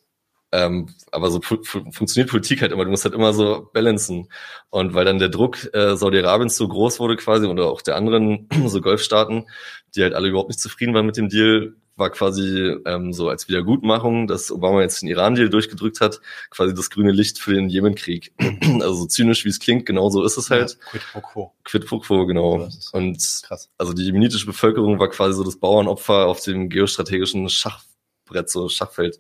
ähm, 0.53 0.89
aber 1.11 1.31
so 1.31 1.41
fu 1.41 1.59
funktioniert 1.65 2.31
Politik 2.31 2.63
halt 2.63 2.73
immer. 2.73 2.85
Du 2.85 2.91
musst 2.91 3.05
halt 3.05 3.15
immer 3.15 3.33
so 3.33 3.69
balancen. 3.73 4.29
Und 4.71 4.95
weil 4.95 5.05
dann 5.05 5.19
der 5.19 5.29
Druck 5.29 5.73
äh, 5.75 5.97
Saudi-Arabiens 5.97 6.57
so 6.57 6.69
groß 6.69 7.01
wurde 7.01 7.17
quasi 7.17 7.47
oder 7.47 7.67
auch 7.67 7.83
der 7.83 7.97
anderen 7.97 8.49
so 8.67 8.81
Golfstaaten, 8.81 9.47
die 9.95 10.03
halt 10.03 10.15
alle 10.15 10.29
überhaupt 10.29 10.49
nicht 10.51 10.61
zufrieden 10.61 10.95
waren 10.95 11.07
mit 11.07 11.17
dem 11.17 11.29
Deal, 11.29 11.75
war 11.97 12.11
quasi 12.11 12.77
ähm, 12.85 13.13
so 13.13 13.29
als 13.29 13.49
Wiedergutmachung, 13.49 14.27
dass 14.27 14.53
Obama 14.53 14.83
jetzt 14.83 15.03
den 15.03 15.09
Iran-Deal 15.09 15.49
durchgedrückt 15.49 16.01
hat, 16.01 16.21
quasi 16.51 16.75
das 16.75 16.91
grüne 16.91 17.11
Licht 17.11 17.39
für 17.39 17.55
den 17.55 17.69
Jemenkrieg. 17.69 18.33
also 18.81 18.95
so 18.95 19.07
zynisch 19.07 19.45
wie 19.45 19.49
es 19.49 19.59
klingt, 19.59 19.87
genau 19.87 20.11
so 20.11 20.23
ist 20.25 20.37
es 20.37 20.51
halt. 20.51 20.79
Ja, 20.79 20.91
quid 20.91 21.03
pro 21.13 21.21
quo. 21.21 21.53
Quid 21.65 21.87
pro 21.87 21.99
quo, 22.01 22.27
genau. 22.27 22.69
Und 22.93 23.43
krass. 23.47 23.71
also 23.79 23.93
die 23.93 24.05
jemenitische 24.05 24.47
Bevölkerung 24.47 24.99
war 24.99 25.09
quasi 25.09 25.35
so 25.35 25.45
das 25.45 25.57
Bauernopfer 25.57 26.27
auf 26.27 26.41
dem 26.43 26.69
geostrategischen 26.69 27.49
Schachbrett, 27.49 28.51
so 28.51 28.69
Schachfeld. 28.69 29.19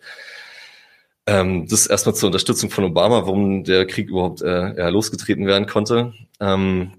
Ähm, 1.26 1.66
das 1.66 1.86
erstmal 1.86 2.14
zur 2.14 2.28
Unterstützung 2.28 2.70
von 2.70 2.84
Obama, 2.84 3.22
warum 3.22 3.64
der 3.64 3.86
Krieg 3.86 4.10
überhaupt 4.10 4.42
äh, 4.42 4.76
ja, 4.76 4.88
losgetreten 4.90 5.46
werden 5.46 5.66
konnte. 5.66 6.12
Ähm, 6.38 6.92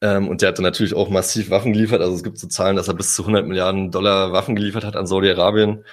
ähm, 0.00 0.28
und 0.28 0.42
der 0.42 0.50
hat 0.50 0.58
dann 0.58 0.64
natürlich 0.64 0.94
auch 0.94 1.08
massiv 1.08 1.50
Waffen 1.50 1.72
geliefert. 1.72 2.00
Also 2.00 2.14
es 2.14 2.22
gibt 2.22 2.38
so 2.38 2.46
Zahlen, 2.48 2.76
dass 2.76 2.88
er 2.88 2.94
bis 2.94 3.14
zu 3.14 3.22
100 3.22 3.46
Milliarden 3.46 3.90
Dollar 3.90 4.32
Waffen 4.32 4.54
geliefert 4.56 4.84
hat 4.84 4.96
an 4.96 5.06
Saudi-Arabien. 5.06 5.84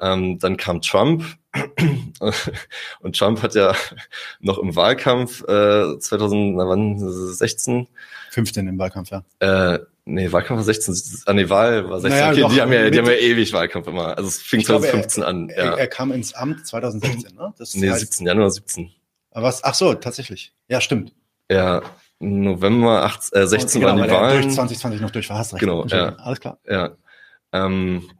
Ähm, 0.00 0.38
dann 0.38 0.56
kam 0.56 0.80
Trump 0.80 1.24
und 3.00 3.18
Trump 3.18 3.42
hat 3.42 3.54
ja 3.54 3.74
noch 4.40 4.58
im 4.58 4.76
Wahlkampf 4.76 5.42
äh, 5.42 5.98
2016 5.98 7.88
15 8.30 8.68
im 8.68 8.78
Wahlkampf, 8.78 9.10
ja. 9.10 9.24
Äh, 9.40 9.80
nee, 10.04 10.30
Wahlkampf 10.30 10.58
war 10.58 10.64
16, 10.64 11.22
ah 11.26 11.32
nee, 11.32 11.48
Wahl 11.48 11.88
war 11.90 12.00
16. 12.00 12.20
Naja, 12.20 12.30
okay, 12.30 12.54
die 12.54 12.60
haben 12.60 12.72
ja, 12.72 12.90
die 12.90 12.98
haben 12.98 13.06
ja 13.06 13.14
ewig 13.14 13.52
Wahlkampf 13.52 13.88
immer. 13.88 14.16
Also 14.16 14.28
es 14.28 14.40
fing 14.40 14.62
2015 14.62 15.22
glaube, 15.22 15.26
er, 15.26 15.28
an. 15.28 15.48
Ja. 15.48 15.54
Er, 15.56 15.78
er, 15.78 15.86
kam 15.88 16.12
ins 16.12 16.34
Amt 16.34 16.66
2016, 16.66 17.34
ne? 17.34 17.52
Das 17.58 17.74
nee, 17.74 17.90
heißt, 17.90 18.00
17, 18.00 18.26
Januar 18.26 18.50
17. 18.50 18.92
Aber 19.32 19.46
was? 19.46 19.64
Ach 19.64 19.74
so, 19.74 19.94
tatsächlich. 19.94 20.52
Ja, 20.68 20.80
stimmt. 20.80 21.12
Ja, 21.50 21.82
November 22.20 23.04
8, 23.04 23.36
äh, 23.36 23.46
16 23.46 23.80
genau, 23.80 23.92
waren 23.92 24.02
die 24.02 24.10
Wahlen. 24.10 24.42
Durch 24.42 24.54
2020 24.54 25.00
noch 25.00 25.10
durch 25.10 25.30
war, 25.30 25.38
hast 25.38 25.52
recht. 25.52 25.60
Genau, 25.60 25.84
ja. 25.86 26.16
Alles 26.16 26.40
klar. 26.40 26.58
Ja. 26.68 26.96
Ähm, 27.52 28.10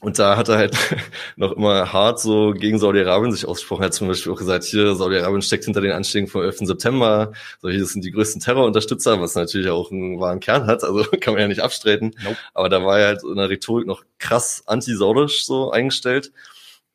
und 0.00 0.18
da 0.18 0.36
hat 0.36 0.48
er 0.48 0.58
halt 0.58 0.76
noch 1.36 1.52
immer 1.52 1.92
hart 1.92 2.20
so 2.20 2.52
gegen 2.52 2.78
Saudi-Arabien 2.78 3.32
sich 3.32 3.46
ausgesprochen. 3.46 3.82
Er 3.82 3.86
hat 3.86 3.94
zum 3.94 4.08
Beispiel 4.08 4.32
auch 4.32 4.38
gesagt, 4.38 4.64
hier, 4.64 4.94
Saudi-Arabien 4.94 5.40
steckt 5.40 5.64
hinter 5.64 5.80
den 5.80 5.92
Anschlägen 5.92 6.28
vom 6.28 6.42
11. 6.42 6.58
September. 6.58 7.32
So, 7.62 7.70
hier 7.70 7.86
sind 7.86 8.04
die 8.04 8.10
größten 8.10 8.42
Terrorunterstützer, 8.42 9.20
was 9.20 9.34
natürlich 9.34 9.70
auch 9.70 9.90
einen 9.90 10.20
wahren 10.20 10.40
Kern 10.40 10.66
hat. 10.66 10.84
Also 10.84 11.04
kann 11.20 11.34
man 11.34 11.42
ja 11.42 11.48
nicht 11.48 11.62
abstreiten. 11.62 12.14
Nope. 12.22 12.36
Aber 12.52 12.68
da 12.68 12.84
war 12.84 12.98
er 12.98 13.06
halt 13.06 13.22
in 13.22 13.36
der 13.36 13.48
Rhetorik 13.48 13.86
noch 13.86 14.04
krass 14.18 14.64
anti-saudisch 14.66 15.46
so 15.46 15.70
eingestellt. 15.70 16.32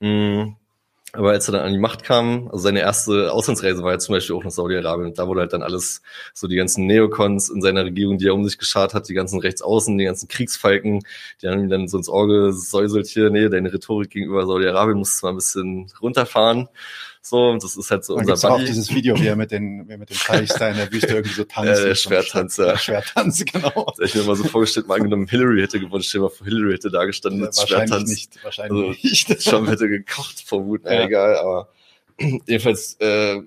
Mhm. 0.01 0.55
Aber 1.13 1.31
als 1.31 1.47
er 1.47 1.53
dann 1.53 1.65
an 1.65 1.71
die 1.73 1.79
Macht 1.79 2.03
kam, 2.03 2.49
also 2.49 2.59
seine 2.59 2.81
erste 2.81 3.33
Auslandsreise 3.33 3.81
war 3.81 3.93
ja 3.93 3.99
zum 3.99 4.13
Beispiel 4.13 4.35
auch 4.35 4.43
nach 4.43 4.51
Saudi-Arabien. 4.51 5.15
Da 5.15 5.27
wurde 5.27 5.41
halt 5.41 5.53
dann 5.53 5.63
alles, 5.63 6.03
so 6.33 6.47
die 6.47 6.55
ganzen 6.55 6.85
Neokons 6.85 7.49
in 7.49 7.61
seiner 7.61 7.83
Regierung, 7.83 8.19
die 8.19 8.27
er 8.27 8.35
um 8.35 8.43
sich 8.45 8.59
geschart 8.59 8.93
hat, 8.93 9.09
die 9.09 9.15
ganzen 9.15 9.39
Rechtsaußen, 9.39 9.97
die 9.97 10.05
ganzen 10.05 10.27
Kriegsfalken, 10.27 11.01
die 11.41 11.47
haben 11.47 11.61
ihm 11.61 11.69
dann 11.69 11.87
so 11.87 11.97
ins 11.97 12.09
Auge 12.09 12.47
gesäuselt 12.47 13.07
hier, 13.07 13.31
nee, 13.31 13.49
deine 13.49 13.73
Rhetorik 13.73 14.11
gegenüber 14.11 14.45
Saudi-Arabien 14.45 14.99
musst 14.99 15.21
du 15.21 15.25
mal 15.25 15.33
ein 15.33 15.37
bisschen 15.37 15.91
runterfahren. 15.99 16.69
So, 17.21 17.49
und 17.49 17.63
das 17.63 17.75
ist 17.75 17.91
halt 17.91 18.05
so 18.05 18.15
unser 18.15 18.33
Buddy. 18.33 18.63
auch 18.63 18.65
dieses 18.65 18.93
Video, 18.93 19.19
wie 19.19 19.27
er 19.27 19.35
mit 19.35 19.51
den, 19.51 19.87
wie 19.87 19.91
er 19.91 19.97
mit 19.97 20.09
den 20.09 20.17
Teichs 20.17 20.55
da 20.55 20.69
in 20.69 20.77
der 20.77 20.91
Wüste 20.91 21.07
irgendwie 21.07 21.33
so 21.33 21.43
tanzt. 21.43 21.69
Ja, 21.79 21.85
der 21.85 21.95
Schwertanz, 21.95 22.57
ja. 22.57 22.77
Schwertanz, 22.77 23.43
genau. 23.45 23.93
Ich 23.99 24.15
mir 24.15 24.23
mal 24.23 24.35
so 24.35 24.45
vorgestellt, 24.45 24.87
mal 24.87 24.95
angenommen, 24.95 25.27
Hillary 25.27 25.61
hätte 25.61 25.79
gewonnen, 25.79 26.03
stell 26.03 26.21
mal 26.21 26.29
vor, 26.29 26.47
Hillary 26.47 26.73
hätte 26.73 26.89
da 26.89 27.05
gestanden 27.05 27.41
mit 27.41 27.57
wahrscheinlich 27.57 27.89
Schwertanz. 27.89 28.09
Nicht, 28.09 28.43
wahrscheinlich 28.43 28.87
also, 28.87 29.07
nicht. 29.07 29.39
Trump 29.45 29.69
hätte 29.69 29.89
gekocht 29.89 30.41
vor 30.45 30.65
Wut, 30.65 30.85
ja. 30.85 31.03
egal, 31.03 31.37
aber 31.37 31.69
jedenfalls, 32.47 32.95
äh, 32.99 33.41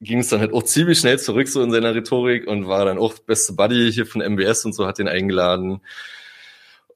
ging 0.00 0.20
es 0.20 0.28
dann 0.28 0.40
halt 0.40 0.52
auch 0.52 0.62
ziemlich 0.62 0.98
schnell 0.98 1.18
zurück 1.18 1.48
so 1.48 1.62
in 1.62 1.72
seiner 1.72 1.94
Rhetorik 1.94 2.46
und 2.46 2.68
war 2.68 2.84
dann 2.84 2.98
auch 2.98 3.18
beste 3.18 3.52
Buddy 3.54 3.92
hier 3.92 4.06
von 4.06 4.20
MBS 4.22 4.64
und 4.64 4.74
so, 4.74 4.86
hat 4.86 4.98
den 4.98 5.08
eingeladen. 5.08 5.80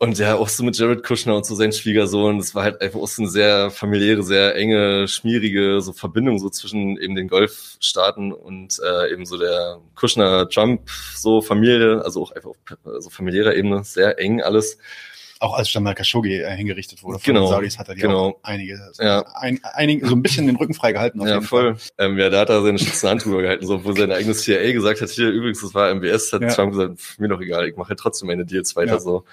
Und 0.03 0.19
ja, 0.19 0.35
auch 0.35 0.49
so 0.49 0.65
mit 0.65 0.77
Jared 0.77 1.05
Kushner 1.05 1.37
und 1.37 1.47
so 1.47 1.55
sein 1.55 1.71
Schwiegersohn, 1.73 2.39
das 2.39 2.57
war 2.57 2.65
halt 2.65 2.81
einfach 2.81 2.99
auch 2.99 3.07
so 3.07 3.23
eine 3.23 3.31
sehr 3.31 3.71
familiäre, 3.71 4.25
sehr 4.25 4.57
enge, 4.57 5.07
schmierige 5.07 5.81
so 5.81 5.93
Verbindung 5.93 6.41
so 6.41 6.51
zwischen 6.51 6.99
eben 6.99 7.15
den 7.15 7.29
Golfstaaten 7.29 8.33
und 8.33 8.81
äh, 8.85 9.13
eben 9.13 9.25
so 9.27 9.39
der 9.39 9.79
Kushner-Trump 9.95 10.91
so 11.15 11.41
Familie, 11.41 12.03
also 12.05 12.21
auch 12.21 12.33
einfach 12.33 12.51
auf 12.51 12.57
so 12.99 13.11
familiärer 13.11 13.55
Ebene, 13.55 13.85
sehr 13.85 14.19
eng 14.19 14.43
alles. 14.43 14.77
Auch 15.39 15.55
als 15.57 15.73
Jamal 15.73 15.95
Khashoggi 15.95 16.41
äh, 16.41 16.51
hingerichtet 16.51 17.05
wurde 17.05 17.21
von 17.21 17.35
genau, 17.35 17.47
den 17.47 17.51
Saudis, 17.51 17.79
hat 17.79 17.89
er 17.89 17.95
ja 17.95 18.03
genau. 18.03 18.31
auch 18.31 18.39
einige, 18.43 18.81
so, 18.95 19.05
ja. 19.05 19.25
ein, 19.37 19.61
einige, 19.63 20.09
so 20.09 20.17
ein 20.17 20.23
bisschen 20.23 20.49
den 20.49 20.57
Rücken 20.57 20.75
freigehalten. 20.75 21.21
Auf 21.21 21.29
ja, 21.29 21.41
voll. 21.43 21.77
Ähm, 21.99 22.19
ja, 22.19 22.29
da 22.29 22.41
hat 22.41 22.49
er 22.49 22.61
seine 22.63 22.81
schützende 22.81 23.09
Hand 23.13 23.25
drüber 23.25 23.43
gehalten, 23.43 23.65
so, 23.65 23.85
wo 23.85 23.93
sein 23.93 24.11
eigenes 24.11 24.41
CIA 24.41 24.73
gesagt 24.73 25.01
hat, 25.01 25.11
hier 25.11 25.29
übrigens, 25.29 25.61
das 25.61 25.75
war 25.75 25.95
MBS, 25.95 26.33
hat 26.33 26.43
ja. 26.43 26.49
Trump 26.49 26.73
gesagt, 26.73 27.21
mir 27.21 27.29
doch 27.29 27.41
egal, 27.41 27.69
ich 27.69 27.77
mache 27.77 27.91
halt 27.91 28.01
trotzdem 28.01 28.27
meine 28.27 28.45
Deals 28.45 28.75
weiter 28.75 28.95
ja. 28.95 28.99
so. 28.99 29.25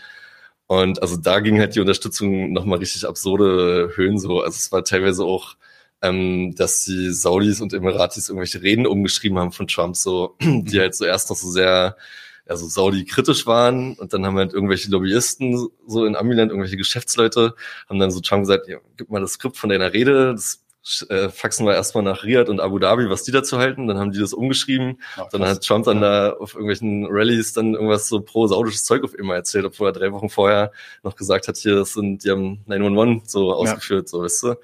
Und 0.70 1.02
also 1.02 1.18
da 1.18 1.40
ging 1.40 1.58
halt 1.60 1.74
die 1.74 1.80
Unterstützung 1.80 2.54
nochmal 2.54 2.78
richtig 2.78 3.08
absurde 3.08 3.92
Höhen 3.96 4.20
so. 4.20 4.42
Also 4.42 4.56
es 4.56 4.72
war 4.72 4.84
teilweise 4.84 5.24
auch, 5.26 5.56
ähm, 6.04 6.54
dass 6.56 6.86
die 6.86 7.10
Saudis 7.12 7.60
und 7.60 7.74
Emiratis 7.74 8.30
irgendwelche 8.30 8.62
Reden 8.62 8.86
umgeschrieben 8.86 9.40
haben 9.40 9.52
von 9.52 9.68
Trump, 9.68 9.96
so, 9.98 10.36
die 10.42 10.80
halt 10.80 10.94
so 10.94 11.06
erst 11.06 11.32
noch 11.32 11.38
so 11.38 11.50
sehr, 11.50 11.98
also 12.46 12.68
Saudi-kritisch 12.68 13.48
waren 13.48 13.96
und 13.96 14.14
dann 14.14 14.24
haben 14.28 14.38
halt 14.38 14.54
irgendwelche 14.54 14.92
Lobbyisten 14.92 15.70
so 15.88 16.06
in 16.06 16.16
Amiland, 16.16 16.52
irgendwelche 16.52 16.78
Geschäftsleute, 16.78 17.56
haben 17.90 18.00
dann 18.00 18.12
so 18.12 18.20
Trump 18.20 18.44
gesagt, 18.44 18.68
ja, 18.68 18.78
gib 18.96 19.10
mal 19.10 19.22
das 19.22 19.34
Skript 19.34 19.58
von 19.58 19.72
deiner 19.72 19.94
Rede, 19.94 20.34
das 20.34 20.64
äh, 21.10 21.30
faxen 21.30 21.66
wir 21.66 21.74
erstmal 21.74 22.04
nach 22.04 22.24
Riyadh 22.24 22.50
und 22.50 22.60
Abu 22.60 22.80
Dhabi, 22.80 23.10
was 23.10 23.24
die 23.24 23.32
dazu 23.32 23.58
halten. 23.58 23.88
Dann 23.88 23.98
haben 23.98 24.12
die 24.12 24.20
das 24.20 24.34
umgeschrieben. 24.34 25.00
Oh, 25.18 25.24
dann 25.32 25.44
hat 25.46 25.64
Trump 25.64 25.86
dann 25.86 26.02
ja. 26.02 26.30
da 26.30 26.34
auf 26.34 26.54
irgendwelchen 26.54 27.06
Rallyes 27.10 27.54
dann 27.54 27.74
irgendwas 27.74 28.08
so 28.08 28.22
pro-saudisches 28.22 28.84
Zeug 28.84 29.04
auf 29.04 29.14
immer 29.14 29.36
erzählt, 29.36 29.66
obwohl 29.66 29.90
er 29.90 29.94
drei 29.94 30.12
Wochen 30.12 30.30
vorher 30.30 30.72
noch 31.04 31.16
gesagt 31.16 31.48
hat, 31.48 31.58
hier, 31.58 31.76
das 31.76 31.94
sind, 31.94 32.24
die 32.24 32.32
haben 32.32 32.62
911 32.66 33.24
so 33.26 33.54
ausgeführt, 33.54 34.08
ja. 34.08 34.08
so, 34.08 34.24
weißt 34.24 34.44
du. 34.44 34.56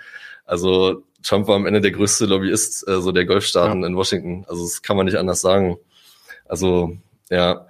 Also 0.46 1.04
Trump 1.24 1.48
war 1.48 1.56
am 1.56 1.66
Ende 1.66 1.82
der 1.82 1.92
größte 1.92 2.26
Lobbyist 2.26 2.88
äh, 2.88 3.02
so 3.02 3.12
der 3.12 3.26
Golfstaaten 3.26 3.82
ja. 3.82 3.88
in 3.88 3.96
Washington. 3.96 4.46
Also 4.48 4.64
das 4.64 4.82
kann 4.82 4.98
man 4.98 5.06
nicht 5.06 5.18
anders 5.18 5.42
sagen. 5.42 5.78
Also, 6.46 6.98
ja. 7.30 7.68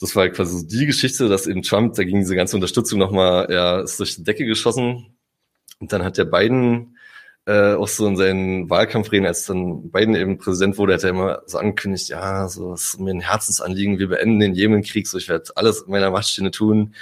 Das 0.00 0.14
war 0.16 0.28
quasi 0.28 0.58
so 0.58 0.66
die 0.66 0.86
Geschichte, 0.86 1.28
dass 1.28 1.46
eben 1.46 1.62
Trump, 1.62 1.94
da 1.94 2.04
ging 2.04 2.18
diese 2.18 2.36
ganze 2.36 2.56
Unterstützung 2.56 2.98
nochmal, 2.98 3.48
ja, 3.50 3.80
ist 3.80 3.98
durch 3.98 4.16
die 4.16 4.24
Decke 4.24 4.44
geschossen. 4.44 5.16
Und 5.80 5.92
dann 5.92 6.04
hat 6.04 6.18
der 6.18 6.24
Biden 6.24 6.96
äh, 7.46 7.74
auch 7.74 7.88
so 7.88 8.06
in 8.06 8.16
seinen 8.16 8.70
Wahlkampfreden, 8.70 9.26
als 9.26 9.46
dann 9.46 9.90
Biden 9.90 10.14
eben 10.14 10.38
Präsident 10.38 10.78
wurde, 10.78 10.94
hat 10.94 11.04
er 11.04 11.10
immer 11.10 11.42
so 11.46 11.58
angekündigt, 11.58 12.08
ja, 12.08 12.48
so 12.48 12.74
ist 12.74 12.98
mir 12.98 13.10
ein 13.10 13.20
Herzensanliegen, 13.20 13.98
wir 13.98 14.08
beenden 14.08 14.40
den 14.40 14.54
Jemenkrieg, 14.54 15.06
so 15.06 15.18
ich 15.18 15.28
werde 15.28 15.50
alles 15.56 15.82
in 15.82 15.90
meiner 15.90 16.10
Macht 16.10 16.28
Stehende 16.28 16.50
tun, 16.50 16.94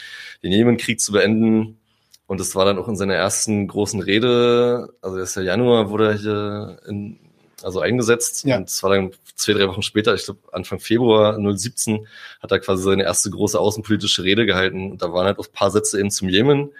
den 0.43 0.53
Jemenkrieg 0.53 1.01
zu 1.01 1.13
beenden. 1.13 1.79
Und 2.27 2.41
das 2.41 2.55
war 2.55 2.65
dann 2.65 2.79
auch 2.79 2.89
in 2.89 2.97
seiner 2.97 3.15
ersten 3.15 3.69
großen 3.69 4.01
Rede, 4.01 4.95
also 5.01 5.19
erst 5.19 5.37
der 5.37 5.45
Januar 5.45 5.91
wurde 5.91 6.09
er 6.09 6.15
hier 6.15 6.81
in, 6.89 7.19
also 7.63 7.81
eingesetzt. 7.81 8.45
Ja. 8.45 8.57
Und 8.57 8.69
es 8.69 8.83
war 8.83 8.91
dann 8.91 9.13
zwei, 9.37 9.53
drei 9.53 9.69
Wochen 9.69 9.83
später, 9.83 10.15
ich 10.15 10.25
glaube 10.25 10.41
Anfang 10.51 10.81
Februar 10.81 11.35
2017, 11.35 12.07
hat 12.41 12.51
er 12.51 12.59
quasi 12.59 12.83
seine 12.83 13.05
erste 13.05 13.31
große 13.31 13.59
außenpolitische 13.61 14.25
Rede 14.25 14.47
gehalten. 14.47 14.93
Und 14.93 15.03
da 15.03 15.13
waren 15.13 15.27
halt 15.27 15.39
auch 15.39 15.47
ein 15.47 15.53
paar 15.53 15.71
Sätze 15.71 16.01
eben 16.01 16.11
zum 16.11 16.29
Jemen. 16.29 16.71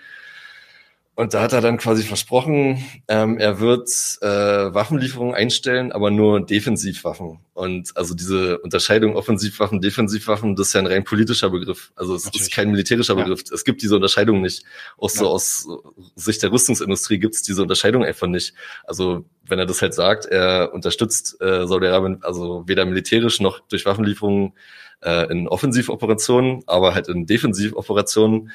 Und 1.15 1.35
da 1.35 1.43
hat 1.43 1.53
er 1.53 1.61
dann 1.61 1.77
quasi 1.77 2.05
versprochen, 2.05 2.83
ähm, 3.07 3.37
er 3.37 3.61
wird 3.61 3.89
äh, 4.23 4.27
Waffenlieferungen 4.27 5.35
einstellen, 5.35 5.93
aber 5.93 6.11
nur 6.11 6.41
Defensivwaffen. 6.41 7.41
Und 7.53 7.95
also 7.99 8.15
diese 8.15 8.59
Unterscheidung 8.61 9.15
Offensivwaffen, 9.15 9.83
Defensivwaffen, 9.83 10.57
das 10.57 10.69
ist 10.69 10.73
ja 10.73 10.81
ein 10.81 10.87
rein 10.87 11.05
politischer 11.05 11.51
Begriff. 11.51 11.93
Also 11.97 12.15
es 12.15 12.25
Natürlich. 12.25 12.49
ist 12.49 12.55
kein 12.55 12.71
militärischer 12.71 13.15
Begriff. 13.15 13.43
Ja. 13.47 13.55
Es 13.55 13.65
gibt 13.65 13.83
diese 13.83 13.95
Unterscheidung 13.95 14.41
nicht. 14.41 14.65
Auch 14.97 15.11
so 15.11 15.25
ja. 15.25 15.31
aus 15.31 15.69
Sicht 16.17 16.43
der 16.43 16.51
Rüstungsindustrie 16.51 17.19
gibt 17.19 17.35
es 17.35 17.43
diese 17.43 17.61
Unterscheidung 17.61 18.07
einfach 18.07 18.27
nicht. 18.27 18.55
Also 18.85 19.27
wenn 19.45 19.59
er 19.59 19.67
das 19.67 19.83
halt 19.83 19.93
sagt, 19.93 20.25
er 20.25 20.73
unterstützt 20.73 21.39
äh, 21.43 21.67
Saudi-Arabien 21.67 22.23
also 22.23 22.65
weder 22.67 22.87
militärisch 22.87 23.39
noch 23.39 23.61
durch 23.61 23.85
Waffenlieferungen 23.85 24.55
äh, 25.03 25.31
in 25.31 25.47
Offensivoperationen, 25.47 26.63
aber 26.67 26.95
halt 26.95 27.09
in 27.09 27.27
Defensivoperationen 27.27 28.51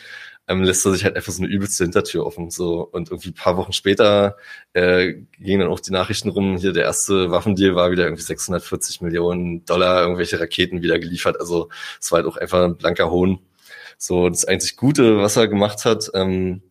ähm, 0.47 0.63
lässt 0.63 0.85
er 0.85 0.93
sich 0.93 1.03
halt 1.03 1.15
einfach 1.15 1.31
so 1.31 1.43
eine 1.43 1.51
übelste 1.51 1.83
Hintertür 1.83 2.25
offen. 2.25 2.49
So 2.49 2.87
und 2.91 3.11
irgendwie 3.11 3.29
ein 3.29 3.33
paar 3.33 3.57
Wochen 3.57 3.73
später 3.73 4.37
äh, 4.73 5.13
gingen 5.39 5.61
dann 5.61 5.69
auch 5.69 5.79
die 5.79 5.91
Nachrichten 5.91 6.29
rum, 6.29 6.57
hier 6.57 6.73
der 6.73 6.83
erste 6.83 7.31
Waffendeal 7.31 7.75
war 7.75 7.91
wieder 7.91 8.05
irgendwie 8.05 8.23
640 8.23 9.01
Millionen 9.01 9.65
Dollar, 9.65 10.01
irgendwelche 10.01 10.39
Raketen 10.39 10.81
wieder 10.81 10.99
geliefert. 10.99 11.39
Also 11.39 11.69
es 11.99 12.11
war 12.11 12.17
halt 12.17 12.27
auch 12.27 12.37
einfach 12.37 12.63
ein 12.63 12.77
blanker 12.77 13.11
Hohn. 13.11 13.39
So 13.97 14.29
das 14.29 14.45
einzig 14.45 14.77
Gute, 14.77 15.17
was 15.17 15.37
er 15.37 15.47
gemacht 15.47 15.85
hat, 15.85 16.11
ähm, 16.13 16.61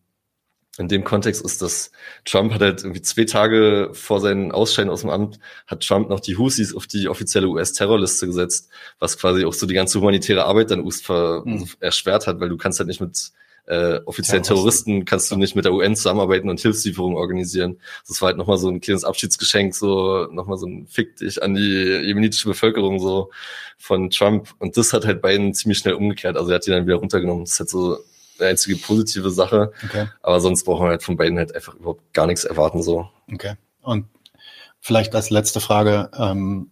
in 0.77 0.87
dem 0.87 1.03
Kontext 1.03 1.43
ist, 1.43 1.61
dass 1.61 1.91
Trump 2.23 2.53
hat 2.53 2.61
halt 2.61 2.83
irgendwie 2.83 3.01
zwei 3.01 3.25
Tage 3.25 3.89
vor 3.93 4.21
seinen 4.21 4.51
Ausscheiden 4.51 4.91
aus 4.91 5.01
dem 5.01 5.09
Amt, 5.09 5.39
hat 5.65 5.85
Trump 5.85 6.09
noch 6.09 6.19
die 6.19 6.37
Husis 6.37 6.75
auf 6.75 6.87
die 6.87 7.09
offizielle 7.09 7.47
US-Terrorliste 7.47 8.27
gesetzt, 8.27 8.69
was 8.99 9.17
quasi 9.17 9.45
auch 9.45 9.53
so 9.53 9.65
die 9.65 9.73
ganze 9.73 9.99
humanitäre 9.99 10.45
Arbeit 10.45 10.71
dann 10.71 10.81
US 10.81 11.01
mhm. 11.09 11.67
erschwert 11.79 12.27
hat, 12.27 12.39
weil 12.39 12.49
du 12.49 12.57
kannst 12.57 12.79
halt 12.79 12.87
nicht 12.87 13.01
mit 13.01 13.31
äh, 13.67 13.99
offiziellen 14.05 14.43
Terroristen 14.43 15.03
kannst 15.03 15.29
du 15.29 15.35
nicht 15.35 15.55
mit 15.55 15.65
der 15.65 15.73
UN 15.73 15.95
zusammenarbeiten 15.95 16.49
und 16.49 16.59
Hilfslieferungen 16.59 17.17
organisieren. 17.17 17.79
Das 18.07 18.21
war 18.21 18.27
halt 18.27 18.37
nochmal 18.37 18.57
so 18.57 18.69
ein 18.69 18.79
kleines 18.79 19.03
Abschiedsgeschenk, 19.03 19.75
so 19.75 20.27
nochmal 20.31 20.57
so 20.57 20.67
ein 20.67 20.87
Fick 20.87 21.17
dich 21.17 21.43
an 21.43 21.53
die 21.53 22.01
jemenitische 22.05 22.47
Bevölkerung 22.47 22.99
so 22.99 23.29
von 23.77 24.09
Trump. 24.09 24.55
Und 24.59 24.77
das 24.77 24.93
hat 24.93 25.05
halt 25.05 25.21
Biden 25.21 25.53
ziemlich 25.53 25.79
schnell 25.79 25.95
umgekehrt. 25.95 26.37
Also 26.37 26.49
er 26.51 26.55
hat 26.55 26.65
die 26.65 26.71
dann 26.71 26.87
wieder 26.87 26.95
runtergenommen. 26.95 27.43
Das 27.43 27.53
ist 27.53 27.59
halt 27.59 27.69
so 27.69 27.97
eine 28.39 28.49
einzige 28.49 28.77
positive 28.77 29.31
Sache. 29.31 29.73
Okay. 29.83 30.07
Aber 30.21 30.39
sonst 30.39 30.63
brauchen 30.63 30.85
wir 30.85 30.91
halt 30.91 31.03
von 31.03 31.17
beiden 31.17 31.37
halt 31.37 31.53
einfach 31.53 31.75
überhaupt 31.75 32.13
gar 32.13 32.27
nichts 32.27 32.45
erwarten 32.45 32.81
so. 32.81 33.09
Okay. 33.31 33.55
Und 33.81 34.05
vielleicht 34.79 35.13
als 35.13 35.29
letzte 35.29 35.59
Frage, 35.59 36.09
ähm, 36.17 36.71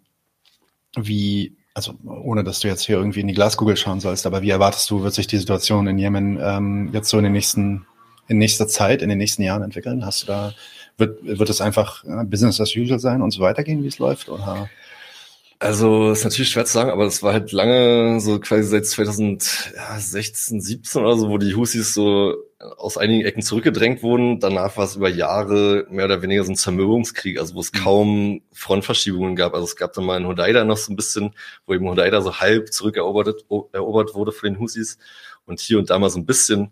wie, 0.96 1.58
also 1.76 1.94
ohne 2.06 2.44
dass 2.44 2.62
du 2.62 2.70
jetzt 2.70 2.86
hier 2.86 2.96
irgendwie 2.96 3.20
in 3.20 3.28
die 3.28 3.34
Glaskugel 3.34 3.76
schauen 3.76 4.00
sollst, 4.00 4.26
aber 4.26 4.42
wie 4.42 4.50
erwartest 4.50 4.90
du, 4.90 5.04
wird 5.04 5.14
sich 5.14 5.28
die 5.28 5.38
Situation 5.38 5.86
in 5.88 6.00
Jemen 6.00 6.40
ähm, 6.42 6.90
jetzt 6.94 7.10
so 7.10 7.18
in 7.18 7.26
den 7.26 7.34
nächsten, 7.34 7.86
in 8.30 8.38
nächster 8.38 8.68
Zeit, 8.68 9.02
in 9.02 9.10
den 9.10 9.18
nächsten 9.18 9.44
Jahren 9.44 9.62
entwickeln? 9.62 10.06
Hast 10.06 10.24
du 10.24 10.28
da, 10.28 10.54
wird, 10.98 11.24
wird 11.24 11.50
es 11.50 11.60
einfach 11.60 12.06
äh, 12.06 12.24
Business 12.24 12.62
as 12.62 12.74
usual 12.76 13.00
sein 13.00 13.22
und 13.22 13.32
so 13.32 13.42
weitergehen, 13.42 13.84
wie 13.84 13.88
es 13.88 14.00
läuft? 14.00 14.30
Oder? 14.30 14.70
Also 15.60 16.12
ist 16.12 16.26
natürlich 16.26 16.50
schwer 16.50 16.66
zu 16.66 16.74
sagen, 16.74 16.90
aber 16.90 17.06
das 17.06 17.24
war 17.24 17.32
halt 17.32 17.52
lange, 17.54 18.20
so 18.20 18.40
quasi 18.40 18.64
seit 18.64 18.86
2016, 18.86 20.60
17 20.60 21.02
oder 21.02 21.18
so, 21.18 21.30
wo 21.30 21.38
die 21.38 21.56
Husis 21.56 21.94
so 21.94 22.36
aus 22.78 22.98
einigen 22.98 23.26
Ecken 23.26 23.42
zurückgedrängt 23.42 24.04
wurden. 24.04 24.40
Danach 24.40 24.76
war 24.76 24.86
es 24.86 24.96
über 24.98 25.10
Jahre 25.10 25.88
mehr 25.90 26.06
oder 26.06 26.22
weniger 26.22 26.44
so 26.44 26.52
ein 26.52 26.58
Zermürbungskrieg, 26.58 27.40
also 27.40 27.56
wo 27.56 27.62
es 27.62 27.72
mhm. 27.72 27.78
kaum 27.78 28.42
Frontverschiebungen 28.52 29.36
gab. 29.36 29.54
Also 29.54 29.66
es 29.66 29.76
gab 29.78 29.94
dann 29.94 30.06
mal 30.06 30.18
in 30.18 30.28
Hodeida 30.28 30.66
noch 30.66 30.78
so 30.78 30.92
ein 30.92 30.98
bisschen, 30.98 31.34
wo 31.66 31.74
eben 31.74 31.88
Hodeida 31.88 32.22
so 32.22 32.40
halb 32.40 32.74
zurückerobert 32.74 33.46
erobert 33.72 34.14
wurde 34.14 34.32
von 34.34 34.50
den 34.50 34.60
Husis 34.60 34.98
und 35.46 35.60
hier 35.60 35.80
und 35.80 35.90
da 35.90 36.00
mal 36.00 36.10
so 36.10 36.20
ein 36.20 36.26
bisschen 36.26 36.72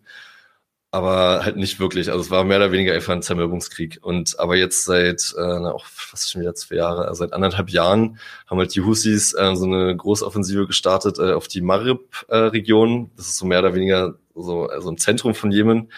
aber 0.94 1.44
halt 1.44 1.56
nicht 1.56 1.80
wirklich. 1.80 2.12
Also 2.12 2.22
es 2.22 2.30
war 2.30 2.44
mehr 2.44 2.58
oder 2.58 2.72
weniger 2.72 2.94
einfach 2.94 3.14
ein 3.14 3.24
Zermürbungskrieg. 3.24 3.98
Und 4.04 4.40
aber 4.40 4.58
jetzt 4.58 4.86
seit, 4.86 5.34
äh, 5.36 5.42
auch 5.42 5.88
fast 5.88 6.30
schon 6.30 6.42
wieder 6.42 6.54
zwei 6.54 6.76
Jahre, 6.76 7.08
also 7.08 7.24
seit 7.24 7.34
anderthalb 7.34 7.72
Jahren 7.72 8.20
haben 8.46 8.60
halt 8.60 8.76
die 8.76 8.82
Husis 8.82 9.34
äh, 9.34 9.56
so 9.56 9.66
eine 9.66 9.98
Großoffensive 9.98 10.68
gestartet 10.68 11.18
äh, 11.18 11.34
auf 11.34 11.48
die 11.48 11.62
Marib-Region. 11.62 13.06
Äh, 13.06 13.10
das 13.18 13.26
ist 13.26 13.38
so 13.38 13.48
mehr 13.48 13.58
oder 13.58 13.74
weniger 13.74 14.20
so 14.36 14.68
also 14.68 14.92
ein 14.92 15.00
Zentrum 15.00 15.34
von 15.34 15.52
Jemen. 15.52 15.92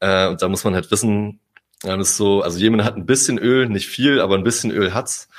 Äh, 0.00 0.28
und 0.28 0.42
da 0.42 0.48
muss 0.48 0.64
man 0.64 0.74
halt 0.74 0.90
wissen, 0.90 1.40
äh, 1.82 1.96
das 1.96 2.10
ist 2.10 2.16
so, 2.18 2.42
also 2.42 2.58
Jemen 2.58 2.84
hat 2.84 2.96
ein 2.96 3.06
bisschen 3.06 3.38
Öl, 3.38 3.70
nicht 3.70 3.88
viel, 3.88 4.20
aber 4.20 4.34
ein 4.34 4.44
bisschen 4.44 4.70
Öl 4.70 4.92
hat's. 4.92 5.30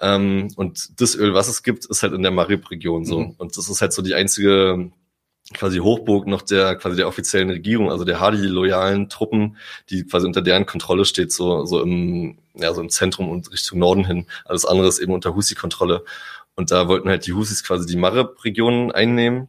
Ähm, 0.00 0.48
und 0.56 1.02
das 1.02 1.16
Öl, 1.16 1.34
was 1.34 1.48
es 1.48 1.62
gibt, 1.62 1.84
ist 1.84 2.02
halt 2.02 2.14
in 2.14 2.22
der 2.22 2.30
Marib-Region 2.30 3.04
so. 3.04 3.20
Mhm. 3.20 3.34
Und 3.36 3.58
das 3.58 3.68
ist 3.68 3.82
halt 3.82 3.92
so 3.92 4.00
die 4.00 4.14
einzige 4.14 4.90
quasi 5.54 5.78
Hochburg 5.78 6.26
noch 6.26 6.42
der 6.42 6.76
quasi 6.76 6.96
der 6.96 7.08
offiziellen 7.08 7.50
Regierung, 7.50 7.90
also 7.90 8.04
der 8.04 8.20
Hadi-loyalen 8.20 9.08
Truppen, 9.08 9.56
die 9.90 10.04
quasi 10.04 10.26
unter 10.26 10.42
deren 10.42 10.66
Kontrolle 10.66 11.04
steht, 11.04 11.32
so, 11.32 11.64
so 11.64 11.82
im, 11.82 12.38
ja, 12.54 12.74
so 12.74 12.80
im 12.80 12.90
Zentrum 12.90 13.30
und 13.30 13.50
Richtung 13.50 13.78
Norden 13.78 14.04
hin. 14.04 14.26
Alles 14.44 14.66
andere 14.66 14.88
ist 14.88 14.98
eben 14.98 15.14
unter 15.14 15.34
Husi-Kontrolle. 15.34 16.04
Und 16.54 16.70
da 16.70 16.88
wollten 16.88 17.08
halt 17.08 17.26
die 17.26 17.32
Husis 17.32 17.64
quasi 17.64 17.86
die 17.86 17.96
Marib-Regionen 17.96 18.90
einnehmen. 18.92 19.48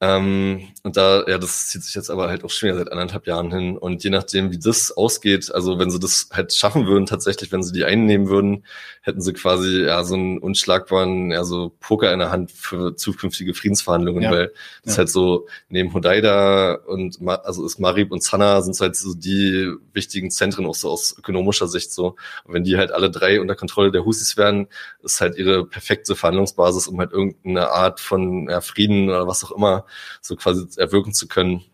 Ähm, 0.00 0.68
und 0.84 0.96
da, 0.96 1.24
ja, 1.26 1.38
das 1.38 1.66
zieht 1.66 1.82
sich 1.82 1.96
jetzt 1.96 2.08
aber 2.08 2.28
halt 2.28 2.44
auch 2.44 2.50
schon 2.50 2.68
wieder 2.68 2.78
seit 2.78 2.92
anderthalb 2.92 3.26
Jahren 3.26 3.50
hin. 3.50 3.76
Und 3.76 4.04
je 4.04 4.10
nachdem, 4.10 4.52
wie 4.52 4.58
das 4.58 4.96
ausgeht, 4.96 5.52
also 5.52 5.80
wenn 5.80 5.90
sie 5.90 5.98
das 5.98 6.28
halt 6.32 6.52
schaffen 6.52 6.86
würden, 6.86 7.06
tatsächlich, 7.06 7.50
wenn 7.50 7.64
sie 7.64 7.72
die 7.72 7.84
einnehmen 7.84 8.28
würden, 8.28 8.64
hätten 9.02 9.20
sie 9.20 9.32
quasi 9.32 9.86
ja 9.86 10.04
so 10.04 10.14
einen 10.14 10.38
unschlagbaren, 10.38 11.32
ja, 11.32 11.42
so 11.42 11.74
Poker 11.80 12.12
in 12.12 12.20
der 12.20 12.30
Hand 12.30 12.52
für 12.52 12.94
zukünftige 12.94 13.54
Friedensverhandlungen, 13.54 14.22
ja. 14.22 14.30
weil 14.30 14.52
das 14.84 14.94
ja. 14.94 14.98
halt 14.98 15.08
so 15.08 15.48
neben 15.68 15.92
Hodeida 15.92 16.74
und 16.74 17.18
also 17.26 17.66
ist 17.66 17.80
Marib 17.80 18.12
und 18.12 18.22
Sanaa 18.22 18.60
sind 18.62 18.78
halt 18.78 18.94
so 18.94 19.14
die 19.14 19.72
wichtigen 19.92 20.30
Zentren 20.30 20.66
auch 20.66 20.76
so 20.76 20.90
aus 20.90 21.16
ökonomischer 21.18 21.66
Sicht 21.66 21.92
so. 21.92 22.14
Und 22.44 22.54
wenn 22.54 22.62
die 22.62 22.76
halt 22.76 22.92
alle 22.92 23.10
drei 23.10 23.40
unter 23.40 23.56
Kontrolle 23.56 23.90
der 23.90 24.04
Husis 24.04 24.36
werden, 24.36 24.68
ist 25.02 25.20
halt 25.20 25.36
ihre 25.36 25.66
perfekte 25.66 26.14
Verhandlungsbasis, 26.14 26.86
um 26.86 27.00
halt 27.00 27.10
irgendeine 27.12 27.70
Art 27.72 27.98
von 27.98 28.48
ja, 28.48 28.60
Frieden 28.60 29.08
oder 29.08 29.26
was 29.26 29.42
auch 29.42 29.50
immer 29.50 29.86
so 30.20 30.36
quasi 30.36 30.66
erwirken 30.76 31.12
zu 31.12 31.28
können. 31.28 31.64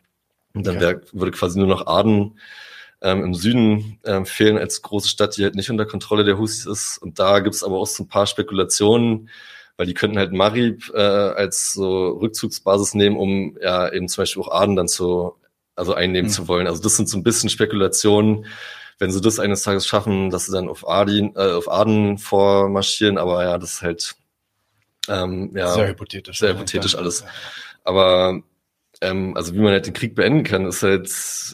Und 0.54 0.66
dann 0.66 0.80
wär, 0.80 1.00
würde 1.12 1.32
quasi 1.32 1.58
nur 1.58 1.68
noch 1.68 1.86
Aden 1.86 2.38
ähm, 3.02 3.24
im 3.24 3.34
Süden 3.34 3.98
ähm, 4.04 4.24
fehlen 4.24 4.56
als 4.56 4.82
große 4.82 5.08
Stadt, 5.08 5.36
die 5.36 5.44
halt 5.44 5.56
nicht 5.56 5.70
unter 5.70 5.84
Kontrolle 5.84 6.24
der 6.24 6.38
Husis 6.38 6.66
ist. 6.66 6.98
Und 6.98 7.18
da 7.18 7.40
gibt's 7.40 7.62
aber 7.62 7.78
auch 7.78 7.86
so 7.86 8.04
ein 8.04 8.08
paar 8.08 8.26
Spekulationen, 8.26 9.28
weil 9.76 9.86
die 9.86 9.94
könnten 9.94 10.18
halt 10.18 10.32
Marib 10.32 10.90
äh, 10.94 11.00
als 11.00 11.72
so 11.72 12.08
Rückzugsbasis 12.10 12.94
nehmen, 12.94 13.16
um 13.16 13.58
ja 13.60 13.92
eben 13.92 14.08
zum 14.08 14.22
Beispiel 14.22 14.42
auch 14.42 14.52
Aden 14.52 14.76
dann 14.76 14.88
zu, 14.88 15.34
also 15.74 15.94
einnehmen 15.94 16.30
mhm. 16.30 16.32
zu 16.32 16.48
wollen. 16.48 16.66
Also 16.66 16.82
das 16.82 16.96
sind 16.96 17.08
so 17.08 17.18
ein 17.18 17.24
bisschen 17.24 17.50
Spekulationen, 17.50 18.46
wenn 18.98 19.10
sie 19.10 19.20
das 19.20 19.40
eines 19.40 19.62
Tages 19.62 19.86
schaffen, 19.86 20.30
dass 20.30 20.46
sie 20.46 20.52
dann 20.52 20.68
auf 20.68 20.88
Aden, 20.88 21.34
äh, 21.36 21.52
auf 21.52 21.70
Aden 21.70 22.18
vormarschieren, 22.18 23.18
aber 23.18 23.42
ja, 23.42 23.58
das 23.58 23.74
ist 23.74 23.82
halt 23.82 24.16
ähm, 25.08 25.50
ja, 25.54 25.72
sehr 25.72 25.88
hypothetisch. 25.88 26.38
Sehr 26.38 26.54
hypothetisch 26.54 26.94
alles. 26.94 27.24
Aber 27.84 28.42
ähm, 29.00 29.36
also 29.36 29.54
wie 29.54 29.60
man 29.60 29.72
halt 29.72 29.86
den 29.86 29.94
Krieg 29.94 30.14
beenden 30.14 30.42
kann, 30.44 30.66
ist 30.66 30.82
halt, 30.82 31.10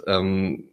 ähm, 0.06 0.70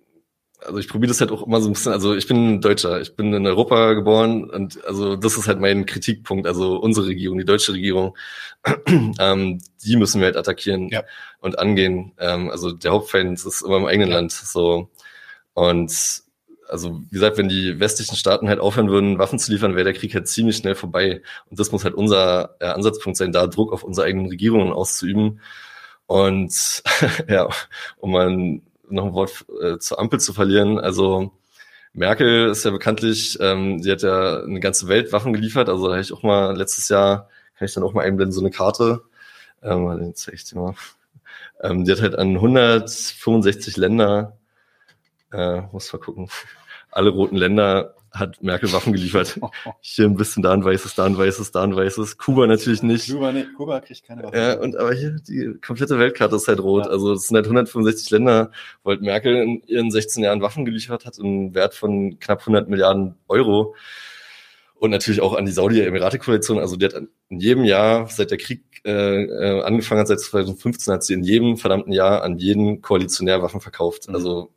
also 0.66 0.80
ich 0.80 0.88
probiere 0.88 1.10
das 1.10 1.22
halt 1.22 1.32
auch 1.32 1.45
immer 1.45 1.62
so 1.62 1.70
ein 1.70 1.74
bisschen, 1.74 1.91
also 1.91 2.16
ich 2.16 2.28
bin 2.28 2.62
Deutscher, 2.62 2.99
ich 3.01 3.16
bin 3.16 3.34
in 3.34 3.45
Europa 3.45 3.93
geboren 3.93 4.49
und 4.49 4.84
also 4.86 5.16
das 5.16 5.38
ist 5.38 5.47
halt 5.47 5.60
mein 5.60 5.86
Kritikpunkt, 5.86 6.47
also 6.47 6.78
unsere 6.78 7.08
Regierung, 7.08 7.38
die 7.38 7.45
deutsche 7.45 7.74
Regierung, 7.74 8.18
ähm, 8.88 9.62
die 9.84 9.95
müssen 9.97 10.20
wir 10.20 10.26
halt 10.28 10.38
attackieren 10.38 10.89
ja. 10.89 11.03
und 11.39 11.60
angehen. 11.60 12.14
Ähm, 12.20 12.49
also 12.49 12.72
der 12.72 12.91
Hauptfeind 12.91 13.34
ist 13.45 13.62
immer 13.62 13.78
im 13.78 13.86
eigenen 13.86 14.10
ja. 14.10 14.16
Land 14.16 14.32
so. 14.32 14.89
Und 15.53 16.24
also 16.70 17.01
wie 17.09 17.15
gesagt, 17.15 17.38
wenn 17.38 17.49
die 17.49 17.80
westlichen 17.80 18.15
Staaten 18.15 18.49
halt 18.49 18.59
aufhören 18.59 18.89
würden, 18.89 19.20
Waffen 19.20 19.39
zu 19.39 19.51
liefern, 19.51 19.76
wäre 19.76 19.86
der 19.86 19.93
Krieg 19.93 20.13
halt 20.13 20.28
ziemlich 20.28 20.57
schnell 20.57 20.76
vorbei. 20.76 21.22
Und 21.49 21.59
das 21.59 21.72
muss 21.72 21.84
halt 21.84 21.95
unser 21.95 22.55
äh, 22.59 22.65
Ansatzpunkt 22.65 23.18
sein, 23.18 23.32
da 23.32 23.47
Druck 23.47 23.74
auf 23.74 23.84
unsere 23.84 24.07
eigenen 24.07 24.28
Regierungen 24.28 24.72
auszuüben. 24.74 25.41
Und 26.05 26.84
ja, 27.28 27.49
um 27.97 28.11
mal 28.11 28.61
noch 28.89 29.05
ein 29.05 29.13
Wort 29.13 29.45
äh, 29.61 29.78
zur 29.80 29.99
Ampel 29.99 30.20
zu 30.20 30.34
verlieren, 30.34 30.80
also 30.80 31.32
Merkel 31.93 32.49
ist 32.49 32.63
ja 32.63 32.72
bekanntlich, 32.72 33.38
ähm, 33.41 33.82
die 33.82 33.91
hat 33.91 34.03
ja 34.03 34.43
eine 34.43 34.59
ganze 34.59 34.88
Welt 34.88 35.11
Waffen 35.11 35.34
geliefert. 35.34 35.68
Also 35.68 35.88
da 35.88 35.93
habe 35.93 36.01
ich 36.01 36.13
auch 36.13 36.24
mal 36.24 36.55
letztes 36.55 36.89
Jahr, 36.89 37.30
kann 37.57 37.68
ich 37.68 37.74
dann 37.74 37.84
auch 37.84 37.93
mal 37.93 38.05
einblenden, 38.05 38.34
so 38.34 38.41
eine 38.41 38.51
Karte. 38.51 39.01
Ähm, 39.63 39.89
den 39.97 40.15
zeige 40.15 40.36
ich 40.36 40.43
dir 40.45 40.59
mal. 40.59 40.76
Ähm, 41.61 41.86
die 41.86 41.91
hat 41.91 42.01
halt 42.01 42.15
an 42.15 42.36
165 42.36 43.78
Länder 43.78 44.38
äh, 45.32 45.62
muss 45.72 45.92
mal 45.92 46.00
gucken. 46.00 46.30
Alle 46.92 47.10
roten 47.10 47.36
Länder 47.36 47.96
hat 48.12 48.42
Merkel 48.42 48.72
Waffen 48.74 48.94
geliefert. 48.94 49.40
Hier 49.82 50.06
ein 50.06 50.16
bisschen, 50.16 50.44
da 50.44 50.54
ein 50.54 50.64
weißes, 50.64 50.96
da 50.96 51.06
ein 51.06 51.18
weißes, 51.18 51.52
da 51.52 51.64
ein 51.64 51.76
weißes. 51.76 52.18
Kuba 52.18 52.48
natürlich 52.48 52.84
nicht. 52.84 53.10
Kuba, 53.12 53.32
nee, 53.32 53.46
Kuba 53.56 53.80
kriegt 53.82 54.06
keine 54.06 54.24
Waffen. 54.24 54.38
Ja, 54.38 54.60
und 54.60 54.76
aber 54.76 54.94
hier, 54.94 55.12
die 55.12 55.56
komplette 55.66 56.00
Weltkarte 56.00 56.36
ist 56.36 56.48
halt 56.48 56.60
rot. 56.60 56.86
Ja. 56.86 56.92
Also 56.92 57.14
es 57.14 57.28
sind 57.28 57.36
halt 57.36 57.46
165 57.46 58.10
Länder, 58.12 58.52
wo 58.84 58.92
halt 58.92 59.02
Merkel 59.02 59.36
in 59.36 59.62
ihren 59.64 59.92
16 59.92 60.24
Jahren 60.24 60.42
Waffen 60.42 60.66
geliefert 60.66 61.06
hat, 61.06 61.18
im 61.20 61.54
Wert 61.54 61.76
von 61.76 62.20
knapp 62.20 62.40
100 62.42 62.70
Milliarden 62.70 63.16
Euro. 63.28 63.76
Und 64.80 64.92
natürlich 64.92 65.22
auch 65.22 65.34
an 65.34 65.46
die 65.46 65.52
Saudi-Emirate-Koalition. 65.52 66.60
Also 66.60 66.76
die 66.76 66.86
hat 66.86 66.94
in 66.94 67.40
jedem 67.40 67.64
Jahr, 67.64 68.08
seit 68.10 68.30
der 68.30 68.38
Krieg 68.38 68.64
äh, 68.86 69.24
äh 69.24 69.64
angefangen 69.64 70.02
hat, 70.02 70.08
seit 70.08 70.20
2015, 70.20 70.94
hat 70.94 71.04
sie 71.04 71.14
in 71.16 71.24
jedem 71.24 71.58
verdammten 71.58 71.92
Jahr 71.92 72.22
an 72.22 72.38
jeden 72.38 72.82
Koalitionär 72.82 73.42
Waffen 73.42 73.60
verkauft. 73.60 74.08
Mhm. 74.08 74.16
Also 74.16 74.52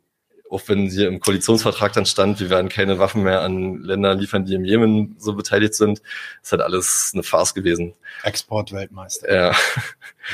auch 0.51 0.61
wenn 0.67 0.89
hier 0.89 1.07
im 1.07 1.19
Koalitionsvertrag 1.19 1.93
dann 1.93 2.05
stand, 2.05 2.39
wir 2.39 2.49
werden 2.49 2.69
keine 2.69 2.99
Waffen 2.99 3.23
mehr 3.23 3.41
an 3.41 3.81
Länder 3.81 4.13
liefern, 4.15 4.45
die 4.45 4.55
im 4.55 4.65
Jemen 4.65 5.15
so 5.17 5.33
beteiligt 5.33 5.73
sind, 5.73 6.01
ist 6.43 6.51
halt 6.51 6.61
alles 6.61 7.11
eine 7.13 7.23
Farce 7.23 7.53
gewesen. 7.53 7.93
Exportweltmeister. 8.23 9.33
Ja. 9.33 9.55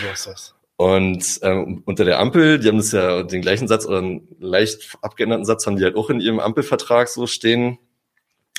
So 0.01 0.11
ist 0.13 0.27
das. 0.27 0.55
Und 0.75 1.39
ähm, 1.41 1.81
unter 1.85 2.05
der 2.05 2.19
Ampel, 2.19 2.59
die 2.59 2.67
haben 2.67 2.77
das 2.77 2.91
ja 2.91 3.23
den 3.23 3.41
gleichen 3.41 3.67
Satz 3.67 3.85
oder 3.85 3.97
einen 3.97 4.27
leicht 4.39 4.97
abgeänderten 5.01 5.45
Satz 5.45 5.65
haben 5.65 5.77
die 5.77 5.83
halt 5.83 5.95
auch 5.95 6.09
in 6.09 6.19
ihrem 6.19 6.39
Ampelvertrag 6.39 7.07
so 7.07 7.25
stehen. 7.25 7.79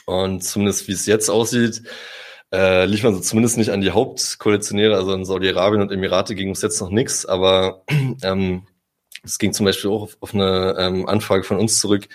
Und 0.05 0.43
zumindest 0.43 0.89
wie 0.89 0.93
es 0.93 1.07
jetzt 1.07 1.29
aussieht, 1.29 1.83
äh, 2.53 2.87
liefern 2.87 3.15
sie 3.15 3.23
zumindest 3.23 3.57
nicht 3.57 3.71
an 3.71 3.83
die 3.83 3.91
Hauptkoalitionäre, 3.91 4.97
also 4.97 5.13
in 5.13 5.25
Saudi-Arabien 5.25 5.83
und 5.83 5.93
Emirate 5.93 6.35
ging 6.35 6.51
es 6.51 6.63
jetzt 6.63 6.81
noch 6.81 6.91
nichts, 6.91 7.27
aber 7.27 7.85
ähm, 8.23 8.63
es 9.29 9.39
ging 9.39 9.53
zum 9.53 9.67
Beispiel 9.67 9.91
auch 9.91 10.03
auf, 10.03 10.17
auf 10.21 10.35
eine 10.35 10.77
ähm, 10.79 11.09
Anfrage 11.09 11.45
von 11.45 11.59
uns 11.59 11.81
zurück. 11.81 12.09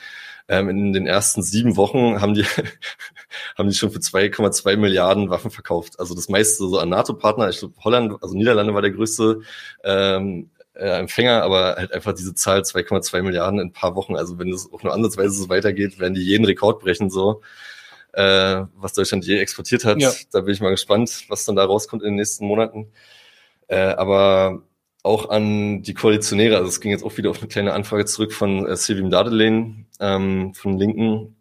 Ähm, 0.49 0.67
in 0.69 0.91
den 0.91 1.07
ersten 1.07 1.41
sieben 1.41 1.77
Wochen 1.77 2.19
haben 2.19 2.33
die, 2.33 2.43
haben 3.57 3.69
die 3.69 3.75
schon 3.75 3.91
für 3.91 3.99
2,2 3.99 4.75
Milliarden 4.75 5.29
Waffen 5.29 5.51
verkauft. 5.51 5.99
Also 5.99 6.15
das 6.15 6.27
meiste 6.27 6.67
so 6.67 6.79
an 6.79 6.89
NATO-Partner. 6.89 7.49
Ich 7.49 7.59
glaube, 7.59 7.75
Holland, 7.83 8.21
also 8.21 8.35
Niederlande 8.35 8.73
war 8.73 8.81
der 8.81 8.91
größte 8.91 9.41
ähm, 9.83 10.49
äh, 10.73 10.99
Empfänger, 10.99 11.43
aber 11.43 11.75
halt 11.77 11.93
einfach 11.93 12.13
diese 12.13 12.33
Zahl 12.33 12.61
2,2 12.61 13.21
Milliarden 13.21 13.59
in 13.59 13.67
ein 13.67 13.73
paar 13.73 13.95
Wochen. 13.95 14.15
Also 14.15 14.37
wenn 14.37 14.51
es 14.51 14.69
auch 14.71 14.83
nur 14.83 14.93
ansatzweise 14.93 15.31
so 15.31 15.49
weitergeht, 15.49 15.99
werden 15.99 16.13
die 16.13 16.23
jeden 16.23 16.45
Rekord 16.45 16.81
brechen, 16.81 17.09
so 17.09 17.41
äh, 18.13 18.65
was 18.75 18.93
Deutschland 18.93 19.25
je 19.25 19.37
exportiert 19.37 19.85
hat. 19.85 19.99
Ja. 20.01 20.11
Da 20.31 20.41
bin 20.41 20.53
ich 20.53 20.61
mal 20.61 20.71
gespannt, 20.71 21.25
was 21.29 21.45
dann 21.45 21.55
da 21.55 21.63
rauskommt 21.65 22.03
in 22.03 22.09
den 22.09 22.15
nächsten 22.15 22.45
Monaten. 22.45 22.91
Äh, 23.67 23.77
aber 23.77 24.61
auch 25.03 25.29
an 25.29 25.83
die 25.83 25.93
Koalitionäre. 25.93 26.55
Also 26.55 26.69
es 26.69 26.79
ging 26.81 26.91
jetzt 26.91 27.03
auch 27.03 27.17
wieder 27.17 27.29
auf 27.29 27.39
eine 27.39 27.49
kleine 27.49 27.73
Anfrage 27.73 28.05
zurück 28.05 28.33
von 28.33 28.65
äh, 28.65 28.75
Silvim 28.77 29.09
Dadelein 29.09 29.85
ähm, 29.99 30.53
von 30.53 30.77
Linken. 30.77 31.35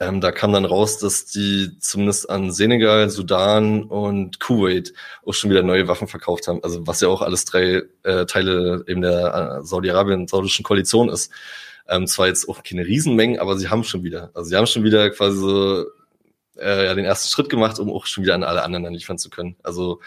Ähm, 0.00 0.20
da 0.20 0.30
kam 0.30 0.52
dann 0.52 0.64
raus, 0.64 0.98
dass 0.98 1.26
die 1.26 1.76
zumindest 1.80 2.30
an 2.30 2.52
Senegal, 2.52 3.10
Sudan 3.10 3.84
und 3.84 4.38
Kuwait 4.38 4.92
auch 5.24 5.32
schon 5.32 5.50
wieder 5.50 5.62
neue 5.62 5.88
Waffen 5.88 6.06
verkauft 6.06 6.46
haben. 6.46 6.62
Also 6.62 6.86
was 6.86 7.00
ja 7.00 7.08
auch 7.08 7.22
alles 7.22 7.44
drei 7.44 7.82
äh, 8.04 8.26
Teile 8.26 8.84
eben 8.86 9.00
der 9.00 9.58
äh, 9.60 9.64
Saudi-Arabien-saudischen 9.64 10.64
Koalition 10.64 11.08
ist. 11.08 11.32
Ähm, 11.88 12.06
zwar 12.06 12.26
jetzt 12.26 12.48
auch 12.48 12.62
keine 12.62 12.84
Riesenmengen, 12.84 13.40
aber 13.40 13.56
sie 13.56 13.68
haben 13.70 13.82
schon 13.82 14.04
wieder. 14.04 14.30
Also 14.34 14.50
sie 14.50 14.56
haben 14.56 14.66
schon 14.66 14.84
wieder 14.84 15.08
quasi 15.10 15.38
so 15.38 15.84
äh, 16.58 16.86
ja, 16.86 16.94
den 16.94 17.04
ersten 17.04 17.28
Schritt 17.28 17.48
gemacht, 17.48 17.78
um 17.78 17.90
auch 17.90 18.06
schon 18.06 18.24
wieder 18.24 18.34
an 18.34 18.44
alle 18.44 18.62
anderen 18.62 18.92
liefern 18.94 19.18
zu 19.18 19.30
können. 19.30 19.56
Also 19.62 20.00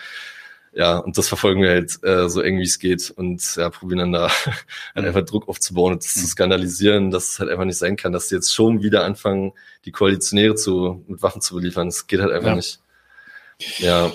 ja, 0.73 0.97
und 0.97 1.17
das 1.17 1.27
verfolgen 1.27 1.61
wir 1.61 1.69
halt 1.69 2.01
äh, 2.03 2.29
so 2.29 2.41
eng 2.41 2.57
wie 2.57 2.63
es 2.63 2.79
geht 2.79 3.11
und 3.11 3.55
ja, 3.57 3.69
probieren 3.69 3.99
dann 3.99 4.11
da 4.13 4.29
halt 4.95 5.05
einfach 5.05 5.25
Druck 5.25 5.49
aufzubauen 5.49 5.93
und 5.93 6.03
das 6.03 6.13
zu 6.13 6.25
skandalisieren, 6.25 7.11
dass 7.11 7.31
es 7.31 7.39
halt 7.39 7.49
einfach 7.49 7.65
nicht 7.65 7.77
sein 7.77 7.97
kann, 7.97 8.13
dass 8.13 8.29
sie 8.29 8.35
jetzt 8.35 8.53
schon 8.53 8.81
wieder 8.81 9.03
anfangen, 9.03 9.51
die 9.85 9.91
Koalitionäre 9.91 10.55
zu, 10.55 11.03
mit 11.07 11.21
Waffen 11.21 11.41
zu 11.41 11.55
beliefern. 11.55 11.87
Das 11.87 12.07
geht 12.07 12.21
halt 12.21 12.31
einfach 12.31 12.49
ja. 12.49 12.55
nicht. 12.55 12.79
Ja. 13.79 14.11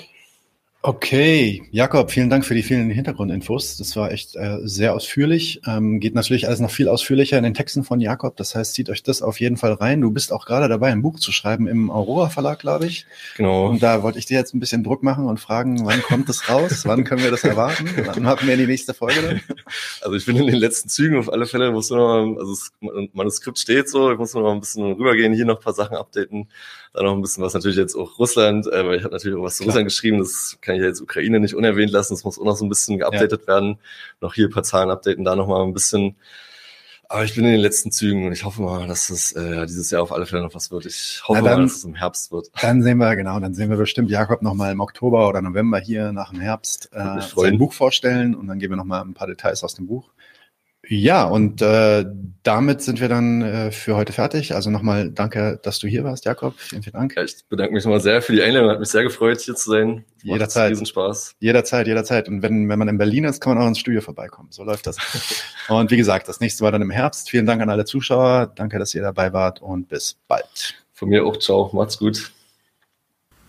Okay, 0.82 1.65
Jakob, 1.73 2.12
vielen 2.12 2.31
Dank 2.31 2.44
für 2.44 2.55
die 2.55 2.62
vielen 2.62 2.90
Hintergrundinfos. 2.90 3.77
Das 3.77 3.97
war 3.97 4.12
echt 4.12 4.36
äh, 4.36 4.59
sehr 4.62 4.94
ausführlich. 4.94 5.61
Ähm, 5.66 5.98
geht 5.98 6.15
natürlich 6.15 6.47
alles 6.47 6.61
noch 6.61 6.70
viel 6.70 6.89
ausführlicher 6.89 7.36
in 7.36 7.43
den 7.43 7.55
Texten 7.55 7.82
von 7.82 8.01
Jakob. 8.01 8.36
Das 8.36 8.55
heißt, 8.55 8.74
zieht 8.74 8.89
euch 8.89 9.03
das 9.03 9.20
auf 9.20 9.40
jeden 9.40 9.57
Fall 9.57 9.73
rein. 9.73 10.01
Du 10.01 10.12
bist 10.12 10.32
auch 10.32 10.47
gerade 10.47 10.69
dabei, 10.69 10.93
ein 10.93 11.03
Buch 11.03 11.19
zu 11.19 11.32
schreiben 11.32 11.66
im 11.66 11.90
Aurora 11.90 12.28
Verlag, 12.28 12.61
glaube 12.61 12.86
ich. 12.86 13.05
Genau. 13.36 13.69
Und 13.69 13.82
da 13.82 14.05
wollte 14.05 14.20
ich 14.20 14.27
dir 14.27 14.39
jetzt 14.39 14.55
ein 14.55 14.61
bisschen 14.61 14.85
Druck 14.85 15.03
machen 15.03 15.27
und 15.27 15.40
fragen, 15.40 15.85
wann 15.85 16.03
kommt 16.03 16.28
es 16.28 16.48
raus? 16.48 16.85
wann 16.86 17.03
können 17.03 17.24
wir 17.24 17.32
das 17.32 17.43
erwarten? 17.43 17.90
Wann 18.05 18.27
haben 18.27 18.47
wir 18.47 18.57
die 18.57 18.69
nächste 18.69 18.94
Folge 18.94 19.23
dann? 19.23 19.40
Also 20.03 20.15
ich 20.16 20.24
bin 20.24 20.36
in 20.36 20.47
den 20.47 20.57
letzten 20.57 20.89
Zügen 20.89 21.19
auf 21.19 21.32
alle 21.32 21.47
Fälle, 21.47 21.73
muss 21.73 21.90
nur 21.90 21.98
noch, 21.98 22.39
also 22.39 22.53
das 22.53 22.73
Manuskript 23.12 23.59
steht 23.59 23.89
so, 23.89 24.12
ich 24.12 24.19
muss 24.19 24.35
nur 24.35 24.44
noch 24.44 24.53
ein 24.53 24.61
bisschen 24.61 24.93
rübergehen, 24.93 25.32
hier 25.32 25.44
noch 25.44 25.57
ein 25.57 25.62
paar 25.62 25.73
Sachen 25.73 25.97
updaten 25.97 26.48
dann 26.97 27.05
noch 27.05 27.15
ein 27.15 27.20
bisschen 27.20 27.44
was 27.44 27.55
natürlich 27.55 27.77
jetzt 27.77 27.94
auch 27.94 28.19
Russland, 28.19 28.66
äh, 28.66 28.86
weil 28.86 28.97
ich 28.97 29.05
habe 29.05 29.12
natürlich 29.12 29.39
auch 29.39 29.43
was 29.43 29.57
zu. 29.57 29.65
Russland 29.65 29.86
geschrieben, 29.86 30.19
das 30.19 30.59
kann 30.67 30.75
ich 30.75 30.83
jetzt 30.83 31.01
Ukraine 31.01 31.41
nicht 31.41 31.55
unerwähnt 31.55 31.91
lassen, 31.91 32.15
das 32.15 32.25
muss 32.25 32.39
auch 32.39 32.45
noch 32.45 32.57
so 32.57 32.67
ein 32.67 32.69
bisschen 32.69 32.99
geupdatet 32.99 33.43
ja. 33.43 33.47
werden. 33.47 33.79
Noch 34.21 34.35
hier 34.35 34.49
ein 34.49 34.53
paar 34.53 34.65
Zahlen 34.65 34.91
updaten, 34.91 35.25
da 35.25 35.37
noch 35.37 35.47
mal 35.47 35.63
ein 35.63 35.73
bisschen. 35.73 36.17
Aber 37.09 37.23
ich 37.25 37.37
bin 37.37 37.45
in 37.45 37.53
den 37.53 37.61
letzten 37.61 37.93
Zügen 37.93 38.27
und 38.27 38.33
ich 38.33 38.45
hoffe 38.45 38.61
mal, 38.63 38.89
dass 38.89 39.11
es 39.11 39.31
äh, 39.33 39.65
dieses 39.67 39.93
Jahr 39.93 40.03
auf 40.03 40.11
alle 40.13 40.27
Fälle 40.27 40.43
noch 40.43 40.55
was 40.57 40.73
wird. 40.73 40.87
Ich 40.87 41.23
hoffe 41.27 41.41
dann, 41.41 41.59
mal, 41.59 41.63
dass 41.63 41.77
es 41.77 41.85
im 41.85 41.95
Herbst 41.95 42.33
wird. 42.33 42.51
Dann 42.61 42.83
sehen 42.83 42.99
wir, 42.99 43.15
genau, 43.15 43.39
dann 43.39 43.55
sehen 43.55 43.71
wir 43.71 43.77
bestimmt 43.77 44.11
Jakob 44.11 44.43
noch 44.43 44.55
mal 44.55 44.73
im 44.73 44.81
Oktober 44.81 45.29
oder 45.29 45.41
November 45.41 45.79
hier 45.79 46.13
nach 46.13 46.31
dem 46.31 46.41
Herbst 46.41 46.91
äh, 46.93 47.21
sein 47.21 47.59
Buch 47.59 47.73
vorstellen 47.73 48.35
und 48.35 48.49
dann 48.49 48.59
geben 48.59 48.73
wir 48.73 48.77
noch 48.77 48.85
mal 48.85 49.03
ein 49.03 49.15
paar 49.15 49.29
Details 49.29 49.63
aus 49.63 49.75
dem 49.75 49.87
Buch. 49.87 50.11
Ja, 50.89 51.25
und 51.25 51.63
äh, 51.63 52.05
damit 52.43 52.81
sind 52.81 53.01
wir 53.01 53.09
dann 53.09 53.43
äh, 53.43 53.73
für 53.73 53.97
heute 53.97 54.13
fertig. 54.13 54.55
Also 54.55 54.71
nochmal 54.71 55.11
danke, 55.11 55.59
dass 55.63 55.81
du 55.81 55.89
hier 55.89 56.05
warst, 56.05 56.25
Jakob. 56.25 56.55
Vielen, 56.59 56.83
vielen 56.83 56.93
Dank. 56.93 57.17
Ja, 57.17 57.25
ich 57.25 57.45
bedanke 57.49 57.75
mich 57.75 57.85
nochmal 57.85 58.01
sehr 58.01 58.23
für 58.23 58.33
die 58.33 58.43
Einladung. 58.43 58.71
Hat 58.71 58.79
mich 58.79 58.89
sehr 58.89 59.03
gefreut, 59.03 59.41
hier 59.41 59.57
zu 59.57 59.71
sein. 59.71 60.05
Jederzeit. 60.23 60.71
Riesen 60.71 60.87
Spaß. 60.87 61.35
Jederzeit, 61.41 61.87
jederzeit. 61.89 62.29
Und 62.29 62.43
wenn, 62.43 62.69
wenn 62.69 62.79
man 62.79 62.89
in 62.89 62.99
Berlin 62.99 63.25
ist, 63.25 63.41
kann 63.41 63.55
man 63.55 63.65
auch 63.65 63.69
ins 63.69 63.79
Studio 63.79 64.01
vorbeikommen. 64.01 64.49
So 64.53 64.63
läuft 64.63 64.87
das. 64.87 64.97
und 65.69 65.91
wie 65.91 65.97
gesagt, 65.97 66.29
das 66.29 66.41
nächste 66.41 66.63
war 66.63 66.71
dann 66.71 66.83
im 66.83 66.91
Herbst. 66.91 67.31
Vielen 67.31 67.47
Dank 67.47 67.61
an 67.63 67.71
alle 67.71 67.85
Zuschauer. 67.85 68.53
Danke, 68.55 68.79
dass 68.79 68.95
ihr 68.95 69.03
dabei 69.03 69.33
wart 69.33 69.61
und 69.61 69.89
bis 69.89 70.17
bald. 70.29 70.75
Von 70.93 71.09
mir 71.09 71.25
auch. 71.27 71.37
Ciao. 71.39 71.71
Macht's 71.73 71.99
gut. 71.99 72.36